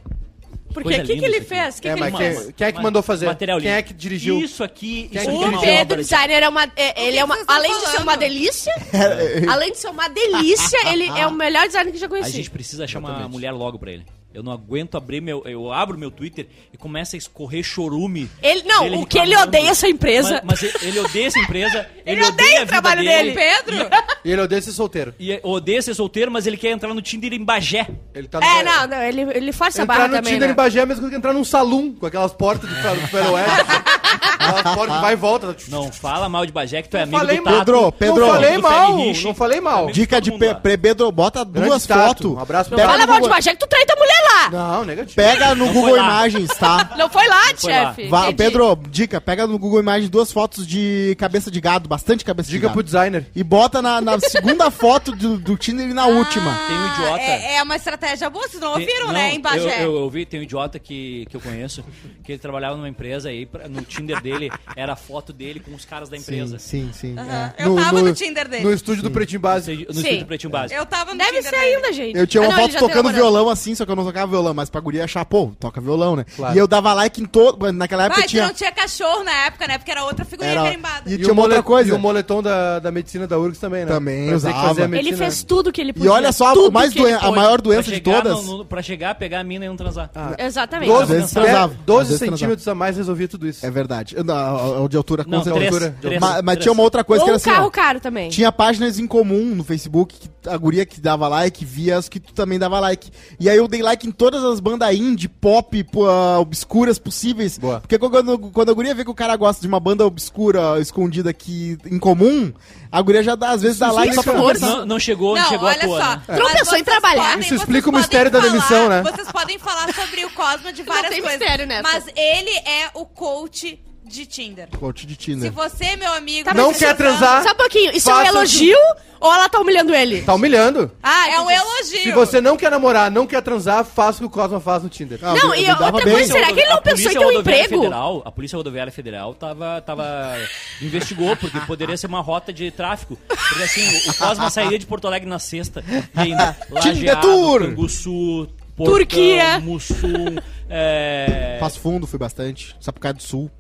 Porque 0.72 0.88
o 1.00 1.02
que, 1.04 1.16
que 1.16 1.24
ele 1.24 1.40
fez? 1.40 1.80
Que 1.80 1.88
É, 1.88 1.94
que 1.94 2.00
ele 2.00 2.10
quem, 2.12 2.18
fez? 2.32 2.52
quem 2.56 2.66
é 2.68 2.70
que 2.72 2.80
mandou 2.80 3.02
fazer? 3.02 3.26
Material 3.26 3.60
Quem 3.60 3.72
é 3.72 3.82
que 3.82 3.92
dirigiu? 3.92 4.38
Isso 4.40 4.62
aqui... 4.62 5.08
Quem 5.10 5.18
é 5.20 5.22
isso 5.22 5.30
O 5.32 5.34
não 5.40 5.44
é 5.44 5.48
uma 5.50 5.60
Pedro 5.60 5.96
Designer 5.96 6.42
é 6.44 6.48
uma. 6.48 6.64
é- 6.76 7.06
ele 7.08 7.18
é 7.18 7.24
uma. 7.24 7.36
Além 7.48 7.72
de 7.80 7.86
ser 7.88 8.00
uma 8.00 8.16
delícia, 8.16 8.72
além 9.50 9.72
de 9.72 9.78
ser 9.78 9.88
uma 9.88 10.08
delícia, 10.08 10.78
ele 10.92 11.08
é 11.08 11.26
o 11.26 11.32
melhor 11.34 11.66
designer 11.66 11.90
que 11.90 11.96
eu 11.96 12.00
já 12.00 12.06
A 12.06 12.08
conheci. 12.08 12.30
gente 12.30 12.50
precisa 12.50 12.84
achar 12.84 13.00
uma 13.00 13.28
mulher 13.28 13.50
logo 13.50 13.80
pra 13.80 13.90
ele. 13.90 14.06
Eu 14.32 14.42
não 14.42 14.52
aguento 14.52 14.96
abrir 14.96 15.20
meu... 15.20 15.42
Eu 15.44 15.72
abro 15.72 15.98
meu 15.98 16.10
Twitter 16.10 16.46
e 16.72 16.76
começa 16.76 17.16
a 17.16 17.18
escorrer 17.18 17.62
chorume. 17.62 18.30
Ele, 18.42 18.62
não, 18.62 19.00
o 19.00 19.06
que 19.06 19.18
ele 19.18 19.36
odeia 19.36 19.70
essa 19.70 19.88
empresa. 19.88 20.42
Mas, 20.44 20.62
mas 20.62 20.82
ele 20.82 20.98
odeia 21.00 21.26
essa 21.26 21.38
empresa, 21.38 21.86
ele, 22.06 22.20
Ele 22.20 22.28
odeia 22.28 22.60
a 22.60 22.64
o 22.64 22.66
trabalho 22.66 23.02
dele. 23.02 23.32
Pedro? 23.32 23.88
E 24.22 24.30
ele 24.30 24.42
odeia 24.42 24.60
ser 24.60 24.72
solteiro. 24.72 25.14
E 25.18 25.40
odeia 25.42 25.80
ser 25.80 25.94
solteiro, 25.94 26.30
mas 26.30 26.46
ele 26.46 26.58
quer 26.58 26.70
entrar 26.70 26.92
no 26.92 27.00
Tinder 27.00 27.32
em 27.32 27.42
Bagé. 27.42 27.88
Ele 28.14 28.28
tá 28.28 28.38
É, 28.42 28.62
não, 28.62 28.86
não, 28.86 29.02
ele, 29.02 29.22
ele 29.32 29.50
força 29.50 29.80
a 29.80 29.84
Entrar 29.84 29.94
barra 29.94 30.08
no 30.08 30.14
também. 30.16 30.34
Tinder 30.34 30.48
Né? 30.48 30.52
em 30.52 30.56
Bagé 30.56 30.80
é 30.80 30.82
a 30.82 30.86
mesma 30.86 31.00
coisa 31.00 31.10
que 31.10 31.16
entrar 31.16 31.32
num 31.32 31.44
salão 31.44 31.94
com 31.94 32.04
aquelas 32.04 32.32
portas 32.34 32.68
do, 32.68 32.76
do 32.76 32.80
Que 34.10 35.00
vai 35.00 35.12
e 35.12 35.16
volta. 35.16 35.56
Não 35.68 35.92
fala 35.92 36.28
mal 36.28 36.44
de 36.46 36.52
Bagé, 36.52 36.82
que 36.82 36.88
tu 36.88 36.96
é 36.96 37.06
Não 37.06 37.18
amigo 37.18 37.18
falei 37.18 37.36
do 37.38 37.44
mal. 37.44 37.54
Tato. 37.54 37.64
Pedro, 37.66 37.92
Pedro. 37.92 38.20
não 38.26 38.32
falei 38.34 38.52
do 38.56 38.62
mal, 38.62 38.96
Rich. 38.96 39.24
não 39.24 39.34
falei 39.34 39.60
mal. 39.60 39.90
Dica 39.90 40.16
todo 40.16 40.24
de 40.24 40.30
mundo 40.32 40.40
Pe 40.40 40.46
lá. 40.48 40.54
Pre- 40.54 40.78
Pedro, 40.78 41.12
bota 41.12 41.44
duas 41.44 41.86
Tato. 41.86 42.00
fotos. 42.08 42.26
Um 42.32 42.38
abraço 42.40 42.70
Não 42.70 42.76
pra 42.76 42.86
Pega 42.86 42.92
fala 42.92 43.06
no 43.06 43.12
mal 43.12 43.16
de 43.16 43.20
Google- 43.22 43.36
Bagé 43.36 43.52
que 43.52 43.58
tu 43.58 43.66
traita 43.68 43.92
a 43.92 43.96
mulher 43.96 44.22
lá. 44.24 44.50
Não, 44.50 44.84
negativo. 44.84 45.14
Pega 45.16 45.54
no 45.54 45.66
Não 45.66 45.72
Google 45.72 45.96
lá. 45.96 46.02
Imagens, 46.04 46.48
tá? 46.58 46.90
Não 46.96 47.08
foi 47.08 47.28
lá, 47.28 47.40
foi 47.56 47.72
lá. 47.72 47.86
chefe. 47.94 48.08
Vá- 48.08 48.22
Entendi. 48.30 48.36
Pedro, 48.36 48.78
dica, 48.88 49.20
pega 49.20 49.46
no 49.46 49.58
Google 49.58 49.80
Imagens 49.80 50.10
duas 50.10 50.32
fotos 50.32 50.66
de 50.66 51.14
cabeça 51.18 51.50
de 51.50 51.60
gado, 51.60 51.88
bastante 51.88 52.24
cabeça 52.24 52.50
Diga 52.50 52.68
de 52.68 52.72
pro 52.74 52.82
designer. 52.82 53.26
E 53.34 53.42
bota 53.44 53.80
na, 53.82 54.00
na 54.00 54.18
segunda 54.20 54.70
foto 54.72 55.12
do, 55.12 55.38
do 55.38 55.56
Tinder 55.56 55.88
e 55.88 55.94
na 55.94 56.06
última. 56.06 56.54
Tem 56.66 56.76
um 56.76 56.86
idiota. 56.94 57.22
É, 57.22 57.56
é 57.56 57.62
uma 57.62 57.76
estratégia 57.76 58.28
boa, 58.30 58.48
vocês 58.48 58.60
não 58.60 58.74
Tem- 58.74 58.82
ouviram, 58.86 59.06
não, 59.08 59.12
né, 59.14 59.34
em 59.34 59.40
Bagé? 59.40 59.82
Eu, 59.84 59.92
eu, 59.92 59.96
eu 60.00 60.10
vi, 60.10 60.24
tem 60.24 60.40
um 60.40 60.42
idiota 60.42 60.78
que, 60.78 61.26
que 61.28 61.36
eu 61.36 61.40
conheço, 61.40 61.84
que 62.24 62.32
ele 62.32 62.38
trabalhava 62.38 62.76
numa 62.76 62.88
empresa 62.88 63.28
aí, 63.28 63.46
pra- 63.46 63.68
no 63.68 63.82
Tinder 64.00 64.20
dele, 64.22 64.50
era 64.76 64.92
a 64.92 64.96
foto 64.96 65.32
dele 65.32 65.60
com 65.60 65.74
os 65.74 65.84
caras 65.84 66.08
da 66.08 66.16
empresa. 66.16 66.58
Sim, 66.58 66.90
sim, 66.92 67.14
sim. 67.14 67.18
Aham. 67.18 67.52
é. 67.58 67.66
Eu 67.66 67.74
tava 67.76 68.02
no, 68.02 68.12
Tinder 68.14 68.48
dele. 68.48 68.64
No 68.64 68.72
estúdio 68.72 69.02
do 69.02 69.10
Pretinho 69.10 69.38
No 69.38 69.42
Básico. 69.42 69.82
no 69.88 69.94
Sim. 69.94 70.00
estúdio 70.00 70.26
Pretinho 70.26 70.50
Básico. 70.50 70.78
Eu 70.80 70.86
tava 70.86 71.12
no 71.12 71.18
Deve 71.18 71.30
Tinder 71.38 71.44
ser 71.50 71.50
dele. 71.60 71.74
ainda, 71.76 71.92
gente. 71.92 72.18
Eu 72.18 72.26
tinha 72.26 72.42
Ah, 72.42 72.48
uma 72.48 72.56
não, 72.56 72.68
foto 72.68 72.78
tocando 72.78 73.10
violão 73.12 73.48
assim, 73.48 73.74
só 73.74 73.84
que 73.84 73.90
eu 73.90 73.96
não 73.96 74.04
tocava 74.04 74.26
violão, 74.30 74.54
mas 74.54 74.70
pra 74.70 74.80
guria 74.80 75.04
achar, 75.04 75.24
pô, 75.24 75.52
toca 75.58 75.80
violão, 75.80 76.16
né? 76.16 76.24
Claro. 76.36 76.54
E 76.54 76.58
eu 76.58 76.66
dava 76.66 76.92
like 76.94 77.20
em 77.22 77.26
todo. 77.26 77.70
Naquela 77.72 78.04
época 78.04 78.20
Mas 78.22 78.30
tinha. 78.30 78.46
não 78.46 78.54
tinha 78.54 78.72
cachorro 78.72 79.22
na 79.24 79.32
época, 79.46 79.66
né? 79.66 79.78
Porque 79.78 79.90
era 79.90 80.04
outra 80.04 80.24
figurinha 80.24 80.52
Era- 80.52 80.62
carimbada. 80.64 81.10
E 81.10 81.14
E, 81.14 81.18
tinha 81.18 81.32
uma 81.32 81.42
outra 81.42 81.62
coisa. 81.62 81.90
e 81.90 81.92
o 81.92 81.98
moletom 81.98 82.42
da, 82.42 82.78
da 82.78 82.90
medicina 82.90 83.26
da 83.26 83.38
URGS 83.38 83.58
também, 83.60 83.84
né? 83.84 83.92
Também 83.92 84.32
usava. 84.32 84.74
fazia 84.74 84.84
Ele 84.98 85.16
fez 85.16 85.42
tudo 85.42 85.70
que 85.72 85.80
ele 85.80 85.90
E 85.90 85.94
podia. 85.94 86.12
olha 86.12 86.32
só, 86.32 86.70
mais 86.70 86.92
a 87.20 87.30
maior 87.30 87.60
doença 87.60 87.90
de 87.90 88.00
todas. 88.00 88.44
no, 88.46 88.58
no- 88.58 88.64
pra 88.64 88.82
chegar, 88.82 89.14
pegar 89.16 89.40
a 89.40 89.44
mina 89.44 89.64
e 89.64 89.68
não 89.68 89.76
transar. 89.76 90.10
Exatamente. 90.38 90.88
12, 90.88 91.12
vezes 91.12 91.36
é, 91.36 91.40
transava. 91.40 91.74
12 91.86 92.00
Às 92.14 92.20
vezes 92.20 92.28
centímetros 92.30 92.68
a 92.68 92.74
mais 92.74 92.96
resolvia 92.96 93.28
tudo 93.28 93.46
isso. 93.48 93.64
É 93.64 93.70
verdade. 93.70 93.89
Eu- 94.14 94.24
não, 94.24 94.88
De 94.88 94.96
altura, 94.96 95.24
com 95.24 95.30
Não, 95.30 95.42
certeza. 95.44 95.66
três, 95.68 95.72
altura. 95.84 95.96
três, 96.00 96.20
Mas, 96.20 96.30
mas 96.36 96.42
três. 96.44 96.58
tinha 96.62 96.72
uma 96.72 96.82
outra 96.82 97.02
coisa 97.04 97.22
Ou 97.22 97.26
que 97.26 97.30
era 97.30 97.34
um 97.34 97.36
assim. 97.36 97.50
carro 97.50 97.66
ó, 97.66 97.70
caro 97.70 98.00
também. 98.00 98.28
Tinha 98.30 98.50
páginas 98.52 98.98
em 98.98 99.06
comum 99.06 99.54
no 99.54 99.64
Facebook 99.64 100.16
que 100.18 100.48
a 100.48 100.56
guria 100.56 100.86
que 100.86 101.00
dava 101.00 101.28
like 101.28 101.64
via 101.64 101.98
as 101.98 102.08
que 102.08 102.18
tu 102.20 102.32
também 102.32 102.58
dava 102.58 102.78
like. 102.80 103.10
E 103.38 103.48
aí 103.48 103.56
eu 103.56 103.68
dei 103.68 103.82
like 103.82 104.06
em 104.06 104.10
todas 104.10 104.42
as 104.44 104.60
bandas 104.60 104.94
indie, 104.94 105.28
pop, 105.28 105.82
pô, 105.84 106.06
ah, 106.06 106.38
obscuras 106.40 106.98
possíveis. 106.98 107.58
Boa. 107.58 107.80
Porque 107.80 107.98
quando, 107.98 108.38
quando 108.50 108.70
a 108.70 108.74
guria 108.74 108.94
vê 108.94 109.04
que 109.04 109.10
o 109.10 109.14
cara 109.14 109.36
gosta 109.36 109.60
de 109.60 109.68
uma 109.68 109.80
banda 109.80 110.06
obscura, 110.06 110.78
escondida 110.80 111.30
aqui 111.30 111.76
em 111.86 111.98
comum, 111.98 112.52
a 112.90 113.00
guria 113.02 113.22
já 113.22 113.34
dá, 113.34 113.50
às 113.50 113.62
vezes 113.62 113.78
dá 113.78 113.90
like 113.92 114.14
só 114.14 114.22
pra 114.22 114.34
conversar. 114.34 114.66
Não, 114.66 114.86
não 114.86 114.98
chegou, 114.98 115.34
não, 115.34 115.42
Não, 115.42 115.48
chegou 115.48 115.68
à 115.68 115.70
olha 115.72 115.80
toa, 115.80 116.00
só. 116.00 116.08
né? 116.10 116.22
Tu 116.26 116.32
não 116.32 116.38
Mas 116.44 116.52
pensou 116.52 116.60
em 116.60 116.64
vocês 116.78 116.84
trabalhar? 116.84 117.22
podem- 117.22 117.40
Isso 117.40 117.48
vocês 117.48 117.60
explica 117.60 117.88
o 117.88 117.92
podem 117.92 118.00
mistério 118.00 118.30
da 118.30 118.40
falar- 118.40 118.52
demissão, 118.52 118.88
né? 118.88 119.02
Vocês 119.02 119.32
podem 119.32 119.58
falar 119.58 119.92
sobre 119.94 120.24
o 120.24 120.30
Cosma 120.30 120.72
de 120.72 120.82
várias 120.82 121.10
tem 121.10 121.20
coisas. 121.20 121.38
mistério 121.38 121.66
nessa. 121.66 121.82
Mas 121.82 122.04
ele 122.16 122.50
é 122.66 122.90
o 122.94 123.04
coach 123.04 123.79
de 124.14 124.26
Tinder. 124.26 124.68
Coach 124.78 125.06
de 125.06 125.12
Se 125.14 125.18
Tinder. 125.18 125.52
você, 125.52 125.96
meu 125.96 126.12
amigo... 126.12 126.44
Tá, 126.48 126.54
Não 126.54 126.68
mas 126.68 126.78
quer 126.78 126.88
isso- 126.88 126.96
transar? 126.96 127.42
Só 127.42 127.50
um 127.52 127.54
pouquinho. 127.56 127.90
Isso 127.96 128.10
é 128.10 128.14
um 128.14 128.16
Faça 128.16 128.28
elogio 128.28 128.78
ou 129.20 129.32
ela 129.34 129.48
tá 129.48 129.60
humilhando 129.60 129.94
ele? 129.94 130.22
Tá 130.22 130.34
humilhando. 130.34 130.90
Ah, 131.02 131.28
É 131.30 131.40
um 131.40 131.50
elogio. 131.50 132.02
Se 132.02 132.10
você 132.12 132.40
não 132.40 132.56
quer 132.56 132.70
namorar, 132.70 133.10
não 133.10 133.26
quer 133.26 133.42
transar, 133.42 133.84
faça 133.84 134.18
o 134.18 134.20
que 134.20 134.26
o 134.26 134.30
Cosma 134.30 134.60
faz 134.60 134.82
no 134.82 134.88
Tinder. 134.88 135.18
Ah, 135.22 135.34
Não, 135.34 135.54
eu 135.54 135.62
e 135.62 135.66
dava 135.66 135.84
outra 135.86 136.04
bem. 136.04 136.14
coisa, 136.14 136.32
será 136.32 136.46
que 136.52 136.60
ele 136.60 136.68
não 136.70 136.76
A 136.78 136.80
pensou 136.82 136.98
em 137.00 137.02
Polícia 137.04 137.10
ter 137.12 137.18
um 137.18 137.28
Rodoviária 137.36 137.64
emprego? 137.64 137.82
Federal, 137.82 138.22
a 138.24 138.32
Polícia 138.32 138.56
Rodoviária 138.56 138.92
Federal 138.92 139.34
tava, 139.34 139.80
tava 139.82 140.36
investigou, 140.80 141.36
porque 141.36 141.60
poderia 141.60 141.96
ser 141.96 142.06
uma 142.06 142.20
rota 142.20 142.52
de 142.52 142.70
tráfico. 142.70 143.18
Porque 143.26 143.62
assim, 143.64 144.10
o 144.10 144.14
Cosma 144.14 144.48
sairia 144.50 144.78
de 144.78 144.86
Porto 144.86 145.06
Alegre 145.06 145.28
na 145.28 145.38
sexta, 145.38 145.84
e 146.16 146.20
ainda 146.20 146.56
Tinder 146.80 147.20
Tour! 147.20 147.60
Canguçu, 147.60 148.48
Portão, 148.76 148.94
Turquia. 148.96 149.58
Mussum, 149.60 150.36
é... 150.68 151.58
Passo 151.60 151.78
Fundo 151.80 152.06
fui 152.06 152.18
bastante. 152.18 152.74
Sapucaí 152.80 153.12
do 153.12 153.22
Sul. 153.22 153.50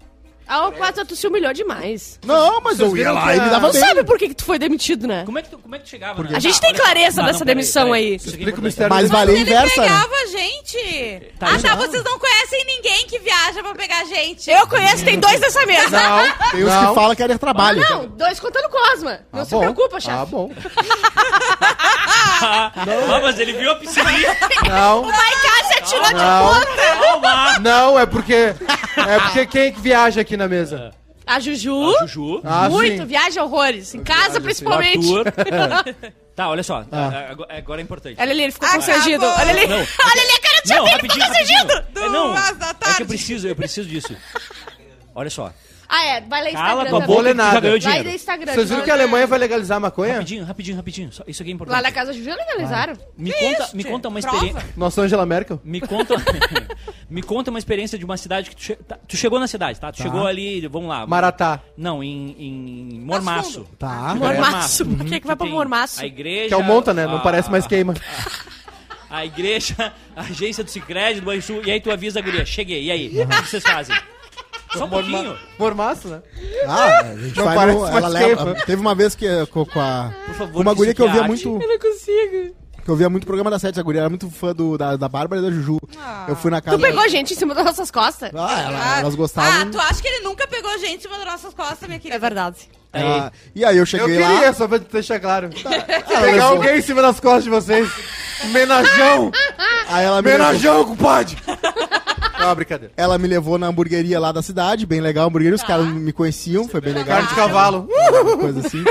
Ah, 0.52 0.66
o 0.66 0.72
Quatro 0.72 1.04
tu 1.06 1.14
se 1.14 1.26
humilhou 1.28 1.52
demais. 1.52 2.18
Não, 2.24 2.60
mas 2.60 2.76
Vocês 2.78 2.90
eu 2.90 2.96
ia 2.96 3.04
viram 3.04 3.14
lá 3.14 3.20
que 3.30 3.36
e 3.36 3.40
me 3.40 3.46
a- 3.46 3.50
dava 3.50 3.68
Tu 3.68 3.72
bem. 3.74 3.80
sabe 3.80 4.02
por 4.04 4.18
que, 4.18 4.28
que 4.28 4.34
tu 4.34 4.44
foi 4.44 4.58
demitido, 4.58 5.06
né? 5.06 5.22
Como 5.24 5.38
é 5.38 5.42
que 5.42 5.48
tu, 5.48 5.58
como 5.58 5.74
é 5.76 5.78
que 5.78 5.84
tu 5.84 5.90
chegava? 5.90 6.22
né? 6.24 6.30
A 6.34 6.40
gente 6.40 6.60
tem 6.60 6.74
só. 6.74 6.82
clareza 6.82 7.22
dessa 7.22 7.44
demissão 7.44 7.92
aí. 7.92 8.12
É 8.12 8.16
Explica 8.16 8.58
o 8.60 8.62
mistério 8.64 8.92
Mas 8.94 9.08
da 9.08 9.18
valia 9.18 9.34
Ele 9.34 9.42
inversa, 9.42 9.80
né? 9.80 9.86
pegava 9.88 10.12
a 10.14 10.26
gente. 10.26 11.32
Tá, 11.38 11.46
ah, 11.54 11.58
tá. 11.60 11.76
Vocês 11.76 12.02
não 12.02 12.18
conhecem 12.18 12.64
ninguém 12.66 13.06
que 13.06 13.18
viaja 13.20 13.62
pra 13.62 13.74
pegar 13.76 14.00
a 14.00 14.04
gente. 14.04 14.50
Eu 14.50 14.66
conheço, 14.66 15.04
tem 15.04 15.20
dois 15.20 15.38
nessa 15.38 15.64
mesa. 15.66 15.90
Não, 16.00 16.50
Tem 16.50 16.60
não. 16.64 16.88
que 16.88 16.94
falam 16.94 17.14
que 17.14 17.22
era 17.22 17.38
trabalho. 17.38 17.80
Não, 17.88 18.06
dois 18.08 18.40
contando 18.40 18.68
Cosma. 18.68 19.20
Não 19.32 19.42
Ah, 19.42 19.44
se 19.44 19.50
bom. 19.52 19.60
preocupa, 19.60 20.00
chefe. 20.00 20.16
Ah, 20.18 20.24
bom. 20.26 20.50
Ah, 22.42 22.72
mas 23.22 23.38
ele 23.38 23.52
viu 23.52 23.70
a 23.70 23.74
piscininha. 23.76 24.36
Não, 24.68 25.02
O 25.02 25.06
Maiká 25.06 25.64
se 25.68 25.78
atirou 25.78 26.06
de 26.08 26.14
Não. 26.14 26.54
ponta. 26.54 26.66
Calma. 27.00 27.58
não, 27.60 27.98
é 27.98 28.06
porque 28.06 28.54
É 28.96 29.18
porque 29.20 29.46
quem 29.46 29.62
é 29.62 29.70
que 29.70 29.80
viaja 29.80 30.20
aqui 30.20 30.36
na 30.40 30.48
mesa? 30.48 30.92
A 31.26 31.38
Juju. 31.38 31.96
A 31.96 32.06
Juju. 32.06 32.40
Ah, 32.42 32.68
muito, 32.68 33.02
sim. 33.02 33.06
viaja 33.06 33.44
horrores. 33.44 33.94
Em 33.94 34.02
casa, 34.02 34.34
sim. 34.34 34.40
principalmente. 34.40 35.06
Arthur. 35.14 35.32
tá, 36.34 36.48
olha 36.48 36.62
só. 36.62 36.84
Agora, 36.90 37.56
agora 37.56 37.80
é 37.80 37.84
importante. 37.84 38.20
Olha 38.20 38.32
ali, 38.32 38.42
ele 38.42 38.52
ficou 38.52 38.68
Acabou. 38.68 38.86
constrangido. 38.86 39.24
Olha 39.24 39.50
ali. 39.50 39.66
Não. 39.66 39.76
Olha 39.78 40.22
ali 40.22 40.32
a 40.32 40.40
cara 40.40 40.62
do 40.62 40.68
Chapéu, 40.68 40.86
ele 40.86 41.08
ficou 41.08 41.18
constrangido. 41.18 41.72
É, 41.72 42.08
não, 42.08 42.36
é 42.36 42.42
que 42.52 42.74
tarde. 42.74 43.02
eu 43.02 43.06
preciso, 43.06 43.48
eu 43.48 43.56
preciso 43.56 43.88
disso. 43.88 44.16
Olha 45.14 45.30
só. 45.30 45.52
Ah, 45.92 46.04
é. 46.04 46.20
Vai 46.20 46.52
Cala 46.52 46.82
Instagram 46.84 46.90
tua 46.90 47.00
também. 47.00 47.06
Vou 47.06 47.16
boca 47.16 47.22
ler 47.22 47.30
que 47.34 47.40
tu 47.40 47.42
já 47.42 47.90
nada. 47.90 48.04
Vai. 48.04 48.14
Instagram. 48.14 48.52
Vocês 48.54 48.68
viram 48.70 48.84
que 48.84 48.90
a. 48.90 48.94
Alemanha 48.94 49.26
vai 49.26 49.38
legalizar 49.40 49.76
a 49.76 49.80
maconha? 49.80 50.12
Rapidinho, 50.14 50.44
rapidinho, 50.44 50.76
rapidinho. 50.76 51.10
Isso 51.26 51.42
aqui 51.42 51.50
é 51.50 51.54
importante. 51.54 51.76
Lá 51.76 51.82
na 51.82 51.90
casa 51.92 52.12
da 52.12 52.16
Juju 52.16 52.30
legalizaram. 52.30 52.92
Me 53.18 53.32
conta, 53.32 53.68
me 53.74 53.82
Isso, 53.82 53.90
conta 53.90 54.08
uma 54.08 54.18
experiência. 54.20 54.64
Nossa 54.76 55.02
Angela 55.02 55.26
Merkel. 55.26 55.60
Me 55.64 55.80
conta, 55.80 56.14
me 57.10 57.22
conta 57.22 57.50
uma 57.50 57.58
experiência 57.58 57.98
de 57.98 58.04
uma 58.04 58.16
cidade 58.16 58.50
que 58.50 58.56
tu, 58.56 58.62
che- 58.62 58.76
tá, 58.76 58.98
tu 59.08 59.16
chegou 59.16 59.40
na 59.40 59.48
cidade, 59.48 59.80
tá? 59.80 59.90
Tu 59.90 60.00
chegou 60.02 60.26
ali, 60.26 60.64
vamos 60.68 60.88
lá. 60.88 61.04
Maratá. 61.08 61.60
Não, 61.76 62.04
em, 62.04 62.36
em 62.38 63.00
Mormaço. 63.00 63.66
Tá. 63.76 64.14
Mormaço. 64.14 64.86
Por 64.86 65.04
que, 65.06 65.18
que 65.20 65.26
vai 65.26 65.34
pra 65.34 65.46
Mormaço? 65.46 66.00
A 66.00 66.06
igreja. 66.06 66.48
Que 66.48 66.54
é 66.54 66.56
o 66.56 66.62
monta, 66.62 66.94
né? 66.94 67.04
Não 67.06 67.16
a- 67.16 67.20
parece 67.20 67.50
mais 67.50 67.66
queima. 67.66 67.94
A 69.10 69.24
igreja, 69.26 69.92
a 70.14 70.20
agência 70.20 70.62
do 70.62 70.70
Cicred, 70.70 71.18
do 71.20 71.26
Banrisul, 71.26 71.62
e 71.64 71.70
aí 71.72 71.80
tu 71.80 71.90
avisa 71.90 72.20
a 72.20 72.22
guria, 72.22 72.44
cheguei, 72.46 72.84
e 72.84 72.90
aí? 72.92 73.08
O 73.08 73.26
que 73.26 73.48
vocês 73.48 73.62
fazem? 73.64 73.96
Só 74.72 74.84
um 74.84 74.88
pouquinho. 74.90 75.36
Mormaço, 75.58 76.08
né? 76.08 76.22
Ah, 76.66 77.00
a 77.00 77.14
gente 77.18 77.36
Não 77.36 77.44
vai 77.44 77.56
parece 77.56 77.78
no, 77.78 77.86
ela 77.88 78.08
leva. 78.08 78.54
Teve 78.66 78.80
uma 78.80 78.94
vez 78.94 79.14
que 79.14 79.26
eh, 79.26 79.46
com, 79.46 79.64
com 79.66 79.80
a. 79.80 80.12
Por 80.26 80.34
favor, 80.34 80.60
uma 80.62 80.74
guria 80.74 80.94
que 80.94 81.02
eu 81.02 81.10
via 81.10 81.22
arte. 81.22 81.28
muito. 81.46 81.62
Eu 81.64 81.68
não 81.68 81.78
consigo. 81.78 82.56
Que 82.82 82.90
eu 82.90 82.96
via 82.96 83.10
muito 83.10 83.26
programa 83.26 83.50
da 83.50 83.58
Sete, 83.58 83.78
a 83.78 83.82
guria 83.82 84.00
era 84.00 84.08
muito 84.08 84.30
fã 84.30 84.54
do, 84.54 84.78
da, 84.78 84.96
da 84.96 85.06
Bárbara 85.06 85.42
e 85.42 85.44
da 85.44 85.50
Juju. 85.50 85.78
Eu 86.26 86.34
fui 86.34 86.50
na 86.50 86.62
casa. 86.62 86.78
Tu 86.78 86.80
pegou 86.80 87.06
gente 87.10 87.34
em 87.34 87.36
cima 87.36 87.54
das 87.54 87.64
nossas 87.66 87.90
costas? 87.90 88.30
Ah, 88.34 88.62
ela- 88.62 88.94
Ah, 88.96 89.00
elas 89.00 89.14
gostavam. 89.14 89.50
Ah, 89.62 89.66
tu 89.70 89.78
acha 89.78 90.00
que 90.00 90.08
ele 90.08 90.20
nunca 90.24 90.46
pegou 90.48 90.70
gente 90.78 90.96
em 90.96 91.00
cima 91.00 91.18
das 91.18 91.26
nossas 91.26 91.52
costas, 91.52 91.86
minha 91.86 92.00
querida? 92.00 92.16
É 92.16 92.18
verdade. 92.18 92.56
Aí. 92.92 93.02
Ah, 93.04 93.32
e 93.54 93.64
aí 93.66 93.76
eu 93.76 93.82
Eu 93.82 93.86
cheguei 93.86 94.06
queria, 94.16 94.46
lá. 94.46 94.52
só 94.54 94.66
pra 94.66 94.78
deixar 94.78 95.20
claro. 95.20 95.50
ela 95.62 95.82
Pegar 95.84 96.20
levou- 96.22 96.42
alguém 96.56 96.78
em 96.78 96.82
cima 96.82 97.02
das 97.02 97.20
costas 97.20 97.44
de 97.44 97.50
vocês. 97.50 97.86
Menajão! 98.46 99.30
Aí 99.88 100.04
ela 100.06 100.22
me, 100.22 100.30
Menajão, 100.30 100.84
compadre! 100.86 101.36
É 102.40 102.44
uma 102.44 102.54
brincadeira. 102.54 102.92
ela 102.96 103.18
me 103.18 103.28
levou 103.28 103.58
na 103.58 103.66
hamburgueria 103.66 104.18
lá 104.18 104.32
da 104.32 104.42
cidade, 104.42 104.86
bem 104.86 105.00
legal 105.00 105.24
a 105.24 105.28
hamburgueria, 105.28 105.54
os 105.56 105.62
caras 105.62 105.86
me 105.86 106.12
conheciam, 106.12 106.66
foi 106.68 106.80
bem 106.80 106.92
legal. 106.94 107.16
Carne 107.18 107.28
de 107.28 107.34
cavalo. 107.34 107.88
Uma 108.22 108.36
coisa 108.38 108.66
assim. 108.66 108.84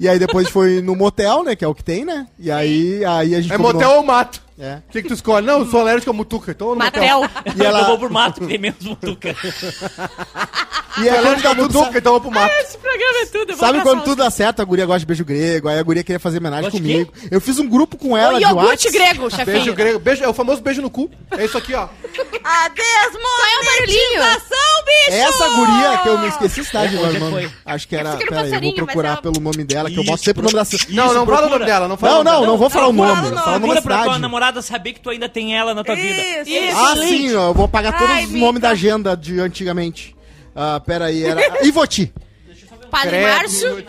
E 0.00 0.08
aí 0.08 0.16
depois 0.18 0.48
foi 0.48 0.80
no 0.80 0.94
motel, 0.94 1.42
né? 1.42 1.56
Que 1.56 1.64
é 1.64 1.68
o 1.68 1.74
que 1.74 1.82
tem, 1.82 2.04
né? 2.04 2.28
E 2.38 2.50
aí, 2.52 3.04
aí 3.04 3.34
a 3.34 3.40
gente 3.40 3.52
É 3.52 3.56
combinou- 3.56 3.74
motel 3.82 3.96
ou 3.96 4.02
mato? 4.04 4.40
É. 4.56 4.76
O 4.88 4.92
que, 4.92 5.02
que 5.02 5.08
tu 5.08 5.14
escolhe? 5.14 5.44
Não, 5.46 5.60
eu 5.60 5.66
sou 5.66 5.80
alérgico 5.80 6.10
a 6.10 6.12
mutuca, 6.12 6.50
então 6.52 6.68
eu 6.68 6.74
não 6.74 6.84
Matel. 6.84 7.22
E 7.56 7.62
ela- 7.64 7.80
Eu 7.80 7.86
vou 7.86 7.98
pro 7.98 8.12
mato, 8.12 8.40
que 8.40 8.46
tem 8.46 8.58
menos 8.58 8.80
mutuca. 8.84 9.28
E 10.98 11.08
aí 11.08 11.08
quando 11.10 11.26
alérgico 11.26 11.42
dá 11.42 11.50
a 11.50 11.54
tudo 11.54 11.62
mutuca, 11.64 11.84
certo- 11.84 11.98
então 11.98 12.14
eu 12.14 12.20
vou 12.20 12.30
pro 12.32 12.40
mato. 12.40 12.52
Programa 12.98 13.18
é 13.22 13.26
tudo. 13.26 13.56
Sabe 13.56 13.80
quando 13.82 14.02
tudo 14.02 14.16
dá 14.16 14.30
certo, 14.30 14.60
a 14.60 14.64
guria 14.64 14.84
gosta 14.84 15.00
de 15.00 15.06
beijo 15.06 15.24
grego, 15.24 15.68
aí 15.68 15.78
a 15.78 15.82
guria 15.82 16.02
queria 16.02 16.18
fazer 16.18 16.38
homenagem 16.38 16.70
de 16.70 16.76
comigo. 16.76 17.12
Eu 17.30 17.40
fiz 17.40 17.58
um 17.58 17.68
grupo 17.68 17.96
com 17.96 18.16
ela 18.16 18.34
O 18.34 18.38
de 18.38 18.44
iogurte 18.44 18.90
grego, 18.90 19.30
chefinho. 19.30 19.56
Beijo 19.56 19.74
grego. 19.74 19.98
Beijo, 19.98 20.24
é 20.24 20.28
o 20.28 20.34
famoso 20.34 20.60
beijo 20.60 20.82
no 20.82 20.90
cu. 20.90 21.08
É 21.30 21.44
isso 21.44 21.56
aqui, 21.56 21.74
ó. 21.74 21.82
A 21.82 22.70
Qual 22.70 22.86
é 23.46 23.86
desmonetização, 23.86 24.84
bicho! 24.84 25.18
Essa 25.18 25.48
guria 25.48 25.98
que 25.98 26.08
eu 26.08 26.18
me 26.18 26.28
esqueci 26.28 26.60
é 26.60 26.86
agora, 26.86 27.12
que 27.12 27.18
mano. 27.18 27.32
foi? 27.32 27.50
Acho 27.64 27.88
que 27.88 27.96
era. 27.96 28.10
Pensei 28.10 28.26
que 28.26 28.34
era 28.34 28.42
Peraí, 28.42 28.54
eu 28.54 28.60
vou 28.60 28.74
procurar 28.86 29.22
pelo 29.22 29.40
nome 29.40 29.64
dela, 29.64 29.90
que 29.90 29.98
eu 29.98 30.04
mostro 30.04 30.24
sempre 30.24 30.40
o 30.40 30.44
nome 30.44 30.54
da 30.56 30.64
cidade. 30.64 30.94
Não, 30.94 31.14
não 31.14 31.26
fala 31.26 31.46
o 31.46 31.50
nome 31.50 31.64
dela, 31.64 31.88
não 31.88 31.96
fala 31.96 32.12
Não, 32.12 32.20
o 32.20 32.24
nome 32.24 32.46
não, 32.46 32.56
vou 32.58 32.70
falar 32.70 32.88
o 32.88 32.92
nome. 32.92 33.10
o 33.10 33.14
nome. 33.14 33.36
Fala 33.36 33.56
o 33.56 33.60
nome 33.60 33.74
da 33.74 33.82
Procura 33.82 33.82
pra 33.82 34.04
tua 34.04 34.18
namorada 34.18 34.62
saber 34.62 34.92
que 34.92 35.00
tu 35.00 35.10
ainda 35.10 35.28
tem 35.28 35.56
ela 35.56 35.74
na 35.74 35.84
tua 35.84 35.94
vida. 35.94 36.20
Isso, 36.20 36.50
Isso. 36.50 36.76
Ah, 36.76 36.96
sim, 36.96 37.34
ó, 37.34 37.48
eu 37.48 37.54
vou 37.54 37.64
apagar 37.66 37.96
todos 37.98 38.24
os 38.24 38.30
nomes 38.32 38.60
da 38.60 38.70
agenda 38.70 39.16
de 39.16 39.38
antigamente. 39.40 40.16
Ah, 40.54 40.80
pera 40.80 41.06
aí, 41.06 41.22
era. 41.22 41.40
Ivoti. 41.64 42.12
Padre. 42.88 43.22
Márcio. 43.22 43.84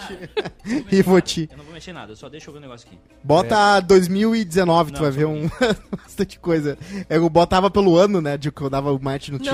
Ivoti. 0.92 1.50
Eu 1.52 1.58
não 1.58 1.64
vou 1.66 1.74
mexer 1.74 1.94
nada, 1.94 2.12
eu 2.12 2.16
só 2.16 2.30
deixa 2.30 2.50
eu 2.50 2.54
ver 2.54 2.60
um 2.60 2.62
negócio 2.62 2.88
aqui. 2.88 2.98
Bota 3.24 3.80
2019, 3.82 4.92
tu 4.92 4.96
Não, 4.96 5.02
vai 5.02 5.12
ver 5.12 5.26
um 5.26 5.50
bastante 6.04 6.40
coisa. 6.40 6.78
Eu 7.10 7.30
botava 7.30 7.70
pelo 7.70 7.98
ano, 7.98 8.22
né? 8.22 8.38
De 8.38 8.52
que 8.52 8.62
eu 8.62 8.70
dava 8.70 8.92
o 8.92 9.02
match 9.02 9.30
no 9.30 9.40
Tinder. 9.40 9.54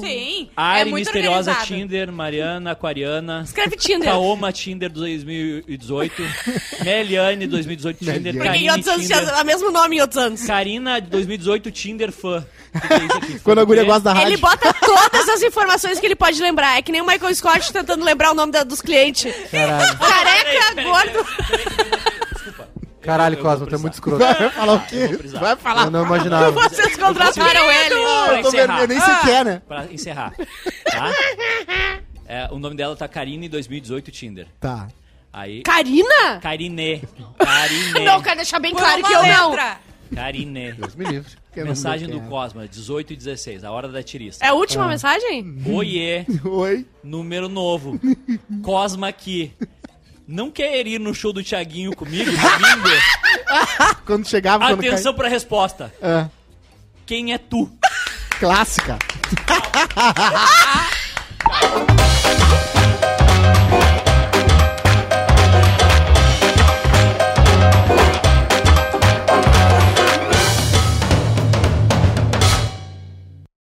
Sim. 0.00 0.48
Ari 0.56 0.80
é 0.80 0.84
muito 0.84 1.04
Misteriosa 1.04 1.50
organizado. 1.50 1.66
Tinder, 1.66 2.12
Mariana 2.12 2.70
Aquariana. 2.72 3.42
Escreve 3.44 3.76
Tinder. 3.76 4.08
Kaoma 4.10 4.52
Tinder 4.52 4.90
2018. 4.90 6.22
Meliane 6.84 7.46
2018 7.46 7.98
Tinder. 8.04 8.34
Porque 8.34 8.48
em 8.58 8.70
outros 8.70 8.88
anos 8.88 9.06
tinha 9.06 9.40
o 9.40 9.44
mesmo 9.44 9.70
nome 9.70 9.96
em 9.96 10.00
outros 10.00 10.18
anos. 10.22 10.42
Karina 10.46 11.00
2018 11.00 11.70
Tinder 11.70 12.12
fã. 12.12 12.44
É? 12.74 13.38
Quando 13.44 13.60
a 13.60 13.64
guria 13.64 13.84
gosta 13.84 14.00
da 14.00 14.12
rádio. 14.12 14.28
Ele 14.30 14.36
bota 14.36 14.72
todas 14.74 15.28
as 15.28 15.42
informações 15.42 16.00
que 16.00 16.06
ele 16.06 16.16
pode 16.16 16.40
lembrar. 16.42 16.76
É 16.76 16.82
que 16.82 16.90
nem 16.90 17.00
o 17.00 17.06
Michael 17.06 17.34
Scott 17.34 17.72
tentando 17.72 18.04
lembrar 18.04 18.32
o 18.32 18.34
nome 18.34 18.50
da- 18.52 18.64
dos 18.64 18.80
clientes. 18.80 19.32
Caralho. 19.50 19.98
Careca, 19.98 20.82
gordo. 20.82 22.13
Caralho, 23.04 23.38
Eu 23.38 23.42
Cosmo, 23.42 23.66
tu 23.66 23.74
é 23.74 23.78
muito 23.78 23.94
escroto. 23.94 24.18
Vai 24.18 24.50
falar 24.50 24.74
o 24.74 24.86
quê? 24.86 25.08
Vai 25.38 25.56
falar. 25.56 25.84
Eu 25.84 25.90
não 25.90 26.04
imaginava. 26.04 26.50
Vocês 26.68 26.96
contrataram 26.96 27.70
ele. 27.70 27.94
Eu 27.94 28.42
tô 28.42 28.50
vendo, 28.50 28.64
encerrar. 28.64 28.80
eu 28.80 28.88
nem 28.88 29.00
sei 29.00 29.14
quem 29.22 29.32
é, 29.34 29.44
né? 29.44 29.62
Pra 29.66 29.84
encerrar. 29.92 30.32
Tá? 30.84 31.12
É, 32.26 32.48
o 32.50 32.58
nome 32.58 32.74
dela 32.76 32.96
tá 32.96 33.06
Karine 33.06 33.48
2018 33.48 34.10
Tinder. 34.10 34.46
Tá. 34.58 34.88
Aí. 35.32 35.62
Karina? 35.62 36.38
Karine. 36.40 37.02
Karine. 37.38 38.04
Não, 38.04 38.22
quero 38.22 38.36
deixar 38.36 38.58
bem 38.60 38.72
Por 38.72 38.80
claro 38.80 39.02
que 39.02 39.12
eu 39.12 39.22
não. 39.22 39.56
Karine. 40.14 40.72
Deus 40.72 40.94
me 40.94 41.04
livre. 41.04 41.32
Mensagem 41.56 42.08
do 42.08 42.18
é. 42.18 42.20
Cosma, 42.28 42.66
18 42.66 43.12
e 43.12 43.16
16, 43.16 43.64
a 43.64 43.70
hora 43.70 43.88
da 43.88 44.02
tirista. 44.02 44.44
É 44.44 44.48
a 44.48 44.54
última 44.54 44.88
mensagem? 44.88 45.56
Oiê, 45.66 46.24
Oi. 46.44 46.86
número 47.02 47.48
novo. 47.48 47.98
Cosma 48.62 49.08
aqui 49.08 49.52
não 50.26 50.50
quer 50.50 50.86
ir 50.86 50.98
no 50.98 51.14
show 51.14 51.32
do 51.32 51.42
Thiaguinho 51.42 51.94
comigo 51.94 52.30
domingo? 52.30 52.88
quando 54.06 54.28
chegava, 54.28 54.66
quando 54.66 54.80
Atenção 54.80 55.14
pra 55.14 55.28
resposta. 55.28 55.92
É. 56.00 56.26
Quem 57.06 57.32
é 57.32 57.38
tu? 57.38 57.70
Clássica. 58.38 58.98